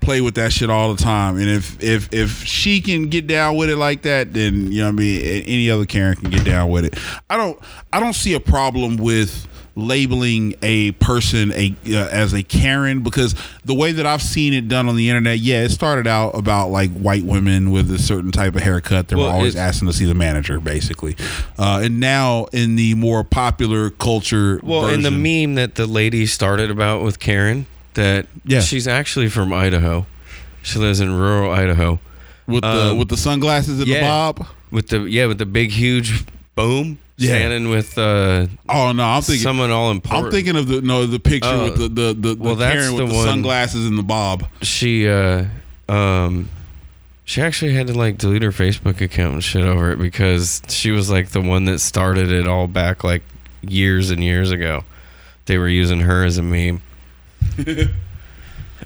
play 0.10 0.22
with 0.22 0.34
that 0.34 0.52
shit 0.52 0.72
all 0.72 0.92
the 0.92 1.04
time. 1.04 1.38
And 1.38 1.48
if 1.48 1.84
if 1.84 2.12
if 2.12 2.44
she 2.44 2.82
can 2.82 3.10
get 3.10 3.28
down 3.28 3.58
with 3.58 3.70
it 3.70 3.76
like 3.76 4.02
that, 4.02 4.34
then 4.34 4.72
you 4.72 4.80
know 4.80 4.86
what 4.86 4.94
I 4.94 5.04
mean. 5.04 5.22
Any 5.46 5.70
other 5.70 5.86
Karen 5.86 6.16
can 6.16 6.32
get 6.32 6.44
down 6.44 6.72
with 6.72 6.84
it. 6.86 6.98
I 7.30 7.38
don't 7.38 7.60
I 7.94 8.00
don't 8.00 8.16
see 8.16 8.34
a 8.34 8.40
problem 8.40 8.98
with 8.98 9.46
labeling 9.76 10.56
a 10.64 10.94
person 10.94 11.52
a 11.54 11.76
uh, 11.90 12.08
as 12.10 12.34
a 12.34 12.42
Karen 12.42 13.02
because 13.02 13.36
the 13.66 13.76
way 13.76 13.92
that 13.92 14.08
I've 14.08 14.24
seen 14.24 14.56
it 14.56 14.68
done 14.68 14.90
on 14.90 14.96
the 14.96 15.10
internet, 15.10 15.38
yeah, 15.38 15.62
it 15.62 15.70
started 15.70 16.08
out 16.08 16.32
about 16.32 16.70
like 16.70 16.90
white 16.92 17.24
women 17.24 17.70
with 17.70 17.92
a 17.92 18.00
certain 18.00 18.32
type 18.32 18.56
of 18.56 18.64
haircut. 18.64 19.10
They 19.10 19.16
Well, 19.16 19.28
were 19.28 19.32
always 19.32 19.56
asking 19.56 19.90
to 19.90 19.94
see 19.94 20.06
the 20.06 20.16
manager, 20.16 20.60
basically. 20.60 21.18
Uh, 21.56 21.82
and 21.84 22.00
now 22.00 22.46
in 22.52 22.78
the 22.78 22.96
more 22.96 23.24
popular 23.24 23.92
culture, 23.92 24.60
Well, 24.64 24.88
in 24.88 25.04
the 25.04 25.12
meme 25.12 25.54
that 25.54 25.76
the 25.76 25.86
lady 25.86 26.26
started 26.26 26.72
about 26.72 27.04
with 27.04 27.20
Karen, 27.20 27.68
that 28.00 28.28
Yeah. 28.46 28.62
she's 28.62 28.88
actually 28.88 29.30
from 29.30 29.52
Idaho. 29.54 30.06
She 30.64 30.80
lives 30.80 31.00
in 31.00 31.12
rural 31.16 31.52
Idaho 31.52 32.00
with 32.48 32.64
the 32.64 32.92
um, 32.92 32.98
with 32.98 33.10
the 33.10 33.18
sunglasses 33.18 33.80
and 33.80 33.88
yeah. 33.88 34.00
the 34.00 34.06
bob. 34.06 34.48
with 34.72 34.88
the 34.90 35.02
yeah 35.04 35.26
with 35.28 35.38
the 35.38 35.46
big 35.46 35.72
huge 35.72 36.26
boom 36.56 36.98
Yeah. 37.18 37.36
standing 37.36 37.70
with 37.70 37.98
uh, 37.98 38.48
Oh 38.68 38.92
no, 38.92 39.04
I'm 39.04 39.22
thinking. 39.22 39.44
someone 39.44 39.72
all 39.72 39.92
important. 39.92 40.26
I'm 40.26 40.32
thinking 40.32 40.56
of 40.56 40.68
the 40.68 40.82
no 40.82 41.06
the 41.06 41.20
picture 41.20 41.50
Oh, 41.50 41.64
with 41.66 41.78
the 41.78 41.88
the 41.90 42.14
the, 42.14 42.36
the 42.36 42.44
well, 42.44 42.56
Karen 42.58 42.96
with 42.96 43.08
the 43.10 43.14
the, 43.14 43.24
sunglasses 43.24 43.86
and 43.86 43.98
the 43.98 44.04
bob. 44.04 44.46
she 44.62 45.08
uh 45.08 45.46
um 45.88 46.50
she 47.26 47.42
actually 47.42 47.74
had 47.74 47.88
to 47.88 47.94
like 47.94 48.18
delete 48.18 48.42
her 48.42 48.52
Facebook 48.52 49.02
account 49.02 49.34
and 49.36 49.44
shit 49.44 49.64
over 49.64 49.92
it 49.92 50.00
because 50.00 50.62
she 50.68 50.90
was 50.92 51.10
like 51.12 51.30
the 51.30 51.42
one 51.42 51.66
that 51.66 51.80
started 51.80 52.32
it 52.32 52.48
all 52.48 52.68
back 52.68 53.04
like 53.04 53.22
years 53.62 54.10
and 54.10 54.24
years 54.24 54.50
ago. 54.52 54.84
They 55.46 55.58
were 55.58 55.70
using 55.70 56.02
her 56.02 56.24
as 56.26 56.38
a 56.38 56.44
meme. 56.44 56.82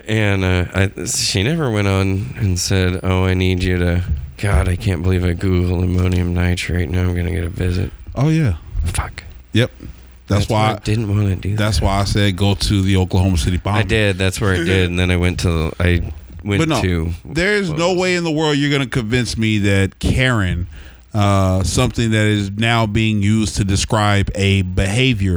and 0.08 0.44
uh, 0.44 0.66
I, 0.74 1.06
she 1.06 1.44
never 1.44 1.72
went 1.72 1.88
on 1.88 2.34
and 2.38 2.60
said, 2.60 3.00
"Oh, 3.04 3.26
I 3.26 3.34
need 3.34 3.64
you 3.64 3.78
to." 3.78 4.04
God, 4.38 4.68
I 4.68 4.76
can't 4.76 5.04
believe 5.04 5.24
I 5.24 5.34
Google 5.34 5.84
ammonium 5.84 6.34
nitrate. 6.34 6.90
Now 6.90 7.02
I'm 7.02 7.16
gonna 7.16 7.32
get 7.32 7.44
a 7.44 7.50
visit. 7.50 7.92
Oh 8.16 8.30
yeah. 8.30 8.58
Fuck. 8.86 9.24
Yep. 9.54 9.72
That's, 10.28 10.50
why. 10.50 10.74
I 10.74 10.76
didn't 10.80 11.10
want 11.10 11.28
to 11.30 11.36
do 11.36 11.52
that. 11.52 11.58
that's 11.58 11.82
why 11.82 12.00
I 12.00 12.04
said 12.06 12.36
go 12.38 12.56
to 12.56 12.82
the 12.82 12.98
Oklahoma 12.98 13.38
City 13.38 13.58
bomb. 13.58 13.76
I 13.76 13.84
did. 13.84 14.18
That's 14.18 14.42
where 14.42 14.54
I 14.54 14.64
did, 14.64 14.90
and 14.90 14.98
then 14.98 15.12
I 15.12 15.18
went 15.18 15.42
to. 15.42 15.72
I 15.80 16.12
went 16.44 16.60
But 16.62 16.70
no, 16.70 16.82
to. 16.82 17.12
there's 17.26 17.70
no 17.70 17.94
way 17.94 18.16
in 18.16 18.24
the 18.24 18.32
world 18.32 18.58
you're 18.58 18.70
going 18.70 18.82
to 18.82 18.90
convince 18.90 19.38
me 19.38 19.60
that 19.60 20.00
Karen, 20.00 20.68
uh, 21.14 21.64
something 21.64 22.12
that 22.12 22.26
is 22.26 22.52
now 22.52 22.86
being 22.86 23.22
used 23.22 23.58
to 23.58 23.64
describe 23.64 24.30
a 24.36 24.62
behavior 24.64 25.36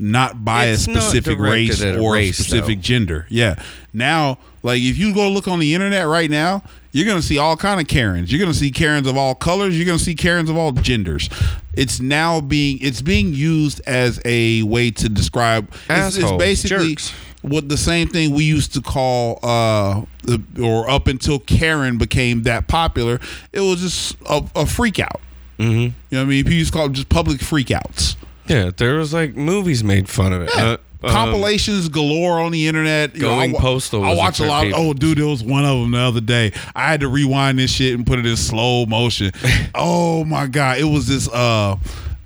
not 0.00 0.44
by 0.44 0.66
It's 0.66 0.88
a 0.88 0.92
specific 0.92 1.38
race 1.38 1.82
a 1.82 2.00
or 2.00 2.14
race, 2.14 2.38
a 2.38 2.42
specific 2.42 2.78
though. 2.78 2.82
gender. 2.82 3.26
Yeah. 3.28 3.62
Now, 3.92 4.38
like 4.62 4.80
if 4.80 4.98
you 4.98 5.14
go 5.14 5.28
look 5.28 5.46
on 5.46 5.58
the 5.58 5.74
internet 5.74 6.08
right 6.08 6.30
now, 6.30 6.62
you're 6.92 7.06
gonna 7.06 7.22
see 7.22 7.38
all 7.38 7.56
kind 7.56 7.80
of 7.80 7.86
Karens. 7.86 8.32
You're 8.32 8.40
gonna 8.40 8.54
see 8.54 8.70
Karens 8.70 9.06
of 9.06 9.16
all 9.16 9.34
colors. 9.34 9.76
You're 9.76 9.86
gonna 9.86 9.98
see 9.98 10.14
Karens 10.14 10.48
of 10.48 10.56
all 10.56 10.72
genders. 10.72 11.28
It's 11.74 12.00
now 12.00 12.40
being 12.40 12.78
it's 12.80 13.02
being 13.02 13.34
used 13.34 13.80
as 13.86 14.20
a 14.24 14.62
way 14.62 14.90
to 14.92 15.08
describe. 15.08 15.70
It's, 15.88 16.16
it's 16.16 16.32
basically 16.32 16.94
jerks. 16.94 17.12
what 17.42 17.68
the 17.68 17.76
same 17.76 18.08
thing 18.08 18.34
we 18.34 18.44
used 18.44 18.72
to 18.74 18.80
call 18.80 19.38
uh 19.42 20.02
the, 20.24 20.42
or 20.62 20.88
up 20.88 21.06
until 21.08 21.38
Karen 21.38 21.98
became 21.98 22.42
that 22.44 22.68
popular, 22.68 23.20
it 23.52 23.60
was 23.60 23.80
just 23.82 24.16
a, 24.28 24.42
a 24.56 24.66
freak 24.66 24.98
out. 24.98 25.20
Mm-hmm. 25.58 25.78
You 25.78 25.92
know 26.10 26.18
what 26.18 26.22
I 26.22 26.24
mean? 26.24 26.44
People 26.44 26.54
used 26.54 26.72
to 26.72 26.78
call 26.78 26.86
it 26.86 26.92
just 26.92 27.10
public 27.10 27.38
freakouts. 27.38 28.16
Yeah, 28.50 28.72
there 28.76 28.96
was 28.96 29.14
like 29.14 29.36
movies 29.36 29.84
made 29.84 30.08
fun 30.08 30.32
of 30.32 30.42
it. 30.42 30.50
Yeah. 30.56 30.64
Uh, 30.64 30.76
um, 31.02 31.10
Compilations 31.12 31.88
galore 31.88 32.40
on 32.40 32.50
the 32.50 32.66
internet. 32.66 33.14
You 33.14 33.22
know, 33.22 33.28
Going 33.28 33.54
I, 33.54 33.58
Postal 33.58 34.04
I 34.04 34.14
watch 34.14 34.40
a 34.40 34.44
lot. 34.44 34.66
Of, 34.66 34.72
oh, 34.74 34.92
dude, 34.92 35.18
there 35.18 35.26
was 35.26 35.42
one 35.42 35.64
of 35.64 35.78
them 35.80 35.92
the 35.92 35.98
other 35.98 36.20
day. 36.20 36.52
I 36.74 36.90
had 36.90 37.00
to 37.00 37.08
rewind 37.08 37.60
this 37.60 37.70
shit 37.70 37.94
and 37.94 38.04
put 38.04 38.18
it 38.18 38.26
in 38.26 38.36
slow 38.36 38.86
motion. 38.86 39.30
oh 39.76 40.24
my 40.24 40.48
god, 40.48 40.78
it 40.78 40.84
was 40.84 41.06
this 41.06 41.28
uh 41.28 41.76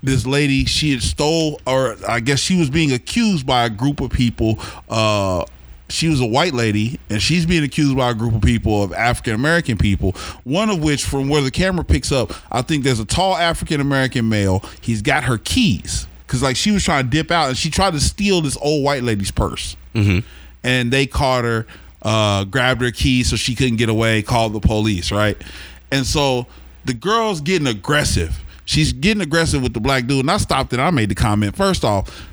this 0.01 0.25
lady. 0.25 0.65
She 0.65 0.91
had 0.93 1.03
stole, 1.03 1.61
or 1.67 1.95
I 2.07 2.21
guess 2.21 2.39
she 2.39 2.57
was 2.57 2.71
being 2.71 2.91
accused 2.91 3.45
by 3.45 3.65
a 3.65 3.69
group 3.69 4.01
of 4.01 4.09
people. 4.09 4.57
Uh, 4.89 5.45
she 5.89 6.07
was 6.09 6.19
a 6.19 6.25
white 6.25 6.55
lady, 6.55 6.99
and 7.11 7.21
she's 7.21 7.45
being 7.45 7.63
accused 7.63 7.95
by 7.95 8.09
a 8.09 8.13
group 8.15 8.33
of 8.33 8.41
people 8.41 8.81
of 8.81 8.91
African 8.93 9.35
American 9.35 9.77
people. 9.77 10.13
One 10.43 10.71
of 10.71 10.81
which, 10.81 11.05
from 11.05 11.29
where 11.29 11.43
the 11.43 11.51
camera 11.51 11.85
picks 11.85 12.11
up, 12.11 12.33
I 12.51 12.63
think 12.63 12.83
there's 12.83 12.99
a 12.99 13.05
tall 13.05 13.35
African 13.37 13.79
American 13.79 14.27
male. 14.27 14.63
He's 14.81 15.03
got 15.03 15.25
her 15.25 15.37
keys 15.37 16.07
because, 16.25 16.41
like, 16.41 16.55
she 16.55 16.71
was 16.71 16.83
trying 16.83 17.05
to 17.05 17.09
dip 17.09 17.31
out, 17.31 17.49
and 17.49 17.57
she 17.57 17.69
tried 17.69 17.93
to 17.93 17.99
steal 17.99 18.41
this 18.41 18.57
old 18.61 18.83
white 18.83 19.03
lady's 19.03 19.31
purse, 19.31 19.75
and 20.63 20.91
they 20.91 21.05
caught 21.05 21.43
her, 21.43 21.65
uh, 22.01 22.43
grabbed 22.45 22.81
her 22.81 22.91
keys 22.91 23.29
so 23.29 23.35
she 23.35 23.55
couldn't 23.55 23.77
get 23.77 23.89
away, 23.89 24.21
called 24.21 24.53
the 24.53 24.59
police, 24.59 25.11
right? 25.11 25.41
And 25.91 26.05
so 26.05 26.47
the 26.85 26.93
girl's 26.93 27.41
getting 27.41 27.67
aggressive. 27.67 28.43
She's 28.65 28.91
getting 28.93 29.21
aggressive 29.21 29.61
with 29.61 29.73
the 29.73 29.79
black 29.79 30.07
dude, 30.07 30.21
and 30.21 30.31
I 30.31 30.37
stopped 30.37 30.73
it. 30.73 30.79
I 30.79 30.89
made 30.89 31.09
the 31.09 31.15
comment. 31.15 31.55
First 31.55 31.83
off, 31.85 32.27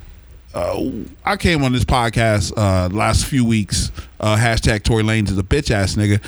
uh, 0.53 0.83
I 1.25 1.37
came 1.37 1.63
on 1.63 1.71
this 1.73 1.83
podcast 1.85 2.51
uh, 2.57 2.89
last 2.93 3.25
few 3.25 3.45
weeks. 3.45 3.91
Uh, 4.19 4.35
hashtag 4.35 4.83
Tory 4.83 5.03
Lanez 5.03 5.29
is 5.31 5.37
a 5.37 5.43
bitch 5.43 5.71
ass 5.71 5.95
nigga. 5.95 6.19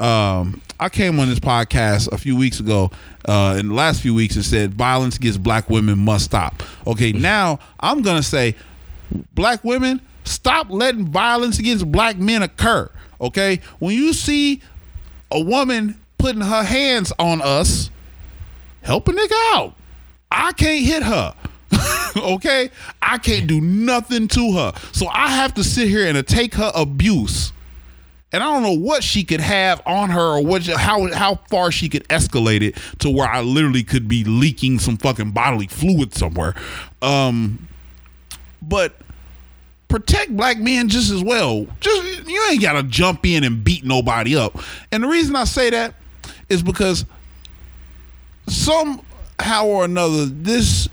Um, 0.00 0.60
I 0.78 0.88
came 0.88 1.20
on 1.20 1.28
this 1.28 1.40
podcast 1.40 2.10
a 2.12 2.18
few 2.18 2.36
weeks 2.36 2.60
ago. 2.60 2.90
Uh, 3.26 3.56
in 3.58 3.68
the 3.68 3.74
last 3.74 4.02
few 4.02 4.14
weeks, 4.14 4.36
and 4.36 4.44
said 4.44 4.74
violence 4.74 5.16
against 5.16 5.42
black 5.42 5.70
women 5.70 5.98
must 5.98 6.26
stop. 6.26 6.62
Okay, 6.86 7.12
now 7.12 7.58
I'm 7.80 8.02
gonna 8.02 8.22
say, 8.22 8.54
black 9.34 9.64
women, 9.64 10.02
stop 10.24 10.68
letting 10.68 11.06
violence 11.06 11.58
against 11.58 11.90
black 11.90 12.18
men 12.18 12.42
occur. 12.42 12.90
Okay, 13.20 13.60
when 13.78 13.94
you 13.94 14.12
see 14.12 14.60
a 15.30 15.40
woman 15.40 15.98
putting 16.18 16.42
her 16.42 16.62
hands 16.62 17.12
on 17.18 17.40
us, 17.40 17.90
help 18.82 19.08
a 19.08 19.12
nigga 19.12 19.54
out. 19.54 19.74
I 20.30 20.52
can't 20.52 20.84
hit 20.84 21.02
her. 21.02 21.34
okay? 22.16 22.70
I 23.00 23.18
can't 23.18 23.46
do 23.46 23.60
nothing 23.60 24.28
to 24.28 24.52
her. 24.52 24.72
So 24.92 25.06
I 25.08 25.28
have 25.28 25.54
to 25.54 25.64
sit 25.64 25.88
here 25.88 26.06
and 26.06 26.26
take 26.26 26.54
her 26.54 26.72
abuse. 26.74 27.52
And 28.34 28.42
I 28.42 28.52
don't 28.52 28.64
know 28.64 28.72
what 28.72 29.04
she 29.04 29.22
could 29.22 29.40
have 29.40 29.80
on 29.86 30.10
her 30.10 30.38
or 30.38 30.44
what 30.44 30.66
how 30.66 31.06
how 31.12 31.36
far 31.48 31.70
she 31.70 31.88
could 31.88 32.02
escalate 32.08 32.62
it 32.62 32.76
to 32.98 33.08
where 33.08 33.28
I 33.28 33.42
literally 33.42 33.84
could 33.84 34.08
be 34.08 34.24
leaking 34.24 34.80
some 34.80 34.96
fucking 34.96 35.30
bodily 35.30 35.68
fluid 35.68 36.14
somewhere. 36.14 36.56
Um 37.00 37.68
but 38.60 38.96
protect 39.86 40.36
black 40.36 40.58
men 40.58 40.88
just 40.88 41.12
as 41.12 41.22
well. 41.22 41.68
Just 41.78 42.26
you 42.26 42.44
ain't 42.50 42.60
gotta 42.60 42.82
jump 42.82 43.24
in 43.24 43.44
and 43.44 43.62
beat 43.62 43.84
nobody 43.84 44.34
up. 44.34 44.58
And 44.90 45.04
the 45.04 45.08
reason 45.08 45.36
I 45.36 45.44
say 45.44 45.70
that 45.70 45.94
is 46.48 46.60
because 46.60 47.04
somehow 48.48 49.64
or 49.64 49.84
another, 49.84 50.24
this 50.26 50.88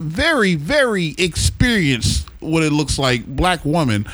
very, 0.00 0.54
very 0.54 1.14
experienced, 1.18 2.30
what 2.40 2.62
it 2.62 2.72
looks 2.72 2.98
like, 2.98 3.26
black 3.26 3.62
woman 3.66 4.06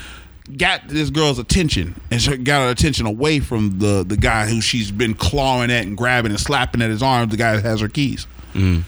got 0.57 0.87
this 0.87 1.09
girl's 1.09 1.39
attention 1.39 1.99
and 2.11 2.21
she 2.21 2.37
got 2.37 2.63
her 2.63 2.69
attention 2.69 3.05
away 3.05 3.39
from 3.39 3.79
the 3.79 4.03
the 4.07 4.17
guy 4.17 4.47
who 4.47 4.61
she's 4.61 4.91
been 4.91 5.13
clawing 5.13 5.71
at 5.71 5.85
and 5.85 5.97
grabbing 5.97 6.31
and 6.31 6.39
slapping 6.39 6.81
at 6.81 6.89
his 6.89 7.03
arms, 7.03 7.31
the 7.31 7.37
guy 7.37 7.55
that 7.55 7.63
has 7.63 7.81
her 7.81 7.89
keys. 7.89 8.27
Mm. 8.53 8.83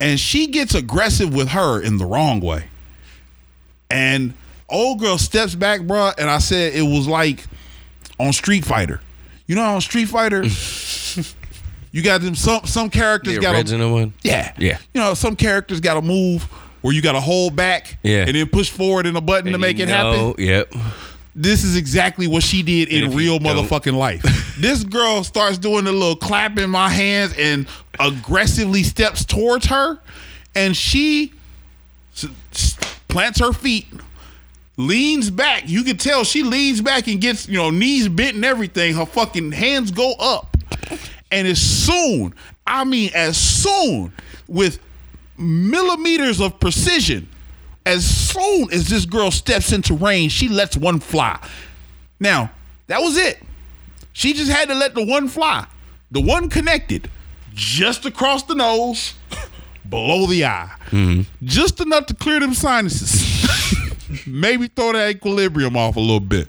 And 0.00 0.18
she 0.18 0.48
gets 0.48 0.74
aggressive 0.74 1.34
with 1.34 1.48
her 1.48 1.80
in 1.80 1.98
the 1.98 2.06
wrong 2.06 2.40
way. 2.40 2.68
And 3.90 4.34
old 4.68 5.00
girl 5.00 5.18
steps 5.18 5.54
back, 5.54 5.82
bruh, 5.82 6.14
and 6.18 6.28
I 6.28 6.38
said 6.38 6.74
it 6.74 6.82
was 6.82 7.06
like 7.06 7.46
on 8.18 8.32
Street 8.32 8.64
Fighter. 8.64 9.00
You 9.46 9.56
know, 9.56 9.62
on 9.62 9.80
Street 9.80 10.06
Fighter, 10.06 10.42
you 11.92 12.02
got 12.02 12.22
them 12.22 12.34
some 12.34 12.64
some 12.64 12.90
characters 12.90 13.36
The 13.36 13.40
got 13.40 13.54
original 13.54 13.92
one? 13.92 14.14
Yeah, 14.22 14.52
Yeah. 14.58 14.78
You 14.94 15.00
know, 15.00 15.14
some 15.14 15.36
characters 15.36 15.80
got 15.80 15.94
to 15.94 16.02
move 16.02 16.48
where 16.84 16.92
you 16.92 17.00
got 17.00 17.12
to 17.12 17.20
hold 17.20 17.56
back, 17.56 17.96
Yeah. 18.02 18.26
and 18.26 18.36
then 18.36 18.46
push 18.46 18.68
forward 18.68 19.06
in 19.06 19.16
a 19.16 19.20
button 19.22 19.52
to 19.52 19.58
make 19.58 19.78
it 19.78 19.88
happen. 19.88 20.34
Yep. 20.36 20.74
This 21.34 21.64
is 21.64 21.76
exactly 21.78 22.26
what 22.26 22.42
she 22.42 22.62
did 22.62 22.90
And 22.90 23.10
in 23.10 23.16
real 23.16 23.38
motherfucking 23.38 23.94
life. 23.96 24.22
this 24.60 24.84
girl 24.84 25.24
starts 25.24 25.56
doing 25.56 25.86
a 25.86 25.92
little 25.92 26.14
clap 26.14 26.58
in 26.58 26.68
my 26.68 26.90
hands 26.90 27.34
and 27.38 27.66
aggressively 27.98 28.82
steps 28.82 29.24
towards 29.24 29.64
her, 29.68 29.98
and 30.54 30.76
she 30.76 31.32
plants 33.08 33.40
her 33.40 33.54
feet, 33.54 33.86
leans 34.76 35.30
back. 35.30 35.62
You 35.66 35.84
can 35.84 35.96
tell 35.96 36.22
she 36.22 36.42
leans 36.42 36.82
back 36.82 37.08
and 37.08 37.18
gets, 37.18 37.48
you 37.48 37.56
know, 37.56 37.70
knees 37.70 38.10
bent 38.10 38.36
and 38.36 38.44
everything. 38.44 38.92
Her 38.92 39.06
fucking 39.06 39.52
hands 39.52 39.90
go 39.90 40.12
up. 40.20 40.54
And 41.32 41.48
as 41.48 41.62
soon, 41.62 42.34
I 42.66 42.84
mean, 42.84 43.10
as 43.14 43.38
soon, 43.38 44.12
with 44.46 44.78
millimeters 45.38 46.40
of 46.40 46.58
precision, 46.60 47.28
as 47.86 48.04
soon 48.04 48.72
as 48.72 48.88
this 48.88 49.04
girl 49.04 49.30
steps 49.30 49.72
into 49.72 49.94
range, 49.94 50.32
she 50.32 50.48
lets 50.48 50.76
one 50.76 51.00
fly. 51.00 51.38
Now, 52.18 52.50
that 52.86 53.00
was 53.00 53.16
it. 53.16 53.42
She 54.12 54.32
just 54.32 54.50
had 54.50 54.68
to 54.68 54.74
let 54.74 54.94
the 54.94 55.04
one 55.04 55.28
fly. 55.28 55.66
The 56.10 56.20
one 56.20 56.48
connected 56.48 57.10
just 57.52 58.04
across 58.04 58.44
the 58.44 58.54
nose, 58.54 59.14
below 59.88 60.26
the 60.26 60.44
eye. 60.44 60.70
Mm-hmm. 60.90 61.22
Just 61.44 61.80
enough 61.80 62.06
to 62.06 62.14
clear 62.14 62.40
them 62.40 62.54
sinuses. 62.54 63.24
Maybe 64.26 64.68
throw 64.68 64.92
that 64.92 65.10
equilibrium 65.10 65.76
off 65.76 65.96
a 65.96 66.00
little 66.00 66.20
bit. 66.20 66.48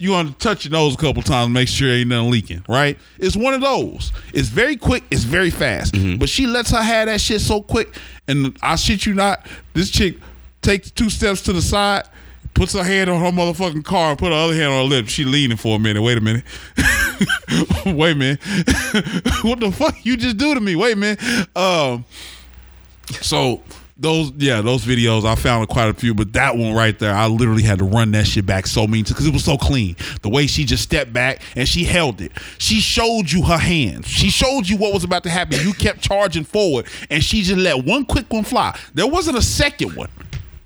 You 0.00 0.12
want 0.12 0.28
to 0.28 0.34
touch 0.38 0.64
your 0.64 0.72
nose 0.72 0.94
a 0.94 0.96
couple 0.96 1.22
times, 1.22 1.52
make 1.52 1.68
sure 1.68 1.86
ain't 1.86 2.08
nothing 2.08 2.30
leaking, 2.30 2.64
right? 2.66 2.98
It's 3.18 3.36
one 3.36 3.52
of 3.52 3.60
those. 3.60 4.14
It's 4.32 4.48
very 4.48 4.76
quick, 4.78 5.04
it's 5.10 5.24
very 5.24 5.50
fast. 5.50 5.94
But 6.18 6.30
she 6.30 6.46
lets 6.46 6.70
her 6.70 6.80
have 6.80 7.08
that 7.08 7.20
shit 7.20 7.42
so 7.42 7.60
quick, 7.60 7.94
and 8.26 8.56
I 8.62 8.76
shit 8.76 9.04
you 9.04 9.12
not, 9.12 9.46
this 9.74 9.90
chick 9.90 10.16
takes 10.62 10.90
two 10.90 11.10
steps 11.10 11.42
to 11.42 11.52
the 11.52 11.60
side, 11.60 12.08
puts 12.54 12.72
her 12.72 12.82
hand 12.82 13.10
on 13.10 13.20
her 13.20 13.30
motherfucking 13.30 13.84
car, 13.84 14.12
and 14.12 14.18
put 14.18 14.32
her 14.32 14.38
other 14.38 14.54
hand 14.54 14.72
on 14.72 14.84
her 14.84 14.88
lip. 14.88 15.06
She 15.06 15.26
leaning 15.26 15.58
for 15.58 15.76
a 15.76 15.78
minute. 15.78 16.00
Wait 16.00 16.16
a 16.16 16.22
minute. 16.22 16.44
Wait 17.84 18.12
a 18.12 18.14
minute. 18.14 18.40
what 19.42 19.60
the 19.60 19.70
fuck 19.70 20.02
you 20.06 20.16
just 20.16 20.38
do 20.38 20.54
to 20.54 20.60
me? 20.60 20.76
Wait 20.76 20.94
a 20.94 20.96
minute. 20.96 21.20
Um, 21.54 22.06
so 23.20 23.62
those 24.00 24.32
yeah 24.36 24.62
those 24.62 24.84
videos 24.84 25.24
I 25.24 25.34
found 25.34 25.68
quite 25.68 25.88
a 25.88 25.94
few, 25.94 26.14
but 26.14 26.32
that 26.32 26.56
one 26.56 26.72
right 26.72 26.98
there 26.98 27.14
I 27.14 27.26
literally 27.26 27.62
had 27.62 27.78
to 27.78 27.84
run 27.84 28.10
that 28.12 28.26
shit 28.26 28.46
back 28.46 28.66
so 28.66 28.86
mean 28.86 29.04
because 29.04 29.26
it 29.26 29.32
was 29.32 29.44
so 29.44 29.56
clean. 29.56 29.94
The 30.22 30.30
way 30.30 30.46
she 30.46 30.64
just 30.64 30.82
stepped 30.82 31.12
back 31.12 31.42
and 31.54 31.68
she 31.68 31.84
held 31.84 32.20
it. 32.20 32.32
She 32.58 32.80
showed 32.80 33.30
you 33.30 33.42
her 33.42 33.58
hands. 33.58 34.06
She 34.06 34.30
showed 34.30 34.68
you 34.68 34.76
what 34.76 34.94
was 34.94 35.04
about 35.04 35.22
to 35.24 35.30
happen. 35.30 35.60
You 35.60 35.74
kept 35.74 36.00
charging 36.00 36.44
forward, 36.44 36.86
and 37.10 37.22
she 37.22 37.42
just 37.42 37.58
let 37.58 37.84
one 37.84 38.04
quick 38.06 38.32
one 38.32 38.44
fly. 38.44 38.78
There 38.94 39.06
wasn't 39.06 39.36
a 39.36 39.42
second 39.42 39.94
one. 39.94 40.08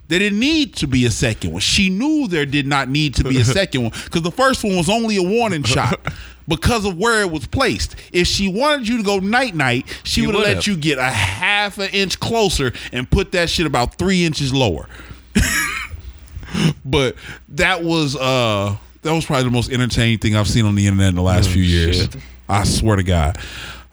There 0.08 0.18
didn't 0.18 0.38
need 0.38 0.76
to 0.76 0.86
be 0.86 1.06
a 1.06 1.10
second 1.10 1.52
one. 1.52 1.60
She 1.60 1.88
knew 1.88 2.28
there 2.28 2.44
did 2.44 2.66
not 2.66 2.88
need 2.88 3.14
to 3.14 3.24
be 3.24 3.40
a 3.40 3.44
second 3.44 3.82
one 3.84 3.92
because 4.04 4.22
the 4.22 4.30
first 4.30 4.62
one 4.62 4.76
was 4.76 4.90
only 4.90 5.16
a 5.16 5.22
warning 5.22 5.62
shot 5.62 5.98
because 6.46 6.84
of 6.84 6.96
where 6.98 7.22
it 7.22 7.30
was 7.30 7.46
placed. 7.46 7.96
If 8.12 8.26
she 8.26 8.48
wanted 8.48 8.88
you 8.88 8.98
to 8.98 9.02
go 9.02 9.18
night 9.18 9.54
night, 9.54 9.86
she 10.04 10.26
would 10.26 10.34
have 10.34 10.44
let 10.44 10.66
you 10.66 10.76
get 10.76 10.98
a 10.98 11.04
half 11.04 11.78
an 11.78 11.90
inch 11.92 12.20
closer 12.20 12.72
and 12.92 13.10
put 13.10 13.32
that 13.32 13.50
shit 13.50 13.66
about 13.66 13.96
three 13.96 14.24
inches 14.24 14.52
lower. 14.52 14.88
but 16.84 17.16
that 17.48 17.82
was 17.82 18.16
uh 18.16 18.76
that 19.02 19.12
was 19.12 19.26
probably 19.26 19.44
the 19.44 19.50
most 19.50 19.70
entertaining 19.70 20.18
thing 20.18 20.34
I've 20.34 20.48
seen 20.48 20.64
on 20.64 20.74
the 20.74 20.86
internet 20.86 21.08
in 21.08 21.14
the 21.14 21.22
last 21.22 21.50
few 21.50 21.62
years. 21.62 21.98
shit. 21.98 22.16
I 22.48 22.64
swear 22.64 22.96
to 22.96 23.02
God. 23.02 23.38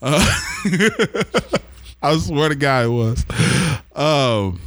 Uh, 0.01 0.25
I 2.01 2.17
swear 2.17 2.49
to 2.49 2.55
God 2.55 2.85
it 2.85 2.89
was. 2.89 3.25
Um, 3.93 4.61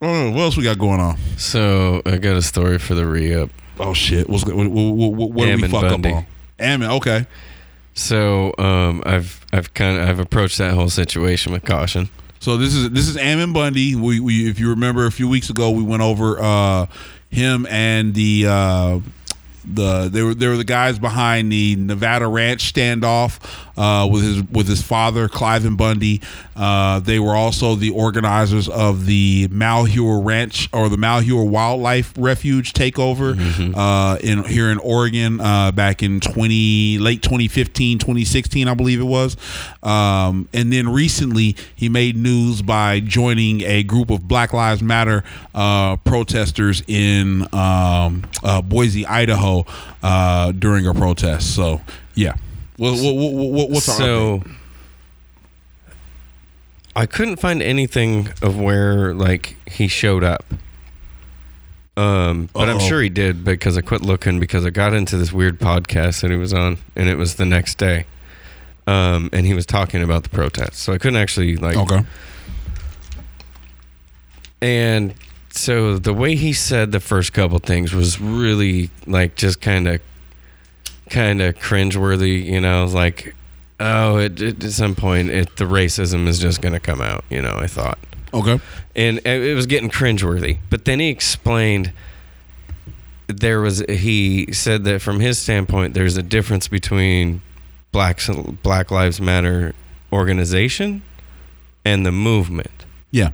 oh, 0.00 0.30
what 0.30 0.40
else 0.40 0.56
we 0.56 0.62
got 0.62 0.78
going 0.78 1.00
on? 1.00 1.16
So 1.36 2.02
I 2.06 2.18
got 2.18 2.36
a 2.36 2.42
story 2.42 2.78
for 2.78 2.94
the 2.94 3.06
re-up. 3.06 3.50
Oh 3.78 3.94
shit! 3.94 4.28
What's 4.28 4.44
what? 4.44 4.54
What, 4.54 4.66
what, 4.68 5.30
what 5.32 5.46
did 5.46 5.62
we 5.62 5.68
fuck 5.68 5.82
Bundy. 5.82 6.10
up 6.10 6.16
on? 6.16 6.26
Ammon. 6.60 6.90
Okay. 6.90 7.26
So 7.94 8.54
um, 8.58 9.02
I've 9.04 9.44
I've 9.52 9.74
kind 9.74 9.98
of 9.98 10.08
I've 10.08 10.18
approached 10.20 10.58
that 10.58 10.74
whole 10.74 10.90
situation 10.90 11.52
with 11.52 11.64
caution. 11.64 12.08
So 12.38 12.56
this 12.56 12.74
is 12.74 12.90
this 12.90 13.08
is 13.08 13.16
Ammon 13.16 13.52
Bundy. 13.52 13.94
We, 13.94 14.20
we 14.20 14.48
if 14.48 14.58
you 14.58 14.70
remember 14.70 15.06
a 15.06 15.12
few 15.12 15.28
weeks 15.28 15.50
ago, 15.50 15.70
we 15.70 15.82
went 15.82 16.02
over 16.02 16.40
uh, 16.40 16.86
him 17.28 17.66
and 17.66 18.14
the 18.14 18.46
uh, 18.48 19.00
the 19.64 20.08
they 20.08 20.22
were 20.22 20.34
they 20.34 20.46
were 20.48 20.56
the 20.56 20.64
guys 20.64 20.98
behind 20.98 21.50
the 21.52 21.76
Nevada 21.76 22.26
Ranch 22.26 22.72
standoff 22.72 23.38
uh, 23.76 24.06
with 24.06 24.22
his 24.22 24.42
with 24.44 24.68
his 24.68 24.82
father 24.82 25.28
Cliven 25.28 25.76
Bundy. 25.76 26.20
Uh, 26.56 27.00
they 27.00 27.18
were 27.18 27.34
also 27.34 27.74
the 27.74 27.90
organizers 27.90 28.68
of 28.68 29.06
the 29.06 29.48
Malheur 29.50 30.20
Ranch 30.20 30.68
or 30.72 30.88
the 30.88 30.96
Malheur 30.98 31.44
Wildlife 31.44 32.12
Refuge 32.18 32.72
takeover 32.74 33.34
uh, 33.76 34.18
in 34.20 34.44
here 34.44 34.70
in 34.70 34.78
Oregon 34.78 35.40
uh, 35.40 35.72
back 35.72 36.02
in 36.02 36.20
twenty 36.20 36.98
late 36.98 37.22
2015 37.22 37.98
2016 37.98 38.68
I 38.68 38.74
believe 38.74 39.00
it 39.00 39.04
was. 39.04 39.36
Um, 39.82 40.48
and 40.52 40.72
then 40.72 40.88
recently 40.88 41.56
he 41.74 41.88
made 41.88 42.16
news 42.16 42.62
by 42.62 43.00
joining 43.00 43.62
a 43.62 43.82
group 43.82 44.10
of 44.10 44.28
Black 44.28 44.52
Lives 44.52 44.82
Matter 44.82 45.24
uh, 45.54 45.96
protesters 45.96 46.82
in 46.86 47.42
um, 47.54 48.24
uh, 48.42 48.60
Boise, 48.62 49.06
Idaho, 49.06 49.49
uh, 50.02 50.52
during 50.52 50.86
a 50.86 50.94
protest. 50.94 51.54
So, 51.54 51.80
yeah. 52.14 52.34
What, 52.76 52.92
what, 53.02 53.14
what, 53.14 53.50
what- 53.52 53.70
what's 53.70 53.84
so? 53.86 54.42
I 56.96 57.06
couldn't 57.06 57.36
find 57.36 57.62
anything 57.62 58.28
of 58.42 58.58
where 58.58 59.14
like 59.14 59.56
he 59.68 59.86
showed 59.88 60.24
up. 60.24 60.44
Um, 61.96 62.48
but 62.52 62.68
I'm 62.68 62.80
sure 62.80 63.00
he 63.02 63.08
did 63.10 63.44
because 63.44 63.76
I 63.76 63.80
quit 63.82 64.00
looking 64.02 64.40
because 64.40 64.64
I 64.64 64.70
got 64.70 64.94
into 64.94 65.16
this 65.16 65.32
weird 65.32 65.58
podcast 65.60 66.22
that 66.22 66.30
he 66.30 66.36
was 66.36 66.52
on, 66.54 66.78
and 66.96 67.08
it 67.08 67.16
was 67.16 67.34
the 67.36 67.44
next 67.44 67.76
day. 67.78 68.06
Um, 68.86 69.28
and 69.32 69.46
he 69.46 69.54
was 69.54 69.66
talking 69.66 70.02
about 70.02 70.22
the 70.24 70.30
protests, 70.30 70.78
so 70.78 70.92
I 70.92 70.98
couldn't 70.98 71.20
actually 71.20 71.56
like. 71.56 71.76
Okay. 71.76 72.02
And 74.62 75.14
so 75.50 75.98
the 75.98 76.14
way 76.14 76.36
he 76.36 76.52
said 76.52 76.92
the 76.92 77.00
first 77.00 77.32
couple 77.32 77.58
things 77.58 77.92
was 77.92 78.20
really 78.20 78.90
like 79.06 79.36
just 79.36 79.60
kind 79.60 79.88
of 79.88 80.00
kind 81.08 81.42
of 81.42 81.56
cringeworthy, 81.56 82.44
you 82.44 82.60
know, 82.60 82.84
like 82.86 83.34
oh, 83.78 84.18
it, 84.18 84.40
it, 84.40 84.64
at 84.64 84.72
some 84.72 84.94
point 84.94 85.30
it 85.30 85.56
the 85.56 85.64
racism 85.64 86.26
is 86.28 86.38
just 86.38 86.60
going 86.60 86.74
to 86.74 86.80
come 86.80 87.00
out, 87.00 87.24
you 87.30 87.42
know, 87.42 87.56
I 87.56 87.66
thought. 87.66 87.98
Okay. 88.32 88.60
And 88.94 89.18
it 89.18 89.26
it 89.26 89.54
was 89.54 89.66
getting 89.66 89.90
cringeworthy. 89.90 90.58
But 90.68 90.84
then 90.84 91.00
he 91.00 91.08
explained 91.08 91.92
there 93.26 93.60
was 93.60 93.80
he 93.88 94.52
said 94.52 94.84
that 94.84 95.02
from 95.02 95.20
his 95.20 95.38
standpoint 95.38 95.94
there's 95.94 96.16
a 96.16 96.22
difference 96.22 96.68
between 96.68 97.42
Black 97.92 98.20
Black 98.62 98.90
Lives 98.90 99.20
Matter 99.20 99.74
organization 100.12 101.02
and 101.84 102.04
the 102.04 102.12
movement. 102.12 102.84
Yeah. 103.10 103.30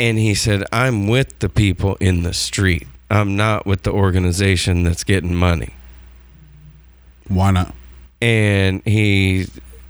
And 0.00 0.18
he 0.18 0.34
said, 0.34 0.64
I'm 0.72 1.08
with 1.08 1.38
the 1.40 1.48
people 1.48 1.96
in 1.96 2.22
the 2.22 2.32
street. 2.32 2.86
I'm 3.10 3.36
not 3.36 3.66
with 3.66 3.82
the 3.82 3.90
organization 3.90 4.82
that's 4.84 5.02
getting 5.04 5.34
money. 5.34 5.74
Why 7.28 7.50
not? 7.50 7.74
And 8.20 8.82
he, 8.84 9.46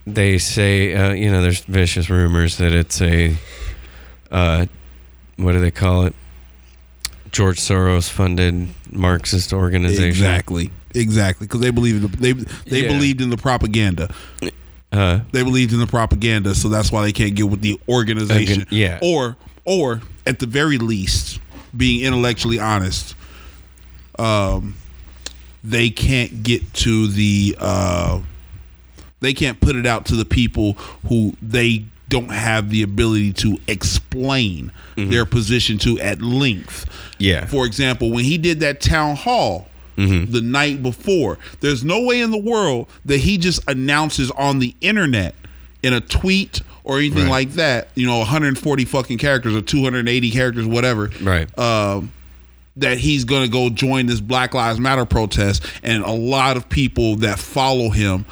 they 0.06 0.38
say, 0.38 0.94
uh, 0.94 1.12
you 1.12 1.30
know, 1.30 1.42
there's 1.42 1.60
vicious 1.60 2.08
rumors 2.10 2.56
that 2.58 2.72
it's 2.72 3.00
a, 3.02 3.36
uh, 4.30 4.66
what 5.36 5.52
do 5.52 5.60
they 5.60 5.70
call 5.70 6.04
it? 6.06 6.14
George 7.30 7.58
Soros 7.60 8.08
funded 8.08 8.68
Marxist 8.90 9.52
organization. 9.52 10.04
Exactly. 10.08 10.70
Exactly. 10.94 11.46
Because 11.46 11.60
they 11.60 11.70
believe 11.70 11.96
in 11.96 12.10
the, 12.10 12.16
they 12.16 12.32
they 12.32 12.82
Yeah. 12.84 12.88
believed 12.88 13.20
in 13.20 13.28
the 13.30 13.36
propaganda. 13.36 14.12
Uh, 14.90 15.20
They 15.32 15.42
believed 15.42 15.74
in 15.74 15.80
the 15.80 15.86
propaganda, 15.86 16.54
so 16.54 16.70
that's 16.70 16.90
why 16.90 17.02
they 17.02 17.12
can't 17.12 17.34
get 17.34 17.48
with 17.50 17.60
the 17.60 17.78
organization. 17.88 18.60
Organ- 18.62 18.66
yeah. 18.70 18.98
Or 19.02 19.36
or 19.68 20.00
at 20.26 20.38
the 20.38 20.46
very 20.46 20.78
least, 20.78 21.40
being 21.76 22.02
intellectually 22.04 22.58
honest, 22.58 23.14
um, 24.18 24.74
they 25.62 25.90
can't 25.90 26.42
get 26.42 26.72
to 26.72 27.06
the 27.08 27.54
uh, 27.60 28.20
they 29.20 29.34
can't 29.34 29.60
put 29.60 29.76
it 29.76 29.84
out 29.86 30.06
to 30.06 30.16
the 30.16 30.24
people 30.24 30.72
who 31.08 31.34
they 31.42 31.84
don't 32.08 32.30
have 32.30 32.70
the 32.70 32.82
ability 32.82 33.34
to 33.34 33.58
explain 33.68 34.72
their 34.96 35.26
position 35.26 35.76
to 35.78 36.00
at 36.00 36.22
length. 36.22 36.86
Yeah. 37.18 37.44
For 37.44 37.66
example, 37.66 38.10
when 38.10 38.24
he 38.24 38.38
did 38.38 38.60
that 38.60 38.80
town 38.80 39.14
hall 39.16 39.68
the 39.96 40.40
night 40.40 40.82
before, 40.82 41.38
there's 41.60 41.84
no 41.84 42.00
way 42.02 42.20
in 42.20 42.30
the 42.30 42.38
world 42.38 42.88
that 43.04 43.18
he 43.18 43.36
just 43.36 43.60
announces 43.68 44.30
on 44.30 44.60
the 44.60 44.74
internet 44.80 45.34
in 45.82 45.92
a 45.92 46.00
tweet 46.00 46.62
or 46.88 46.98
anything 46.98 47.24
Right. 47.24 47.30
like 47.30 47.52
that, 47.52 47.90
you 47.94 48.06
know, 48.06 48.18
140 48.18 48.84
fucking 48.86 49.18
characters 49.18 49.54
or 49.54 49.60
280 49.60 50.30
characters, 50.32 50.66
whatever. 50.66 51.10
Right. 51.22 51.56
Um, 51.58 52.10
that 52.78 52.96
he's 52.98 53.24
going 53.24 53.42
to 53.42 53.48
go 53.50 53.70
join 53.70 54.06
this 54.06 54.20
Black 54.20 54.54
Lives 54.54 54.78
Matter 54.80 55.04
protest, 55.04 55.64
and 55.82 56.02
a 56.04 56.12
lot 56.12 56.56
of 56.56 56.68
people 56.68 57.16
that 57.16 57.38
follow 57.38 57.90
him 57.90 58.24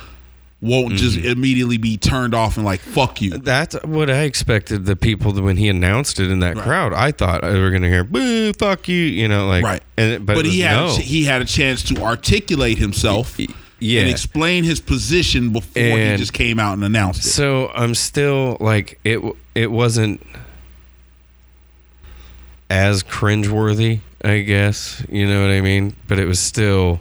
won't 0.63 0.95
just 0.95 1.19
immediately 1.19 1.77
be 1.77 1.97
turned 1.99 2.35
off 2.35 2.57
and 2.57 2.65
like 2.65 2.81
fuck 2.81 3.21
you. 3.21 3.31
That's 3.31 3.75
what 3.85 4.09
I 4.09 4.23
expected. 4.23 4.87
The 4.87 4.97
people 4.97 5.33
that 5.33 5.43
when 5.43 5.59
he 5.59 5.69
announced 5.69 6.19
it 6.19 6.31
in 6.31 6.39
that 6.41 6.57
Right. 6.57 6.65
crowd, 6.65 6.93
I 6.95 7.11
thought 7.13 7.43
they 7.43 7.61
were 7.61 7.71
going 7.71 7.83
to 7.83 7.91
hear 7.91 8.05
"boo, 8.05 8.53
fuck 8.55 8.89
you," 8.89 8.97
you 9.03 9.29
know, 9.29 9.47
like 9.49 9.63
right. 9.65 9.83
And 9.99 10.25
but, 10.25 10.37
but 10.37 10.47
he 10.47 10.61
had 10.61 10.77
no. 10.77 10.95
a 10.95 10.97
ch- 10.99 11.03
he 11.03 11.25
had 11.25 11.43
a 11.43 11.45
chance 11.45 11.83
to 11.85 12.01
articulate 12.03 12.79
himself 12.79 13.39
yeah. 13.79 14.01
and 14.03 14.11
explain 14.11 14.65
his 14.65 14.81
position 14.81 15.53
before 15.53 15.83
he 15.83 16.17
just 16.17 16.33
came 16.33 16.59
out 16.59 16.75
and 16.75 16.85
announced 16.85 17.21
it. 17.21 17.31
So 17.31 17.69
I'm 17.75 17.95
still 17.95 18.57
like 18.61 18.99
it. 19.05 19.21
It 19.55 19.71
wasn't 19.71 20.23
as 22.71 23.03
cringeworthy, 23.03 24.01
I 24.25 24.41
guess. 24.41 25.05
You 25.09 25.27
know 25.27 25.43
what 25.43 25.51
I 25.51 25.61
mean? 25.61 25.95
But 26.09 26.19
it 26.19 26.27
was 26.27 26.41
still 26.41 27.01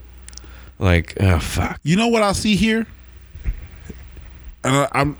like, 0.80 1.16
oh 1.20 1.40
fuck. 1.40 1.80
You 1.84 1.96
know 1.96 2.08
what 2.08 2.24
I 2.24 2.34
see 2.34 2.56
here? 2.56 2.86
And 4.64 4.76
I, 4.76 4.88
I'm 4.92 5.18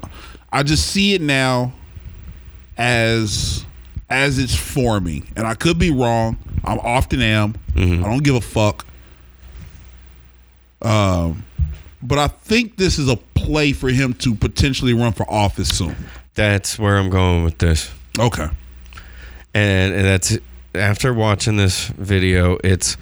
I 0.52 0.64
just 0.64 0.88
see 0.88 1.14
it 1.14 1.22
now 1.22 1.74
as 2.78 3.66
as 4.10 4.40
it's 4.40 4.56
forming. 4.56 5.32
And 5.36 5.48
I 5.48 5.54
could 5.56 5.80
be 5.80 5.92
wrong. 5.92 6.38
I 6.64 6.76
often 6.76 7.22
am. 7.22 7.54
Mm-hmm. 7.74 8.04
I 8.04 8.10
don't 8.10 8.24
give 8.24 8.36
a 8.36 8.42
fuck. 8.42 8.86
Um 10.86 11.44
but 12.04 12.20
I 12.20 12.28
think 12.28 12.76
this 12.78 13.00
is 13.00 13.10
a 13.10 13.16
play 13.16 13.72
for 13.74 13.90
him 13.90 14.14
to 14.16 14.36
potentially 14.36 14.94
run 14.94 15.12
for 15.14 15.28
office 15.32 15.70
soon. 15.76 15.96
That's 16.36 16.78
where 16.78 16.98
I'm 16.98 17.10
going 17.10 17.44
with 17.44 17.58
this. 17.58 17.90
Okay. 18.20 18.48
and, 19.54 19.94
and 19.94 20.06
that's 20.06 20.38
after 20.76 21.14
watching 21.14 21.56
this 21.58 21.88
video 21.88 22.58
it's 22.64 22.98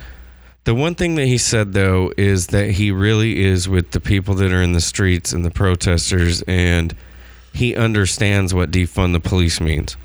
the 0.66 0.74
one 0.76 0.96
thing 0.96 1.16
that 1.16 1.26
he 1.26 1.38
said 1.38 1.74
though 1.74 2.14
is 2.18 2.48
that 2.48 2.72
he 2.72 2.92
really 2.92 3.44
is 3.44 3.68
with 3.68 3.92
the 3.92 4.00
people 4.00 4.34
that 4.36 4.52
are 4.54 4.62
in 4.62 4.72
the 4.74 4.80
streets 4.82 5.34
and 5.34 5.44
the 5.44 5.52
protesters 5.52 6.42
and 6.48 6.96
he 7.54 7.76
understands 7.76 8.54
what 8.54 8.72
defund 8.72 9.12
the 9.14 9.20
police 9.20 9.60
means 9.60 9.98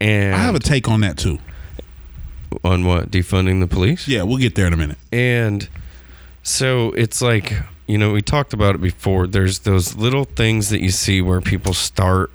and 0.00 0.34
I 0.34 0.38
have 0.38 0.54
a 0.54 0.58
take 0.60 0.88
on 0.88 1.00
that 1.00 1.16
too. 1.18 1.38
on 2.64 2.84
what 2.84 3.10
defunding 3.10 3.60
the 3.60 3.66
police 3.66 4.06
Yeah, 4.06 4.22
we'll 4.22 4.38
get 4.38 4.54
there 4.54 4.66
in 4.66 4.72
a 4.72 4.76
minute. 4.76 4.98
and 5.12 5.68
so 6.50 6.92
it's 6.92 7.22
like, 7.22 7.52
you 7.86 7.98
know, 7.98 8.12
we 8.12 8.22
talked 8.22 8.52
about 8.52 8.74
it 8.74 8.80
before. 8.80 9.26
There's 9.26 9.60
those 9.60 9.96
little 9.96 10.24
things 10.24 10.70
that 10.70 10.80
you 10.80 10.90
see 10.90 11.22
where 11.22 11.40
people 11.40 11.74
start 11.74 12.30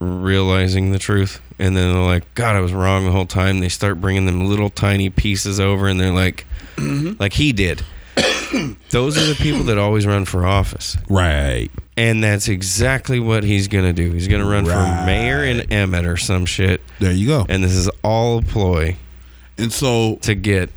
realizing 0.00 0.92
the 0.92 0.98
truth 0.98 1.40
and 1.58 1.76
then 1.76 1.92
they're 1.92 2.02
like, 2.02 2.34
God, 2.34 2.56
I 2.56 2.60
was 2.60 2.72
wrong 2.72 3.04
the 3.04 3.12
whole 3.12 3.26
time. 3.26 3.60
They 3.60 3.68
start 3.68 4.00
bringing 4.00 4.26
them 4.26 4.46
little 4.46 4.70
tiny 4.70 5.10
pieces 5.10 5.60
over 5.60 5.86
and 5.86 6.00
they're 6.00 6.12
like, 6.12 6.46
mm-hmm. 6.76 7.12
like 7.20 7.34
he 7.34 7.52
did. 7.52 7.82
those 8.90 9.16
are 9.16 9.26
the 9.26 9.36
people 9.40 9.64
that 9.64 9.78
always 9.78 10.06
run 10.06 10.24
for 10.24 10.44
office. 10.46 10.96
Right. 11.08 11.70
And 11.96 12.22
that's 12.22 12.48
exactly 12.48 13.20
what 13.20 13.44
he's 13.44 13.68
going 13.68 13.84
to 13.84 13.92
do. 13.92 14.12
He's 14.12 14.28
going 14.28 14.42
to 14.42 14.48
run 14.48 14.64
Right. 14.64 15.00
for 15.00 15.06
mayor 15.06 15.44
in 15.44 15.72
Emmett 15.72 16.06
or 16.06 16.16
some 16.16 16.44
shit. 16.46 16.80
There 16.98 17.12
you 17.12 17.28
go. 17.28 17.46
And 17.48 17.62
this 17.62 17.72
is 17.72 17.88
all 18.02 18.38
a 18.38 18.42
ploy 18.42 18.96
And 19.58 19.72
so 19.72 20.16
to 20.22 20.34
get 20.34 20.70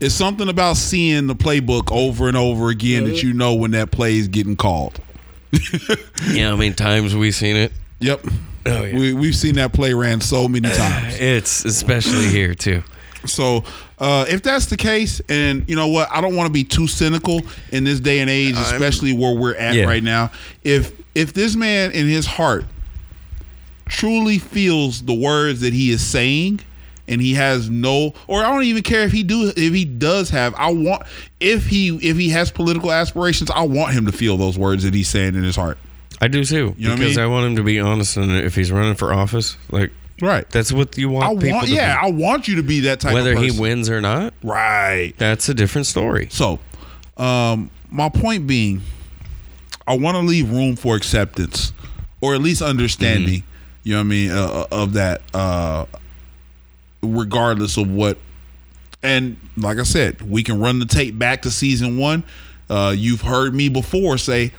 it's 0.00 0.14
something 0.14 0.48
about 0.48 0.76
seeing 0.76 1.26
the 1.26 1.34
playbook 1.34 1.90
over 1.92 2.28
and 2.28 2.36
over 2.36 2.68
again 2.70 3.04
that 3.04 3.22
you 3.22 3.32
know 3.32 3.54
when 3.54 3.70
that 3.72 3.90
play 3.90 4.16
is 4.16 4.28
getting 4.28 4.56
called. 4.56 5.00
you 5.52 6.40
know 6.40 6.50
how 6.50 6.56
many 6.56 6.74
times 6.74 7.14
we've 7.14 7.34
seen 7.34 7.56
it? 7.56 7.72
Yep. 8.00 8.24
Oh, 8.64 8.82
yeah. 8.84 8.98
We 8.98 9.12
we've 9.12 9.34
seen 9.36 9.56
that 9.56 9.72
play 9.72 9.92
ran 9.94 10.20
so 10.20 10.48
many 10.48 10.68
times. 10.74 11.18
It's 11.20 11.64
especially 11.64 12.28
here 12.28 12.54
too. 12.54 12.82
So 13.26 13.62
uh, 13.98 14.24
if 14.28 14.42
that's 14.42 14.66
the 14.66 14.76
case, 14.76 15.20
and 15.28 15.68
you 15.68 15.76
know 15.76 15.86
what, 15.88 16.08
I 16.10 16.20
don't 16.20 16.34
want 16.34 16.48
to 16.48 16.52
be 16.52 16.64
too 16.64 16.88
cynical 16.88 17.40
in 17.70 17.84
this 17.84 18.00
day 18.00 18.18
and 18.18 18.28
age, 18.28 18.56
especially 18.56 19.12
where 19.16 19.36
we're 19.36 19.54
at 19.54 19.74
Yeah. 19.74 19.84
right 19.84 20.02
now. 20.02 20.32
If 20.64 20.92
if 21.14 21.32
this 21.34 21.54
man 21.54 21.92
in 21.92 22.08
his 22.08 22.26
heart 22.26 22.64
truly 23.86 24.38
feels 24.38 25.02
the 25.02 25.14
words 25.14 25.60
that 25.60 25.72
he 25.72 25.90
is 25.90 26.04
saying, 26.04 26.60
and 27.12 27.20
he 27.20 27.34
has 27.34 27.70
no, 27.70 28.14
or 28.26 28.42
I 28.44 28.50
don't 28.50 28.64
even 28.64 28.82
care 28.82 29.02
if 29.02 29.12
he 29.12 29.22
do 29.22 29.52
if 29.56 29.72
he 29.72 29.84
does 29.84 30.30
have. 30.30 30.54
I 30.56 30.72
want 30.72 31.04
if 31.38 31.66
he 31.66 31.88
if 31.96 32.16
he 32.16 32.30
has 32.30 32.50
political 32.50 32.90
aspirations, 32.90 33.50
I 33.50 33.62
want 33.62 33.92
him 33.92 34.06
to 34.06 34.12
feel 34.12 34.36
those 34.36 34.58
words 34.58 34.82
that 34.84 34.94
he's 34.94 35.08
saying 35.08 35.34
in 35.34 35.44
his 35.44 35.56
heart. 35.56 35.78
I 36.20 36.28
do 36.28 36.44
too. 36.44 36.74
You 36.78 36.84
know 36.84 36.90
what 36.90 36.96
I 36.96 37.02
because 37.04 37.16
mean? 37.16 37.24
I 37.24 37.28
want 37.28 37.46
him 37.46 37.56
to 37.56 37.62
be 37.62 37.78
honest, 37.80 38.16
and 38.16 38.32
if 38.32 38.54
he's 38.54 38.72
running 38.72 38.94
for 38.94 39.12
office, 39.12 39.56
like 39.70 39.92
Right. 40.20 40.48
that's 40.50 40.72
what 40.72 40.96
you 40.96 41.08
want 41.10 41.24
I 41.24 41.34
people 41.34 41.50
want, 41.56 41.66
to 41.66 41.74
yeah, 41.74 42.00
be. 42.00 42.06
I 42.06 42.10
want 42.12 42.46
you 42.46 42.56
to 42.56 42.62
be 42.62 42.80
that 42.80 43.00
type 43.00 43.10
of. 43.10 43.14
Whether 43.14 43.34
he 43.34 43.50
wins 43.50 43.90
or 43.90 44.00
not, 44.00 44.34
Right. 44.42 45.14
that's 45.18 45.48
a 45.48 45.54
different 45.54 45.88
story. 45.88 46.28
So, 46.30 46.60
um, 47.16 47.70
my 47.90 48.08
point 48.08 48.46
being, 48.46 48.82
I 49.86 49.96
want 49.98 50.14
to 50.16 50.20
leave 50.20 50.48
room 50.50 50.76
for 50.76 50.94
acceptance, 50.94 51.72
or 52.20 52.34
at 52.36 52.40
least 52.40 52.62
understanding. 52.62 53.40
Mm-hmm. 53.40 53.46
You 53.82 53.92
know 53.94 53.98
what 53.98 54.04
I 54.04 54.08
mean 54.08 54.30
uh, 54.30 54.66
of 54.70 54.92
that, 54.92 55.22
uh, 55.34 55.86
regardless 57.02 57.76
of 57.76 57.90
what. 57.90 58.18
And 59.02 59.36
like 59.56 59.78
I 59.78 59.82
said, 59.82 60.22
we 60.22 60.42
can 60.42 60.60
run 60.60 60.78
the 60.78 60.86
tape 60.86 61.18
back 61.18 61.42
to 61.42 61.50
season 61.50 61.98
one. 61.98 62.22
Uh, 62.70 62.94
you've 62.96 63.22
heard 63.22 63.54
me 63.54 63.68
before 63.68 64.18
say. 64.18 64.52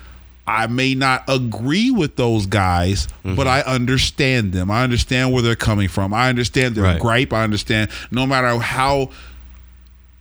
I 0.45 0.67
may 0.67 0.93
not 0.93 1.23
agree 1.29 1.89
with 1.89 2.17
those 2.17 2.47
guys, 2.47 3.07
Mm-hmm. 3.23 3.35
but 3.35 3.47
I 3.47 3.61
understand 3.61 4.51
them. 4.51 4.69
I 4.69 4.83
understand 4.83 5.31
where 5.31 5.41
they're 5.41 5.55
coming 5.55 5.87
from. 5.87 6.13
I 6.13 6.27
understand 6.27 6.75
their 6.75 6.83
Right. 6.83 6.99
gripe. 6.99 7.31
I 7.31 7.45
understand 7.45 7.89
no 8.11 8.27
matter 8.27 8.59
how 8.59 9.09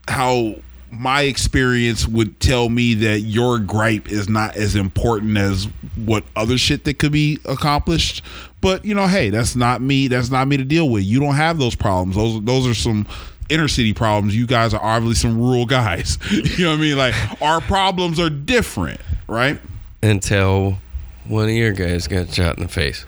how 0.07 0.55
my 0.93 1.23
experience 1.23 2.07
would 2.07 2.39
tell 2.39 2.69
me 2.69 2.94
that 2.94 3.20
your 3.20 3.59
gripe 3.59 4.12
is 4.12 4.28
not 4.28 4.55
as 4.57 4.77
important 4.77 5.36
as 5.39 5.66
what 5.97 6.23
other 6.36 6.57
shit 6.57 6.85
that 6.85 7.01
could 7.01 7.11
be 7.12 7.39
accomplished. 7.44 8.23
But 8.62 8.86
you 8.86 8.94
know, 8.94 9.06
hey, 9.06 9.28
that's 9.28 9.55
not 9.55 9.82
me. 9.82 10.09
That's 10.09 10.30
not 10.30 10.48
me 10.48 10.56
to 10.56 10.64
deal 10.64 10.89
with. 10.89 11.05
You 11.05 11.20
don't 11.20 11.34
have 11.34 11.59
those 11.59 11.74
problems. 11.74 12.16
Those 12.16 12.43
those 12.44 12.66
are 12.66 12.74
some 12.74 13.06
inner 13.51 13.68
city 13.68 13.93
problems. 13.93 14.34
You 14.34 14.47
guys 14.47 14.72
are 14.72 14.82
obviously 14.82 15.16
some 15.16 15.39
rural 15.39 15.66
guys. 15.66 16.16
you 16.30 16.64
know 16.64 16.70
what 16.70 16.78
I 16.78 16.80
mean? 16.80 16.97
Like 16.97 17.14
our 17.43 17.60
problems 17.60 18.18
are 18.18 18.30
different, 18.30 19.01
right? 19.26 19.60
Until 20.02 20.78
one 21.26 21.44
of 21.44 21.51
your 21.51 21.72
guys 21.72 22.09
got 22.09 22.32
shot 22.32 22.56
in 22.56 22.62
the 22.62 22.68
face. 22.68 23.05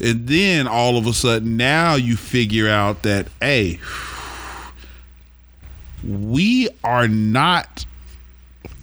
And 0.00 0.26
then 0.26 0.66
all 0.66 0.98
of 0.98 1.06
a 1.06 1.12
sudden, 1.12 1.56
now 1.56 1.94
you 1.94 2.16
figure 2.16 2.68
out 2.68 3.04
that, 3.04 3.28
hey, 3.40 3.78
we 6.04 6.68
are 6.82 7.06
not 7.06 7.86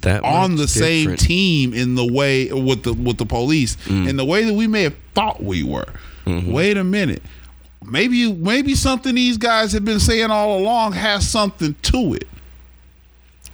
That 0.01 0.23
on 0.23 0.55
the 0.55 0.67
same 0.67 1.15
team 1.17 1.73
in 1.73 1.95
the 1.95 2.05
way 2.05 2.51
with 2.51 2.84
the 2.84 2.93
with 2.93 3.17
the 3.17 3.26
police 3.26 3.76
Mm. 3.85 4.07
in 4.09 4.15
the 4.17 4.26
way 4.26 4.45
that 4.45 4.53
we 4.53 4.65
may 4.67 4.84
have 4.84 4.95
thought 5.13 5.43
we 5.43 5.63
were. 5.63 5.88
Mm-hmm. 6.26 6.51
Wait 6.51 6.77
a 6.77 6.84
minute. 6.84 7.21
Maybe 7.85 8.31
maybe 8.31 8.76
something 8.76 9.15
these 9.15 9.38
guys 9.38 9.71
have 9.73 9.84
been 9.85 9.99
saying 9.99 10.31
all 10.31 10.57
along 10.59 10.93
has 10.93 11.27
something 11.27 11.76
to 11.84 12.13
it. 12.13 12.27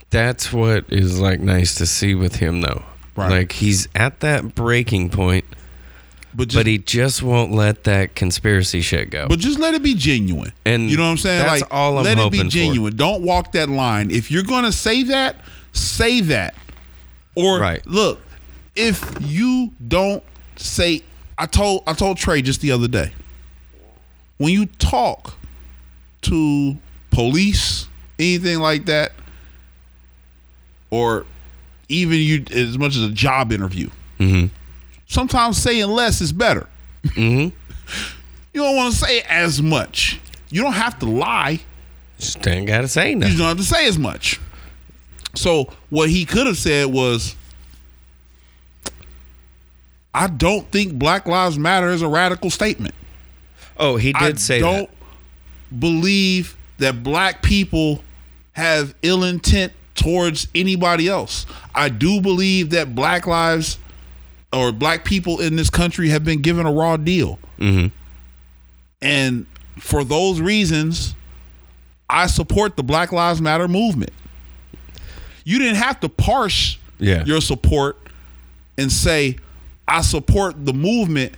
That's 0.10 0.54
what 0.54 0.86
is 0.90 1.20
like 1.20 1.40
nice 1.40 1.76
to 1.76 1.86
see 1.86 2.16
with 2.16 2.38
him 2.38 2.62
though. 2.62 2.84
Right. 3.16 3.30
Like 3.32 3.52
he's 3.54 3.88
at 3.96 4.20
that 4.22 4.56
breaking 4.56 5.10
point, 5.10 5.46
But 6.34 6.50
just 6.50 6.56
but 6.60 6.68
he 6.68 6.78
just 6.78 7.24
won't 7.24 7.52
let 7.54 7.86
that 7.86 8.14
conspiracy 8.16 8.82
shit 8.82 9.10
go. 9.10 9.28
But 9.28 9.40
just 9.40 9.58
let 9.60 9.74
it 9.74 9.84
be 9.84 9.94
genuine. 9.96 10.54
And 10.66 10.90
you 10.90 10.98
know 10.98 11.04
what 11.04 11.10
I'm 11.12 11.18
saying? 11.18 11.46
that's 11.46 11.62
like 11.62 11.74
all 11.74 11.98
I'm 11.98 12.04
let 12.04 12.18
it 12.18 12.32
be 12.32 12.40
for. 12.40 12.46
genuine. 12.46 12.96
Don't 12.96 13.24
walk 13.24 13.54
that 13.54 13.70
line. 13.70 14.12
If 14.12 14.32
you're 14.32 14.44
gonna 14.44 14.72
say 14.72 15.04
that, 15.04 15.38
say 15.76 16.22
that. 16.22 16.56
Or 17.36 17.60
Right. 17.60 17.86
look, 17.86 18.22
if 18.76 19.04
you 19.22 19.72
don't 19.88 20.24
say 20.56 21.02
I 21.38 21.46
told 21.46 21.84
I 21.86 21.94
told 21.94 22.18
Trey 22.18 22.42
just 22.42 22.62
the 22.62 22.72
other 22.72 22.88
day. 22.88 23.12
When 24.38 24.52
you 24.54 24.66
talk 24.66 25.38
to 26.24 26.78
police, 27.12 27.88
anything 28.20 28.60
like 28.60 28.86
that, 28.86 29.14
or 30.90 31.26
even 31.90 32.20
you 32.20 32.44
as 32.52 32.78
much 32.78 32.96
as 32.96 33.04
a 33.04 33.10
job 33.12 33.52
interview, 33.52 33.90
Mhm. 34.20 34.50
sometimes 35.08 35.58
saying 35.58 35.88
less 35.90 36.22
is 36.22 36.32
better. 36.32 36.68
Mhm. 37.04 37.52
You 38.54 38.62
don't 38.62 38.78
want 38.78 38.94
to 38.94 38.98
say 39.00 39.20
as 39.28 39.62
much. 39.62 40.18
You 40.50 40.62
don't 40.62 40.72
have 40.74 40.98
to 41.00 41.06
lie. 41.06 41.60
Just 42.18 42.48
ain't 42.48 42.68
gotta 42.68 42.88
say 42.88 43.14
nothing. 43.14 43.34
You 43.34 43.40
don't 43.40 43.50
have 43.50 43.58
to 43.58 43.66
say 43.66 43.86
as 43.86 43.98
much. 44.00 44.40
So 45.36 45.68
what 45.90 46.10
he 46.10 46.26
could 46.26 46.48
have 46.48 46.58
said 46.58 46.88
was, 46.88 47.36
"I 50.14 50.28
don't 50.28 50.70
think 50.72 50.94
Black 50.94 51.26
Lives 51.28 51.58
Matter 51.60 51.90
is 51.90 52.02
a 52.02 52.08
radical 52.08 52.50
statement. 52.50 52.96
Oh, 53.78 53.98
he 53.98 54.14
did 54.14 54.40
say 54.40 54.56
I 54.56 54.60
say 54.60 54.60
don't 54.60 54.90
believe 55.78 56.56
that 56.78 57.04
black 57.04 57.42
people 57.42 58.04
have 58.54 58.96
ill 59.02 59.24
intent 59.24 59.74
towards 59.96 60.48
anybody 60.56 61.08
else. 61.08 61.46
I 61.74 61.90
do 61.90 62.22
believe 62.22 62.70
that 62.72 62.96
black 62.96 63.28
lives 63.28 63.78
or 64.54 64.72
black 64.72 65.04
people 65.04 65.42
in 65.42 65.56
this 65.56 65.70
country 65.70 66.10
have 66.10 66.24
been 66.24 66.42
given 66.42 66.66
a 66.66 66.72
raw 66.72 66.96
deal. 66.98 67.40
that. 67.60 67.66
hmm 67.72 67.88
And 69.02 69.46
for 69.80 70.04
those 70.06 70.40
reasons, 70.40 71.16
I 72.10 72.28
support 72.28 72.78
the 72.78 72.84
Black 72.84 73.12
Lives 73.12 73.42
Matter 73.42 73.68
movement. 73.68 74.12
You 75.46 75.58
didn't 75.60 75.78
have 75.78 76.00
to 76.02 76.10
parse 76.10 76.78
Yeah. 77.00 77.24
your 77.26 77.40
support 77.40 77.98
and 78.78 78.92
say, 78.92 79.38
I 79.88 80.02
support 80.02 80.66
the 80.66 80.74
movement, 80.74 81.34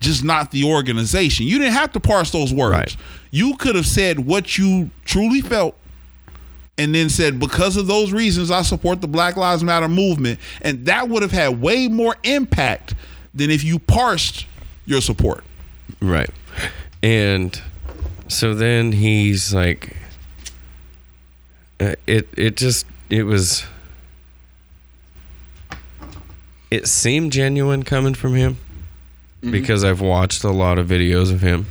just 0.00 0.24
not 0.24 0.50
the 0.50 0.64
organization. 0.64 1.46
You 1.46 1.58
didn't 1.58 1.74
have 1.74 1.92
to 1.92 2.00
parse 2.00 2.30
those 2.32 2.52
words. 2.52 2.72
Right. 2.72 2.96
You 3.30 3.54
could 3.56 3.76
have 3.76 3.86
said 3.86 4.18
what 4.20 4.58
you 4.58 4.90
truly 5.04 5.40
felt 5.40 5.76
and 6.78 6.94
then 6.94 7.10
said, 7.10 7.38
because 7.38 7.76
of 7.76 7.86
those 7.86 8.10
reasons, 8.12 8.50
I 8.50 8.62
support 8.62 9.02
the 9.02 9.08
Black 9.08 9.36
Lives 9.36 9.62
Matter 9.62 9.88
movement. 9.88 10.40
And 10.62 10.86
that 10.86 11.08
would 11.10 11.20
have 11.22 11.30
had 11.32 11.60
way 11.60 11.86
more 11.88 12.16
impact 12.24 12.94
than 13.34 13.50
if 13.50 13.62
you 13.62 13.78
parsed 13.78 14.46
your 14.86 15.00
support. 15.02 15.44
Right. 16.00 16.30
And 17.02 17.60
so 18.28 18.54
then 18.54 18.92
he's 18.92 19.52
like 19.52 19.96
uh, 21.78 21.94
it 22.06 22.28
it 22.36 22.56
just 22.56 22.86
it 23.10 23.24
was 23.24 23.64
it 26.70 26.86
seemed 26.86 27.32
genuine 27.32 27.82
coming 27.82 28.14
from 28.14 28.34
him 28.34 28.56
because 29.42 29.82
I've 29.84 30.00
watched 30.00 30.44
a 30.44 30.50
lot 30.50 30.78
of 30.78 30.86
videos 30.86 31.32
of 31.32 31.40
him 31.40 31.66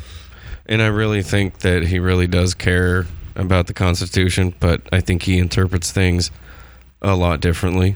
and 0.66 0.82
I 0.82 0.88
really 0.88 1.22
think 1.22 1.60
that 1.60 1.84
he 1.88 2.00
really 2.00 2.28
does 2.28 2.54
care 2.54 3.06
about 3.36 3.68
the 3.68 3.74
constitution 3.74 4.54
but 4.60 4.82
I 4.92 5.00
think 5.00 5.24
he 5.24 5.38
interprets 5.38 5.92
things 5.92 6.32
a 7.02 7.16
lot 7.16 7.40
differently. 7.40 7.96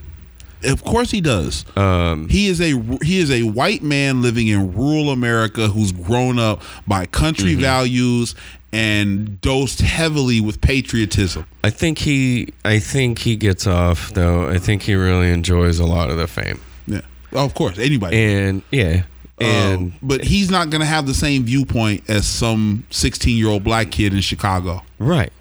Of 0.63 0.85
course 0.85 1.11
he 1.11 1.19
does. 1.19 1.65
Um 1.75 2.29
He 2.29 2.47
is 2.47 2.61
a 2.61 2.71
he 3.03 3.19
is 3.19 3.29
a 3.29 3.43
white 3.43 3.83
man 3.83 4.21
living 4.21 4.47
in 4.47 4.73
rural 4.73 5.09
America 5.09 5.67
who's 5.67 5.91
grown 5.91 6.39
up 6.39 6.61
by 6.87 7.05
country 7.05 7.55
values 7.55 8.33
and 8.73 9.39
dosed 9.39 9.81
heavily 9.81 10.41
with 10.41 10.59
patriotism. 10.59 11.45
I 11.63 11.69
think 11.69 11.99
he 11.99 12.49
I 12.65 12.79
think 12.79 13.19
he 13.19 13.35
gets 13.35 13.67
off 13.67 14.11
though. 14.13 14.49
I 14.49 14.57
think 14.57 14.81
he 14.81 14.95
really 14.95 15.31
enjoys 15.31 15.79
a 15.79 15.85
lot 15.85 16.09
of 16.09 16.17
the 16.17 16.27
fame. 16.27 16.59
Yeah, 16.87 17.01
oh, 17.31 17.45
of 17.45 17.53
course, 17.53 17.77
anybody. 17.77 18.17
And 18.17 18.63
yeah, 18.71 19.03
and 19.39 19.77
Um, 19.77 19.93
but 20.01 20.23
he's 20.23 20.49
not 20.49 20.71
going 20.71 20.81
to 20.81 20.87
have 20.87 21.05
the 21.05 21.13
same 21.13 21.43
viewpoint 21.43 22.09
as 22.09 22.25
some 22.25 22.85
16 22.89 23.37
year 23.37 23.47
old 23.47 23.63
black 23.63 23.91
kid 23.91 24.13
in 24.13 24.21
Chicago. 24.21 24.83
right. 24.97 25.31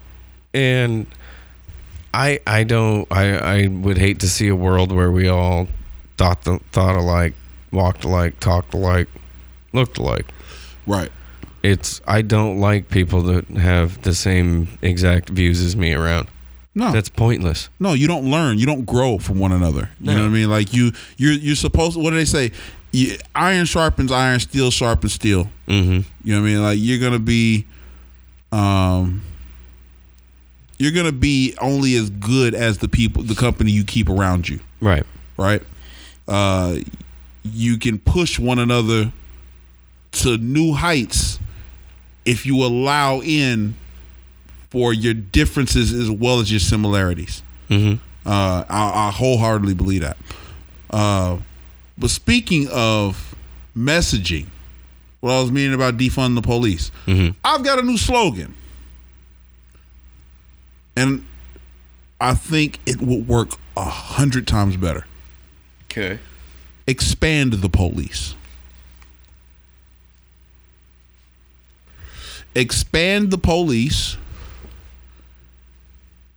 And 0.55 1.07
I 2.13 2.39
I 2.45 2.63
don't 2.63 3.11
I 3.11 3.63
I 3.63 3.67
would 3.67 3.97
hate 3.97 4.19
to 4.19 4.29
see 4.29 4.47
a 4.47 4.55
world 4.55 4.91
where 4.91 5.09
we 5.09 5.27
all 5.27 5.67
thought 6.17 6.43
the, 6.43 6.59
thought 6.71 6.95
alike, 6.95 7.33
walked 7.71 8.03
alike, 8.03 8.39
talked 8.39 8.75
alike, 8.75 9.07
looked 9.73 9.97
alike. 9.97 10.27
Right. 10.85 11.11
It's 11.63 12.01
I 12.05 12.21
don't 12.21 12.59
like 12.59 12.89
people 12.89 13.21
that 13.23 13.47
have 13.47 14.01
the 14.01 14.13
same 14.13 14.67
exact 14.81 15.29
views 15.29 15.61
as 15.61 15.75
me 15.77 15.93
around. 15.93 16.27
No, 16.75 16.91
That's 16.91 17.09
pointless. 17.09 17.69
no, 17.79 17.93
you 17.93 18.07
don't 18.07 18.29
learn. 18.29 18.57
You 18.57 18.65
don't 18.65 18.83
grow 18.83 19.19
from 19.19 19.37
one 19.39 19.51
another. 19.51 19.89
You 20.01 20.07
know 20.07 20.21
what 20.21 20.25
I 20.25 20.29
mean? 20.29 20.49
Like 20.49 20.73
you, 20.73 20.91
you're 21.17 21.33
you're 21.33 21.55
supposed. 21.55 21.95
What 21.97 22.09
do 22.09 22.15
they 22.17 22.25
say? 22.25 22.51
You, 22.91 23.17
iron 23.35 23.65
sharpens 23.65 24.11
iron. 24.11 24.39
Steel 24.39 24.71
sharpens 24.71 25.13
steel. 25.13 25.49
Mm-hmm. 25.67 26.01
You 26.23 26.33
know 26.35 26.41
what 26.41 26.47
I 26.47 26.51
mean? 26.51 26.61
Like 26.63 26.77
you're 26.81 26.99
gonna 26.99 27.19
be, 27.19 27.65
um, 28.51 29.21
you're 30.79 30.91
gonna 30.91 31.11
be 31.11 31.55
only 31.61 31.95
as 31.95 32.09
good 32.09 32.55
as 32.55 32.79
the 32.79 32.87
people, 32.87 33.21
the 33.23 33.35
company 33.35 33.71
you 33.71 33.83
keep 33.83 34.09
around 34.09 34.49
you. 34.49 34.59
Right. 34.81 35.05
Right? 35.37 35.61
Uh, 36.27 36.77
you 37.43 37.77
can 37.77 37.99
push 37.99 38.39
one 38.39 38.57
another 38.57 39.13
to 40.13 40.37
new 40.37 40.73
heights 40.73 41.39
if 42.25 42.45
you 42.45 42.63
allow 42.63 43.21
in 43.21 43.75
for 44.69 44.93
your 44.93 45.13
differences 45.13 45.91
as 45.93 46.09
well 46.09 46.39
as 46.39 46.49
your 46.51 46.59
similarities. 46.59 47.43
Mm-hmm. 47.69 47.95
Uh, 48.27 48.63
I, 48.69 49.07
I 49.07 49.11
wholeheartedly 49.11 49.73
believe 49.75 50.01
that. 50.01 50.17
Uh, 50.89 51.37
but 51.97 52.09
speaking 52.09 52.67
of 52.71 53.35
messaging, 53.75 54.47
what 55.19 55.31
I 55.33 55.41
was 55.41 55.51
meaning 55.51 55.73
about 55.73 55.97
defund 55.97 56.35
the 56.35 56.41
police, 56.41 56.91
Mhm. 57.05 57.35
I've 57.43 57.63
got 57.63 57.79
a 57.79 57.81
new 57.81 57.97
slogan, 57.97 58.55
and 60.95 61.25
I 62.21 62.33
think 62.35 62.79
it 62.85 63.01
would 63.01 63.27
work 63.27 63.49
a 63.75 63.83
hundred 63.85 64.47
times 64.47 64.77
better. 64.77 65.05
Okay. 65.91 66.19
expand 66.87 67.53
the 67.53 67.69
police. 67.69 68.33
Expand 72.55 73.31
the 73.31 73.37
police 73.37 74.17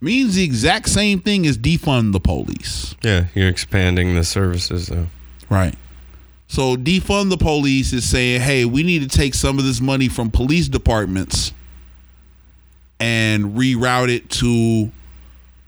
means 0.01 0.35
the 0.35 0.43
exact 0.43 0.89
same 0.89 1.19
thing 1.19 1.45
as 1.45 1.57
defund 1.57 2.13
the 2.13 2.19
police. 2.19 2.95
Yeah, 3.03 3.25
you're 3.35 3.49
expanding 3.49 4.15
the 4.15 4.23
services 4.23 4.87
though. 4.87 5.07
Right. 5.49 5.75
So 6.47 6.75
defund 6.75 7.29
the 7.29 7.37
police 7.37 7.93
is 7.93 8.07
saying, 8.07 8.41
hey, 8.41 8.65
we 8.65 8.83
need 8.83 9.09
to 9.09 9.17
take 9.17 9.33
some 9.33 9.59
of 9.59 9.65
this 9.65 9.81
money 9.81 10.07
from 10.07 10.31
police 10.31 10.67
departments 10.69 11.51
and 12.99 13.55
reroute 13.55 14.09
it 14.09 14.29
to, 14.29 14.47
you 14.47 14.91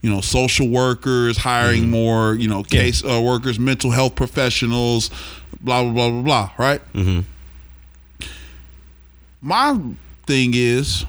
know, 0.09 0.21
social 0.21 0.69
workers, 0.69 1.37
hiring 1.37 1.89
more, 1.89 2.33
you 2.35 2.47
know, 2.47 2.63
case 2.63 3.03
uh, 3.03 3.21
workers, 3.21 3.59
mental 3.59 3.91
health 3.91 4.15
professionals, 4.15 5.09
blah 5.59 5.83
blah 5.83 5.91
blah 5.91 6.09
blah 6.09 6.21
blah. 6.21 6.51
Right. 6.57 6.93
Mm-hmm. 6.93 7.19
My 9.41 9.79
thing 10.29 10.51
is, 10.53 11.05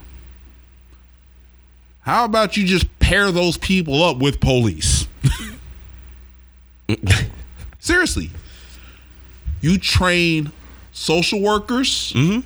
how 2.00 2.24
about 2.24 2.56
you 2.56 2.64
just 2.64 2.98
pair 3.00 3.30
those 3.30 3.58
people 3.58 4.02
up 4.02 4.16
with 4.16 4.40
police? 4.40 5.06
Seriously. 7.78 8.30
You 9.60 9.76
train 9.76 10.52
social 10.92 11.42
workers, 11.42 12.14
mm-hmm. 12.14 12.40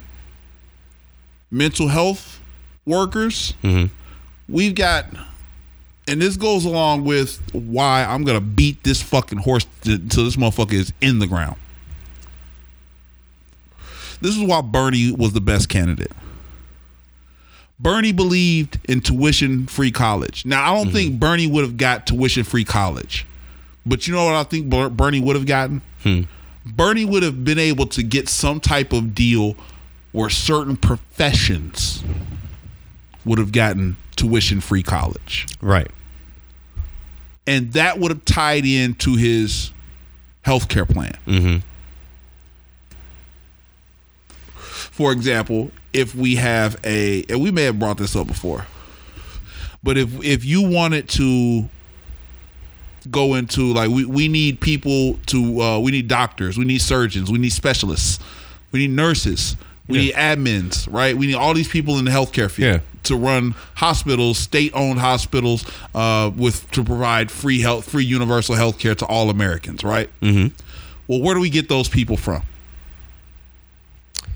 mental 1.49 1.87
health 1.87 2.41
workers. 2.85 3.55
Mm-hmm. 3.63 3.95
We've 4.53 4.75
got, 4.75 5.07
and 6.09 6.21
this 6.21 6.37
goes 6.37 6.65
along 6.65 7.05
with 7.05 7.41
why 7.53 8.05
I'm 8.05 8.25
going 8.25 8.37
to 8.37 8.45
beat 8.45 8.83
this 8.83 9.01
fucking 9.01 9.39
horse 9.39 9.65
until 9.85 10.25
this 10.25 10.35
motherfucker 10.35 10.73
is 10.73 10.93
in 11.01 11.21
the 11.21 11.29
ground. 11.29 11.55
This 14.21 14.37
is 14.37 14.43
why 14.43 14.61
Bernie 14.61 15.13
was 15.13 15.35
the 15.35 15.41
best 15.41 15.69
candidate. 15.69 16.11
Bernie 17.79 18.13
believed 18.13 18.79
in 18.89 19.01
tuition 19.01 19.67
free 19.67 19.91
college. 19.91 20.47
Now, 20.47 20.73
I 20.73 20.77
don't 20.77 20.93
think 20.93 21.19
Bernie 21.19 21.47
would 21.47 21.65
have 21.65 21.77
got 21.77 22.07
tuition 22.07 22.45
free 22.45 22.65
college. 22.65 23.27
But 23.87 24.07
you 24.07 24.15
know 24.15 24.25
what 24.25 24.35
I 24.35 24.45
think 24.45 24.69
Bernie 24.69 25.21
would 25.21 25.37
have 25.37 25.47
gotten? 25.47 25.83
Bernie 26.65 27.05
would 27.05 27.23
have 27.23 27.45
been 27.45 27.59
able 27.59 27.87
to 27.89 28.03
get 28.03 28.29
some 28.29 28.61
type 28.61 28.93
of 28.93 29.15
deal 29.15 29.57
where 30.13 30.31
certain 30.31 30.77
professions 30.77 32.03
would 33.25 33.39
have 33.39 33.53
gotten 33.53 33.97
tuition 34.17 34.61
free 34.61 34.83
college. 34.83 35.47
Right. 35.61 35.91
And 37.47 37.73
that 37.75 37.99
would 37.99 38.11
have 38.11 38.25
tied 38.25 38.65
into 38.65 39.17
his 39.17 39.73
healthcare 40.47 40.89
plan. 40.89 41.19
Mm-hmm. 41.27 41.59
For 44.57 45.13
example, 45.13 45.71
if 45.95 46.15
we 46.15 46.37
have 46.37 46.79
a, 46.85 47.25
and 47.29 47.41
we 47.41 47.51
may 47.51 47.63
have 47.65 47.79
brought 47.79 47.97
this 47.97 48.15
up 48.15 48.27
before, 48.27 48.67
but 49.83 49.97
if 49.97 50.23
if 50.25 50.45
you 50.45 50.69
wanted 50.69 51.09
to 51.11 51.69
go 53.11 53.35
into 53.35 53.73
like 53.73 53.91
we, 53.91 54.05
we 54.05 54.29
need 54.29 54.61
people 54.61 55.19
to 55.27 55.61
uh, 55.61 55.79
we 55.79 55.93
need 55.93 56.09
doctors, 56.09 56.59
we 56.59 56.65
need 56.65 56.81
surgeons, 56.81 57.31
we 57.31 57.39
need 57.39 57.53
specialists, 57.53 58.19
we 58.73 58.81
need 58.81 58.91
nurses, 58.91 59.57
we 59.89 59.99
need 59.99 60.15
admins, 60.15 60.93
right? 60.93 61.17
We 61.17 61.27
need 61.27 61.35
all 61.37 61.55
these 61.55 61.69
people 61.69 61.99
in 61.99 62.05
the 62.05 62.11
healthcare 62.11 62.51
field 62.51 62.67
to 63.05 63.17
run 63.17 63.55
hospitals, 63.75 64.39
state-owned 64.39 64.99
hospitals, 64.99 65.65
uh, 65.95 66.31
with 66.35 66.71
to 66.73 66.83
provide 66.83 67.31
free 67.31 67.61
health, 67.61 67.89
free 67.89 68.05
universal 68.05 68.55
health 68.55 68.79
care 68.79 68.95
to 68.95 69.07
all 69.07 69.31
Americans, 69.31 69.85
right? 69.85 70.11
Mm-hmm. 70.21 70.55
Well, 71.07 71.21
where 71.21 71.35
do 71.35 71.41
we 71.41 71.51
get 71.51 71.69
those 71.69 71.89
people 71.89 72.17
from? 72.17 72.43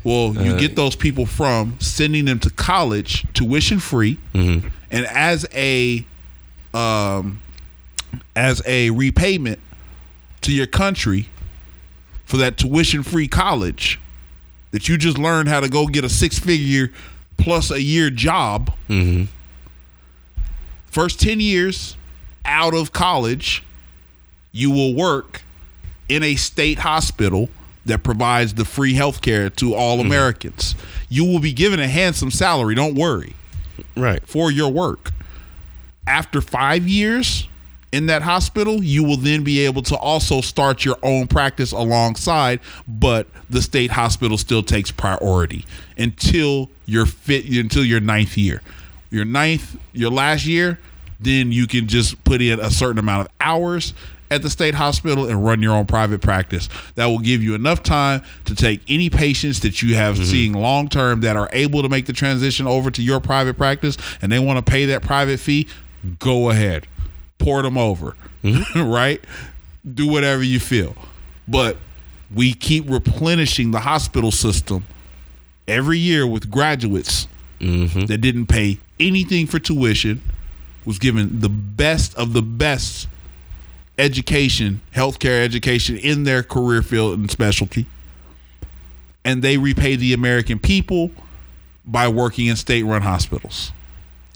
Well, 0.04 0.34
you 0.34 0.52
Uh, 0.54 0.58
get 0.58 0.76
those 0.76 0.94
people 0.96 1.26
from 1.26 1.76
sending 1.80 2.24
them 2.24 2.38
to 2.40 2.50
college, 2.50 3.24
tuition 3.34 3.78
free, 3.80 4.18
Mm-hmm. 4.34 4.68
and 4.90 5.06
as 5.06 5.46
a 5.52 6.04
um, 6.74 7.40
as 8.36 8.62
a 8.66 8.90
repayment 8.90 9.58
to 10.42 10.52
your 10.52 10.66
country 10.66 11.28
for 12.24 12.36
that 12.36 12.56
tuition 12.56 13.02
free 13.02 13.26
college 13.28 13.98
that 14.70 14.88
you 14.88 14.96
just 14.98 15.18
learned 15.18 15.48
how 15.48 15.60
to 15.60 15.68
go 15.68 15.86
get 15.86 16.04
a 16.04 16.08
six 16.08 16.38
figure 16.38 16.92
plus 17.38 17.70
a 17.70 17.82
year 17.82 18.10
job. 18.10 18.70
Mm-hmm. 18.88 19.24
First 20.86 21.20
10 21.20 21.40
years 21.40 21.96
out 22.44 22.74
of 22.74 22.92
college, 22.92 23.62
you 24.52 24.70
will 24.70 24.94
work 24.94 25.42
in 26.08 26.22
a 26.22 26.36
state 26.36 26.78
hospital 26.80 27.48
that 27.88 28.02
provides 28.02 28.54
the 28.54 28.64
free 28.64 28.94
health 28.94 29.20
care 29.20 29.50
to 29.50 29.74
all 29.74 29.98
mm-hmm. 29.98 30.06
Americans. 30.06 30.74
You 31.08 31.24
will 31.24 31.40
be 31.40 31.52
given 31.52 31.80
a 31.80 31.88
handsome 31.88 32.30
salary, 32.30 32.74
don't 32.74 32.94
worry. 32.94 33.34
Right. 33.96 34.26
For 34.26 34.50
your 34.50 34.70
work. 34.70 35.12
After 36.06 36.40
5 36.40 36.88
years 36.88 37.48
in 37.92 38.06
that 38.06 38.22
hospital, 38.22 38.82
you 38.82 39.02
will 39.04 39.16
then 39.16 39.44
be 39.44 39.64
able 39.64 39.82
to 39.82 39.96
also 39.96 40.40
start 40.40 40.84
your 40.84 40.96
own 41.02 41.26
practice 41.26 41.72
alongside, 41.72 42.60
but 42.86 43.26
the 43.50 43.62
state 43.62 43.90
hospital 43.90 44.38
still 44.38 44.62
takes 44.62 44.90
priority 44.90 45.64
until 45.96 46.70
you're 46.86 47.06
fit 47.06 47.46
until 47.46 47.84
your 47.84 48.00
ninth 48.00 48.36
year. 48.36 48.62
Your 49.10 49.24
ninth, 49.24 49.78
your 49.92 50.10
last 50.10 50.44
year, 50.44 50.78
then 51.20 51.50
you 51.50 51.66
can 51.66 51.88
just 51.88 52.22
put 52.24 52.42
in 52.42 52.60
a 52.60 52.70
certain 52.70 52.98
amount 52.98 53.26
of 53.26 53.32
hours 53.40 53.94
at 54.30 54.42
the 54.42 54.50
state 54.50 54.74
hospital 54.74 55.28
and 55.28 55.44
run 55.44 55.62
your 55.62 55.74
own 55.74 55.86
private 55.86 56.20
practice. 56.20 56.68
That 56.94 57.06
will 57.06 57.18
give 57.18 57.42
you 57.42 57.54
enough 57.54 57.82
time 57.82 58.22
to 58.44 58.54
take 58.54 58.80
any 58.88 59.10
patients 59.10 59.60
that 59.60 59.82
you 59.82 59.94
have 59.96 60.16
mm-hmm. 60.16 60.24
seeing 60.24 60.52
long 60.52 60.88
term 60.88 61.20
that 61.20 61.36
are 61.36 61.48
able 61.52 61.82
to 61.82 61.88
make 61.88 62.06
the 62.06 62.12
transition 62.12 62.66
over 62.66 62.90
to 62.90 63.02
your 63.02 63.20
private 63.20 63.56
practice 63.56 63.96
and 64.20 64.30
they 64.30 64.38
want 64.38 64.64
to 64.64 64.70
pay 64.70 64.86
that 64.86 65.02
private 65.02 65.40
fee, 65.40 65.68
go 66.18 66.50
ahead. 66.50 66.86
Port 67.38 67.64
them 67.64 67.78
over. 67.78 68.16
Mm-hmm. 68.42 68.82
right? 68.90 69.22
Do 69.94 70.08
whatever 70.08 70.42
you 70.42 70.60
feel. 70.60 70.94
But 71.46 71.76
we 72.34 72.52
keep 72.52 72.88
replenishing 72.88 73.70
the 73.70 73.80
hospital 73.80 74.30
system 74.30 74.86
every 75.66 75.98
year 75.98 76.26
with 76.26 76.50
graduates 76.50 77.28
mm-hmm. 77.60 78.06
that 78.06 78.18
didn't 78.18 78.46
pay 78.46 78.78
anything 79.00 79.46
for 79.46 79.58
tuition, 79.58 80.22
was 80.84 80.98
given 80.98 81.40
the 81.40 81.48
best 81.48 82.16
of 82.16 82.32
the 82.32 82.42
best 82.42 83.08
education, 83.98 84.80
healthcare 84.94 85.42
education 85.44 85.96
in 85.96 86.24
their 86.24 86.42
career 86.42 86.82
field 86.82 87.18
and 87.18 87.30
specialty. 87.30 87.86
And 89.24 89.42
they 89.42 89.58
repay 89.58 89.96
the 89.96 90.12
American 90.12 90.58
people 90.58 91.10
by 91.84 92.08
working 92.08 92.46
in 92.46 92.56
state 92.56 92.84
run 92.84 93.02
hospitals. 93.02 93.72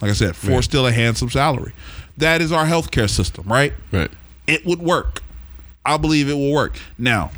Like 0.00 0.10
I 0.10 0.14
said, 0.14 0.34
for 0.36 0.50
Right. 0.50 0.64
still 0.64 0.86
a 0.86 0.92
handsome 0.92 1.30
salary. 1.30 1.72
That 2.16 2.42
is 2.42 2.50
our 2.52 2.66
healthcare 2.66 3.08
system, 3.08 3.46
right? 3.46 3.72
Right. 3.92 4.10
It 4.46 4.66
would 4.66 4.80
work. 4.80 5.22
I 5.84 5.96
believe 5.96 6.28
it 6.28 6.34
will 6.34 6.52
work. 6.52 6.78
Now, 6.98 7.30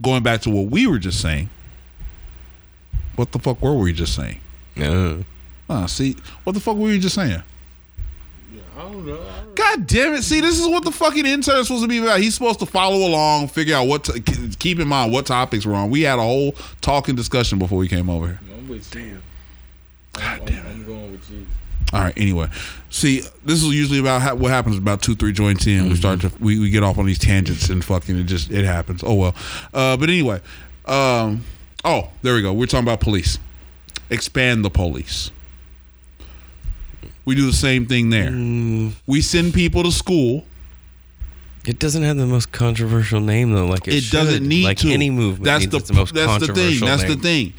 going 0.00 0.22
back 0.22 0.42
to 0.42 0.50
what 0.50 0.70
we 0.70 0.86
were 0.86 0.98
just 0.98 1.20
saying, 1.20 1.48
what 3.16 3.32
the 3.32 3.38
fuck 3.38 3.62
were 3.62 3.74
we 3.74 3.92
just 3.92 4.14
saying? 4.14 4.40
No. 4.76 5.24
Uh, 5.68 5.86
see, 5.86 6.16
what 6.44 6.52
the 6.54 6.60
fuck 6.60 6.76
were 6.76 6.90
you 6.90 6.98
just 6.98 7.14
saying? 7.14 7.42
I 8.82 8.90
don't 8.90 9.06
know. 9.06 9.24
God 9.54 9.86
damn 9.86 10.14
it! 10.14 10.22
See, 10.22 10.40
this 10.40 10.58
is 10.58 10.66
what 10.66 10.82
the 10.82 10.90
fucking 10.90 11.24
intern 11.24 11.60
is 11.60 11.68
supposed 11.68 11.84
to 11.84 11.88
be 11.88 11.98
about. 11.98 12.18
He's 12.18 12.34
supposed 12.34 12.58
to 12.58 12.66
follow 12.66 13.06
along, 13.06 13.48
figure 13.48 13.76
out 13.76 13.86
what. 13.86 14.04
To, 14.04 14.20
keep 14.58 14.80
in 14.80 14.88
mind 14.88 15.12
what 15.12 15.26
topics 15.26 15.64
we're 15.64 15.74
on. 15.74 15.88
We 15.88 16.02
had 16.02 16.18
a 16.18 16.22
whole 16.22 16.52
talking 16.80 17.14
discussion 17.14 17.60
before 17.60 17.78
we 17.78 17.86
came 17.86 18.10
over 18.10 18.26
here. 18.26 18.40
I'm 18.52 18.68
with 18.68 18.92
you. 18.96 19.22
God 20.14 20.42
damn 20.46 20.66
it. 20.66 20.70
I'm 20.70 20.84
going 20.84 21.12
with 21.12 21.30
you. 21.30 21.46
All 21.92 22.00
right. 22.00 22.12
Anyway, 22.16 22.48
see, 22.90 23.20
this 23.44 23.62
is 23.62 23.72
usually 23.72 24.00
about 24.00 24.20
ha- 24.20 24.34
what 24.34 24.50
happens 24.50 24.76
about 24.76 25.00
two, 25.00 25.14
three 25.14 25.32
joints 25.32 25.64
in. 25.68 25.88
We 25.88 25.94
start 25.94 26.22
to 26.22 26.32
we, 26.40 26.58
we 26.58 26.68
get 26.68 26.82
off 26.82 26.98
on 26.98 27.06
these 27.06 27.20
tangents 27.20 27.68
and 27.68 27.84
fucking 27.84 28.18
it 28.18 28.24
just 28.24 28.50
it 28.50 28.64
happens. 28.64 29.04
Oh 29.04 29.14
well. 29.14 29.34
Uh, 29.72 29.96
but 29.96 30.08
anyway, 30.08 30.40
um, 30.86 31.44
oh 31.84 32.10
there 32.22 32.34
we 32.34 32.42
go. 32.42 32.52
We're 32.52 32.66
talking 32.66 32.84
about 32.84 33.00
police. 33.00 33.38
Expand 34.10 34.64
the 34.64 34.70
police. 34.70 35.30
We 37.24 37.34
do 37.34 37.46
the 37.46 37.52
same 37.52 37.86
thing 37.86 38.10
there. 38.10 38.30
We 39.06 39.20
send 39.20 39.54
people 39.54 39.82
to 39.84 39.92
school. 39.92 40.44
It 41.64 41.78
doesn't 41.78 42.02
have 42.02 42.16
the 42.16 42.26
most 42.26 42.50
controversial 42.50 43.20
name 43.20 43.52
though. 43.52 43.66
Like 43.66 43.86
it, 43.86 43.94
It, 43.94 44.10
doesn't 44.10 44.46
need 44.46 44.64
like 44.64 44.78
to. 44.78 44.90
any 44.90 45.10
movement. 45.10 45.44
That's 45.44 45.66
the, 45.66 45.76
its 45.76 45.92
most 45.92 46.12
that's 46.14 46.46
the 46.46 46.52
thing. 46.52 46.80
That's 46.80 47.02
name. 47.02 47.12
the 47.12 47.16
thing. 47.22 47.52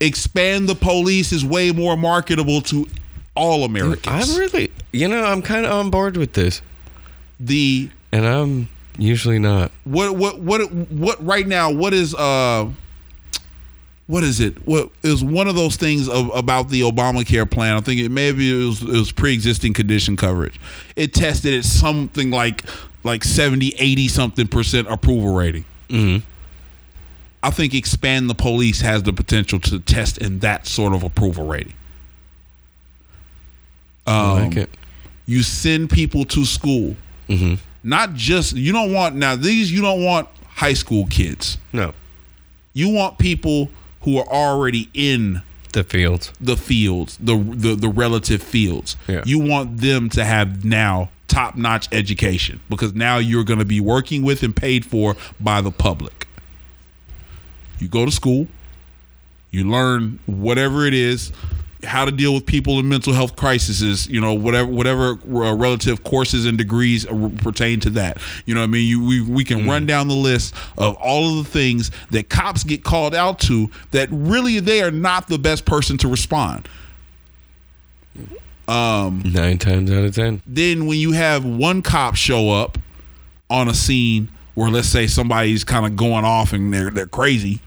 Expand 0.00 0.68
the 0.68 0.74
police 0.74 1.32
is 1.32 1.44
way 1.44 1.72
more 1.72 1.96
marketable 1.96 2.60
to 2.62 2.86
all 3.34 3.64
Americans. 3.64 4.06
I'm 4.30 4.38
really, 4.38 4.70
you 4.92 5.08
know, 5.08 5.24
I'm 5.24 5.40
kind 5.40 5.64
of 5.64 5.72
on 5.72 5.90
board 5.90 6.16
with 6.18 6.34
this. 6.34 6.60
The 7.40 7.88
and 8.12 8.26
I'm 8.26 8.68
usually 8.98 9.38
not. 9.38 9.72
what 9.84 10.14
what 10.16 10.40
what 10.40 10.70
what 10.70 11.24
right 11.24 11.46
now 11.46 11.70
what 11.70 11.94
is 11.94 12.14
uh 12.14 12.68
what 14.12 14.22
is 14.22 14.40
it 14.40 14.66
what 14.66 14.90
is 15.02 15.24
one 15.24 15.48
of 15.48 15.54
those 15.54 15.76
things 15.76 16.06
of, 16.06 16.28
about 16.34 16.68
the 16.68 16.82
obamacare 16.82 17.50
plan 17.50 17.76
i 17.76 17.80
think 17.80 17.98
it 17.98 18.10
maybe 18.10 18.50
it 18.52 18.66
was, 18.66 18.82
it 18.82 18.88
was 18.88 19.10
pre-existing 19.10 19.72
condition 19.72 20.16
coverage 20.18 20.60
it 20.96 21.14
tested 21.14 21.54
at 21.54 21.64
something 21.64 22.30
like 22.30 22.62
like 23.04 23.24
70 23.24 23.74
80 23.78 24.08
something 24.08 24.46
percent 24.48 24.86
approval 24.90 25.34
rating 25.34 25.64
Mhm. 25.88 26.22
I 27.44 27.50
think 27.50 27.74
expand 27.74 28.30
the 28.30 28.34
police 28.34 28.82
has 28.82 29.02
the 29.02 29.12
potential 29.12 29.58
to 29.60 29.80
test 29.80 30.18
in 30.18 30.38
that 30.40 30.66
sort 30.66 30.92
of 30.94 31.02
approval 31.02 31.44
rating. 31.46 31.74
I 34.06 34.32
like 34.32 34.52
Um, 34.52 34.58
it. 34.58 34.70
You 35.26 35.42
send 35.42 35.90
people 35.90 36.24
to 36.26 36.44
school, 36.44 36.96
Mm-hmm. 37.28 37.54
not 37.82 38.14
just 38.14 38.54
you 38.56 38.72
don't 38.72 38.92
want 38.92 39.16
now 39.16 39.36
these 39.36 39.72
you 39.72 39.80
don't 39.82 40.02
want 40.04 40.28
high 40.54 40.74
school 40.74 41.06
kids. 41.06 41.58
No, 41.72 41.94
You 42.74 42.90
want 42.90 43.18
people 43.18 43.70
who 44.02 44.18
are 44.18 44.26
already 44.28 44.88
in 44.94 45.42
the 45.72 45.84
fields. 45.84 46.32
the 46.40 46.56
fields, 46.56 47.16
the 47.18 47.36
the, 47.36 47.74
the 47.74 47.88
relative 47.88 48.42
fields. 48.42 48.96
Yeah. 49.08 49.22
You 49.24 49.38
want 49.38 49.78
them 49.78 50.10
to 50.10 50.24
have 50.24 50.64
now 50.64 51.10
top 51.28 51.56
notch 51.56 51.88
education 51.92 52.60
because 52.68 52.92
now 52.92 53.16
you're 53.16 53.44
going 53.44 53.58
to 53.58 53.64
be 53.64 53.80
working 53.80 54.22
with 54.22 54.42
and 54.42 54.54
paid 54.54 54.84
for 54.84 55.16
by 55.40 55.62
the 55.62 55.70
public. 55.70 56.28
You 57.78 57.88
go 57.88 58.04
to 58.04 58.12
school, 58.12 58.48
you 59.50 59.68
learn 59.68 60.20
whatever 60.26 60.86
it 60.86 60.94
is, 60.94 61.32
how 61.84 62.04
to 62.04 62.12
deal 62.12 62.32
with 62.34 62.46
people 62.46 62.78
in 62.78 62.88
mental 62.88 63.12
health 63.12 63.36
crises. 63.36 64.06
You 64.08 64.20
know, 64.20 64.34
whatever 64.34 64.70
whatever 64.70 65.10
uh, 65.12 65.54
relative 65.54 66.04
courses 66.04 66.46
and 66.46 66.56
degrees 66.56 67.06
pertain 67.38 67.80
to 67.80 67.90
that. 67.90 68.18
You 68.46 68.54
know, 68.54 68.60
what 68.60 68.68
I 68.68 68.68
mean, 68.68 68.88
you 68.88 69.04
we 69.04 69.20
we 69.20 69.44
can 69.44 69.66
run 69.68 69.86
down 69.86 70.08
the 70.08 70.14
list 70.14 70.54
of 70.78 70.94
all 70.96 71.38
of 71.38 71.44
the 71.44 71.50
things 71.50 71.90
that 72.10 72.28
cops 72.28 72.64
get 72.64 72.84
called 72.84 73.14
out 73.14 73.38
to 73.40 73.70
that 73.90 74.08
really 74.10 74.60
they 74.60 74.82
are 74.82 74.90
not 74.90 75.28
the 75.28 75.38
best 75.38 75.64
person 75.64 75.98
to 75.98 76.08
respond. 76.08 76.68
Um, 78.68 79.22
Nine 79.24 79.58
times 79.58 79.90
out 79.90 80.04
of 80.04 80.14
ten. 80.14 80.40
then 80.46 80.86
when 80.86 80.98
you 80.98 81.12
have 81.12 81.44
one 81.44 81.82
cop 81.82 82.14
show 82.14 82.50
up 82.50 82.78
on 83.50 83.68
a 83.68 83.74
scene 83.74 84.28
where 84.54 84.70
let's 84.70 84.88
say 84.88 85.06
somebody's 85.06 85.64
kind 85.64 85.84
of 85.84 85.96
going 85.96 86.24
off 86.24 86.52
and 86.52 86.72
they're 86.72 86.90
they're 86.90 87.06
crazy, 87.06 87.60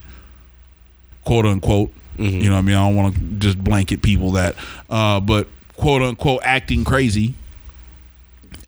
quote 1.26 1.46
unquote. 1.46 1.92
You 2.18 2.44
know 2.50 2.52
what 2.54 2.58
I 2.60 2.62
mean? 2.62 2.76
I 2.76 2.88
don't 2.88 2.96
want 2.96 3.16
to 3.16 3.22
just 3.40 3.64
blanket 3.64 4.02
people 4.02 4.32
that, 4.34 4.56
uh, 4.90 5.20
but 5.20 5.48
quote 5.76 6.02
unquote 6.02 6.42
acting 6.44 6.84
crazy, 6.84 7.34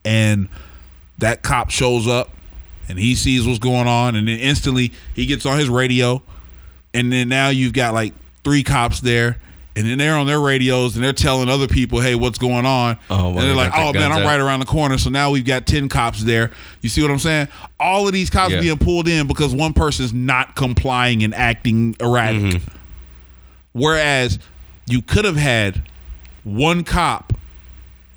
and 0.05 0.49
that 1.17 1.41
cop 1.43 1.69
shows 1.69 2.07
up 2.07 2.29
and 2.89 2.97
he 2.97 3.15
sees 3.15 3.45
what's 3.45 3.59
going 3.59 3.87
on, 3.87 4.15
and 4.15 4.27
then 4.27 4.39
instantly 4.39 4.93
he 5.13 5.25
gets 5.25 5.45
on 5.45 5.59
his 5.59 5.67
radio, 5.69 6.21
and 6.93 7.11
then 7.11 7.27
now 7.27 7.49
you've 7.49 7.73
got 7.73 7.93
like 7.93 8.13
three 8.43 8.63
cops 8.63 9.01
there. 9.01 9.37
And 9.75 9.85
then 9.85 9.99
they're 9.99 10.15
on 10.15 10.25
their 10.25 10.39
radios 10.39 10.95
and 10.95 11.05
they're 11.05 11.13
telling 11.13 11.49
other 11.49 11.67
people, 11.67 11.99
"Hey, 11.99 12.15
what's 12.15 12.39
going 12.39 12.65
on?" 12.65 12.97
Oh, 13.11 13.15
well, 13.15 13.27
and 13.27 13.37
they 13.37 13.41
they're 13.45 13.55
like, 13.55 13.73
"Oh 13.75 13.93
man, 13.93 14.11
I'm 14.11 14.23
out." 14.23 14.25
right 14.25 14.39
around 14.39 14.59
the 14.61 14.65
corner." 14.65 14.97
So 14.97 15.11
now 15.11 15.29
we've 15.29 15.45
got 15.45 15.67
ten 15.67 15.87
cops 15.87 16.23
there. 16.23 16.49
You 16.81 16.89
see 16.89 17.03
what 17.03 17.11
I'm 17.11 17.19
saying? 17.19 17.47
All 17.79 18.07
of 18.07 18.11
these 18.13 18.31
cops 18.31 18.53
Yeah. 18.53 18.61
being 18.61 18.79
pulled 18.79 19.07
in 19.07 19.27
because 19.27 19.53
one 19.53 19.73
person's 19.73 20.13
not 20.13 20.55
complying 20.55 21.23
and 21.23 21.35
acting 21.35 21.95
erratic. 21.99 22.41
Mm-hmm. 22.41 22.76
Whereas 23.77 24.39
you 24.87 25.01
could 25.01 25.25
have 25.25 25.35
had 25.37 25.83
one 26.43 26.83
cop, 26.83 27.33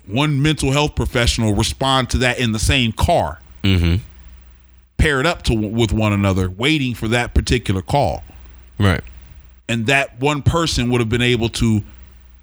one 0.07 0.41
mental 0.41 0.71
health 0.71 0.95
professional 0.95 1.53
respond 1.53 2.09
to 2.11 2.17
that 2.19 2.39
in 2.39 2.51
the 2.51 2.59
same 2.59 2.91
car, 2.91 3.39
Mm-hmm. 3.63 3.97
paired 4.97 5.25
up 5.27 5.43
to 5.43 5.53
with 5.53 5.93
one 5.93 6.13
another, 6.13 6.49
waiting 6.49 6.95
for 6.95 7.07
that 7.09 7.33
particular 7.35 7.81
call, 7.83 8.23
Right. 8.79 9.01
and 9.69 9.85
that 9.85 10.19
one 10.19 10.41
person 10.41 10.89
would 10.89 10.99
have 10.99 11.09
been 11.09 11.21
able 11.21 11.49
to 11.49 11.83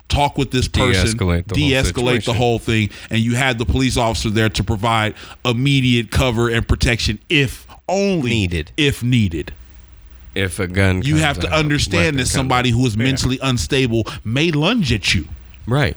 talk 0.08 0.38
with 0.38 0.50
this 0.52 0.68
person, 0.68 1.16
De-escalate 1.16 1.46
the 1.48 1.54
whole 1.58 1.68
de-escalate 1.68 2.24
the 2.24 2.32
whole 2.34 2.58
thing, 2.60 2.90
and 3.10 3.18
you 3.20 3.34
had 3.34 3.58
the 3.58 3.66
police 3.66 3.96
officer 3.96 4.30
there 4.30 4.48
to 4.48 4.62
provide 4.64 5.14
immediate 5.44 6.10
cover 6.12 6.48
and 6.48 6.66
protection 6.68 7.18
if 7.28 7.66
only 7.88 8.30
Needed. 8.30 8.70
if 8.76 9.02
needed. 9.02 9.52
If 10.38 10.58
a 10.60 10.66
gun, 10.66 11.02
You 11.02 11.16
have 11.16 11.38
to 11.40 11.48
out, 11.48 11.58
understand 11.58 12.18
that 12.18 12.26
somebody 12.26 12.70
who 12.70 12.86
is 12.86 12.94
Yeah. 12.96 13.02
mentally 13.04 13.38
unstable 13.42 14.06
may 14.24 14.50
lunge 14.52 14.92
at 14.92 15.14
you. 15.14 15.26
right. 15.66 15.96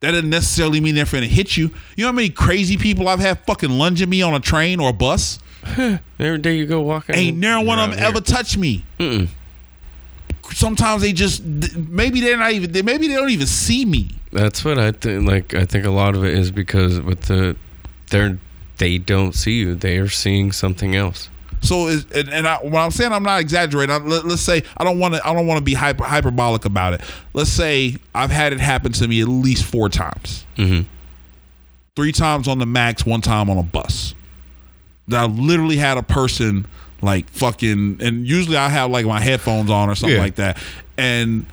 That 0.00 0.12
doesn't 0.12 0.30
necessarily 0.30 0.80
mean 0.80 0.94
they're 0.94 1.04
going 1.04 1.24
to 1.24 1.28
hit 1.28 1.58
you. 1.58 1.64
You 1.94 2.04
know 2.04 2.06
how 2.06 2.12
many 2.12 2.30
crazy 2.30 2.78
people 2.78 3.06
I've 3.06 3.20
had 3.20 3.44
fucking 3.44 3.68
lunge 3.68 4.00
at 4.00 4.08
me 4.08 4.22
on 4.22 4.32
a 4.32 4.40
train 4.40 4.80
or 4.80 4.88
a 4.88 4.92
bus? 4.94 5.38
Every 6.18 6.38
day 6.38 6.56
you 6.56 6.64
go 6.64 6.80
walking, 6.80 7.14
Ain't 7.16 7.36
never 7.36 7.62
one 7.62 7.78
of 7.78 7.90
them 7.90 7.98
ever 8.02 8.22
touched 8.22 8.56
me. 8.56 8.86
Mm-mm. 8.98 9.28
Sometimes 10.52 11.02
they 11.02 11.12
just 11.12 11.44
maybe 11.44 12.20
they're 12.22 12.38
not 12.38 12.52
even 12.52 12.72
maybe 12.84 13.08
they 13.08 13.14
don't 13.14 13.30
even 13.30 13.46
see 13.46 13.84
me. 13.84 14.08
That's 14.32 14.64
what 14.64 14.78
I 14.78 14.92
think. 14.92 15.28
Like 15.28 15.54
I 15.54 15.64
think 15.66 15.84
a 15.84 15.90
lot 15.90 16.14
of 16.16 16.24
it 16.24 16.32
is 16.34 16.50
because 16.50 17.00
with 17.00 17.22
the 17.22 17.56
they're 18.08 18.38
they 18.78 18.96
don't 18.98 19.34
see 19.34 19.58
you. 19.58 19.74
They 19.74 19.98
are 19.98 20.08
seeing 20.08 20.50
something 20.50 20.96
else. 20.96 21.28
So 21.62 21.88
is, 21.88 22.04
and, 22.12 22.28
and 22.30 22.48
I, 22.48 22.56
when 22.58 22.76
I'm 22.76 22.90
saying 22.90 23.12
I'm 23.12 23.22
not 23.22 23.40
exaggerating, 23.40 23.94
I, 23.94 23.98
let, 23.98 24.24
us 24.24 24.40
say 24.40 24.62
I 24.76 24.84
don't 24.84 24.98
want 24.98 25.14
to 25.14 25.26
I 25.26 25.32
don't 25.34 25.46
want 25.46 25.58
to 25.58 25.64
be 25.64 25.74
hyper, 25.74 26.04
hyperbolic 26.04 26.64
about 26.64 26.94
it. 26.94 27.00
Let's 27.34 27.50
say 27.50 27.96
I've 28.14 28.30
had 28.30 28.52
it 28.52 28.60
happen 28.60 28.92
to 28.92 29.06
me 29.08 29.20
at 29.20 29.28
least 29.28 29.64
four 29.64 29.88
times. 29.88 30.46
Mm-hmm. 30.56 30.88
Three 31.96 32.12
times 32.12 32.48
on 32.48 32.58
the 32.58 32.66
max, 32.66 33.04
one 33.04 33.20
time 33.20 33.50
on 33.50 33.58
a 33.58 33.62
bus. 33.62 34.14
That 35.08 35.20
I 35.20 35.26
literally 35.26 35.76
had 35.76 35.98
a 35.98 36.02
person 36.02 36.66
like 37.02 37.28
fucking, 37.30 37.98
and 38.00 38.26
usually 38.26 38.56
I 38.56 38.68
have 38.68 38.90
like 38.90 39.04
my 39.06 39.20
headphones 39.20 39.70
on 39.70 39.88
or 39.90 39.94
something 39.94 40.16
Yeah. 40.16 40.22
like 40.22 40.36
that, 40.36 40.58
and 40.96 41.46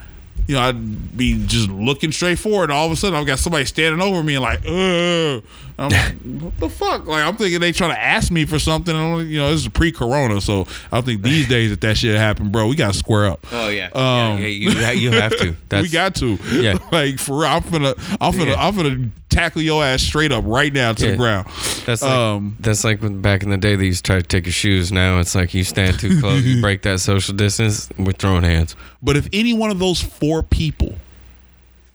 you 0.48 0.56
know 0.56 0.62
I'd 0.62 1.18
be 1.18 1.44
just 1.48 1.70
looking 1.70 2.12
straight 2.12 2.38
forward, 2.40 2.66
and 2.66 2.74
all 2.74 2.86
of 2.86 2.92
a 2.92 2.96
sudden 2.96 3.18
I've 3.18 3.26
got 3.26 3.40
somebody 3.40 3.66
standing 3.66 4.02
over 4.02 4.22
me 4.24 4.36
and 4.36 4.44
like, 4.44 4.60
Ugh. 4.68 5.44
I'm 5.80 5.90
like, 5.90 6.16
what 6.42 6.58
the 6.60 6.70
fuck? 6.70 7.06
Like 7.06 7.24
I'm 7.24 7.36
thinking 7.38 7.60
they 7.60 7.72
trying 7.72 7.92
to 7.92 8.00
ask 8.02 8.32
me 8.32 8.46
for 8.46 8.58
something. 8.58 8.96
You 8.96 9.38
know, 9.38 9.52
this 9.52 9.62
is 9.62 9.68
pre-corona, 9.68 10.42
so 10.42 10.66
I 10.92 11.02
think 11.02 11.22
these 11.22 11.48
days 11.50 11.72
if 11.72 11.80
that 11.82 11.98
shit 11.98 12.16
happened, 12.18 12.52
bro, 12.52 12.68
we 12.68 12.76
got 12.76 12.94
to 12.94 12.98
square 12.98 13.28
up. 13.28 13.46
Oh 13.52 13.70
yeah, 13.70 13.90
Um, 13.94 14.40
yeah, 14.42 14.48
you 14.48 14.70
you 15.00 15.12
have 15.12 15.38
to. 15.38 15.56
we 15.82 15.90
got 15.90 16.16
to. 16.16 16.38
Yeah. 16.52 16.78
like 16.92 17.20
for 17.20 17.42
real. 17.42 17.50
I'm 17.50 17.62
finna, 17.64 17.94
I'm 18.20 18.34
finna, 18.34 18.48
Yeah. 18.48 18.68
I'm 18.68 18.74
finna 18.74 19.12
tackle 19.30 19.62
your 19.62 19.84
ass 19.84 20.02
straight 20.02 20.32
up 20.32 20.44
right 20.48 20.74
now 20.74 20.94
to 20.94 21.06
Yeah. 21.06 21.12
the 21.12 21.18
ground. 21.18 21.48
That's 21.86 22.02
like, 22.02 22.12
um, 22.12 22.58
that's 22.60 22.84
like 22.84 23.02
when 23.04 23.22
back 23.22 23.44
in 23.44 23.50
the 23.52 23.58
day 23.58 23.76
they 23.76 23.86
used 23.86 24.04
to 24.06 24.12
try 24.14 24.20
to 24.22 24.26
take 24.28 24.46
your 24.48 24.54
shoes. 24.54 24.92
Now 24.92 25.20
it's 25.20 25.36
like 25.36 25.54
you 25.54 25.64
stand 25.64 26.00
too 26.00 26.20
close, 26.20 26.44
you 26.44 26.60
break 26.60 26.82
that 26.84 27.00
social 27.02 27.36
distance. 27.36 27.90
We're 28.00 28.14
throwing 28.14 28.44
hands. 28.44 28.76
But 29.04 29.16
if 29.16 29.28
any 29.32 29.54
one 29.54 29.70
of 29.70 29.78
those 29.78 30.02
four 30.02 30.42
people 30.42 30.96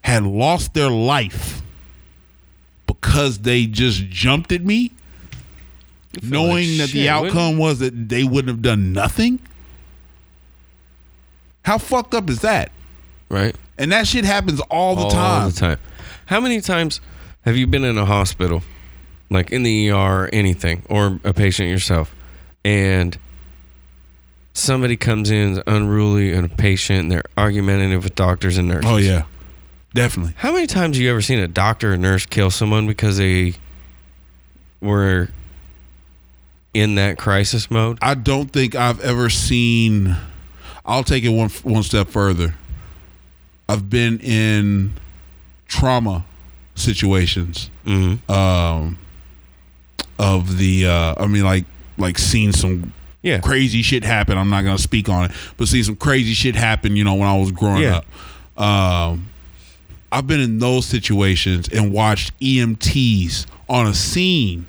had 0.03 0.23
lost 0.25 0.75
their 0.75 0.91
life 0.91 1.63
because 3.01 3.39
they 3.41 3.67
just 3.67 4.09
jumped 4.09 4.53
at 4.53 4.63
me, 4.63 4.93
knowing 6.23 6.69
like 6.69 6.79
that 6.79 6.89
shit, 6.89 6.93
the 6.93 7.09
outcome 7.09 7.59
was 7.59 7.79
that 7.79 8.09
they 8.09 8.25
wouldn't 8.25 8.49
have 8.49 8.63
done 8.63 8.93
nothing, 8.93 9.41
how 11.65 11.79
fucked 11.79 12.15
up 12.15 12.29
is 12.29 12.41
that? 12.41 12.73
Right. 13.29 13.55
And 13.79 13.93
that 13.93 14.07
shit 14.07 14.25
happens 14.25 14.61
all 14.63 14.95
the 14.95 15.03
All 15.03 15.11
time. 15.11 15.43
All 15.43 15.51
the 15.51 15.57
time. 15.57 15.79
How 16.27 16.41
many 16.41 16.61
times 16.61 17.01
have 17.43 17.57
you 17.57 17.67
been 17.67 17.85
in 17.85 17.99
a 17.99 18.05
hospital, 18.05 18.63
like 19.31 19.51
in 19.51 19.63
the 19.63 19.91
ER 19.91 20.25
or 20.25 20.31
anything, 20.33 20.83
or 20.89 21.19
a 21.25 21.33
patient 21.33 21.69
yourself, 21.69 22.15
and 22.65 23.17
somebody 24.53 24.97
comes 24.97 25.31
in 25.31 25.63
unruly 25.67 26.33
and 26.33 26.45
a 26.45 26.49
patient, 26.49 27.01
and 27.01 27.13
they're 27.13 27.25
argumentative 27.39 28.05
with 28.05 28.15
doctors 28.15 28.59
and 28.59 28.69
nurses? 28.69 28.91
Oh 28.91 28.97
yeah, 28.99 29.25
definitely. 29.95 30.35
How 30.37 30.53
many 30.53 30.67
times 30.67 30.97
have 30.97 31.03
you 31.03 31.11
ever 31.11 31.23
seen 31.23 31.39
a 31.39 31.49
doctor 31.49 31.93
or 31.93 31.97
nurse 31.97 32.27
kill 32.27 32.51
someone 32.51 32.87
because 32.87 33.19
they 33.19 33.55
were 34.81 35.29
in 36.75 36.95
that 36.97 37.19
crisis 37.19 37.71
mode? 37.71 37.99
I 38.03 38.15
don't 38.15 38.51
think 38.53 38.75
I've 38.75 39.01
ever 39.01 39.31
seen. 39.31 40.17
I'll 40.85 41.05
take 41.05 41.25
it 41.25 41.29
one 41.31 41.49
one 41.63 41.83
step 41.83 42.09
further. 42.09 42.55
I've 43.69 43.89
been 43.89 44.19
in 44.21 44.93
trauma 45.69 46.25
situations 46.75 47.71
Mm-hmm. 47.87 48.31
um, 48.31 48.99
of 50.19 50.59
the. 50.59 50.87
Uh, 50.87 51.15
I 51.19 51.27
mean, 51.27 51.45
like 51.45 51.65
like 51.99 52.19
seen 52.19 52.53
some 52.53 52.93
Yeah. 53.23 53.39
crazy 53.41 53.83
shit 53.83 54.05
happen. 54.05 54.37
I'm 54.39 54.51
not 54.51 54.63
gonna 54.65 54.79
speak 54.79 55.09
on 55.09 55.27
it, 55.27 55.31
but 55.57 55.69
see 55.69 55.83
some 55.83 55.97
crazy 55.97 56.33
shit 56.35 56.55
happen. 56.57 56.97
You 56.97 57.05
know, 57.05 57.15
when 57.15 57.29
I 57.29 57.37
was 57.39 57.53
growing 57.53 57.83
Yeah. 57.83 58.01
up. 58.57 58.61
Um, 58.63 59.29
I've 60.13 60.27
been 60.27 60.41
in 60.41 60.59
those 60.59 60.85
situations 60.87 61.69
and 61.69 61.93
watched 61.93 62.39
EMTs 62.41 63.47
on 63.69 63.87
a 63.87 63.95
scene 63.95 64.67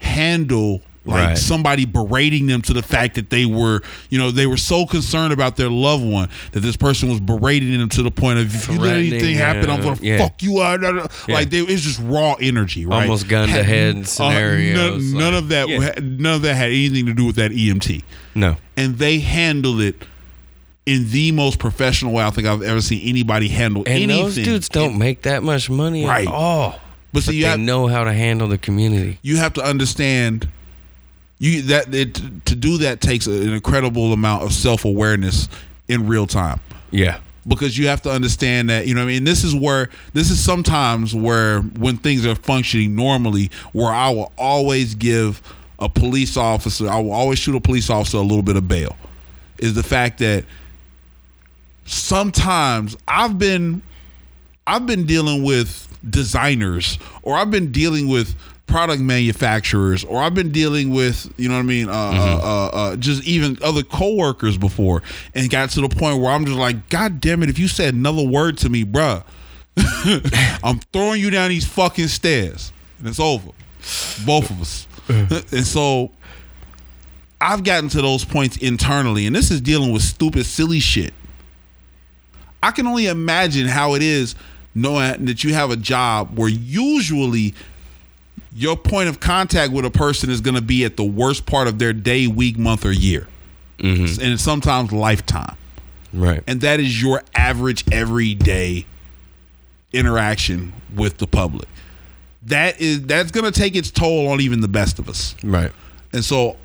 handle 0.00 0.82
like 1.04 1.26
Right. 1.30 1.38
somebody 1.38 1.84
berating 1.84 2.46
them 2.46 2.62
to 2.62 2.72
the 2.72 2.82
fact 2.82 3.16
that 3.16 3.28
they 3.28 3.44
were, 3.44 3.80
you 4.08 4.18
know, 4.18 4.30
they 4.30 4.46
were 4.46 4.56
so 4.56 4.86
concerned 4.86 5.32
about 5.32 5.56
their 5.56 5.68
loved 5.68 6.04
one 6.04 6.28
that 6.52 6.60
this 6.60 6.76
person 6.76 7.08
was 7.08 7.18
berating 7.18 7.76
them 7.76 7.88
to 7.88 8.04
the 8.04 8.10
point 8.12 8.38
of 8.38 8.54
if 8.54 8.68
you 8.68 8.78
let 8.78 8.98
anything 8.98 9.34
happen, 9.34 9.68
I'm 9.68 9.82
gonna 9.82 9.98
yeah. 10.00 10.18
fuck 10.18 10.40
you 10.44 10.62
out. 10.62 10.80
Yeah. 10.80 11.34
Like 11.34 11.50
they, 11.50 11.58
it's 11.58 11.82
just 11.82 11.98
raw 12.04 12.34
energy, 12.40 12.86
right? 12.86 13.02
Almost 13.02 13.26
gun 13.26 13.48
to 13.48 13.64
head 13.64 13.96
uh, 13.96 14.04
scenarios, 14.04 14.76
none, 15.12 15.18
none 15.20 15.32
like- 15.34 15.42
of 15.42 15.48
that. 15.48 15.68
Yeah. 15.68 15.92
None 16.00 16.34
of 16.36 16.42
that 16.42 16.54
had 16.54 16.68
anything 16.68 17.06
to 17.06 17.14
do 17.14 17.24
with 17.26 17.34
that 17.36 17.50
EMT 17.50 18.04
No. 18.36 18.56
and 18.76 18.96
they 18.98 19.18
handled 19.18 19.80
it 19.80 20.04
in 20.86 21.08
the 21.10 21.30
most 21.32 21.58
professional 21.58 22.12
way 22.12 22.24
I 22.24 22.30
think 22.30 22.46
I've 22.46 22.62
ever 22.62 22.80
seen 22.80 23.06
anybody 23.08 23.48
handle 23.48 23.82
And 23.86 23.94
anything. 24.04 24.22
those 24.24 24.34
dudes 24.34 24.68
don't 24.68 24.98
make 24.98 25.22
that 25.22 25.42
much 25.42 25.70
money 25.70 26.04
Right. 26.04 26.26
at 26.26 26.32
all. 26.34 26.80
but 27.12 27.22
so 27.22 27.28
But 27.28 27.34
you 27.36 27.42
they 27.42 27.48
have, 27.50 27.60
know 27.60 27.86
how 27.86 28.04
to 28.04 28.12
handle 28.12 28.48
the 28.48 28.58
community. 28.58 29.18
you 29.22 29.36
have 29.36 29.52
to 29.54 29.62
understand 29.62 30.48
You 31.38 31.62
that 31.62 31.92
it, 31.94 32.14
to 32.46 32.54
do 32.56 32.78
that 32.78 33.00
takes 33.00 33.26
an 33.26 33.52
incredible 33.52 34.12
amount 34.12 34.42
of 34.44 34.52
self 34.52 34.84
awareness 34.84 35.48
in 35.88 36.06
real 36.06 36.26
time 36.26 36.60
Yeah. 36.90 37.18
because 37.46 37.76
you 37.78 37.86
have 37.88 38.02
to 38.02 38.10
understand 38.10 38.70
that 38.70 38.86
you 38.86 38.94
know 38.94 39.00
what 39.02 39.10
I 39.10 39.14
mean 39.14 39.24
this 39.24 39.42
is 39.44 39.54
where 39.54 39.88
this 40.14 40.30
is 40.30 40.42
sometimes 40.42 41.14
where 41.14 41.60
when 41.60 41.96
things 41.96 42.24
are 42.26 42.34
functioning 42.36 42.94
normally 42.96 43.50
where 43.72 43.92
I 43.92 44.10
will 44.10 44.32
always 44.38 44.94
give 44.96 45.42
a 45.78 45.88
police 45.88 46.36
officer 46.36 46.88
I 46.88 47.00
will 47.00 47.12
always 47.12 47.38
shoot 47.40 47.54
a 47.56 47.60
police 47.60 47.88
officer 47.90 48.18
a 48.18 48.22
little 48.22 48.42
bit 48.42 48.56
of 48.56 48.66
bail 48.68 48.96
is 49.58 49.74
the 49.74 49.82
fact 49.82 50.18
that 50.18 50.44
sometimes 51.84 52.96
I've 53.08 53.38
been 53.38 53.82
I've 54.66 54.86
been 54.86 55.06
dealing 55.06 55.42
with 55.42 55.88
designers 56.08 56.98
or 57.22 57.36
I've 57.36 57.50
been 57.50 57.72
dealing 57.72 58.08
with 58.08 58.34
product 58.66 59.02
manufacturers 59.02 60.04
or 60.04 60.22
I've 60.22 60.34
been 60.34 60.50
dealing 60.50 60.90
with 60.90 61.32
you 61.36 61.48
know 61.48 61.56
what 61.56 61.60
I 61.60 61.64
mean 61.64 61.88
uh, 61.88 61.92
uh, 61.92 62.40
uh, 62.42 62.66
uh, 62.72 62.96
just 62.96 63.24
even 63.24 63.58
other 63.62 63.82
coworkers 63.82 64.56
before. 64.56 65.02
And 65.34 65.50
got 65.50 65.70
to 65.70 65.80
the 65.80 65.88
point 65.88 66.20
where 66.20 66.32
I'm 66.32 66.44
just 66.46 66.58
like 66.58 66.88
god 66.88 67.20
damn 67.20 67.42
it 67.42 67.50
if 67.50 67.58
you 67.58 67.68
said 67.68 67.94
another 67.94 68.26
word 68.26 68.58
to 68.58 68.68
me 68.68 68.84
bruh 68.84 69.24
I'm 70.62 70.78
throwing 70.92 71.20
you 71.20 71.30
down 71.30 71.48
these 71.48 71.66
fucking 71.66 72.08
stairs. 72.08 72.72
And 72.98 73.08
it's 73.08 73.18
over. 73.18 73.50
Both 74.26 74.50
of 74.50 74.60
us. 74.60 74.86
And 75.08 75.66
so 75.66 76.12
I've 77.40 77.64
gotten 77.64 77.88
to 77.90 78.00
those 78.00 78.24
points 78.24 78.56
internally 78.58 79.26
and 79.26 79.34
this 79.34 79.50
is 79.50 79.60
dealing 79.60 79.92
with 79.92 80.02
stupid 80.02 80.46
silly 80.46 80.78
shit 80.78 81.12
I 82.62 82.70
can 82.70 82.86
only 82.86 83.06
imagine 83.06 83.66
how 83.66 83.94
it 83.94 84.02
is 84.02 84.34
knowing 84.74 85.24
that 85.26 85.44
you 85.44 85.54
have 85.54 85.70
a 85.70 85.76
job 85.76 86.38
where 86.38 86.48
usually 86.48 87.54
your 88.54 88.76
point 88.76 89.08
of 89.08 89.20
contact 89.20 89.72
with 89.72 89.84
a 89.84 89.90
person 89.90 90.30
is 90.30 90.40
going 90.40 90.54
to 90.54 90.62
be 90.62 90.84
at 90.84 90.96
the 90.96 91.04
worst 91.04 91.46
part 91.46 91.68
of 91.68 91.78
their 91.78 91.92
day, 91.92 92.26
week, 92.26 92.58
month, 92.58 92.84
or 92.84 92.92
year, 92.92 93.26
mm-hmm. 93.78 94.22
and 94.22 94.40
sometimes 94.40 94.92
lifetime. 94.92 95.56
Right. 96.12 96.42
And 96.46 96.60
that 96.60 96.80
is 96.80 97.00
your 97.00 97.22
average 97.34 97.84
everyday 97.90 98.86
interaction 99.92 100.72
with 100.94 101.18
the 101.18 101.26
public. 101.26 101.68
That 102.44 102.80
is 102.80 103.02
that's 103.06 103.30
going 103.30 103.50
to 103.50 103.58
take 103.58 103.76
its 103.76 103.90
toll 103.90 104.28
on 104.28 104.40
even 104.40 104.60
the 104.60 104.68
best 104.68 104.98
of 104.98 105.08
us. 105.08 105.34
Right. 105.42 105.72
And 106.12 106.24
so, 106.24 106.56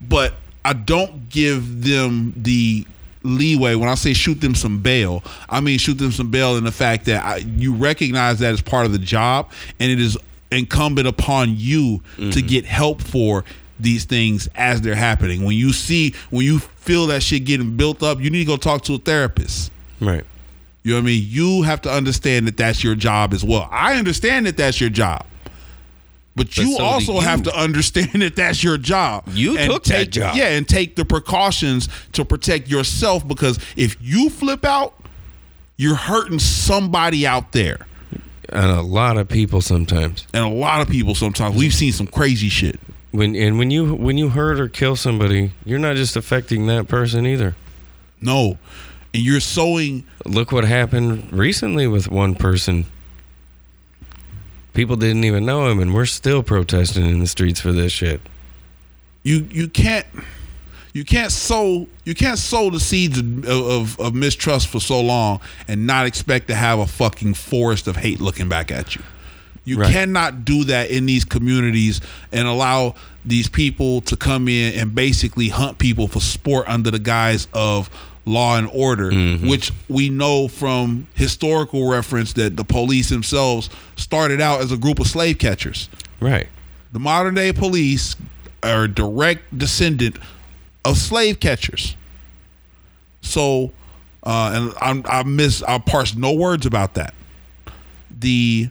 but 0.00 0.34
I 0.64 0.72
don't 0.74 1.28
give 1.28 1.84
them 1.84 2.34
the 2.36 2.86
leeway 3.22 3.74
when 3.74 3.88
I 3.88 3.94
say 3.94 4.12
shoot 4.12 4.40
them 4.40 4.54
some 4.54 4.80
bail. 4.80 5.22
I 5.48 5.60
mean 5.60 5.78
shoot 5.78 5.98
them 5.98 6.12
some 6.12 6.30
bail 6.30 6.56
in 6.56 6.64
the 6.64 6.72
fact 6.72 7.06
that 7.06 7.24
I, 7.24 7.36
you 7.36 7.74
recognize 7.74 8.38
that 8.40 8.52
as 8.52 8.62
part 8.62 8.86
of 8.86 8.92
the 8.92 8.98
job, 8.98 9.50
and 9.78 9.90
it 9.90 10.00
is 10.00 10.16
incumbent 10.50 11.06
upon 11.06 11.54
you 11.56 12.00
to 12.16 12.22
mm-hmm. 12.22 12.46
get 12.46 12.64
help 12.64 13.00
for 13.02 13.44
these 13.78 14.04
things 14.04 14.48
as 14.54 14.80
they're 14.80 14.94
happening. 14.94 15.44
When 15.44 15.56
you 15.56 15.72
see, 15.72 16.14
when 16.30 16.44
you 16.44 16.58
feel 16.58 17.06
that 17.08 17.22
shit 17.22 17.44
getting 17.44 17.76
built 17.76 18.02
up, 18.02 18.20
you 18.20 18.30
need 18.30 18.40
to 18.40 18.44
go 18.44 18.56
talk 18.56 18.82
to 18.82 18.94
a 18.94 18.98
therapist. 18.98 19.72
Right. 20.00 20.24
You 20.82 20.92
know 20.92 20.98
what 20.98 21.02
I 21.02 21.06
mean? 21.06 21.24
You 21.26 21.62
have 21.62 21.82
to 21.82 21.90
understand 21.90 22.46
that 22.46 22.56
that's 22.56 22.82
your 22.82 22.94
job 22.94 23.34
as 23.34 23.44
well. 23.44 23.68
I 23.70 23.96
understand 23.96 24.46
that 24.46 24.56
that's 24.56 24.80
your 24.80 24.90
job. 24.90 25.26
But 26.40 26.46
But 26.46 26.56
you 26.56 26.76
so 26.76 26.82
also 26.82 27.14
you. 27.16 27.20
have 27.20 27.42
to 27.42 27.54
understand 27.54 28.12
that 28.22 28.34
that's 28.34 28.64
your 28.64 28.78
job. 28.78 29.24
You 29.32 29.58
and 29.58 29.70
took 29.70 29.84
that 29.84 30.04
take, 30.04 30.10
job. 30.10 30.36
Yeah, 30.36 30.48
and 30.48 30.66
take 30.66 30.96
the 30.96 31.04
precautions 31.04 31.90
to 32.12 32.24
protect 32.24 32.66
yourself 32.66 33.28
because 33.28 33.58
if 33.76 33.94
you 34.00 34.30
flip 34.30 34.64
out, 34.64 34.94
you're 35.76 35.96
hurting 35.96 36.38
somebody 36.38 37.26
out 37.26 37.52
there. 37.52 37.86
And 38.48 38.70
a 38.70 38.80
lot 38.80 39.18
of 39.18 39.28
people 39.28 39.60
sometimes. 39.60 40.26
And 40.32 40.42
a 40.42 40.48
lot 40.48 40.80
of 40.80 40.88
people 40.88 41.14
sometimes. 41.14 41.56
We've 41.56 41.74
seen 41.74 41.92
some 41.92 42.06
crazy 42.06 42.48
shit. 42.48 42.80
When 43.10 43.36
and 43.36 43.58
when 43.58 43.70
you 43.70 43.94
when 43.94 44.16
you 44.16 44.30
hurt 44.30 44.58
or 44.58 44.68
kill 44.68 44.96
somebody, 44.96 45.52
you're 45.66 45.78
not 45.78 45.96
just 45.96 46.16
affecting 46.16 46.68
that 46.68 46.88
person 46.88 47.26
either. 47.26 47.54
No. 48.18 48.56
And 49.12 49.22
you're 49.22 49.40
sowing 49.40 50.04
Look 50.24 50.52
what 50.52 50.64
happened 50.64 51.30
recently 51.34 51.86
with 51.86 52.10
one 52.10 52.34
person. 52.34 52.86
People 54.72 54.96
didn't 54.96 55.24
even 55.24 55.44
know 55.44 55.68
him 55.68 55.80
and 55.80 55.92
we're 55.94 56.06
still 56.06 56.42
protesting 56.42 57.04
in 57.04 57.18
the 57.20 57.26
streets 57.26 57.60
for 57.60 57.72
this 57.72 57.92
shit. 57.92 58.20
you 59.22 59.46
you 59.50 59.68
can't 59.68 60.06
you 60.92 61.04
can't 61.04 61.30
sow 61.32 61.86
you 62.04 62.14
can't 62.14 62.38
sow 62.38 62.70
the 62.70 62.80
seeds 62.80 63.18
of, 63.18 63.46
of, 63.48 64.00
of 64.00 64.14
mistrust 64.14 64.68
for 64.68 64.80
so 64.80 65.00
long 65.00 65.40
and 65.68 65.86
not 65.86 66.06
expect 66.06 66.48
to 66.48 66.54
have 66.54 66.78
a 66.78 66.86
fucking 66.86 67.34
forest 67.34 67.86
of 67.88 67.96
hate 67.96 68.20
looking 68.20 68.48
back 68.48 68.70
at 68.70 68.94
you. 68.96 69.02
You 69.64 69.78
Right. 69.78 69.92
cannot 69.92 70.44
do 70.44 70.64
that 70.64 70.90
in 70.90 71.04
these 71.06 71.24
communities 71.24 72.00
and 72.32 72.48
allow 72.48 72.94
these 73.24 73.48
people 73.48 74.00
to 74.02 74.16
come 74.16 74.48
in 74.48 74.74
and 74.80 74.94
basically 74.94 75.48
hunt 75.48 75.78
people 75.78 76.08
for 76.08 76.20
sport 76.20 76.66
under 76.68 76.90
the 76.90 76.98
guise 76.98 77.46
of 77.52 77.90
law 78.30 78.56
and 78.56 78.68
order, 78.72 79.10
which 79.38 79.72
we 79.88 80.08
know 80.08 80.48
from 80.48 81.06
historical 81.14 81.88
reference 81.90 82.32
that 82.34 82.56
the 82.56 82.64
police 82.64 83.08
themselves 83.10 83.68
started 83.96 84.40
out 84.40 84.60
as 84.60 84.72
a 84.72 84.76
group 84.76 84.98
of 85.00 85.06
slave 85.06 85.38
catchers 85.38 85.88
Right. 86.20 86.48
the 86.92 86.98
modern 87.00 87.34
day 87.34 87.52
police 87.52 88.16
are 88.62 88.84
a 88.84 88.88
direct 88.88 89.56
descendant 89.58 90.16
of 90.84 90.96
slave 90.96 91.40
catchers. 91.40 91.96
So, 93.22 93.72
uh, 94.22 94.52
and 94.54 94.74
I'm, 94.80 95.02
I 95.06 95.22
miss, 95.22 95.62
I 95.62 95.78
parse 95.78 96.14
no 96.14 96.32
words 96.32 96.66
about 96.66 96.94
that. 96.94 97.14
The, 98.18 98.68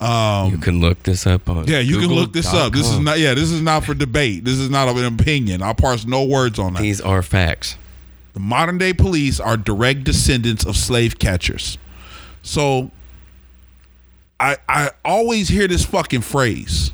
um, 0.00 0.50
You 0.52 0.58
can 0.58 0.80
look 0.80 1.02
this 1.02 1.26
up 1.26 1.48
on 1.48 1.66
yeah, 1.66 1.78
you 1.80 1.98
can 1.98 2.10
look 2.10 2.32
this 2.32 2.52
up. 2.52 2.72
This 2.72 2.88
is 2.88 2.98
not, 2.98 3.18
yeah, 3.18 3.34
this 3.34 3.50
is 3.50 3.60
not 3.62 3.84
for 3.84 3.94
debate. 3.94 4.44
This 4.44 4.58
is 4.58 4.70
not 4.70 4.88
an 4.88 5.04
opinion. 5.18 5.62
I 5.62 5.72
parse 5.72 6.04
no 6.04 6.24
words 6.24 6.58
on 6.58 6.74
that. 6.74 6.82
These 6.82 7.00
are 7.00 7.22
facts. 7.22 7.76
The 8.32 8.40
modern 8.40 8.78
day 8.78 8.92
police 8.92 9.40
are 9.40 9.56
direct 9.56 10.04
descendants 10.04 10.64
of 10.64 10.76
slave 10.76 11.18
catchers. 11.18 11.78
So 12.42 12.90
I 14.40 14.56
I 14.68 14.90
always 15.04 15.48
hear 15.48 15.68
this 15.68 15.84
fucking 15.84 16.22
phrase. 16.22 16.92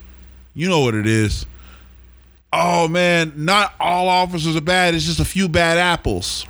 You 0.55 0.69
know 0.69 0.81
what 0.81 0.95
it 0.95 1.07
is. 1.07 1.47
Oh 2.53 2.89
man, 2.89 3.33
not 3.37 3.75
all 3.79 4.09
officers 4.09 4.57
are 4.57 4.61
bad. 4.61 4.95
It's 4.95 5.05
just 5.05 5.21
a 5.21 5.25
few 5.25 5.49
bad 5.49 5.79
apples. 5.79 6.47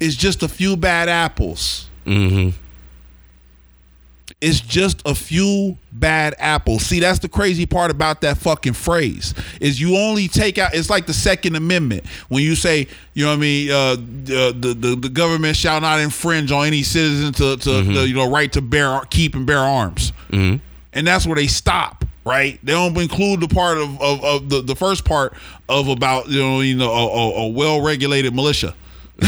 It's 0.00 0.16
just 0.16 0.42
a 0.42 0.48
few 0.48 0.76
bad 0.76 1.08
apples. 1.08 1.88
Mm-hmm. 2.06 2.56
It's 4.40 4.60
just 4.60 5.02
a 5.06 5.14
few 5.14 5.76
bad 5.92 6.34
apples. 6.38 6.86
See, 6.86 6.98
that's 7.00 7.18
the 7.18 7.28
crazy 7.28 7.66
part 7.66 7.90
about 7.90 8.22
that 8.22 8.38
fucking 8.38 8.72
phrase 8.72 9.34
is 9.60 9.78
you 9.78 9.98
only 9.98 10.28
take 10.28 10.56
out. 10.56 10.74
It's 10.74 10.88
like 10.88 11.06
the 11.06 11.12
Second 11.12 11.56
Amendment 11.56 12.06
when 12.30 12.42
you 12.42 12.54
say, 12.54 12.86
you 13.12 13.24
know 13.26 13.32
what 13.32 13.36
I 13.36 13.40
mean, 13.40 13.70
uh, 13.70 13.94
the, 13.96 14.74
the 14.74 14.96
the 14.96 15.08
government 15.10 15.56
shall 15.56 15.78
not 15.82 16.00
infringe 16.00 16.52
on 16.52 16.66
any 16.66 16.82
citizen 16.82 17.34
to 17.34 17.58
to 17.58 17.82
the, 17.82 18.08
you 18.08 18.14
know 18.14 18.30
right 18.30 18.50
to 18.52 18.62
bear 18.62 19.00
keep 19.10 19.34
and 19.34 19.46
bear 19.46 19.58
arms, 19.58 20.12
Mm-hmm. 20.30 20.56
and 20.94 21.06
that's 21.06 21.26
where 21.26 21.36
they 21.36 21.46
stop. 21.46 22.04
Right, 22.24 22.58
they 22.62 22.72
don't 22.72 22.96
include 22.98 23.40
the 23.40 23.48
part 23.48 23.78
of, 23.78 24.00
of, 24.00 24.22
of 24.24 24.48
the, 24.50 24.60
the 24.62 24.76
first 24.76 25.04
part 25.06 25.34
of 25.68 25.88
about 25.88 26.28
you 26.28 26.40
know 26.40 26.60
you 26.60 26.76
know 26.76 26.90
a, 26.90 27.06
a, 27.06 27.30
a 27.44 27.48
well 27.48 27.82
regulated 27.82 28.34
militia. 28.34 28.74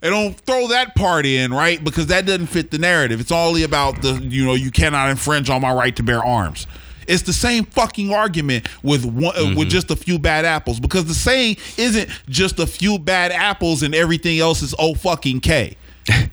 They 0.00 0.08
don't 0.08 0.38
throw 0.40 0.68
that 0.68 0.94
part 0.94 1.26
in, 1.26 1.52
right? 1.52 1.82
Because 1.82 2.06
that 2.06 2.26
doesn't 2.26 2.46
fit 2.46 2.70
the 2.70 2.78
narrative. 2.78 3.20
It's 3.20 3.32
only 3.32 3.64
about 3.64 4.00
the, 4.00 4.14
you 4.14 4.46
know, 4.46 4.54
you 4.54 4.70
cannot 4.70 5.10
infringe 5.10 5.50
on 5.50 5.60
my 5.60 5.72
right 5.72 5.94
to 5.96 6.02
bear 6.02 6.24
arms. 6.24 6.66
It's 7.06 7.22
the 7.22 7.32
same 7.32 7.64
fucking 7.64 8.12
argument 8.12 8.68
with 8.82 9.04
one, 9.04 9.36
uh, 9.36 9.54
with 9.56 9.68
just 9.68 9.90
a 9.90 9.96
few 9.96 10.18
bad 10.18 10.44
apples 10.44 10.78
because 10.78 11.06
the 11.06 11.14
saying 11.14 11.56
isn't 11.76 12.08
just 12.28 12.58
a 12.58 12.66
few 12.66 12.98
bad 12.98 13.32
apples 13.32 13.82
and 13.82 13.94
everything 13.94 14.38
else 14.38 14.62
is 14.62 14.74
oh 14.78 14.94
fucking 14.94 15.40
K. 15.40 15.76
it 16.06 16.30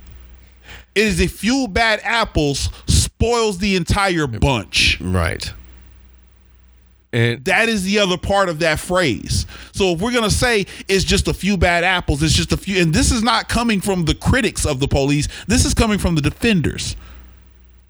is 0.94 1.20
a 1.20 1.28
few 1.28 1.68
bad 1.68 2.00
apples 2.04 2.70
spoils 2.86 3.58
the 3.58 3.76
entire 3.76 4.28
bunch. 4.28 5.02
Right. 5.02 5.52
And 7.14 7.44
That 7.46 7.70
is 7.70 7.84
the 7.84 8.00
other 8.00 8.18
part 8.18 8.50
of 8.50 8.60
that 8.60 8.80
phrase. 8.80 9.46
So 9.72 9.94
if 9.94 10.02
we're 10.02 10.12
gonna 10.12 10.30
say 10.30 10.66
it's 10.88 11.04
just 11.04 11.28
a 11.28 11.34
few 11.34 11.58
bad 11.58 11.84
apples, 11.84 12.22
it's 12.22 12.34
just 12.34 12.52
a 12.52 12.58
few, 12.58 12.82
and 12.82 12.94
this 12.94 13.12
is 13.12 13.24
not 13.24 13.50
coming 13.50 13.82
from 13.82 14.06
the 14.06 14.16
critics 14.16 14.66
of 14.66 14.80
the 14.80 14.88
police. 14.88 15.28
This 15.48 15.66
is 15.66 15.74
coming 15.74 16.00
from 16.00 16.16
the 16.16 16.22
defenders. 16.22 16.96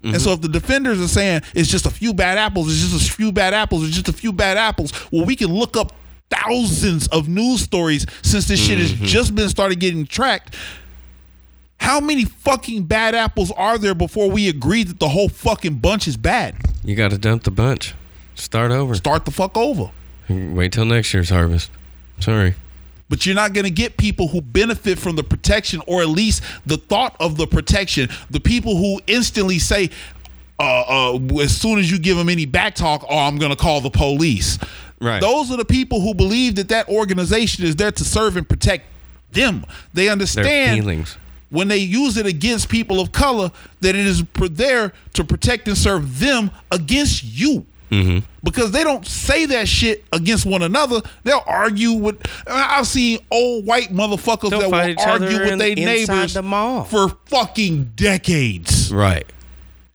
And 0.02 0.12
mm-hmm. 0.12 0.22
so 0.22 0.32
if 0.32 0.40
the 0.40 0.48
defenders 0.48 1.00
are 1.00 1.08
saying 1.08 1.42
it's 1.54 1.68
just 1.68 1.84
a 1.84 1.90
few 1.90 2.14
bad 2.14 2.38
apples, 2.38 2.68
it's 2.70 2.92
just 2.92 3.10
a 3.10 3.12
few 3.12 3.32
bad 3.32 3.52
apples, 3.52 3.84
it's 3.84 3.94
just 3.94 4.08
a 4.08 4.12
few 4.12 4.32
bad 4.32 4.56
apples, 4.56 4.92
well, 5.10 5.24
we 5.24 5.34
can 5.34 5.52
look 5.52 5.76
up 5.76 5.92
thousands 6.30 7.08
of 7.08 7.28
news 7.28 7.62
stories 7.62 8.06
since 8.22 8.46
this 8.46 8.60
shit 8.60 8.78
has 8.78 8.92
mm-hmm. 8.92 9.04
just 9.04 9.34
been 9.34 9.48
started 9.48 9.80
getting 9.80 10.06
tracked. 10.06 10.54
How 11.80 12.00
many 12.00 12.24
fucking 12.24 12.84
bad 12.84 13.14
apples 13.14 13.50
are 13.52 13.78
there 13.78 13.94
before 13.94 14.30
we 14.30 14.48
agree 14.48 14.84
that 14.84 15.00
the 15.00 15.08
whole 15.08 15.28
fucking 15.28 15.76
bunch 15.76 16.06
is 16.06 16.16
bad? 16.16 16.56
you 16.84 16.94
got 16.94 17.10
to 17.10 17.18
dump 17.18 17.44
the 17.44 17.50
bunch. 17.50 17.94
Start 18.38 18.70
over. 18.70 18.94
Start 18.94 19.24
the 19.24 19.30
fuck 19.30 19.56
over. 19.56 19.90
Wait 20.28 20.72
till 20.72 20.84
next 20.84 21.12
year's 21.14 21.30
harvest. 21.30 21.70
Sorry. 22.20 22.54
but 23.08 23.24
you're 23.24 23.34
not 23.34 23.52
going 23.52 23.64
to 23.64 23.70
get 23.70 23.96
people 23.96 24.28
who 24.28 24.40
benefit 24.40 24.98
from 24.98 25.16
the 25.16 25.22
protection 25.22 25.80
or 25.86 26.02
at 26.02 26.08
least 26.08 26.42
the 26.66 26.76
thought 26.76 27.16
of 27.20 27.36
the 27.36 27.46
protection 27.46 28.08
the 28.28 28.40
people 28.40 28.76
who 28.76 29.00
instantly 29.06 29.58
say 29.58 29.88
uh, 30.58 31.14
uh, 31.14 31.18
as 31.40 31.56
soon 31.56 31.78
as 31.78 31.90
you 31.90 31.98
give 31.98 32.16
them 32.16 32.28
any 32.28 32.44
back 32.44 32.74
talk 32.74 33.04
oh 33.08 33.16
i'm 33.18 33.38
going 33.38 33.50
to 33.50 33.56
call 33.56 33.80
the 33.80 33.90
police 33.90 34.58
Right. 35.00 35.20
Those 35.20 35.52
are 35.52 35.56
the 35.56 35.64
people 35.64 36.00
who 36.00 36.12
believe 36.12 36.56
that 36.56 36.70
that 36.70 36.88
organization 36.88 37.64
is 37.64 37.76
there 37.76 37.92
to 37.92 38.04
serve 38.04 38.36
and 38.36 38.48
protect 38.48 38.84
them. 39.30 39.64
They 39.94 40.04
Their 40.06 40.12
understand 40.12 40.80
feelings. 40.80 41.16
when 41.50 41.68
they 41.68 41.78
use 41.78 42.16
it 42.16 42.26
against 42.26 42.68
people 42.68 42.98
of 42.98 43.12
color 43.12 43.52
that 43.80 43.94
it 43.94 44.04
is 44.06 44.24
there 44.50 44.92
to 45.14 45.22
protect 45.22 45.68
and 45.68 45.78
serve 45.78 46.18
them 46.18 46.50
against 46.72 47.22
you. 47.22 47.64
Mm-hmm. 47.90 48.18
Because 48.44 48.70
they 48.70 48.84
don't 48.84 49.06
say 49.06 49.46
that 49.46 49.66
shit 49.68 50.04
against 50.12 50.44
one 50.46 50.62
another. 50.62 51.00
They'll 51.24 51.42
argue 51.46 51.92
with. 51.92 52.20
I've 52.46 52.86
seen 52.86 53.18
old 53.30 53.64
white 53.66 53.88
motherfuckers 53.92 54.50
They'll 54.50 54.60
that 54.60 54.70
fight 54.70 54.96
will 54.98 55.04
argue 55.06 55.38
with 55.40 55.58
their 55.58 55.74
neighbors 55.74 56.34
the 56.34 56.42
mall. 56.42 56.84
for 56.84 57.08
fucking 57.26 57.92
decades 57.96 58.92
Right. 58.92 59.26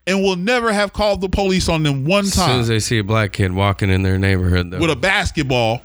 and 0.07 0.21
will 0.23 0.35
never 0.35 0.73
have 0.73 0.91
called 0.93 1.21
the 1.21 1.29
police 1.29 1.69
on 1.69 1.83
them 1.83 2.05
one 2.05 2.23
time. 2.25 2.27
As 2.27 2.33
soon 2.33 2.45
time 2.47 2.59
as 2.61 2.67
they 2.67 2.79
see 2.79 2.97
a 2.97 3.03
black 3.03 3.31
kid 3.31 3.51
walking 3.53 3.89
in 3.89 4.01
their 4.03 4.17
neighborhood, 4.17 4.71
though, 4.71 4.79
with 4.79 4.89
a 4.89 4.95
basketball. 4.95 5.81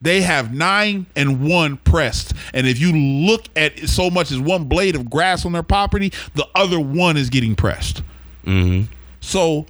They 0.00 0.20
have 0.22 0.52
nine 0.52 1.06
and 1.14 1.48
one 1.48 1.76
pressed. 1.76 2.32
And 2.52 2.66
if 2.66 2.80
you 2.80 2.92
look 2.92 3.44
at 3.54 3.78
so 3.88 4.10
much 4.10 4.32
as 4.32 4.40
one 4.40 4.64
blade 4.64 4.96
of 4.96 5.08
grass 5.08 5.46
on 5.46 5.52
their 5.52 5.62
property, 5.62 6.12
the 6.34 6.46
other 6.56 6.80
one 6.80 7.16
is 7.16 7.30
getting 7.30 7.54
pressed. 7.54 8.02
Mhm. 8.44 8.88
So 9.20 9.66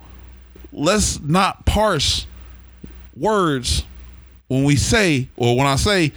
let's 0.72 1.20
not 1.20 1.66
parse 1.66 2.26
words 3.16 3.84
when 4.48 4.64
we 4.64 4.76
say, 4.76 5.28
or 5.36 5.56
when 5.56 5.66
I 5.66 5.76
say 5.76 6.12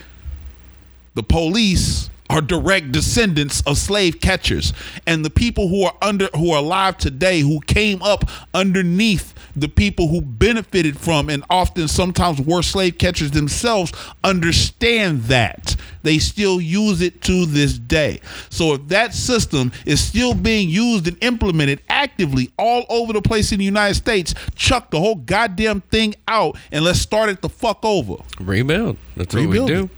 the 1.14 1.24
police 1.24 2.10
are 2.30 2.42
direct 2.42 2.92
descendants 2.92 3.62
of 3.68 3.78
slave 3.78 4.20
catchers. 4.20 4.74
And 5.06 5.24
the 5.24 5.30
people 5.30 5.68
who 5.68 5.84
are 5.84 5.96
under 6.02 6.28
who 6.36 6.52
are 6.52 6.60
alive 6.60 6.98
today 6.98 7.42
who 7.42 7.60
came 7.62 8.02
up 8.02 8.26
underneath 8.54 9.35
the 9.56 9.68
people 9.70 10.08
who 10.10 10.22
benefited 10.22 11.00
from 11.00 11.30
and 11.30 11.44
often 11.50 11.88
sometimes 11.88 12.42
were 12.42 12.62
slave 12.62 12.98
catchers 12.98 13.32
themselves 13.32 13.92
understand 14.24 15.24
that 15.24 15.76
they 16.04 16.20
still 16.20 16.60
use 16.62 17.02
it 17.02 17.22
to 17.22 17.46
this 17.46 17.78
day 17.78 18.20
so 18.50 18.74
if 18.74 18.88
that 18.88 19.14
system 19.14 19.72
is 19.86 20.00
still 20.04 20.34
being 20.34 20.70
used 20.70 21.08
and 21.08 21.18
implemented 21.24 21.80
actively 21.90 22.52
all 22.60 22.86
over 22.90 23.14
the 23.14 23.22
place 23.22 23.52
in 23.52 23.60
the 23.60 23.66
United 23.66 23.96
States 23.96 24.34
chuck 24.56 24.92
the 24.92 25.00
whole 25.00 25.16
goddamn 25.16 25.82
thing 25.82 26.14
out 26.28 26.58
and 26.72 26.84
let's 26.84 27.00
start 27.00 27.30
it 27.30 27.42
the 27.42 27.50
fuck 27.50 27.80
over 27.84 28.16
rebuild. 28.40 28.98
That's 29.16 29.34
what 29.34 29.42
Rebuild 29.42 29.70
we 29.70 29.76
do. 29.76 29.84
it. 29.86 29.90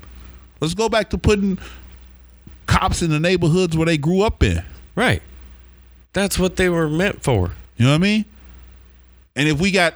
Let's 0.62 0.74
go 0.74 0.90
back 0.90 1.10
to 1.12 1.18
putting 1.18 1.58
cops 2.66 3.02
in 3.02 3.10
the 3.10 3.20
neighborhoods 3.20 3.76
where 3.78 3.86
they 3.86 3.98
grew 3.98 4.22
up 4.22 4.42
in. 4.44 4.64
Right. 4.96 5.22
That's 6.14 6.40
what 6.40 6.56
they 6.56 6.68
were 6.70 6.90
meant 6.90 7.24
for. 7.24 7.52
You 7.78 7.86
know 7.86 7.92
what 7.92 7.96
I 7.96 8.00
mean? 8.00 8.26
And 9.38 9.48
if 9.48 9.60
we 9.62 9.72
got 9.72 9.94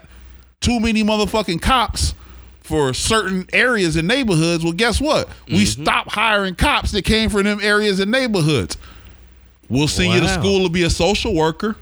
too 0.62 0.80
many 0.80 1.04
motherfucking 1.04 1.62
cops 1.62 2.14
for 2.62 2.94
certain 2.94 3.46
areas 3.52 3.96
and 3.98 4.08
neighborhoods, 4.08 4.64
well, 4.64 4.72
guess 4.74 5.02
what? 5.02 5.28
We 5.48 5.64
Mm-hmm. 5.66 5.82
stop 5.84 6.12
hiring 6.12 6.56
cops 6.56 6.92
that 6.92 7.04
came 7.04 7.30
from 7.30 7.44
them 7.44 7.60
areas 7.62 8.00
and 8.00 8.10
neighborhoods. 8.12 8.78
We'll 9.68 9.88
send 9.88 10.14
you 10.14 10.20
to 10.22 10.28
school 10.30 10.64
to 10.64 10.70
be 10.70 10.84
a 10.84 10.90
social 10.90 11.34
worker. 11.34 11.76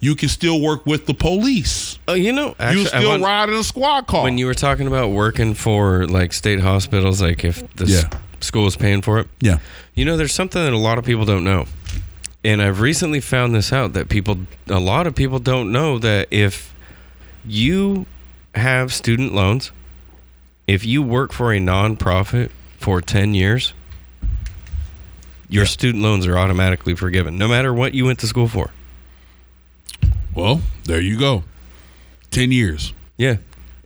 You 0.00 0.16
can 0.16 0.28
still 0.28 0.60
work 0.60 0.84
with 0.84 1.06
the 1.06 1.14
police. 1.14 1.98
Oh, 2.08 2.14
you 2.14 2.32
know, 2.32 2.56
actually, 2.58 2.82
you 2.82 2.86
still 2.88 3.08
want- 3.10 3.22
ride 3.22 3.48
in 3.50 3.54
a 3.54 3.62
squad 3.64 4.06
car. 4.08 4.24
when 4.24 4.36
you 4.36 4.46
were 4.46 4.54
talking 4.54 4.86
about 4.88 5.10
working 5.10 5.54
for 5.54 6.06
like 6.08 6.32
state 6.32 6.60
hospitals, 6.60 7.22
like 7.22 7.44
if 7.44 7.62
the 7.76 7.84
s- 7.84 8.04
school 8.40 8.66
is 8.66 8.74
paying 8.76 9.00
for 9.00 9.20
it, 9.20 9.28
yeah. 9.40 9.58
you 9.94 10.04
know, 10.04 10.16
there's 10.16 10.32
something 10.34 10.62
that 10.62 10.72
a 10.72 10.76
lot 10.78 10.98
of 10.98 11.04
people 11.04 11.24
don't 11.24 11.44
know. 11.44 11.66
And 12.44 12.60
I've 12.60 12.80
recently 12.80 13.20
found 13.20 13.54
this 13.54 13.72
out 13.72 13.92
that 13.92 14.08
people, 14.08 14.38
a 14.66 14.80
lot 14.80 15.06
of 15.06 15.14
people 15.14 15.38
don't 15.38 15.70
know 15.70 15.98
that 15.98 16.28
if 16.30 16.74
you 17.44 18.06
have 18.54 18.92
student 18.92 19.32
loans, 19.32 19.70
if 20.66 20.84
you 20.84 21.02
work 21.02 21.32
for 21.32 21.52
a 21.52 21.58
nonprofit 21.58 22.50
for 22.78 23.00
10 23.00 23.34
years, 23.34 23.74
your 25.48 25.66
student 25.66 26.02
loans 26.02 26.26
are 26.26 26.36
automatically 26.36 26.94
forgiven, 26.94 27.36
no 27.36 27.46
matter 27.46 27.72
what 27.72 27.94
you 27.94 28.06
went 28.06 28.18
to 28.20 28.26
school 28.26 28.48
for. 28.48 28.70
Well, 30.34 30.62
there 30.84 31.00
you 31.00 31.18
go. 31.18 31.44
10 32.30 32.50
years. 32.50 32.94
Yeah. 33.16 33.36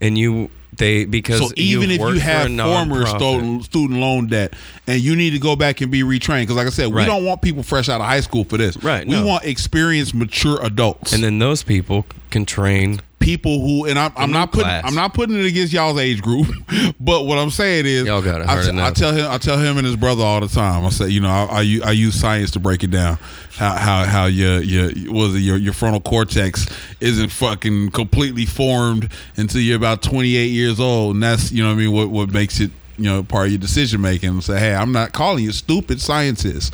And 0.00 0.16
you, 0.16 0.50
they, 0.76 1.04
because 1.04 1.40
So 1.40 1.50
even 1.56 1.90
if 1.90 2.00
you 2.00 2.20
have 2.20 2.48
former 2.48 3.06
student 3.06 3.64
student 3.64 4.00
loan 4.00 4.26
debt 4.28 4.54
and 4.86 5.00
you 5.00 5.16
need 5.16 5.30
to 5.30 5.38
go 5.38 5.56
back 5.56 5.80
and 5.80 5.90
be 5.90 6.02
retrained, 6.02 6.42
because 6.42 6.56
like 6.56 6.66
I 6.66 6.70
said, 6.70 6.92
we 6.92 7.04
don't 7.04 7.24
want 7.24 7.42
people 7.42 7.62
fresh 7.62 7.88
out 7.88 8.00
of 8.00 8.06
high 8.06 8.20
school 8.20 8.44
for 8.44 8.56
this. 8.56 8.76
Right, 8.82 9.06
We 9.06 9.14
no. 9.14 9.26
want 9.26 9.44
experienced, 9.44 10.14
mature 10.14 10.58
adults. 10.64 11.12
And 11.12 11.22
then 11.22 11.38
those 11.38 11.62
people 11.62 12.06
can 12.30 12.44
train 12.44 13.00
people 13.18 13.60
who 13.60 13.86
and 13.86 13.98
I'm, 13.98 14.12
I'm 14.16 14.30
not 14.30 14.52
putting 14.52 14.64
class. 14.64 14.84
I'm 14.86 14.94
not 14.94 15.14
putting 15.14 15.36
it 15.38 15.46
against 15.46 15.72
y'all's 15.72 15.98
age 15.98 16.22
group, 16.22 16.46
but 17.00 17.24
what 17.24 17.38
I'm 17.38 17.50
saying 17.50 17.86
is 17.86 18.04
Y'all 18.04 18.22
got 18.22 18.42
I, 18.42 18.62
t- 18.62 18.78
I 18.78 18.90
tell 18.90 19.12
him 19.12 19.30
I 19.30 19.38
tell 19.38 19.58
him 19.58 19.78
and 19.78 19.86
his 19.86 19.96
brother 19.96 20.22
all 20.22 20.40
the 20.40 20.48
time. 20.48 20.84
I 20.84 20.90
say 20.90 21.08
you 21.08 21.20
know 21.20 21.28
I 21.28 21.60
use 21.62 22.14
science 22.14 22.52
to 22.52 22.60
break 22.60 22.84
it 22.84 22.90
down. 22.90 23.18
How 23.56 23.74
how 23.74 24.04
how 24.04 24.26
your 24.26 24.60
your 24.60 25.12
was 25.12 25.34
it 25.34 25.40
your 25.40 25.56
your 25.56 25.72
frontal 25.72 26.00
cortex 26.00 26.66
isn't 27.00 27.30
fucking 27.30 27.90
completely 27.90 28.46
formed 28.46 29.10
until 29.36 29.60
you're 29.60 29.76
about 29.76 30.02
28 30.02 30.46
years 30.46 30.78
old, 30.78 31.14
and 31.14 31.22
that's 31.22 31.50
you 31.52 31.62
know 31.62 31.70
what 31.70 31.76
I 31.76 31.78
mean 31.78 31.92
what 31.92 32.10
what 32.10 32.30
makes 32.32 32.60
it 32.60 32.70
you 32.98 33.04
know 33.04 33.22
part 33.22 33.46
of 33.46 33.52
your 33.52 33.58
decision 33.60 34.00
making 34.00 34.30
and 34.30 34.42
say 34.44 34.58
hey 34.58 34.74
i'm 34.74 34.92
not 34.92 35.12
calling 35.12 35.44
you 35.44 35.52
stupid 35.52 36.00
science 36.00 36.44
is 36.44 36.70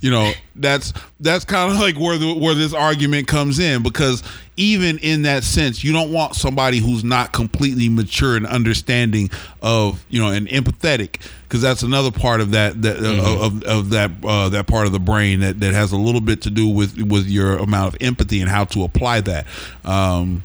you 0.00 0.10
know 0.10 0.32
that's 0.56 0.92
that's 1.20 1.44
kind 1.44 1.70
of 1.72 1.78
like 1.78 1.96
where 1.98 2.18
the 2.18 2.34
where 2.34 2.54
this 2.54 2.72
argument 2.74 3.28
comes 3.28 3.58
in 3.58 3.82
because 3.82 4.22
even 4.56 4.98
in 4.98 5.22
that 5.22 5.44
sense 5.44 5.84
you 5.84 5.92
don't 5.92 6.12
want 6.12 6.34
somebody 6.34 6.78
who's 6.78 7.04
not 7.04 7.32
completely 7.32 7.88
mature 7.88 8.36
and 8.36 8.46
understanding 8.46 9.30
of 9.62 10.04
you 10.08 10.20
know 10.20 10.30
and 10.30 10.48
empathetic 10.48 11.20
because 11.42 11.62
that's 11.62 11.82
another 11.82 12.10
part 12.10 12.40
of 12.40 12.50
that 12.52 12.80
that 12.82 12.96
Mm-hmm. 12.96 13.44
of, 13.44 13.62
of 13.64 13.90
that 13.90 14.10
uh, 14.24 14.48
that 14.48 14.66
part 14.66 14.86
of 14.86 14.92
the 14.92 14.98
brain 14.98 15.40
that 15.40 15.60
that 15.60 15.74
has 15.74 15.92
a 15.92 15.96
little 15.96 16.20
bit 16.20 16.42
to 16.42 16.50
do 16.50 16.68
with 16.68 17.00
with 17.00 17.26
your 17.26 17.56
amount 17.58 17.94
of 17.94 18.02
empathy 18.02 18.40
and 18.40 18.50
how 18.50 18.64
to 18.64 18.82
apply 18.82 19.20
that 19.20 19.46
um 19.84 20.42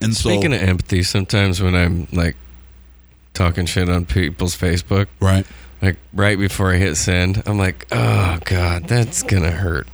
and 0.00 0.14
so 0.14 0.28
Speaking 0.30 0.54
of 0.54 0.62
empathy, 0.62 1.02
sometimes 1.02 1.60
when 1.60 1.74
I'm 1.74 2.06
like 2.12 2.36
talking 3.34 3.66
shit 3.66 3.88
on 3.88 4.06
people's 4.06 4.56
Facebook, 4.56 5.06
right, 5.20 5.46
like 5.82 5.96
right 6.12 6.38
before 6.38 6.72
I 6.72 6.76
hit 6.76 6.96
send, 6.96 7.42
I'm 7.46 7.58
like, 7.58 7.86
oh 7.92 8.38
god, 8.44 8.84
that's 8.84 9.22
gonna 9.22 9.50
hurt. 9.50 9.86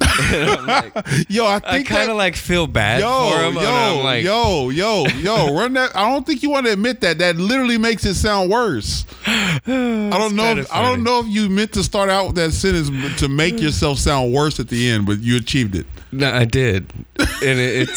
Like, 0.00 0.92
yo 1.28 1.44
i 1.46 1.60
I 1.64 1.82
kind 1.82 2.10
of 2.10 2.16
like 2.16 2.34
feel 2.36 2.66
bad 2.66 3.00
yo, 3.00 3.30
for 3.30 3.42
him. 3.44 3.54
yo, 3.54 4.00
like, 4.02 4.24
yo, 4.24 4.70
yo, 4.70 5.06
yo, 5.06 5.54
run 5.54 5.74
that. 5.74 5.94
I 5.96 6.10
don't 6.10 6.26
think 6.26 6.42
you 6.42 6.50
want 6.50 6.66
to 6.66 6.72
admit 6.72 7.00
that. 7.02 7.18
That 7.18 7.36
literally 7.36 7.78
makes 7.78 8.04
it 8.04 8.14
sound 8.14 8.50
worse. 8.50 9.06
I 9.26 9.60
don't 9.66 10.34
know. 10.34 10.56
If, 10.56 10.72
I 10.72 10.82
don't 10.82 11.02
know 11.02 11.20
if 11.20 11.26
you 11.26 11.48
meant 11.48 11.72
to 11.74 11.82
start 11.82 12.10
out 12.10 12.28
with 12.28 12.36
that 12.36 12.52
sentence 12.52 12.90
to 13.20 13.28
make 13.28 13.60
yourself 13.60 13.98
sound 13.98 14.32
worse 14.32 14.58
at 14.60 14.68
the 14.68 14.88
end, 14.90 15.06
but 15.06 15.20
you 15.20 15.36
achieved 15.36 15.74
it. 15.74 15.86
no, 16.10 16.30
I 16.30 16.44
did, 16.44 16.92
and 17.18 17.58
it, 17.60 17.88
it's 17.88 17.96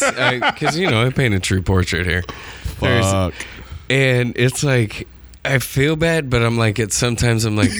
because 0.52 0.78
you 0.78 0.90
know 0.90 1.06
I 1.06 1.10
paint 1.10 1.34
a 1.34 1.40
true 1.40 1.62
portrait 1.62 2.06
here. 2.06 2.24
There's- 2.80 3.10
Fuck. 3.12 3.34
And 3.90 4.34
it's 4.38 4.64
like 4.64 5.07
I 5.44 5.60
feel 5.60 5.95
bad, 5.95 6.30
but 6.30 6.41
I'm 6.41 6.57
like 6.57 6.80
it's 6.80 6.95
sometimes 6.95 7.45
I'm 7.45 7.56
like 7.56 7.72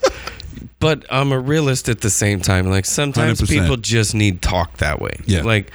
but 0.80 1.04
I'm 1.10 1.32
a 1.32 1.38
realist 1.38 1.88
at 1.88 2.00
the 2.00 2.10
same 2.10 2.40
time. 2.40 2.68
Like 2.70 2.84
sometimes 2.86 3.40
100%. 3.40 3.48
people 3.48 3.76
just 3.76 4.14
need 4.14 4.42
talk 4.42 4.78
that 4.78 5.00
way. 5.00 5.18
Yeah. 5.26 5.42
Like 5.42 5.70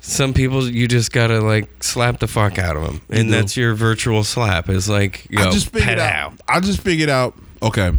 some 0.00 0.34
people 0.34 0.68
you 0.68 0.88
just 0.88 1.12
gotta 1.12 1.40
like 1.40 1.82
slap 1.82 2.18
the 2.20 2.26
fuck 2.26 2.58
out 2.58 2.76
of 2.76 2.82
them, 2.82 3.00
and 3.08 3.32
that's 3.32 3.56
your 3.56 3.74
virtual 3.74 4.24
slap. 4.24 4.68
Is 4.68 4.88
like 4.88 5.26
yo, 5.30 5.42
I 5.42 5.50
just 5.50 5.70
figured 5.70 5.98
out. 6.00 6.34
I 6.48 6.58
just 6.60 6.80
figured 6.80 7.08
out. 7.08 7.34
Okay, 7.62 7.92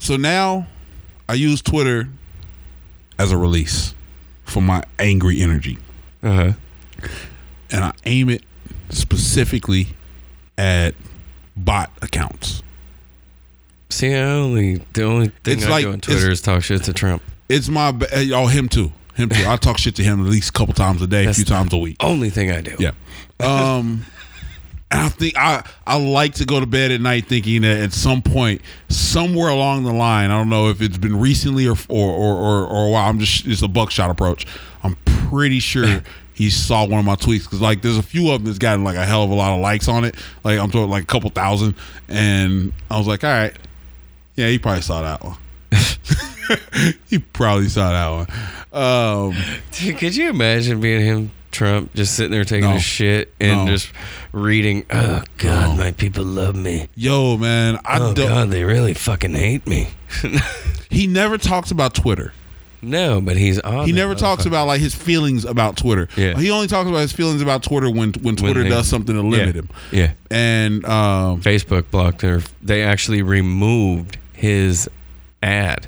so 0.00 0.16
now 0.16 0.66
I 1.28 1.34
use 1.34 1.62
Twitter 1.62 2.08
as 3.16 3.30
a 3.30 3.36
release 3.36 3.94
for 4.42 4.60
my 4.60 4.82
angry 4.98 5.40
energy, 5.40 5.78
Uh 6.20 6.32
huh. 6.32 7.08
and 7.70 7.84
I 7.84 7.92
aim 8.06 8.28
it 8.28 8.42
specifically 8.88 9.86
at 10.60 10.94
bot 11.56 11.90
accounts. 12.02 12.62
See, 13.88 14.14
I 14.14 14.20
only 14.22 14.76
the 14.92 15.02
only 15.04 15.28
thing 15.42 15.56
It's 15.58 15.66
I 15.66 15.70
like- 15.70 15.84
do 15.84 15.92
on 15.92 16.00
Twitter 16.00 16.30
is 16.30 16.40
talk 16.40 16.62
shit 16.62 16.84
to 16.84 16.92
Trump. 16.92 17.22
It's 17.48 17.68
my 17.68 17.92
oh 18.32 18.46
him 18.46 18.68
too, 18.68 18.92
him 19.14 19.28
too. 19.30 19.44
I 19.48 19.56
talk 19.56 19.78
shit 19.78 19.96
to 19.96 20.04
him 20.04 20.20
at 20.24 20.30
least 20.30 20.50
a 20.50 20.52
couple 20.52 20.74
times 20.74 21.02
a 21.02 21.06
day, 21.06 21.24
a 21.26 21.34
few 21.34 21.44
times 21.44 21.72
a 21.72 21.78
week. 21.78 21.96
Only 22.00 22.30
thing 22.30 22.50
I 22.50 22.60
do. 22.60 22.76
Yeah. 22.78 22.92
Um 23.40 24.04
I 24.92 25.08
think 25.08 25.36
I 25.36 25.64
I 25.86 25.96
like 25.98 26.34
to 26.34 26.44
go 26.44 26.60
to 26.60 26.66
bed 26.66 26.90
at 26.92 27.00
night 27.00 27.26
thinking 27.26 27.62
that 27.62 27.78
at 27.78 27.92
some 27.92 28.22
point, 28.22 28.60
somewhere 28.88 29.48
along 29.48 29.84
the 29.84 29.92
line, 29.92 30.30
I 30.30 30.38
don't 30.38 30.48
know 30.50 30.68
if 30.68 30.80
it's 30.82 30.98
been 30.98 31.18
recently 31.18 31.66
or 31.66 31.76
or 31.88 32.10
or 32.10 32.34
or, 32.36 32.66
or 32.66 32.86
a 32.86 32.90
while. 32.90 33.08
I'm 33.08 33.18
just 33.18 33.46
it's 33.46 33.62
a 33.62 33.68
buckshot 33.68 34.10
approach. 34.10 34.46
I'm 34.82 34.96
pretty 35.04 35.58
sure 35.60 36.02
he 36.40 36.48
saw 36.48 36.86
one 36.86 36.98
of 37.00 37.04
my 37.04 37.16
tweets 37.16 37.44
because 37.44 37.60
like 37.60 37.82
there's 37.82 37.98
a 37.98 38.02
few 38.02 38.30
of 38.30 38.40
them 38.40 38.46
that's 38.46 38.58
gotten 38.58 38.82
like 38.82 38.96
a 38.96 39.04
hell 39.04 39.24
of 39.24 39.30
a 39.30 39.34
lot 39.34 39.52
of 39.54 39.60
likes 39.60 39.88
on 39.88 40.04
it. 40.06 40.14
Like 40.42 40.58
I'm 40.58 40.70
talking 40.70 40.88
like 40.88 41.02
a 41.02 41.06
couple 41.06 41.28
thousand, 41.28 41.74
and 42.08 42.72
I 42.90 42.96
was 42.96 43.06
like, 43.06 43.22
all 43.24 43.30
right, 43.30 43.54
yeah, 44.36 44.48
he 44.48 44.58
probably 44.58 44.80
saw 44.80 45.02
that 45.02 45.22
one. 45.22 45.36
he 47.08 47.18
probably 47.18 47.68
saw 47.68 47.90
that 47.90 48.26
one. 48.72 48.82
Um, 48.82 49.36
Dude, 49.72 49.98
could 49.98 50.16
you 50.16 50.30
imagine 50.30 50.80
being 50.80 51.04
him 51.04 51.30
Trump 51.50 51.92
just 51.94 52.14
sitting 52.16 52.32
there 52.32 52.44
taking 52.44 52.70
No. 52.70 52.76
a 52.76 52.80
shit 52.80 53.34
and 53.40 53.66
No. 53.66 53.72
just 53.72 53.92
reading. 54.32 54.86
Oh 54.90 55.22
God, 55.36 55.76
my 55.78 55.92
people 55.92 56.24
love 56.24 56.56
me. 56.56 56.88
Yo, 56.94 57.36
man, 57.36 57.78
I 57.84 57.98
oh 57.98 58.14
don't. 58.14 58.28
God, 58.28 58.50
they 58.50 58.64
really 58.64 58.94
fucking 58.94 59.34
hate 59.34 59.66
me. 59.66 59.88
He 60.90 61.06
never 61.06 61.38
talks 61.38 61.70
about 61.70 61.94
Twitter. 61.94 62.32
No, 62.82 63.20
but 63.20 63.36
he's 63.36 63.58
on. 63.60 63.86
He 63.86 63.92
never 63.92 64.14
talks 64.14 64.46
about 64.46 64.66
like 64.66 64.80
his 64.80 64.94
feelings 64.94 65.44
about 65.44 65.76
Twitter. 65.76 66.08
Yeah. 66.16 66.38
He 66.38 66.50
only 66.50 66.66
talks 66.66 66.88
about 66.88 67.00
his 67.00 67.12
feelings 67.12 67.42
about 67.42 67.62
Twitter 67.62 67.90
when 67.90 68.12
when 68.22 68.36
Twitter 68.36 68.62
they- 68.62 68.68
does 68.68 68.86
something 68.88 69.14
to 69.14 69.22
limit 69.22 69.54
yeah. 69.54 69.62
him. 69.62 69.68
Yeah. 69.92 70.12
And 70.30 70.84
um, 70.84 71.40
Facebook 71.42 71.90
blocked 71.90 72.22
her. 72.22 72.40
They 72.62 72.82
actually 72.82 73.22
removed 73.22 74.18
his 74.32 74.88
ad. 75.42 75.86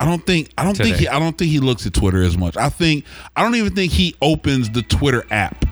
I 0.00 0.04
don't 0.04 0.26
think 0.26 0.50
I 0.58 0.64
don't 0.64 0.76
think 0.76 0.96
he 0.96 1.06
I 1.06 1.18
don't 1.18 1.38
think 1.38 1.50
he 1.50 1.60
looks 1.60 1.86
at 1.86 1.94
Twitter 1.94 2.22
as 2.22 2.36
much. 2.36 2.56
I 2.56 2.68
think 2.70 3.04
I 3.36 3.42
don't 3.42 3.54
even 3.54 3.74
think 3.74 3.92
he 3.92 4.16
opens 4.20 4.70
the 4.70 4.82
Twitter 4.82 5.24
app. 5.30 5.64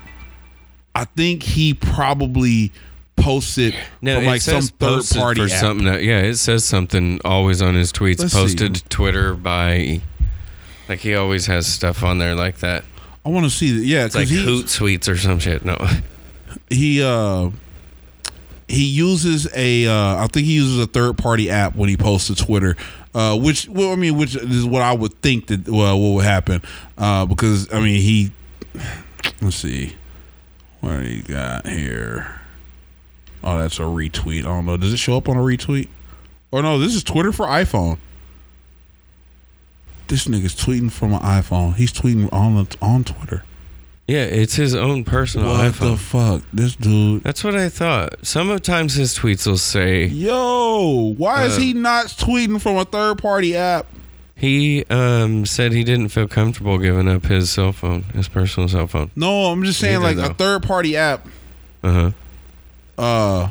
I 0.94 1.04
think 1.04 1.42
he 1.42 1.74
probably 1.74 2.72
posts 3.16 3.58
it 3.58 3.74
No, 4.00 4.16
from 4.16 4.26
like 4.26 4.40
some 4.40 4.62
third 4.62 5.04
party 5.14 5.40
for 5.46 5.52
app. 5.52 5.60
something. 5.60 5.86
That, 5.86 6.02
yeah, 6.02 6.20
it 6.20 6.36
says 6.36 6.64
something 6.64 7.20
always 7.24 7.60
on 7.62 7.74
his 7.74 7.92
tweets. 7.92 8.20
Let's 8.20 8.34
posted 8.34 8.74
to 8.76 8.84
Twitter 8.88 9.34
by, 9.34 10.00
like 10.90 10.98
he 11.00 11.14
always 11.14 11.46
has 11.46 11.66
stuff 11.66 12.02
on 12.02 12.18
there 12.18 12.34
like 12.34 12.58
that. 12.58 12.84
I 13.24 13.28
want 13.28 13.44
to 13.44 13.50
see 13.50 13.78
that. 13.78 13.84
Yeah, 13.86 14.04
It's 14.04 14.14
like 14.14 14.28
he 14.28 14.44
Hootsuite 14.44 15.08
or 15.08 15.16
some 15.16 15.38
shit. 15.38 15.64
No, 15.64 15.76
he 16.68 17.02
uh 17.02 17.50
he 18.68 18.84
uses 18.84 19.48
a 19.54 19.86
uh 19.86 20.24
I 20.24 20.26
think 20.26 20.46
he 20.46 20.54
uses 20.54 20.78
a 20.78 20.86
third 20.86 21.16
party 21.16 21.48
app 21.48 21.76
when 21.76 21.88
he 21.88 21.96
posts 21.96 22.26
to 22.26 22.34
Twitter. 22.34 22.76
Uh, 23.14 23.36
which 23.36 23.68
well, 23.68 23.92
I 23.92 23.96
mean, 23.96 24.16
which 24.16 24.36
is 24.36 24.64
what 24.64 24.82
I 24.82 24.92
would 24.92 25.14
think 25.22 25.48
that 25.48 25.68
well, 25.68 25.98
what 25.98 26.14
would 26.16 26.24
happen? 26.24 26.62
Uh, 26.98 27.26
because 27.26 27.72
I 27.72 27.80
mean, 27.80 28.00
he 28.00 28.32
let's 29.42 29.56
see, 29.56 29.96
what 30.80 30.98
do 30.98 31.08
you 31.08 31.22
got 31.22 31.66
here? 31.66 32.40
Oh, 33.42 33.58
that's 33.58 33.78
a 33.78 33.82
retweet. 33.82 34.40
I 34.40 34.42
don't 34.42 34.66
know. 34.66 34.76
Does 34.76 34.92
it 34.92 34.98
show 34.98 35.16
up 35.16 35.28
on 35.28 35.36
a 35.36 35.40
retweet? 35.40 35.88
Or 36.52 36.62
no, 36.62 36.78
this 36.78 36.94
is 36.94 37.02
Twitter 37.02 37.32
for 37.32 37.46
iPhone. 37.46 37.98
This 40.10 40.26
nigga's 40.26 40.54
tweeting 40.54 40.90
from 40.92 41.12
an 41.14 41.20
iPhone. 41.20 41.74
He's 41.76 41.92
tweeting 41.92 42.30
on 42.32 42.56
the, 42.56 42.76
on 42.82 43.04
Twitter. 43.04 43.44
yeah, 44.08 44.24
it's 44.24 44.56
his 44.56 44.74
own 44.74 45.04
personal 45.04 45.46
What 45.52 45.72
iPhone. 45.72 45.90
the 45.92 45.96
fuck, 45.96 46.42
this 46.52 46.74
dude? 46.76 47.22
That's 47.22 47.44
what 47.44 47.54
I 47.54 47.68
thought. 47.68 48.26
Sometimes 48.26 48.94
his 48.94 49.16
tweets 49.16 49.46
will 49.46 49.56
say 49.56 50.06
Yo, 50.06 51.14
why 51.16 51.44
is 51.44 51.56
Uh, 51.56 51.60
he 51.60 51.72
not 51.74 52.06
tweeting 52.06 52.60
from 52.60 52.76
a 52.76 52.84
third 52.84 53.18
party 53.18 53.56
app? 53.56 53.86
he 54.34 54.84
um, 54.90 55.46
said 55.46 55.70
he 55.72 55.84
didn't 55.84 56.08
feel 56.08 56.26
comfortable 56.26 56.76
giving 56.78 57.06
up 57.08 57.24
his 57.26 57.50
cell 57.50 57.72
phone, 57.72 58.02
his 58.14 58.26
personal 58.26 58.68
cell 58.68 58.86
phone. 58.88 59.10
No, 59.14 59.46
I'm 59.52 59.62
just 59.62 59.78
saying 59.78 60.00
Neither, 60.02 60.22
like 60.22 60.30
a 60.32 60.34
third 60.34 60.62
party 60.64 60.96
app. 60.96 61.26
Uh 61.84 61.92
huh. 61.92 63.02
Uh, 63.02 63.48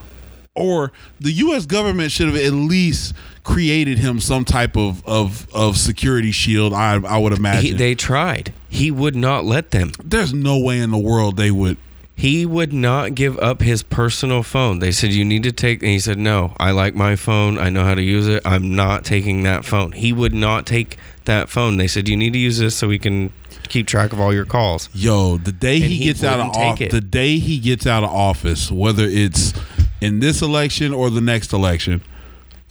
or 0.56 0.92
the 1.22 1.32
U.S. 1.32 1.66
government 1.66 2.12
should 2.12 2.28
have 2.28 2.36
at 2.36 2.52
least 2.54 3.14
created 3.54 3.98
him 3.98 4.20
some 4.20 4.46
type 4.46 4.78
of 4.78 5.06
of, 5.08 5.48
of 5.54 5.78
security 5.78 6.32
shield. 6.32 6.74
I 6.74 6.96
I 6.96 7.18
would 7.18 7.34
He, 7.34 7.38
imagine. 7.40 7.78
they 7.78 7.96
tried. 7.96 8.54
He 8.70 8.92
would 8.92 9.16
not 9.16 9.46
let 9.46 9.72
them. 9.72 9.92
There's 10.04 10.34
no 10.34 10.58
way 10.60 10.80
in 10.80 10.92
the 10.92 10.98
world 10.98 11.36
they 11.38 11.52
would. 11.52 11.78
He 12.16 12.46
would 12.46 12.74
not 12.74 13.16
give 13.16 13.40
up 13.40 13.62
his 13.62 13.82
personal 13.82 14.44
phone. 14.44 14.80
They 14.80 14.92
said 14.92 15.14
you 15.14 15.24
need 15.24 15.44
to 15.44 15.54
take 15.54 15.82
and 15.82 15.90
he 15.90 16.00
said 16.00 16.18
no. 16.18 16.54
I 16.60 16.72
like 16.72 16.94
my 16.94 17.16
phone. 17.16 17.58
I 17.58 17.70
know 17.70 17.86
how 17.86 17.96
to 17.96 18.02
use 18.02 18.28
it. 18.28 18.42
I'm 18.46 18.76
not 18.76 19.06
taking 19.06 19.44
that 19.44 19.64
phone. 19.64 19.94
He 19.94 20.12
would 20.12 20.34
not 20.34 20.66
take 20.66 20.98
that 21.26 21.48
phone. 21.48 21.78
They 21.78 21.88
said 21.88 22.10
you 22.10 22.18
need 22.18 22.34
to 22.34 22.40
use 22.40 22.58
this 22.60 22.76
so 22.76 22.90
we 22.90 23.00
can 23.00 23.32
keep 23.70 23.88
track 23.88 24.12
of 24.12 24.20
all 24.20 24.34
your 24.34 24.46
calls. 24.46 24.90
Yo, 24.94 25.38
the 25.38 25.54
day 25.54 25.80
he, 25.80 25.96
he 25.96 26.06
gets 26.06 26.22
out 26.24 26.42
of 26.42 26.48
office, 26.58 26.92
the 26.92 27.00
day 27.02 27.40
he 27.40 27.58
gets 27.58 27.88
out 27.88 28.04
of 28.04 28.10
office, 28.10 28.70
whether 28.70 29.06
it's 29.06 29.54
in 30.02 30.20
this 30.20 30.42
election 30.42 30.94
or 30.94 31.10
the 31.10 31.22
next 31.22 31.54
election, 31.54 32.02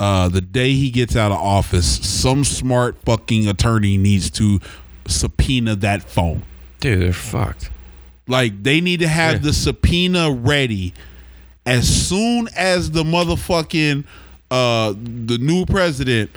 uh, 0.00 0.28
the 0.28 0.40
day 0.40 0.72
he 0.74 0.90
gets 0.90 1.16
out 1.16 1.32
of 1.32 1.38
office, 1.38 1.86
some 1.86 2.44
smart 2.44 2.96
fucking 3.04 3.48
attorney 3.48 3.96
needs 3.98 4.30
to 4.30 4.60
subpoena 5.06 5.74
that 5.76 6.02
phone. 6.02 6.42
Dude, 6.80 7.00
they're 7.02 7.12
fucked. 7.12 7.70
Like 8.26 8.62
they 8.62 8.80
need 8.80 9.00
to 9.00 9.08
have 9.08 9.34
Yeah. 9.36 9.38
the 9.38 9.52
subpoena 9.52 10.30
ready 10.30 10.92
as 11.66 11.88
soon 12.08 12.48
as 12.56 12.90
the 12.92 13.02
motherfucking 13.02 14.04
uh 14.50 14.92
the 14.96 15.38
new 15.38 15.66
president 15.66 16.30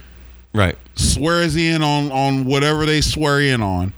Right. 0.54 0.78
swears 0.96 1.56
in 1.56 1.82
on 1.84 2.12
on 2.12 2.46
whatever 2.46 2.86
they 2.86 3.02
swear 3.02 3.40
in 3.42 3.62
on. 3.62 3.94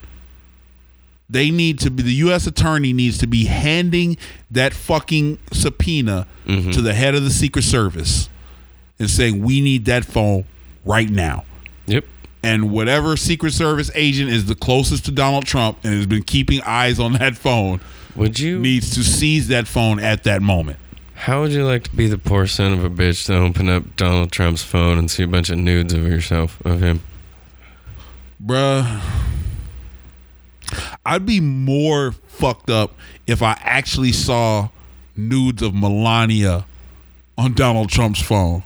They 1.29 1.49
need 1.49 1.79
to 1.79 1.89
be 1.89 2.03
the 2.03 2.13
U.S. 2.15 2.45
attorney 2.45 2.93
needs 2.93 3.17
to 3.19 3.27
be 3.27 3.45
handing 3.45 4.17
that 4.51 4.73
fucking 4.73 5.39
subpoena 5.51 6.27
Mm-hmm. 6.45 6.71
to 6.71 6.81
the 6.81 6.93
head 6.93 7.15
of 7.15 7.23
the 7.23 7.29
Secret 7.31 7.63
Service 7.63 8.27
and 9.03 9.11
saying 9.11 9.43
we 9.43 9.61
need 9.61 9.85
that 9.85 10.05
phone 10.05 10.45
right 10.85 11.09
now. 11.09 11.45
Yep. 11.85 12.05
And 12.41 12.71
whatever 12.71 13.15
Secret 13.15 13.53
Service 13.53 13.91
agent 13.95 14.29
is 14.29 14.45
the 14.45 14.55
closest 14.55 15.05
to 15.05 15.11
Donald 15.11 15.45
Trump 15.45 15.77
and 15.83 15.93
has 15.93 16.05
been 16.05 16.23
keeping 16.23 16.61
eyes 16.61 16.99
on 16.99 17.13
that 17.13 17.37
phone 17.37 17.79
Would 18.15 18.39
you 18.39 18.59
needs 18.59 18.93
to 18.95 19.03
seize 19.03 19.47
that 19.47 19.67
phone 19.67 19.99
at 19.99 20.23
that 20.23 20.41
moment. 20.41 20.77
How 21.13 21.41
would 21.41 21.51
you 21.51 21.65
like 21.65 21.83
to 21.83 21.95
be 21.95 22.07
the 22.07 22.17
poor 22.17 22.47
son 22.47 22.73
of 22.73 22.83
a 22.83 22.89
bitch 22.89 23.27
to 23.27 23.35
open 23.35 23.69
up 23.69 23.95
Donald 23.95 24.31
Trump's 24.31 24.63
phone 24.63 24.97
and 24.97 25.09
see 25.09 25.23
a 25.23 25.27
bunch 25.27 25.49
of 25.49 25.57
nudes 25.57 25.93
of 25.93 26.05
yourself 26.05 26.59
of 26.65 26.81
him? 26.81 27.01
Bruh. 28.43 29.01
I'd 31.05 31.25
be 31.25 31.39
more 31.39 32.11
fucked 32.27 32.69
up 32.69 32.95
if 33.25 33.41
I 33.41 33.57
actually 33.61 34.11
saw 34.11 34.69
nudes 35.15 35.61
of 35.61 35.73
Melania 35.73 36.65
on 37.37 37.53
Donald 37.53 37.89
Trump's 37.89 38.21
phone. 38.21 38.63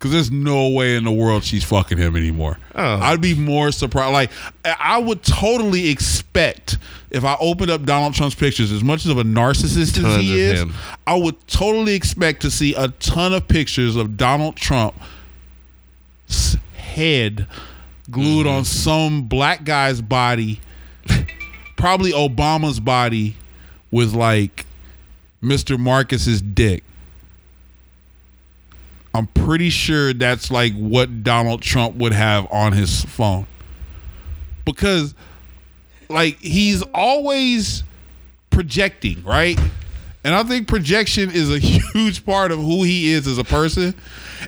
Cause 0.00 0.12
there's 0.12 0.30
no 0.30 0.68
way 0.68 0.94
in 0.94 1.02
the 1.02 1.10
world 1.10 1.42
she's 1.42 1.64
fucking 1.64 1.98
him 1.98 2.14
anymore. 2.14 2.56
Oh. 2.72 2.82
I'd 3.00 3.20
be 3.20 3.34
more 3.34 3.72
surprised. 3.72 4.12
Like 4.12 4.30
I 4.64 4.96
would 4.98 5.24
totally 5.24 5.88
expect 5.88 6.78
if 7.10 7.24
I 7.24 7.36
opened 7.40 7.72
up 7.72 7.82
Donald 7.82 8.14
Trump's 8.14 8.36
pictures, 8.36 8.70
as 8.70 8.84
much 8.84 9.06
of 9.06 9.18
a 9.18 9.24
narcissist 9.24 9.98
as 10.04 10.20
he 10.20 10.40
is, 10.40 10.60
him. 10.60 10.74
I 11.04 11.16
would 11.16 11.44
totally 11.48 11.94
expect 11.94 12.42
to 12.42 12.50
see 12.50 12.74
a 12.76 12.88
ton 12.88 13.32
of 13.32 13.48
pictures 13.48 13.96
of 13.96 14.16
Donald 14.16 14.54
Trump's 14.54 14.96
head 16.76 17.46
glued 18.10 18.46
Mm-hmm. 18.46 18.56
on 18.56 18.64
some 18.64 19.22
black 19.22 19.64
guy's 19.64 20.00
body, 20.00 20.60
probably 21.76 22.12
Obama's 22.12 22.78
body, 22.80 23.36
with 23.90 24.14
like 24.14 24.64
Mr. 25.42 25.78
Marcus's 25.78 26.40
dick. 26.40 26.84
I'm 29.14 29.26
pretty 29.28 29.70
sure 29.70 30.12
that's 30.12 30.50
like 30.50 30.74
what 30.74 31.22
Donald 31.22 31.62
Trump 31.62 31.96
would 31.96 32.12
have 32.12 32.46
on 32.52 32.72
his 32.72 33.04
phone. 33.04 33.46
Because 34.64 35.14
like 36.08 36.38
he's 36.38 36.82
always 36.94 37.82
projecting, 38.50 39.22
right? 39.24 39.58
And 40.24 40.34
I 40.34 40.42
think 40.42 40.68
projection 40.68 41.30
is 41.30 41.50
a 41.50 41.58
huge 41.92 42.24
part 42.26 42.52
of 42.52 42.58
who 42.58 42.82
he 42.82 43.12
is 43.12 43.26
as 43.26 43.38
a 43.38 43.44
person. 43.44 43.94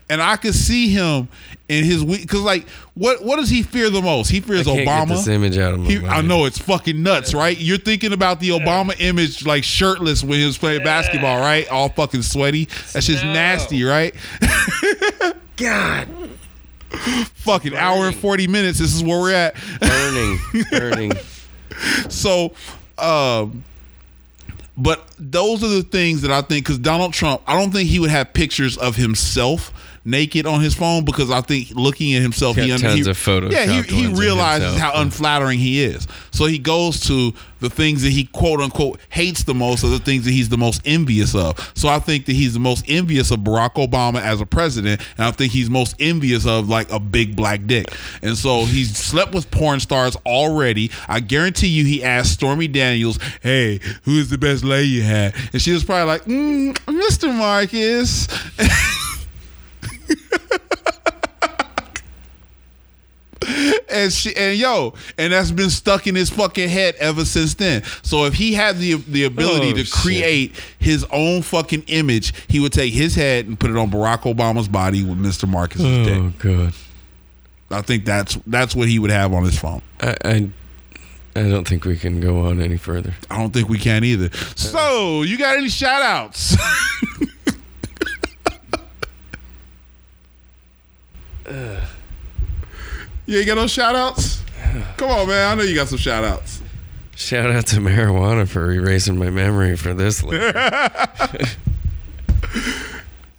And 0.08 0.20
I 0.22 0.36
could 0.36 0.54
see 0.54 0.88
him 0.90 1.28
in 1.68 1.84
his 1.84 2.02
week 2.04 2.22
because, 2.22 2.40
like, 2.42 2.68
what 2.94 3.24
what 3.24 3.36
does 3.36 3.48
he 3.50 3.62
fear 3.62 3.90
the 3.90 4.02
most? 4.02 4.28
He 4.30 4.40
fears 4.40 4.66
I 4.68 4.76
can't 4.76 4.88
Obama. 4.88 5.08
get 5.08 5.14
this 5.16 5.28
image 5.28 5.58
out 5.58 5.74
of 5.74 5.80
my 5.80 5.86
He, 5.86 5.98
mind. 5.98 6.12
I 6.12 6.20
know 6.20 6.44
it's 6.44 6.58
fucking 6.58 7.02
nuts, 7.02 7.32
right? 7.34 7.56
You're 7.58 7.78
thinking 7.78 8.12
about 8.12 8.40
the 8.40 8.50
Obama 8.50 8.94
image, 9.00 9.44
like 9.46 9.64
shirtless 9.64 10.22
when 10.24 10.38
he 10.40 10.46
was 10.46 10.58
playing 10.58 10.82
basketball, 10.84 11.38
right? 11.40 11.68
All 11.68 11.88
fucking 11.88 12.22
sweaty. 12.22 12.66
That's 12.92 13.06
just 13.06 13.24
nasty, 13.24 13.84
right? 13.84 14.14
God. 15.56 16.08
fucking 17.34 17.74
hour 17.76 18.06
and 18.06 18.16
forty 18.16 18.46
minutes. 18.48 18.78
This 18.78 18.94
is 18.94 19.02
where 19.02 19.20
we're 19.20 19.32
at. 19.32 19.54
Burning. 19.80 20.38
Burning. 20.70 21.12
so, 22.08 22.52
um, 22.98 23.62
but 24.80 25.06
those 25.18 25.62
are 25.62 25.68
the 25.68 25.82
things 25.82 26.22
that 26.22 26.30
I 26.30 26.40
think 26.40 26.64
because 26.64 26.78
Donald 26.78 27.12
Trump, 27.12 27.42
I 27.46 27.58
don't 27.58 27.70
think 27.70 27.88
he 27.90 27.98
would 27.98 28.10
have 28.10 28.32
pictures 28.32 28.78
of 28.78 28.96
himself 28.96 29.72
naked 30.04 30.46
on 30.46 30.60
his 30.60 30.74
phone 30.74 31.04
because 31.04 31.30
I 31.30 31.40
think 31.40 31.70
looking 31.74 32.14
at 32.14 32.22
himself, 32.22 32.56
he, 32.56 32.72
un- 32.72 32.80
tons 32.80 33.04
he- 33.04 33.10
of 33.10 33.16
photoshopped 33.16 33.52
Yeah, 33.52 33.82
he, 33.82 33.82
he 33.82 34.06
realizes 34.14 34.78
how 34.78 34.92
unflattering 34.94 35.58
he 35.58 35.82
is. 35.82 36.06
So 36.30 36.46
he 36.46 36.58
goes 36.58 37.00
to 37.08 37.32
the 37.60 37.68
things 37.68 38.02
that 38.02 38.10
he 38.10 38.24
quote 38.24 38.60
unquote 38.60 39.00
hates 39.10 39.44
the 39.44 39.54
most, 39.54 39.84
are 39.84 39.88
the 39.88 39.98
things 39.98 40.24
that 40.24 40.30
he's 40.30 40.48
the 40.48 40.56
most 40.56 40.80
envious 40.86 41.34
of. 41.34 41.72
So 41.74 41.88
I 41.88 41.98
think 41.98 42.26
that 42.26 42.32
he's 42.32 42.54
the 42.54 42.60
most 42.60 42.84
envious 42.88 43.30
of 43.30 43.40
Barack 43.40 43.74
Obama 43.74 44.20
as 44.20 44.40
a 44.40 44.46
president, 44.46 45.00
and 45.18 45.26
I 45.26 45.30
think 45.30 45.52
he's 45.52 45.68
most 45.68 45.94
envious 46.00 46.46
of 46.46 46.68
like 46.68 46.90
a 46.90 46.98
big 46.98 47.36
black 47.36 47.66
dick. 47.66 47.86
And 48.22 48.36
so 48.36 48.64
he's 48.64 48.96
slept 48.96 49.34
with 49.34 49.50
porn 49.50 49.80
stars 49.80 50.16
already. 50.24 50.90
I 51.08 51.20
guarantee 51.20 51.68
you, 51.68 51.84
he 51.84 52.02
asked 52.02 52.32
Stormy 52.32 52.68
Daniels, 52.68 53.18
"Hey, 53.42 53.80
who 54.04 54.18
is 54.18 54.30
the 54.30 54.38
best 54.38 54.64
lay 54.64 54.84
you 54.84 55.02
had?" 55.02 55.34
And 55.52 55.60
she 55.60 55.72
was 55.72 55.84
probably 55.84 56.06
like, 56.06 56.24
mm, 56.24 56.72
"Mr. 56.86 57.34
Marcus." 57.36 58.26
and 63.88 64.12
she, 64.12 64.34
and 64.36 64.58
yo, 64.58 64.94
and 65.18 65.32
that's 65.32 65.50
been 65.50 65.70
stuck 65.70 66.06
in 66.06 66.14
his 66.14 66.30
fucking 66.30 66.68
head 66.68 66.94
ever 66.96 67.24
since 67.24 67.54
then. 67.54 67.82
So 68.02 68.24
if 68.26 68.34
he 68.34 68.54
had 68.54 68.78
the 68.78 68.94
the 68.94 69.24
ability 69.24 69.70
Oh, 69.70 69.74
to 69.74 69.84
shit. 69.84 69.92
create 69.92 70.60
his 70.78 71.04
own 71.10 71.42
fucking 71.42 71.84
image, 71.88 72.32
he 72.48 72.60
would 72.60 72.72
take 72.72 72.92
his 72.92 73.14
head 73.14 73.46
and 73.46 73.58
put 73.58 73.70
it 73.70 73.76
on 73.76 73.90
Barack 73.90 74.22
Obama's 74.22 74.68
body 74.68 75.02
with 75.02 75.18
Mr. 75.18 75.48
Marcus's 75.48 75.84
oh, 75.86 76.04
dick. 76.04 76.18
Oh 76.18 76.32
god. 76.38 76.74
I 77.72 77.82
think 77.82 78.04
that's 78.04 78.38
that's 78.46 78.74
what 78.74 78.88
he 78.88 78.98
would 78.98 79.10
have 79.10 79.32
on 79.32 79.44
his 79.44 79.58
phone. 79.58 79.82
I, 80.00 80.16
I 80.24 80.50
I 81.36 81.42
don't 81.48 81.66
think 81.66 81.84
we 81.84 81.96
can 81.96 82.20
go 82.20 82.46
on 82.46 82.60
any 82.60 82.76
further. 82.76 83.14
I 83.30 83.38
don't 83.38 83.52
think 83.52 83.68
we 83.68 83.78
can 83.78 84.02
either. 84.02 84.30
So, 84.56 85.22
you 85.22 85.38
got 85.38 85.56
any 85.56 85.68
shout 85.68 86.02
outs? 86.02 86.56
you 93.26 93.38
ain't 93.38 93.46
got 93.46 93.56
no 93.56 93.66
shout 93.66 93.94
outs? 93.96 94.42
Come 94.96 95.10
on, 95.10 95.28
man. 95.28 95.50
I 95.52 95.54
know 95.56 95.62
you 95.62 95.74
got 95.74 95.88
some 95.88 95.98
shout 95.98 96.24
outs. 96.24 96.62
Shout 97.16 97.50
out 97.50 97.66
to 97.68 97.76
marijuana 97.76 98.48
for 98.48 98.70
erasing 98.72 99.18
my 99.18 99.30
memory 99.30 99.76
for 99.76 99.92
this. 99.94 100.22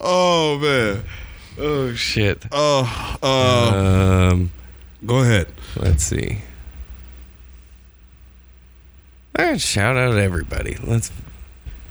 Oh, 0.03 0.57
man. 0.57 1.03
oh 1.59 1.93
shit. 1.93 2.43
Oh, 2.51 3.17
uh, 3.21 4.31
Um, 4.31 4.51
go 5.05 5.19
ahead. 5.19 5.47
let's 5.75 6.03
see. 6.03 6.39
I 9.35 9.57
shout 9.57 9.95
out 9.97 10.17
everybody. 10.17 10.77
Let's. 10.83 11.11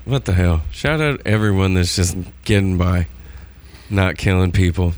What 0.04 0.24
the 0.24 0.32
hell? 0.32 0.62
Shout 0.72 1.00
out 1.00 1.20
everyone 1.24 1.74
that's 1.74 1.94
just 1.94 2.16
getting 2.44 2.78
by, 2.78 3.06
not 3.88 4.16
killing 4.18 4.50
people, 4.50 4.94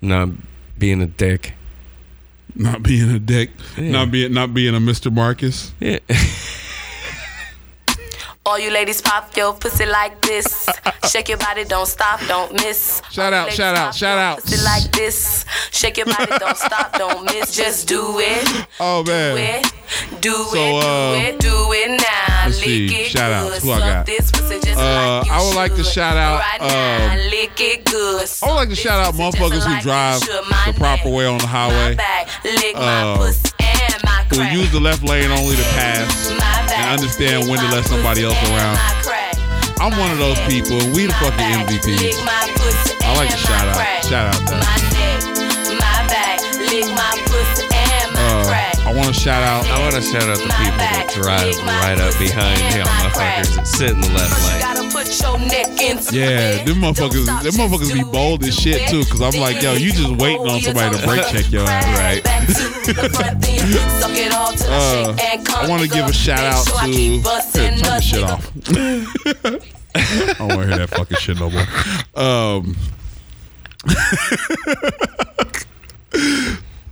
not 0.00 0.30
being 0.78 1.00
a 1.02 1.06
dick. 1.06 1.54
Not 2.54 2.82
being 2.82 3.10
a 3.10 3.18
dick. 3.18 3.50
Yeah. 3.76 3.90
Not 3.90 4.10
being 4.10 4.32
not 4.32 4.54
being 4.54 4.74
a 4.74 4.78
Mr. 4.80 5.12
Marcus. 5.12 5.72
Yeah. 5.80 5.98
All 8.48 8.58
you 8.58 8.70
ladies 8.70 9.02
pop 9.02 9.36
your 9.36 9.52
pussy 9.52 9.84
like 9.84 10.22
this. 10.22 10.66
Shake 11.10 11.28
your 11.28 11.36
body, 11.36 11.64
don't 11.64 11.86
stop, 11.86 12.18
don't 12.28 12.50
miss. 12.54 13.02
Shout 13.10 13.34
out, 13.34 13.52
shout 13.52 13.76
out, 13.76 13.94
shout 13.94 14.16
out. 14.18 14.40
Pussy 14.42 14.64
like 14.64 14.90
this. 14.92 15.44
Shake 15.70 15.98
your 15.98 16.06
body, 16.06 16.32
don't 16.38 16.56
stop, 16.56 16.94
don't 16.96 17.24
miss. 17.26 17.54
Just 17.54 17.86
do 17.88 18.00
it. 18.18 18.66
Oh 18.80 19.02
Do 19.02 19.10
man. 19.10 19.36
it. 19.64 20.20
Do 20.22 20.32
So, 20.32 20.56
it. 20.56 20.84
uh, 20.84 21.12
do 21.12 21.18
it. 21.26 21.40
Do 21.40 21.72
it 21.72 21.90
now. 22.00 22.44
let's 22.46 22.58
see. 22.58 22.88
Lick 22.88 22.98
it 23.00 23.10
Shout 23.10 23.32
out. 23.32 23.52
Who 23.60 23.72
I 23.72 23.78
got? 23.80 24.06
This 24.06 24.30
pussy 24.30 24.60
just 24.60 24.78
Uh, 24.78 25.18
like 25.22 25.30
I 25.30 25.42
would 25.44 25.56
like 25.56 25.74
to 25.74 25.84
shout 25.84 26.16
out, 26.16 26.40
Right 26.40 26.60
now, 26.60 27.12
um, 27.12 27.18
lick 27.30 27.52
it 27.60 27.84
good. 27.84 28.28
I 28.42 28.46
would 28.46 28.54
like 28.54 28.68
to 28.70 28.76
shout 28.76 29.00
out 29.04 29.14
motherfuckers 29.14 29.64
who 29.66 29.80
drive 29.82 30.20
you 30.20 30.26
should. 30.32 30.50
My 30.50 30.70
the 30.72 30.78
proper 30.78 31.10
way 31.10 31.26
on 31.26 31.38
the 31.38 31.46
highway. 31.46 31.96
lick 32.44 32.76
Uh, 32.76 32.80
my 32.80 33.16
pussy 33.18 33.50
my 34.36 34.44
Who 34.44 34.60
use 34.60 34.72
the 34.72 34.80
left 34.80 35.02
lane 35.02 35.30
only 35.30 35.56
to 35.56 35.62
pass 35.74 36.30
and 36.30 36.90
understand 36.90 37.48
when 37.48 37.58
to 37.58 37.68
let 37.74 37.84
somebody 37.84 38.24
else 38.24 38.36
around. 38.50 38.78
I'm 39.80 39.96
one 39.98 40.10
of 40.10 40.18
those 40.18 40.38
people. 40.48 40.76
We 40.92 41.06
the 41.06 41.12
fucking 41.14 41.38
MVPs. 41.38 42.18
I 43.02 43.14
like 43.16 43.30
to 43.30 43.36
shout 43.36 43.68
out. 43.68 44.04
Shout 44.04 44.34
out 44.34 44.48
that. 44.50 44.87
I 48.88 48.94
want 48.94 49.08
to 49.08 49.20
shout 49.20 49.42
out. 49.42 49.66
I 49.66 49.80
want 49.82 49.94
to 49.96 50.00
shout 50.00 50.22
out 50.22 50.38
the 50.38 50.48
people 50.48 50.80
that 50.80 51.12
drive 51.12 51.52
right 51.60 52.00
up 52.00 52.16
behind 52.18 52.56
y'all 52.72 52.88
motherfuckers 52.88 53.54
that 53.56 53.66
sit 53.66 53.90
in 53.90 54.00
the 54.00 54.08
left 54.16 54.32
lane. 54.48 54.60
Gotta 54.64 54.88
put 54.88 55.04
your 55.20 55.38
neck 55.44 55.68
into 55.78 56.16
Yeah, 56.16 56.64
them 56.64 56.76
motherfuckers, 56.80 57.26
them 57.44 57.52
motherfuckers 57.52 57.92
be 57.92 58.02
bold 58.02 58.42
as 58.44 58.56
shit 58.58 58.88
too. 58.88 59.04
Cause 59.04 59.20
I'm 59.20 59.38
like, 59.38 59.60
yo, 59.60 59.74
you 59.74 59.92
just 59.92 60.16
waiting 60.16 60.48
on 60.48 60.60
somebody 60.62 60.96
to 60.96 61.06
brake 61.06 61.26
check 61.28 61.52
your 61.52 61.64
ass, 61.68 61.84
right? 61.98 62.24
Back 62.24 62.46
the 62.48 62.54
front, 63.12 63.42
then 63.42 63.68
suck 64.00 64.10
it 64.16 64.32
all 64.32 64.52
till 64.52 64.72
I 64.72 64.76
Uh, 64.76 65.16
shake 65.16 65.24
and 65.36 65.46
come 65.46 65.66
I 65.66 65.68
want 65.68 65.82
to 65.82 65.88
give 65.88 66.06
a 66.06 66.12
shout 66.14 66.40
out 66.40 66.64
to. 66.64 66.72
I 66.74 66.86
Here, 66.88 67.20
turn 67.52 67.76
this 67.76 68.04
shit 68.04 68.24
off. 68.24 68.50
I 69.94 70.32
don't 70.38 70.48
want 70.48 70.62
to 70.62 70.66
hear 70.68 70.78
that 70.78 70.88
fucking 70.96 71.18
shit 71.18 71.36
no 71.38 71.50
more. 71.50 71.66
Um, 72.16 72.74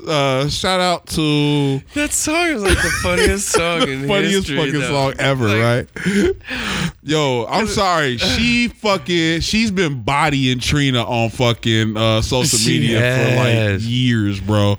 uh, 0.07 0.49
shout 0.49 0.81
out 0.81 1.07
to 1.09 1.81
That 1.95 2.13
song 2.13 2.47
is 2.47 2.63
like 2.63 2.77
the 2.77 2.91
funniest 3.03 3.49
song 3.53 3.83
in 3.89 4.07
funniest 4.09 4.49
history. 4.49 4.57
fucking 4.57 4.81
though. 4.81 4.89
song 4.89 5.15
ever, 5.19 5.47
right? 5.47 5.89
Yo, 7.03 7.47
I'm 7.49 7.67
sorry. 7.67 8.19
She 8.37 8.69
fucking 8.69 9.41
she's 9.41 9.71
been 9.71 10.03
bodying 10.03 10.59
Trina 10.59 11.03
on 11.05 11.31
fucking 11.31 11.97
uh, 11.97 12.21
social 12.23 12.59
media 12.71 12.99
for 13.01 13.37
like 13.37 13.81
years, 13.83 14.41
bro. 14.41 14.79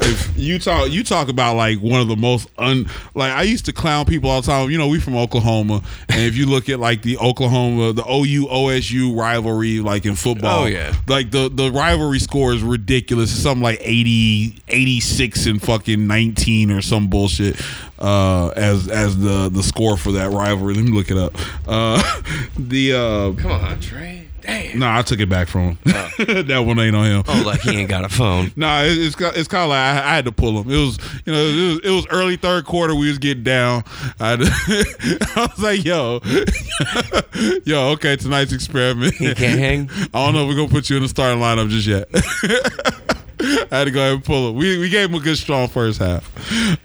If 0.00 0.36
you 0.38 0.58
talk 0.58 0.90
you 0.90 1.04
talk 1.04 1.28
about 1.28 1.56
like 1.56 1.78
one 1.78 2.00
of 2.00 2.08
the 2.08 2.16
most 2.16 2.48
un 2.58 2.86
like 3.14 3.32
I 3.32 3.42
used 3.42 3.64
to 3.66 3.72
clown 3.72 4.04
people 4.06 4.30
all 4.30 4.40
the 4.40 4.46
time. 4.46 4.70
You 4.70 4.78
know, 4.78 4.88
we 4.88 4.98
from 5.00 5.16
Oklahoma, 5.16 5.82
and 6.08 6.20
if 6.22 6.36
you 6.36 6.46
look 6.46 6.68
at 6.68 6.80
like 6.80 7.02
the 7.02 7.18
Oklahoma, 7.18 7.92
the 7.92 8.02
OU 8.02 8.46
OSU 8.48 9.16
rivalry, 9.16 9.80
like 9.80 10.04
in 10.06 10.14
football, 10.16 10.64
Oh, 10.64 10.66
yeah. 10.66 10.94
like 11.08 11.30
the 11.30 11.48
the 11.48 11.70
rivalry 11.70 12.18
score 12.18 12.52
is 12.52 12.62
ridiculous. 12.62 13.32
It's 13.32 13.42
something 13.42 13.62
like 13.62 13.78
80, 13.80 14.56
86 14.68 15.46
and 15.46 15.62
fucking 15.62 16.06
nineteen 16.06 16.70
or 16.70 16.82
some 16.82 17.08
bullshit. 17.08 17.60
Uh, 17.98 18.48
as 18.56 18.88
as 18.88 19.16
the 19.18 19.48
the 19.48 19.62
score 19.62 19.96
for 19.96 20.12
that 20.12 20.30
rivalry. 20.30 20.74
Let 20.74 20.84
me 20.84 20.90
look 20.90 21.10
it 21.10 21.16
up. 21.16 21.34
Uh, 21.66 22.02
the 22.58 22.92
uh, 22.92 23.32
Come 23.40 23.52
on, 23.52 23.80
Trey. 23.80 24.23
Damn. 24.44 24.78
no, 24.78 24.90
I 24.90 25.02
took 25.02 25.20
it 25.20 25.28
back 25.28 25.48
from 25.48 25.62
him. 25.62 25.78
that 25.84 26.64
one 26.66 26.78
ain't 26.78 26.94
on 26.94 27.06
him. 27.06 27.22
Oh, 27.26 27.42
like 27.46 27.60
he 27.60 27.76
ain't 27.78 27.88
got 27.88 28.04
a 28.04 28.08
phone. 28.08 28.52
Nah, 28.56 28.82
it, 28.82 28.96
it's 28.98 29.16
it's 29.20 29.48
kind 29.48 29.64
of 29.64 29.70
like 29.70 29.78
I, 29.78 29.90
I 29.98 30.14
had 30.14 30.24
to 30.26 30.32
pull 30.32 30.60
him. 30.60 30.70
It 30.70 30.76
was 30.76 30.98
you 31.24 31.32
know 31.32 31.44
it 31.44 31.68
was, 31.68 31.80
it 31.84 31.90
was 31.90 32.06
early 32.10 32.36
third 32.36 32.64
quarter. 32.66 32.94
We 32.94 33.08
was 33.08 33.18
getting 33.18 33.42
down. 33.42 33.84
I, 34.20 34.34
I 35.36 35.46
was 35.46 35.58
like, 35.58 35.84
yo, 35.84 36.20
yo, 37.64 37.90
okay, 37.92 38.16
tonight's 38.16 38.52
experiment. 38.52 39.14
He 39.14 39.34
can't 39.34 39.58
hang. 39.58 39.90
I 40.12 40.24
don't 40.24 40.34
know 40.34 40.42
if 40.42 40.48
we're 40.48 40.56
gonna 40.56 40.68
put 40.68 40.88
you 40.90 40.96
in 40.96 41.02
the 41.02 41.08
starting 41.08 41.40
lineup 41.40 41.68
just 41.68 41.86
yet. 41.86 42.08
I 43.72 43.78
had 43.78 43.84
to 43.84 43.90
go 43.90 44.00
ahead 44.00 44.14
and 44.14 44.24
pull 44.24 44.50
him. 44.50 44.56
We 44.56 44.78
we 44.78 44.88
gave 44.88 45.08
him 45.08 45.16
a 45.16 45.20
good 45.20 45.38
strong 45.38 45.68
first 45.68 45.98
half. 45.98 46.30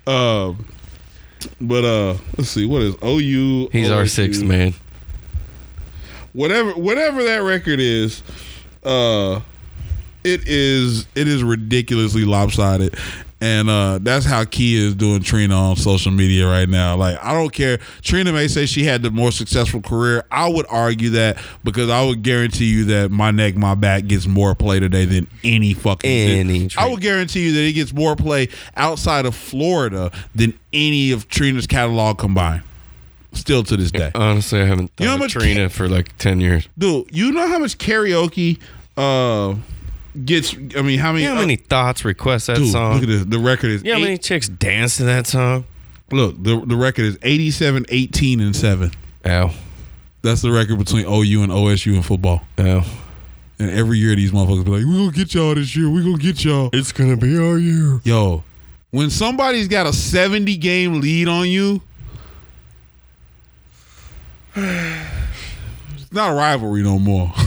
Um, 0.08 0.66
but 1.62 1.86
uh, 1.86 2.16
let's 2.38 2.50
see 2.50 2.66
what 2.66 2.82
is 2.82 2.96
OU. 3.04 3.70
He's 3.72 3.92
our 3.92 4.06
sixth 4.06 4.44
man. 4.44 4.74
Whatever 6.34 6.72
whatever 6.74 7.24
that 7.24 7.40
record 7.40 7.80
is 7.80 8.22
uh 8.84 9.42
it 10.24 10.48
is 10.48 11.08
it 11.16 11.28
is 11.28 11.44
ridiculously 11.44 12.24
lopsided 12.26 12.96
and 13.42 13.70
uh 13.70 14.00
that's 14.02 14.26
how 14.26 14.44
Khia 14.44 14.76
is 14.80 14.96
doing 14.96 15.24
Trina 15.24 15.56
on 15.56 15.76
social 15.78 16.12
media 16.12 16.46
right 16.46 16.68
now. 16.68 16.96
Like 16.98 17.18
I 17.24 17.34
don't 17.34 17.54
care. 17.54 17.78
Trina 18.02 18.34
may 18.34 18.48
say 18.50 18.66
she 18.66 18.84
had 18.84 19.02
the 19.02 19.12
more 19.12 19.32
successful 19.32 19.82
career. 19.82 20.24
I 20.30 20.50
would 20.50 20.66
argue 20.70 21.12
that 21.12 21.38
because 21.64 21.90
I 21.90 22.06
would 22.06 22.22
guarantee 22.22 22.66
you 22.66 22.86
that 22.86 23.12
my 23.12 23.32
neck, 23.32 23.56
my 23.56 23.76
back 23.76 24.08
gets 24.08 24.28
more 24.28 24.56
play 24.56 24.80
today 24.80 25.06
than 25.06 25.28
any 25.44 25.74
fucking 25.74 26.10
Any 26.10 26.70
I 26.78 26.90
would 26.90 27.02
guarantee 27.02 27.48
you 27.48 27.54
that 27.54 27.64
it 27.66 27.74
gets 27.74 27.94
more 27.94 28.16
play 28.16 28.50
outside 28.76 29.26
of 29.26 29.36
Florida 29.36 30.12
than 30.36 30.54
any 30.74 31.12
of 31.12 31.30
Trina's 31.30 31.66
catalog 31.66 32.18
combined. 32.18 32.64
Still 33.40 33.64
to 33.64 33.78
this 33.78 33.92
day. 33.92 34.12
Honestly, 34.16 34.62
I 34.62 34.66
haven't 34.66 34.90
thought 34.96 35.04
You 35.04 35.06
know 35.06 35.12
how 35.12 35.16
of 35.16 35.20
much 35.22 35.32
Trina 35.34 35.70
for 35.70 35.88
like 35.88 36.18
ten 36.18 36.40
years. 36.42 36.68
Dude, 36.78 37.08
you 37.16 37.32
know 37.32 37.48
how 37.48 37.60
much 37.60 37.78
karaoke 37.78 38.60
uh 38.98 39.56
gets 40.26 40.54
I 40.76 40.82
mean 40.82 41.00
how 41.00 41.12
many 41.14 41.24
You 41.24 41.30
know 41.30 41.36
how 41.36 41.42
many 41.42 41.56
thoughts 41.56 42.04
request 42.04 42.48
that 42.48 42.58
dude, 42.58 42.72
song? 42.72 42.94
look 42.96 43.04
at 43.04 43.10
this. 43.10 43.26
The 43.26 43.40
record 43.40 43.72
is 43.72 43.84
You 43.84 43.94
know 43.94 44.00
how 44.00 44.04
many 44.06 44.18
chicks 44.18 44.48
dance 44.50 44.98
to 44.98 45.04
that 45.04 45.28
song? 45.28 45.66
look, 46.12 46.42
the 46.42 46.64
the 46.66 46.76
record 46.76 47.06
is 47.06 47.18
87, 47.22 47.86
18, 47.90 48.40
and 48.40 48.56
7. 48.56 48.92
Ow. 49.28 49.52
That's 50.22 50.42
the 50.42 50.52
record 50.52 50.78
between 50.80 51.06
OU 51.06 51.44
and 51.44 51.52
OSU 51.52 51.96
in 51.96 52.02
football. 52.02 52.42
Ow. 52.58 52.84
And 53.60 53.70
every 53.70 53.98
year 53.98 54.16
these 54.16 54.32
motherfuckers 54.32 54.66
be 54.66 54.72
like, 54.72 54.86
we 54.86 54.94
gonna 54.98 55.12
get 55.12 55.34
y'all 55.34 55.54
this 55.56 55.76
year. 55.76 55.90
We 55.90 56.02
gonna 56.04 56.18
get 56.18 56.44
y'all. 56.44 56.70
It's 56.74 56.92
gonna 56.92 57.18
be 57.18 57.38
our 57.38 57.58
year. 57.58 58.02
Yo, 58.04 58.44
when 58.92 59.10
somebody's 59.10 59.68
got 59.68 59.86
a 59.86 59.94
70 59.94 60.58
game 60.58 61.00
lead 61.02 61.28
on 61.28 61.48
you, 61.50 61.82
it's 65.98 66.12
not 66.12 66.32
a 66.32 66.36
rivalry 66.36 66.84
no 66.84 67.00
more. 67.00 67.32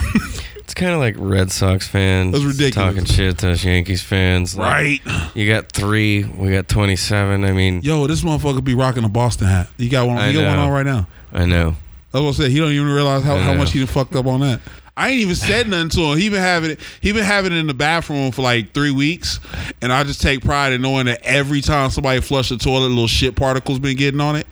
It's 0.72 0.80
kind 0.80 0.92
of 0.94 1.00
like 1.00 1.16
Red 1.18 1.52
Sox 1.52 1.86
fans. 1.86 2.32
That's 2.32 2.44
ridiculous. 2.44 2.94
Talking 2.94 3.04
shit 3.04 3.36
to 3.40 3.50
us 3.50 3.62
Yankees 3.62 4.02
fans. 4.02 4.56
Like, 4.56 5.02
right. 5.04 5.36
You 5.36 5.46
got 5.46 5.70
three. 5.70 6.24
We 6.24 6.50
got 6.50 6.66
twenty-seven. 6.66 7.44
I 7.44 7.52
mean, 7.52 7.82
Yo, 7.82 8.06
this 8.06 8.22
motherfucker 8.22 8.64
be 8.64 8.72
rocking 8.74 9.04
a 9.04 9.10
Boston 9.10 9.48
hat. 9.48 9.68
You 9.76 9.90
got 9.90 10.06
one, 10.06 10.16
I 10.16 10.30
you 10.30 10.40
got 10.40 10.46
one 10.48 10.58
on 10.58 10.70
right 10.70 10.86
now. 10.86 11.08
I 11.30 11.44
know. 11.44 11.76
That's 12.10 12.22
what 12.22 12.28
I 12.28 12.32
said. 12.32 12.52
He 12.52 12.58
don't 12.58 12.72
even 12.72 12.88
realize 12.88 13.22
how, 13.22 13.36
how 13.36 13.52
much 13.52 13.72
he 13.72 13.80
done 13.80 13.88
fucked 13.88 14.14
up 14.16 14.24
on 14.24 14.40
that. 14.40 14.62
I 14.96 15.10
ain't 15.10 15.20
even 15.20 15.34
said 15.34 15.68
nothing 15.68 15.90
to 15.90 16.00
him. 16.12 16.18
He 16.18 16.30
been 16.30 16.40
having 16.40 16.70
it. 16.70 16.80
He 17.02 17.12
been 17.12 17.24
having 17.24 17.52
it 17.52 17.56
in 17.56 17.66
the 17.66 17.74
bathroom 17.74 18.32
for 18.32 18.40
like 18.40 18.72
three 18.72 18.92
weeks, 18.92 19.40
and 19.82 19.92
I 19.92 20.04
just 20.04 20.22
take 20.22 20.42
pride 20.42 20.72
in 20.72 20.80
knowing 20.80 21.04
that 21.04 21.20
every 21.22 21.60
time 21.60 21.90
somebody 21.90 22.22
flush 22.22 22.48
the 22.48 22.56
toilet, 22.56 22.88
little 22.88 23.06
shit 23.08 23.36
particles 23.36 23.78
been 23.78 23.98
getting 23.98 24.22
on 24.22 24.36
it. 24.36 24.46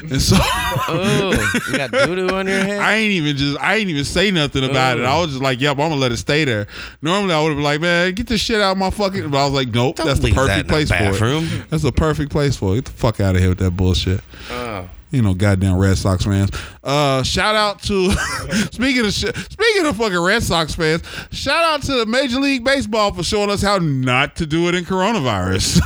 And 0.00 0.20
so 0.20 0.36
Oh, 0.40 1.60
you 1.70 1.76
got 1.76 1.90
doo 1.90 2.16
doo 2.16 2.34
on 2.34 2.46
your 2.46 2.58
head. 2.58 2.78
I 2.80 2.94
ain't 2.94 3.12
even 3.12 3.36
just 3.36 3.58
I 3.58 3.76
ain't 3.76 3.88
even 3.90 4.04
say 4.04 4.30
nothing 4.30 4.64
about 4.64 4.98
it. 4.98 5.04
I 5.04 5.18
was 5.20 5.30
just 5.30 5.42
like, 5.42 5.60
yep, 5.60 5.72
I'm 5.72 5.88
gonna 5.90 5.96
let 5.96 6.12
it 6.12 6.16
stay 6.18 6.44
there. 6.44 6.66
Normally 7.00 7.34
I 7.34 7.40
would 7.42 7.48
have 7.48 7.56
been 7.56 7.64
like, 7.64 7.80
man, 7.80 8.12
get 8.14 8.26
this 8.26 8.40
shit 8.40 8.60
out 8.60 8.72
of 8.72 8.78
my 8.78 8.90
fucking 8.90 9.30
but 9.30 9.38
I 9.38 9.44
was 9.44 9.54
like, 9.54 9.68
nope, 9.68 9.96
Don't 9.96 10.06
that's 10.06 10.20
the 10.20 10.26
leave 10.26 10.34
that 10.34 10.46
perfect 10.46 10.68
the 10.68 10.72
place 10.72 10.88
for 10.88 11.26
it. 11.26 11.70
That's 11.70 11.82
the 11.82 11.92
perfect 11.92 12.30
place 12.32 12.56
for 12.56 12.72
it. 12.72 12.76
Get 12.76 12.84
the 12.86 12.92
fuck 12.92 13.20
out 13.20 13.34
of 13.34 13.40
here 13.40 13.50
with 13.50 13.58
that 13.58 13.72
bullshit. 13.72 14.20
Oh. 14.50 14.88
You 15.10 15.20
know, 15.20 15.34
goddamn 15.34 15.76
Red 15.76 15.98
Sox 15.98 16.24
fans. 16.24 16.50
Uh, 16.82 17.22
shout 17.22 17.54
out 17.54 17.82
to 17.82 18.10
speaking 18.72 19.04
of 19.04 19.12
sh- 19.12 19.26
speaking 19.50 19.84
of 19.84 19.94
fucking 19.96 20.18
Red 20.18 20.42
Sox 20.42 20.74
fans. 20.74 21.02
Shout 21.30 21.62
out 21.64 21.82
to 21.82 21.92
the 21.92 22.06
Major 22.06 22.40
League 22.40 22.64
Baseball 22.64 23.12
for 23.12 23.22
showing 23.22 23.50
us 23.50 23.60
how 23.60 23.76
not 23.76 24.36
to 24.36 24.46
do 24.46 24.68
it 24.68 24.74
in 24.74 24.84
coronavirus. 24.84 25.80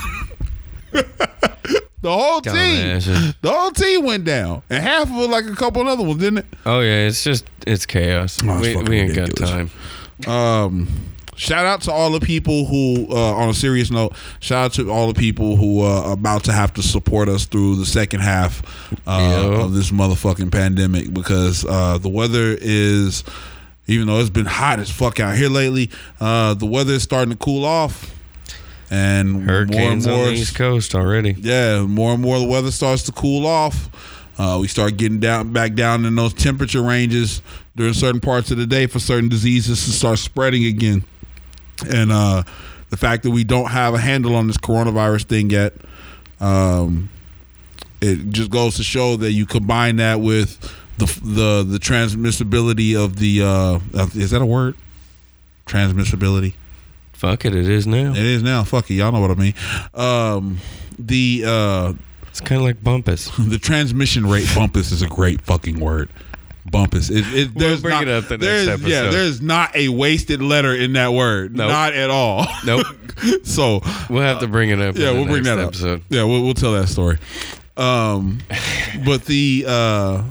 the 2.06 2.12
whole 2.16 2.40
team, 2.40 3.34
the 3.42 3.50
whole 3.50 3.72
team 3.72 4.04
went 4.04 4.24
down, 4.24 4.62
and 4.70 4.80
half 4.82 5.10
of 5.10 5.16
it 5.16 5.28
like 5.28 5.44
a 5.46 5.56
couple 5.56 5.86
other 5.88 6.04
ones, 6.04 6.20
didn't 6.20 6.38
it? 6.38 6.46
Oh 6.64 6.78
yeah, 6.80 7.08
it's 7.08 7.24
just 7.24 7.44
it's 7.66 7.84
chaos. 7.84 8.38
Oh, 8.44 8.62
it's 8.62 8.76
we, 8.76 8.82
we 8.88 9.00
ain't 9.00 9.14
got 9.16 9.34
time. 9.34 9.70
Um, 10.26 10.88
shout 11.34 11.66
out 11.66 11.82
to 11.82 11.92
all 11.92 12.10
the 12.12 12.20
people 12.20 12.64
who, 12.66 13.06
uh, 13.10 13.34
on 13.34 13.48
a 13.48 13.54
serious 13.54 13.90
note, 13.90 14.14
shout 14.40 14.66
out 14.66 14.72
to 14.74 14.90
all 14.90 15.12
the 15.12 15.18
people 15.18 15.56
who 15.56 15.80
are 15.82 16.12
about 16.12 16.44
to 16.44 16.52
have 16.52 16.72
to 16.74 16.82
support 16.82 17.28
us 17.28 17.44
through 17.44 17.76
the 17.76 17.84
second 17.86 18.20
half 18.20 18.62
uh, 19.06 19.18
Yeah. 19.50 19.64
of 19.64 19.74
this 19.74 19.90
motherfucking 19.90 20.52
pandemic 20.52 21.12
because 21.12 21.64
uh, 21.68 21.98
the 21.98 22.08
weather 22.08 22.56
is, 22.60 23.24
even 23.88 24.06
though 24.06 24.20
it's 24.20 24.30
been 24.30 24.46
hot 24.46 24.78
as 24.78 24.90
fuck 24.90 25.18
out 25.20 25.36
here 25.36 25.48
lately, 25.50 25.90
uh, 26.20 26.54
the 26.54 26.66
weather 26.66 26.94
is 26.94 27.02
starting 27.02 27.32
to 27.32 27.36
cool 27.38 27.64
off. 27.64 28.12
And 28.90 29.42
Hurricanes 29.42 30.06
more 30.06 30.14
and 30.14 30.20
more, 30.22 30.28
on 30.28 30.34
the 30.34 30.40
East 30.40 30.54
Coast 30.54 30.94
already. 30.94 31.34
yeah, 31.38 31.82
more 31.82 32.12
and 32.12 32.22
more 32.22 32.38
the 32.38 32.46
weather 32.46 32.70
starts 32.70 33.02
to 33.04 33.12
cool 33.12 33.46
off. 33.46 33.88
Uh, 34.38 34.58
we 34.60 34.68
start 34.68 34.96
getting 34.96 35.18
down 35.18 35.52
back 35.52 35.74
down 35.74 36.04
in 36.04 36.14
those 36.14 36.34
temperature 36.34 36.82
ranges 36.82 37.40
during 37.74 37.94
certain 37.94 38.20
parts 38.20 38.50
of 38.50 38.58
the 38.58 38.66
day 38.66 38.86
for 38.86 38.98
certain 38.98 39.28
diseases 39.28 39.84
to 39.84 39.90
start 39.90 40.18
spreading 40.18 40.64
again. 40.66 41.04
And 41.90 42.12
uh, 42.12 42.42
the 42.90 42.96
fact 42.96 43.22
that 43.24 43.30
we 43.30 43.44
don't 43.44 43.70
have 43.70 43.94
a 43.94 43.98
handle 43.98 44.34
on 44.36 44.46
this 44.46 44.56
coronavirus 44.58 45.24
thing 45.24 45.50
yet, 45.50 45.72
um, 46.38 47.10
it 48.00 48.28
just 48.30 48.50
goes 48.50 48.76
to 48.76 48.82
show 48.82 49.16
that 49.16 49.32
you 49.32 49.46
combine 49.46 49.96
that 49.96 50.20
with 50.20 50.60
the 50.98 51.06
the 51.22 51.64
the 51.66 51.78
transmissibility 51.78 52.94
of 52.94 53.16
the 53.16 53.42
uh, 53.42 54.06
is 54.14 54.30
that 54.30 54.42
a 54.42 54.46
word? 54.46 54.76
Transmissibility. 55.66 56.54
Fuck 57.16 57.46
it, 57.46 57.54
it 57.54 57.66
is 57.68 57.86
now. 57.86 58.12
It 58.12 58.18
is 58.18 58.42
now. 58.42 58.62
Fuck 58.62 58.90
it, 58.90 58.94
y'all 58.94 59.10
know 59.10 59.20
what 59.20 59.30
I 59.30 59.34
mean. 59.34 59.54
Um, 59.94 60.58
the 60.98 61.44
uh, 61.46 61.92
It's 62.28 62.40
kind 62.42 62.60
of 62.60 62.66
like 62.66 62.82
Bumpus. 62.84 63.30
the 63.38 63.58
transmission 63.58 64.26
rate 64.26 64.46
bumpus 64.54 64.92
is 64.92 65.00
a 65.02 65.08
great 65.08 65.40
fucking 65.40 65.80
word. 65.80 66.10
Bumpus. 66.70 67.08
It, 67.10 67.18
it, 67.32 67.54
We'll 67.54 67.68
there's 67.68 67.80
bring 67.80 67.94
not, 67.94 68.02
it 68.02 68.08
up 68.10 68.24
the 68.28 68.38
next 68.38 68.66
there's, 68.66 68.82
Yeah, 68.82 69.08
there's 69.10 69.40
not 69.40 69.74
a 69.74 69.88
wasted 69.88 70.42
letter 70.42 70.74
in 70.74 70.92
that 70.94 71.12
word. 71.12 71.56
Nope. 71.56 71.70
Not 71.70 71.94
at 71.94 72.10
all. 72.10 72.44
Nope. 72.66 72.84
so 73.44 73.80
We'll 74.10 74.22
have 74.22 74.40
to 74.40 74.46
bring 74.48 74.70
it 74.70 74.80
up. 74.80 74.96
yeah, 74.96 75.10
in 75.10 75.14
the 75.16 75.22
we'll 75.22 75.30
bring 75.32 75.44
that 75.44 75.58
episode. 75.58 76.00
up. 76.00 76.06
Yeah, 76.10 76.24
we'll, 76.24 76.42
we'll 76.42 76.54
tell 76.54 76.72
that 76.74 76.88
story. 76.88 77.18
Um, 77.78 78.40
but 79.06 79.24
the 79.24 79.64
uh, 79.66 80.22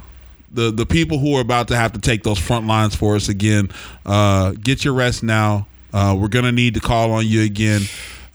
the 0.52 0.72
the 0.72 0.86
people 0.86 1.20
who 1.20 1.36
are 1.38 1.42
about 1.42 1.68
to 1.70 1.76
have 1.76 1.94
to 1.94 2.00
take 2.00 2.24
those 2.24 2.38
front 2.40 2.68
lines 2.68 2.96
for 2.96 3.16
us 3.16 3.30
again, 3.30 3.70
uh, 4.06 4.52
get 4.52 4.84
your 4.84 4.94
rest 4.94 5.24
now. 5.24 5.68
Uh, 5.96 6.14
we're 6.20 6.28
gonna 6.28 6.52
need 6.52 6.74
to 6.74 6.82
call 6.82 7.14
on 7.14 7.26
you 7.26 7.42
again. 7.44 7.82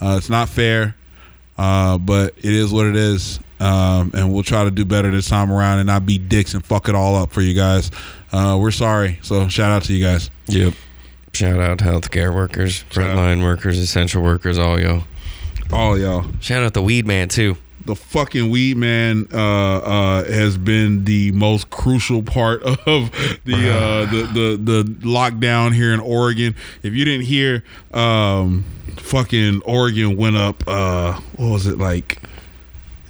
Uh, 0.01 0.15
it's 0.17 0.31
not 0.31 0.49
fair, 0.49 0.97
uh, 1.59 1.99
but 1.99 2.33
it 2.39 2.47
is 2.47 2.73
what 2.73 2.87
it 2.87 2.97
is. 2.97 3.39
Um, 3.61 4.13
and 4.15 4.33
we'll 4.33 4.43
try 4.43 4.65
to 4.65 4.71
do 4.71 4.87
better 4.87 5.11
this 5.11 5.29
time 5.29 5.53
around 5.53 5.81
and 5.81 5.87
not 5.87 6.07
be 6.07 6.17
dicks 6.17 6.55
and 6.55 6.65
fuck 6.65 6.89
it 6.89 6.95
all 6.95 7.17
up 7.17 7.31
for 7.31 7.43
you 7.43 7.53
guys. 7.53 7.91
Uh, 8.33 8.57
we're 8.59 8.71
sorry. 8.71 9.19
So 9.21 9.47
shout 9.49 9.71
out 9.71 9.83
to 9.85 9.93
you 9.93 10.03
guys. 10.03 10.31
Yep. 10.47 10.73
Shout 11.35 11.61
out 11.61 11.79
healthcare 11.79 12.35
workers, 12.35 12.83
frontline 12.91 13.43
workers, 13.43 13.79
essential 13.79 14.23
workers, 14.23 14.59
all 14.59 14.81
y'all. 14.81 15.05
All 15.71 15.99
y'all. 15.99 16.25
Shout 16.41 16.63
out 16.63 16.73
the 16.73 16.83
weed 16.83 17.07
man 17.07 17.29
too. 17.29 17.59
The 17.85 17.97
fucking 17.97 18.51
weed 18.51 18.77
man 18.77 19.27
uh, 19.33 19.37
uh, 19.37 20.25
has 20.25 20.59
been 20.59 21.05
the 21.05 21.33
most 21.33 21.71
crucial 21.71 22.23
part 22.23 22.63
of 22.87 23.11
the, 23.45 23.71
uh, 23.71 24.11
the 24.11 24.31
the 24.33 24.57
the 24.63 24.83
lockdown 25.07 25.75
here 25.75 25.93
in 25.93 26.01
Oregon. 26.01 26.55
If 26.83 26.95
you 26.95 27.05
didn't 27.05 27.27
hear, 27.27 27.65
um, 27.93 28.65
fucking 28.97 29.63
Oregon 29.65 30.17
went 30.17 30.37
up. 30.37 30.63
Uh, 30.67 31.21
what 31.37 31.49
was 31.51 31.67
it 31.67 31.79
like? 31.79 32.19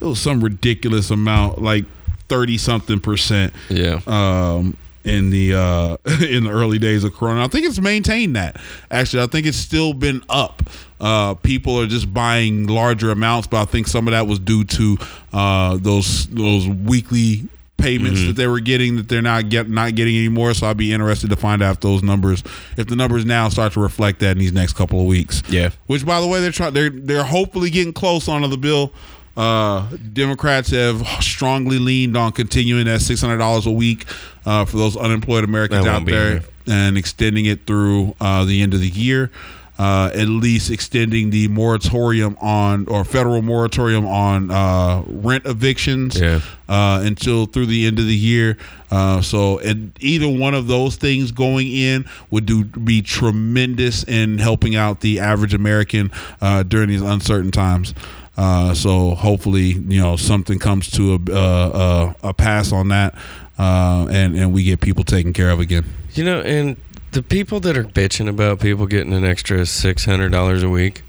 It 0.01 0.05
was 0.05 0.21
some 0.21 0.43
ridiculous 0.43 1.11
amount, 1.11 1.61
like 1.61 1.85
thirty 2.29 2.57
something 2.57 3.01
percent. 3.01 3.53
Yeah. 3.69 4.01
Um, 4.07 4.77
in 5.05 5.31
the 5.31 5.55
uh, 5.55 5.97
in 6.25 6.45
the 6.45 6.51
early 6.51 6.79
days 6.79 7.05
of 7.05 7.15
Corona, 7.15 7.45
I 7.45 7.49
think 7.49 7.67
it's 7.67 7.81
maintained 7.81 8.37
that. 8.37 8.61
Actually, 8.91 9.23
I 9.23 9.27
think 9.27 9.47
it's 9.47 9.59
still 9.59 9.93
been 9.93 10.23
up. 10.29 10.63
Uh, 11.01 11.35
people 11.35 11.81
are 11.81 11.87
just 11.87 12.13
buying 12.13 12.67
larger 12.67 13.11
amounts, 13.11 13.47
but 13.47 13.63
I 13.63 13.65
think 13.65 13.87
some 13.87 14.07
of 14.07 14.13
that 14.13 14.27
was 14.27 14.39
due 14.39 14.65
to 14.65 14.99
uh, 15.33 15.79
those 15.81 16.27
those 16.29 16.69
weekly 16.69 17.49
payments 17.81 18.27
that 18.27 18.37
they 18.37 18.47
were 18.47 18.61
getting 18.61 18.97
that 18.97 19.09
they're 19.09 19.23
not 19.23 19.49
get 19.49 19.69
not 19.69 19.95
getting 19.95 20.17
anymore. 20.17 20.55
So 20.55 20.67
I'd 20.67 20.77
be 20.77 20.93
interested 20.93 21.31
to 21.31 21.37
find 21.37 21.63
out 21.63 21.77
if 21.77 21.81
those 21.81 22.03
numbers, 22.03 22.43
if 22.77 22.87
the 22.87 22.97
numbers 22.97 23.25
now 23.25 23.49
start 23.49 23.73
to 23.75 23.81
reflect 23.81 24.21
that 24.21 24.33
in 24.33 24.39
these 24.39 24.53
next 24.53 24.75
couple 24.75 25.01
of 25.01 25.07
weeks. 25.07 25.43
Yeah. 25.49 25.71
Which, 25.87 26.05
by 26.05 26.21
the 26.21 26.27
way, 26.27 26.41
they're 26.41 26.53
trying. 26.53 26.75
They're 26.75 26.91
they're 26.91 27.25
hopefully 27.25 27.71
getting 27.71 27.93
close 27.93 28.29
onto 28.29 28.49
the 28.49 28.59
bill. 28.59 28.93
Uh, 29.37 29.89
Democrats 30.13 30.71
have 30.71 31.07
strongly 31.23 31.79
leaned 31.79 32.17
on 32.17 32.33
continuing 32.33 32.85
that 32.87 33.01
six 33.01 33.21
hundred 33.21 33.39
dollars 33.39 33.67
a 33.67 33.71
week 33.71 34.05
uh, 34.45 34.65
for 34.65 34.77
those 34.77 34.97
unemployed 34.97 35.45
Americans 35.45 35.87
out 35.87 36.05
there, 36.07 36.43
and 36.67 36.99
extending 36.99 37.47
it 37.47 37.67
through 37.67 38.15
uh, 38.21 38.45
the 38.45 38.61
end 38.63 38.75
of 38.75 38.81
the 38.81 38.89
year. 38.89 39.31
Uh, 39.79 40.11
at 40.13 40.29
least 40.29 40.71
extending 40.71 41.31
the 41.31 41.49
moratorium 41.49 42.37
on 42.39 42.87
or 42.87 43.03
federal 43.03 43.41
moratorium 43.41 44.07
on 44.07 44.51
uh, 44.51 45.03
rent 45.07 45.47
evictions 45.47 46.21
Yeah. 46.21 46.41
uh, 46.69 47.01
until 47.03 47.47
through 47.47 47.65
the 47.65 47.87
end 47.87 47.99
of 47.99 48.05
the 48.05 48.15
year. 48.15 48.59
Uh, 48.91 49.23
so, 49.23 49.59
and 49.61 49.93
either 50.01 50.29
one 50.29 50.53
of 50.53 50.67
those 50.67 50.97
things 50.97 51.33
going 51.33 51.69
in 51.73 52.05
would 52.29 52.45
do 52.45 52.65
be 52.65 53.01
tremendous 53.01 54.05
in 54.05 54.37
helping 54.37 54.77
out 54.77 55.01
the 55.01 55.19
average 55.19 55.55
American 55.55 56.11
uh, 56.43 56.63
during 56.63 56.91
these 56.91 57.01
uncertain 57.01 57.51
times. 57.51 57.95
Uh, 58.41 58.73
so, 58.73 59.15
hopefully, 59.15 59.73
you 59.73 60.01
know, 60.01 60.17
something 60.17 60.59
comes 60.59 60.91
to 60.93 61.13
a 61.15 61.33
uh, 61.33 62.15
a, 62.23 62.29
a 62.29 62.33
pass 62.35 62.73
on 62.73 62.89
that, 62.89 63.15
uh, 63.59 64.07
and 64.11 64.35
and 64.35 64.53
we 64.55 64.63
get 64.65 64.81
people 64.81 65.05
taken 65.05 65.33
care 65.35 65.51
of 65.51 65.61
again. 65.61 65.85
You 66.15 66.25
know, 66.25 66.41
and 66.41 66.77
the 67.13 67.23
people 67.23 67.61
that 67.61 67.77
are 67.77 67.85
bitching 67.85 68.29
about 68.29 68.61
people 68.61 68.87
getting 68.87 69.13
an 69.13 69.25
extra 69.25 69.67
six 69.67 70.07
hundred 70.07 70.31
dollars 70.33 70.63
a 70.63 70.71
week, 70.71 71.03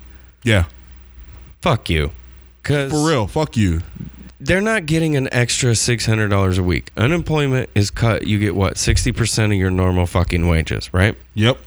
Yeah, 0.44 0.66
fuck 1.62 1.90
you. 1.90 2.12
Cause 2.64 2.92
for 2.92 3.08
real. 3.08 3.28
Fuck 3.28 3.56
you. 3.56 3.82
they're 4.40 4.60
not 4.62 4.86
getting 4.86 5.16
an 5.16 5.30
extra 5.32 5.74
six 5.76 6.06
hundred 6.06 6.28
dollars 6.30 6.58
a 6.58 6.64
week. 6.64 6.92
Unemployment 6.98 7.70
is 7.76 7.90
cut. 7.92 8.28
You 8.28 8.40
get 8.40 8.56
what 8.56 8.78
sixty 8.78 9.12
percent 9.14 9.54
of 9.54 9.58
your 9.58 9.72
normal 9.72 10.06
fucking 10.06 10.48
wages, 10.50 10.94
right? 10.94 11.16
Yep. 11.36 11.58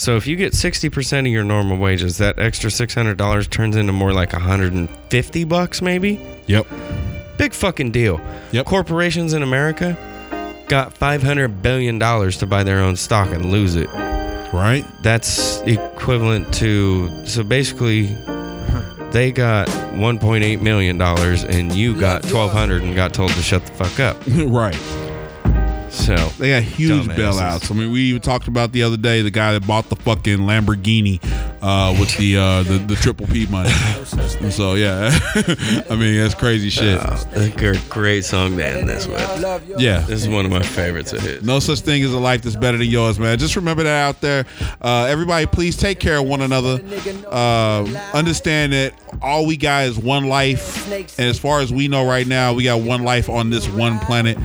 So 0.00 0.16
if 0.16 0.26
you 0.26 0.34
get 0.34 0.54
sixty 0.54 0.88
percent 0.88 1.26
of 1.26 1.32
your 1.34 1.44
normal 1.44 1.76
wages, 1.76 2.16
that 2.16 2.38
extra 2.38 2.70
six 2.70 2.94
hundred 2.94 3.18
dollars 3.18 3.46
turns 3.46 3.76
into 3.76 3.92
more 3.92 4.14
like 4.14 4.32
hundred 4.32 4.72
and 4.72 4.88
fifty 5.10 5.44
bucks, 5.44 5.82
maybe. 5.82 6.18
Yep. 6.46 6.66
Big 7.36 7.52
fucking 7.52 7.90
deal. 7.90 8.18
Yep. 8.52 8.64
Corporations 8.64 9.34
in 9.34 9.42
America 9.42 9.98
got 10.68 10.94
five 10.94 11.22
hundred 11.22 11.60
billion 11.60 11.98
dollars 11.98 12.38
to 12.38 12.46
buy 12.46 12.64
their 12.64 12.78
own 12.78 12.96
stock 12.96 13.28
and 13.28 13.52
lose 13.52 13.76
it. 13.76 13.88
Right. 14.54 14.86
That's 15.02 15.60
equivalent 15.66 16.50
to 16.54 17.26
so 17.26 17.44
basically 17.44 18.06
they 19.10 19.32
got 19.32 19.68
1.8 19.68 20.62
million 20.62 20.96
dollars 20.96 21.44
and 21.44 21.74
you 21.74 22.00
got 22.00 22.22
1200 22.22 22.82
and 22.82 22.94
got 22.96 23.12
told 23.12 23.32
to 23.32 23.42
shut 23.42 23.66
the 23.66 23.72
fuck 23.74 24.00
up. 24.00 24.16
right. 24.50 24.99
So 25.90 26.14
They 26.38 26.50
got 26.50 26.62
huge 26.62 27.06
Dumbasses. 27.06 27.16
bailouts. 27.16 27.70
I 27.70 27.74
mean, 27.74 27.90
we 27.90 28.02
even 28.02 28.20
talked 28.22 28.46
about 28.48 28.72
the 28.72 28.82
other 28.84 28.96
day 28.96 29.22
the 29.22 29.30
guy 29.30 29.52
that 29.54 29.66
bought 29.66 29.88
the 29.88 29.96
fucking 29.96 30.38
Lamborghini 30.38 31.18
uh, 31.62 31.94
with 31.98 32.16
the, 32.16 32.36
uh, 32.36 32.62
the 32.62 32.78
the 32.78 32.94
triple 32.94 33.26
P 33.26 33.46
money. 33.46 33.70
So 34.50 34.74
yeah, 34.74 35.10
I 35.90 35.96
mean 35.96 36.16
that's 36.18 36.34
crazy 36.34 36.70
shit. 36.70 36.98
a 37.00 37.80
great 37.90 38.24
song 38.24 38.56
to 38.56 38.64
end 38.64 38.88
this 38.88 39.06
with. 39.06 39.20
Yeah. 39.78 40.00
This 40.00 40.22
is 40.22 40.28
one 40.28 40.44
of 40.46 40.50
my 40.50 40.62
favorites 40.62 41.12
of 41.12 41.20
his. 41.22 41.42
No 41.42 41.58
such 41.58 41.80
thing 41.80 42.02
as 42.02 42.12
a 42.12 42.18
life 42.18 42.42
that's 42.42 42.56
better 42.56 42.78
than 42.78 42.88
yours, 42.88 43.18
man. 43.18 43.38
Just 43.38 43.56
remember 43.56 43.82
that 43.82 44.00
out 44.08 44.20
there. 44.20 44.46
Uh, 44.80 45.06
everybody, 45.10 45.46
please 45.46 45.76
take 45.76 45.98
care 46.00 46.18
of 46.18 46.24
one 46.26 46.40
another. 46.40 46.80
Uh, 47.28 47.84
understand 48.14 48.72
that 48.72 48.94
all 49.20 49.44
we 49.46 49.56
got 49.56 49.84
is 49.84 49.98
one 49.98 50.28
life. 50.28 50.88
And 51.18 51.28
as 51.28 51.38
far 51.38 51.60
as 51.60 51.72
we 51.72 51.88
know 51.88 52.06
right 52.06 52.26
now, 52.26 52.54
we 52.54 52.64
got 52.64 52.80
one 52.80 53.02
life 53.02 53.28
on 53.28 53.50
this 53.50 53.68
one 53.68 53.98
planet. 54.00 54.38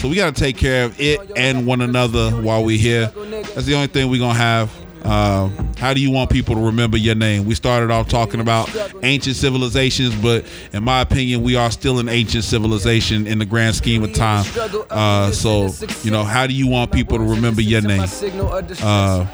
So 0.00 0.08
we 0.08 0.16
got 0.16 0.34
to 0.34 0.40
take 0.40 0.56
care 0.56 0.86
of 0.86 0.98
it 0.98 1.30
and 1.36 1.66
one 1.66 1.82
another 1.82 2.30
while 2.30 2.64
we're 2.64 2.78
here. 2.78 3.08
That's 3.08 3.66
the 3.66 3.74
only 3.74 3.88
thing 3.88 4.08
we're 4.08 4.18
going 4.18 4.32
to 4.32 4.40
have. 4.40 4.72
Uh, 5.04 5.48
how 5.76 5.94
do 5.94 6.00
you 6.00 6.10
want 6.10 6.30
people 6.30 6.54
to 6.54 6.60
remember 6.60 6.96
your 6.96 7.14
name? 7.14 7.44
We 7.46 7.54
started 7.54 7.90
off 7.90 8.08
talking 8.08 8.40
about 8.40 8.68
ancient 9.02 9.36
civilizations, 9.36 10.14
but 10.14 10.44
in 10.72 10.84
my 10.84 11.00
opinion, 11.00 11.42
we 11.42 11.56
are 11.56 11.70
still 11.70 11.98
an 11.98 12.08
ancient 12.08 12.44
civilization 12.44 13.26
in 13.26 13.38
the 13.38 13.44
grand 13.46 13.74
scheme 13.74 14.02
of 14.04 14.12
time. 14.12 14.44
Uh, 14.90 15.30
so, 15.30 15.70
you 16.02 16.10
know, 16.10 16.24
how 16.24 16.46
do 16.46 16.52
you 16.52 16.66
want 16.68 16.92
people 16.92 17.18
to 17.18 17.24
remember 17.24 17.62
your 17.62 17.80
name? 17.80 18.00
Uh, 18.00 19.26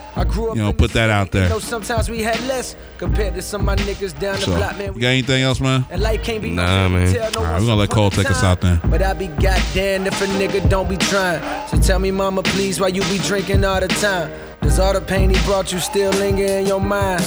you 0.54 0.62
know, 0.62 0.72
put 0.72 0.92
that 0.92 1.10
out 1.10 1.30
there. 1.32 1.58
sometimes 1.60 2.08
we 2.08 2.22
had 2.22 2.40
less 2.46 2.76
compared 2.98 3.34
to 3.34 3.42
some 3.42 3.60
of 3.62 3.66
my 3.66 3.76
niggas 3.76 4.18
down 4.18 4.38
the 4.40 4.46
block, 4.46 4.78
man. 4.78 4.94
you 4.94 5.00
got 5.00 5.08
anything 5.08 5.42
else, 5.42 5.60
man? 5.60 5.84
And 5.90 6.00
life 6.02 6.22
can't 6.22 6.42
be 6.42 6.50
Nah, 6.50 6.88
man. 6.88 7.16
All 7.36 7.42
right, 7.42 7.60
we're 7.60 7.66
gonna 7.66 7.76
let 7.76 7.90
Cole 7.90 8.10
take 8.10 8.30
us 8.30 8.42
out 8.42 8.60
then. 8.60 8.80
But 8.84 9.02
I 9.02 9.12
be 9.12 9.26
goddamn 9.26 10.06
if 10.06 10.20
a 10.22 10.26
nigga 10.26 10.68
don't 10.68 10.88
be 10.88 10.96
trying. 10.96 11.42
So 11.68 11.78
tell 11.78 11.98
me, 11.98 12.10
mama, 12.10 12.42
please, 12.42 12.80
why 12.80 12.88
you 12.88 13.02
be 13.02 13.18
drinking 13.18 13.64
all 13.64 13.80
the 13.80 13.88
time? 13.88 14.30
Does 14.66 14.80
all 14.80 14.92
the 14.92 15.00
pain 15.00 15.30
he 15.30 15.40
brought 15.46 15.72
you 15.72 15.78
still 15.78 16.10
linger 16.14 16.44
in 16.44 16.66
your 16.66 16.80
mind? 16.80 17.22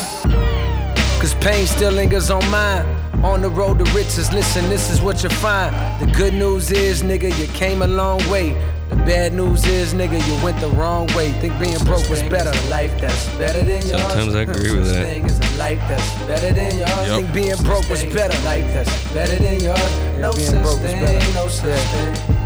Cause 1.21 1.33
pain 1.35 1.65
still 1.65 1.93
lingers 1.93 2.29
on 2.29 2.45
mine. 2.51 2.85
On 3.23 3.41
the 3.41 3.49
road 3.49 3.79
to 3.79 3.85
riches, 3.93 4.31
listen, 4.33 4.67
this 4.67 4.91
is 4.91 5.01
what 5.01 5.23
you 5.23 5.29
find. 5.29 5.73
The 6.01 6.11
good 6.17 6.33
news 6.33 6.69
is, 6.69 7.01
nigga, 7.01 7.31
you 7.39 7.47
came 7.53 7.81
a 7.81 7.87
long 7.87 8.19
way. 8.29 8.49
The 8.89 8.97
bad 8.97 9.33
news 9.33 9.65
is, 9.65 9.93
nigga, 9.93 10.19
you 10.27 10.43
went 10.43 10.59
the 10.59 10.67
wrong 10.67 11.07
way. 11.15 11.31
Think 11.39 11.57
being 11.61 11.79
broke 11.85 12.09
was 12.09 12.21
better. 12.23 12.51
Life 12.69 12.99
that's 12.99 13.25
better 13.37 13.59
than 13.59 13.87
yours. 13.87 14.01
Sometimes 14.01 14.35
I 14.35 14.41
agree 14.41 14.75
with 14.75 14.87
Such 14.87 14.95
that. 14.95 15.05
thing 15.05 15.25
as 15.25 15.39
a 15.39 15.57
life 15.57 15.79
that's 15.87 16.27
better 16.27 16.53
than 16.53 16.77
yours. 16.77 17.07
Yep. 17.07 17.21
Think 17.21 17.33
being 17.33 17.63
broke 17.63 17.89
was 17.89 18.03
better. 18.03 18.37
Life 18.43 18.67
that's 18.73 19.13
better 19.13 19.41
than 19.41 19.61
yours. 19.61 20.19
No 20.19 20.33
being 20.33 20.61
broke 20.61 20.81
was 20.81 20.91
better. 20.91 21.33
No 21.33 21.47
such 21.47 21.79
thing. 21.79 22.38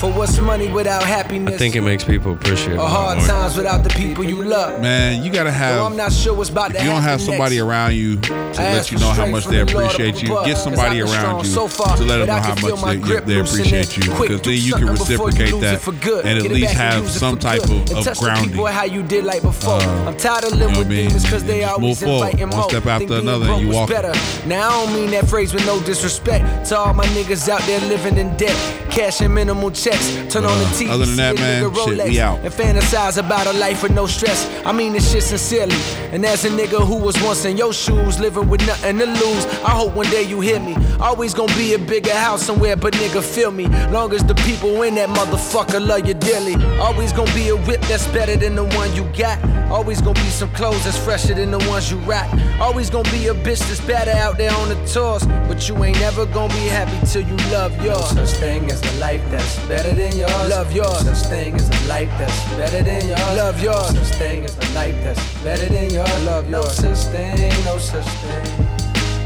For 0.00 0.10
what's 0.10 0.40
money 0.40 0.68
without 0.72 1.02
happiness? 1.02 1.54
I 1.54 1.58
think 1.58 1.76
it 1.76 1.82
makes 1.82 2.04
people 2.04 2.32
appreciate 2.32 2.72
it 2.72 2.78
a 2.78 2.82
or 2.82 2.88
hard 2.88 3.18
more. 3.18 3.26
times 3.26 3.54
without 3.54 3.84
the 3.84 3.90
people 3.90 4.24
you 4.24 4.42
love. 4.42 4.80
Man, 4.80 5.22
you 5.22 5.30
gotta 5.30 5.50
So 5.50 5.56
have. 5.58 5.84
I'm 5.84 5.94
not 5.96 6.10
sure 6.10 6.32
what's 6.32 6.48
about 6.48 6.70
If 6.70 6.78
to 6.78 6.84
you 6.84 6.88
don't 6.88 7.02
have 7.02 7.20
somebody 7.20 7.56
next. 7.56 7.66
around 7.68 7.94
you 7.96 8.16
to 8.18 8.32
I 8.34 8.72
let 8.72 8.90
you 8.90 8.98
know 8.98 9.10
how 9.10 9.26
much 9.26 9.44
they 9.44 9.60
appreciate 9.60 10.22
you, 10.22 10.28
Get 10.46 10.56
somebody 10.56 11.02
around 11.02 11.44
you 11.44 11.50
so 11.50 11.68
far, 11.68 11.98
to 11.98 12.04
let 12.04 12.16
them 12.16 12.28
know 12.28 12.34
how 12.40 12.54
much 12.54 12.80
my 12.80 12.96
they, 12.96 13.20
they 13.20 13.40
appreciate 13.40 13.94
you, 13.98 14.04
because 14.04 14.40
then 14.40 14.54
you 14.54 14.72
can 14.72 14.96
something 14.96 15.18
you 15.18 15.24
reciprocate 15.26 15.60
that 15.60 15.80
for 15.82 15.92
good. 15.92 16.24
and 16.24 16.38
at 16.38 16.42
Get 16.44 16.52
least 16.52 16.72
have 16.72 17.06
some 17.10 17.38
type 17.38 17.62
of, 17.64 17.70
And 17.70 17.90
of 18.08 18.18
grounding. 18.18 18.50
people 18.52 18.66
how 18.68 18.84
you 18.84 19.02
did 19.02 19.24
like 19.24 19.42
before. 19.42 19.74
Uh, 19.82 20.08
I'm 20.08 20.16
tired 20.16 20.44
of 20.44 20.52
know 20.52 20.66
living 20.66 20.76
what 20.76 20.76
I 20.76 20.78
with 20.78 20.88
mean? 20.88 21.06
demons 21.08 21.28
cause 21.28 21.44
they 21.44 21.60
just 21.60 21.72
always 21.74 22.00
move 22.00 22.08
forward, 22.08 22.40
one 22.52 22.68
step 22.70 22.86
after 22.86 23.14
another, 23.16 23.50
and 23.50 23.60
you 23.60 23.68
walk. 23.74 23.90
better. 23.90 24.14
Now 24.48 24.70
I 24.70 24.86
don't 24.86 24.94
mean 24.94 25.10
that 25.10 25.28
phrase 25.28 25.52
with 25.52 25.66
no 25.66 25.78
disrespect 25.82 26.68
to 26.70 26.78
all 26.78 26.94
my 26.94 27.04
niggas 27.08 27.50
out 27.50 27.60
there 27.66 27.80
living 27.80 28.16
in 28.16 28.34
debt, 28.38 28.56
cashing 28.90 29.34
minimal 29.34 29.70
checks. 29.70 29.89
Turn 30.30 30.44
on 30.44 30.58
the 30.58 30.64
Uh, 30.64 30.72
TV, 30.78 30.90
other 30.90 31.06
than 31.06 31.16
that, 31.16 31.36
a 31.36 31.40
man, 31.40 31.62
nigga 31.64 31.84
shit, 31.84 32.08
we 32.08 32.20
out. 32.20 32.38
and 32.44 32.52
fantasize 32.52 33.18
about 33.18 33.46
a 33.46 33.52
life 33.54 33.82
with 33.82 33.92
no 33.92 34.06
stress. 34.06 34.46
I 34.64 34.72
mean 34.72 34.92
this 34.92 35.10
shit 35.12 35.22
sincerely. 35.22 35.76
And 36.12 36.24
as 36.24 36.44
a 36.44 36.48
nigga 36.50 36.80
who 36.86 36.96
was 36.96 37.20
once 37.22 37.44
in 37.44 37.56
your 37.56 37.72
shoes, 37.72 38.18
living 38.20 38.48
with 38.48 38.64
nothing 38.66 38.98
to 38.98 39.06
lose, 39.06 39.44
I 39.64 39.70
hope 39.70 39.94
one 39.94 40.08
day 40.10 40.22
you 40.22 40.40
hear 40.40 40.60
me. 40.60 40.76
Always 41.00 41.34
gonna 41.34 41.54
be 41.56 41.74
a 41.74 41.78
bigger 41.78 42.14
house 42.14 42.42
somewhere, 42.42 42.76
but 42.76 42.94
nigga, 42.94 43.22
feel 43.22 43.50
me. 43.50 43.66
Long 43.90 44.12
as 44.12 44.22
the 44.24 44.34
people 44.36 44.82
in 44.82 44.94
that 44.96 45.08
motherfucker 45.08 45.84
love 45.84 46.06
you 46.06 46.14
dearly. 46.14 46.56
Always 46.78 47.12
gonna 47.12 47.32
be 47.34 47.48
a 47.48 47.56
whip 47.56 47.80
that's 47.82 48.06
better 48.08 48.36
than 48.36 48.54
the 48.54 48.64
one 48.64 48.94
you 48.94 49.04
got. 49.16 49.38
Always 49.70 50.00
gonna 50.00 50.14
be 50.20 50.30
some 50.30 50.50
clothes 50.52 50.84
that's 50.84 50.98
fresher 50.98 51.34
than 51.34 51.50
the 51.50 51.58
ones 51.70 51.90
you 51.90 51.96
rock. 51.98 52.28
Always 52.60 52.90
gonna 52.90 53.10
be 53.10 53.28
a 53.28 53.34
bitch 53.34 53.60
that's 53.68 53.80
better 53.80 54.10
out 54.12 54.36
there 54.36 54.52
on 54.52 54.68
the 54.68 54.74
tours. 54.86 55.24
But 55.48 55.68
you 55.68 55.82
ain't 55.84 55.98
never 56.00 56.26
gonna 56.26 56.52
be 56.52 56.66
happy 56.68 56.98
till 57.06 57.22
you 57.22 57.36
love 57.52 57.72
yours. 57.84 58.14
No 58.14 58.24
such 58.24 58.36
thing 58.38 58.70
as 58.70 58.80
a 58.82 58.98
life 58.98 59.22
that's 59.30 59.56
better 59.68 59.79
than 59.88 60.16
yours. 60.16 60.48
Love 60.48 60.72
yours. 60.72 61.00
Such 61.00 61.30
thing 61.30 61.54
as 61.54 61.68
a 61.68 61.88
life 61.88 62.10
that's 62.18 62.44
better 62.56 62.82
than 62.82 63.08
yours. 63.08 63.36
Love 63.36 63.62
yours. 63.62 64.08
Such 64.08 64.18
thing 64.18 64.44
as 64.44 64.56
a 64.58 64.74
life 64.74 64.94
that's 65.02 65.42
better 65.42 65.66
than 65.66 65.90
yours. 65.90 66.24
Love 66.24 66.48
yours. 66.50 66.82
No 66.82 66.94
such 66.94 67.12
thing. 67.12 67.64
No 67.64 67.78
such 67.78 68.04
thing. 68.04 68.66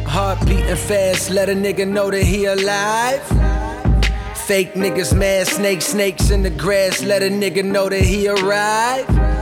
Heart 0.07 0.47
beating 0.47 0.77
fast, 0.77 1.31
let 1.31 1.49
a 1.49 1.55
nigga 1.55 1.89
know 1.89 2.09
that 2.09 2.23
he 2.23 2.45
alive. 2.45 3.21
Fake 4.47 4.75
niggas, 4.75 5.13
mad 5.17 5.49
snakes, 5.49 5.87
snakes 5.87 6.31
in 6.31 6.43
the 6.43 6.51
grass, 6.51 7.03
let 7.03 7.23
a 7.23 7.29
nigga 7.29 7.65
know 7.65 7.89
that 7.89 8.03
he 8.03 8.29
arrived. 8.29 9.34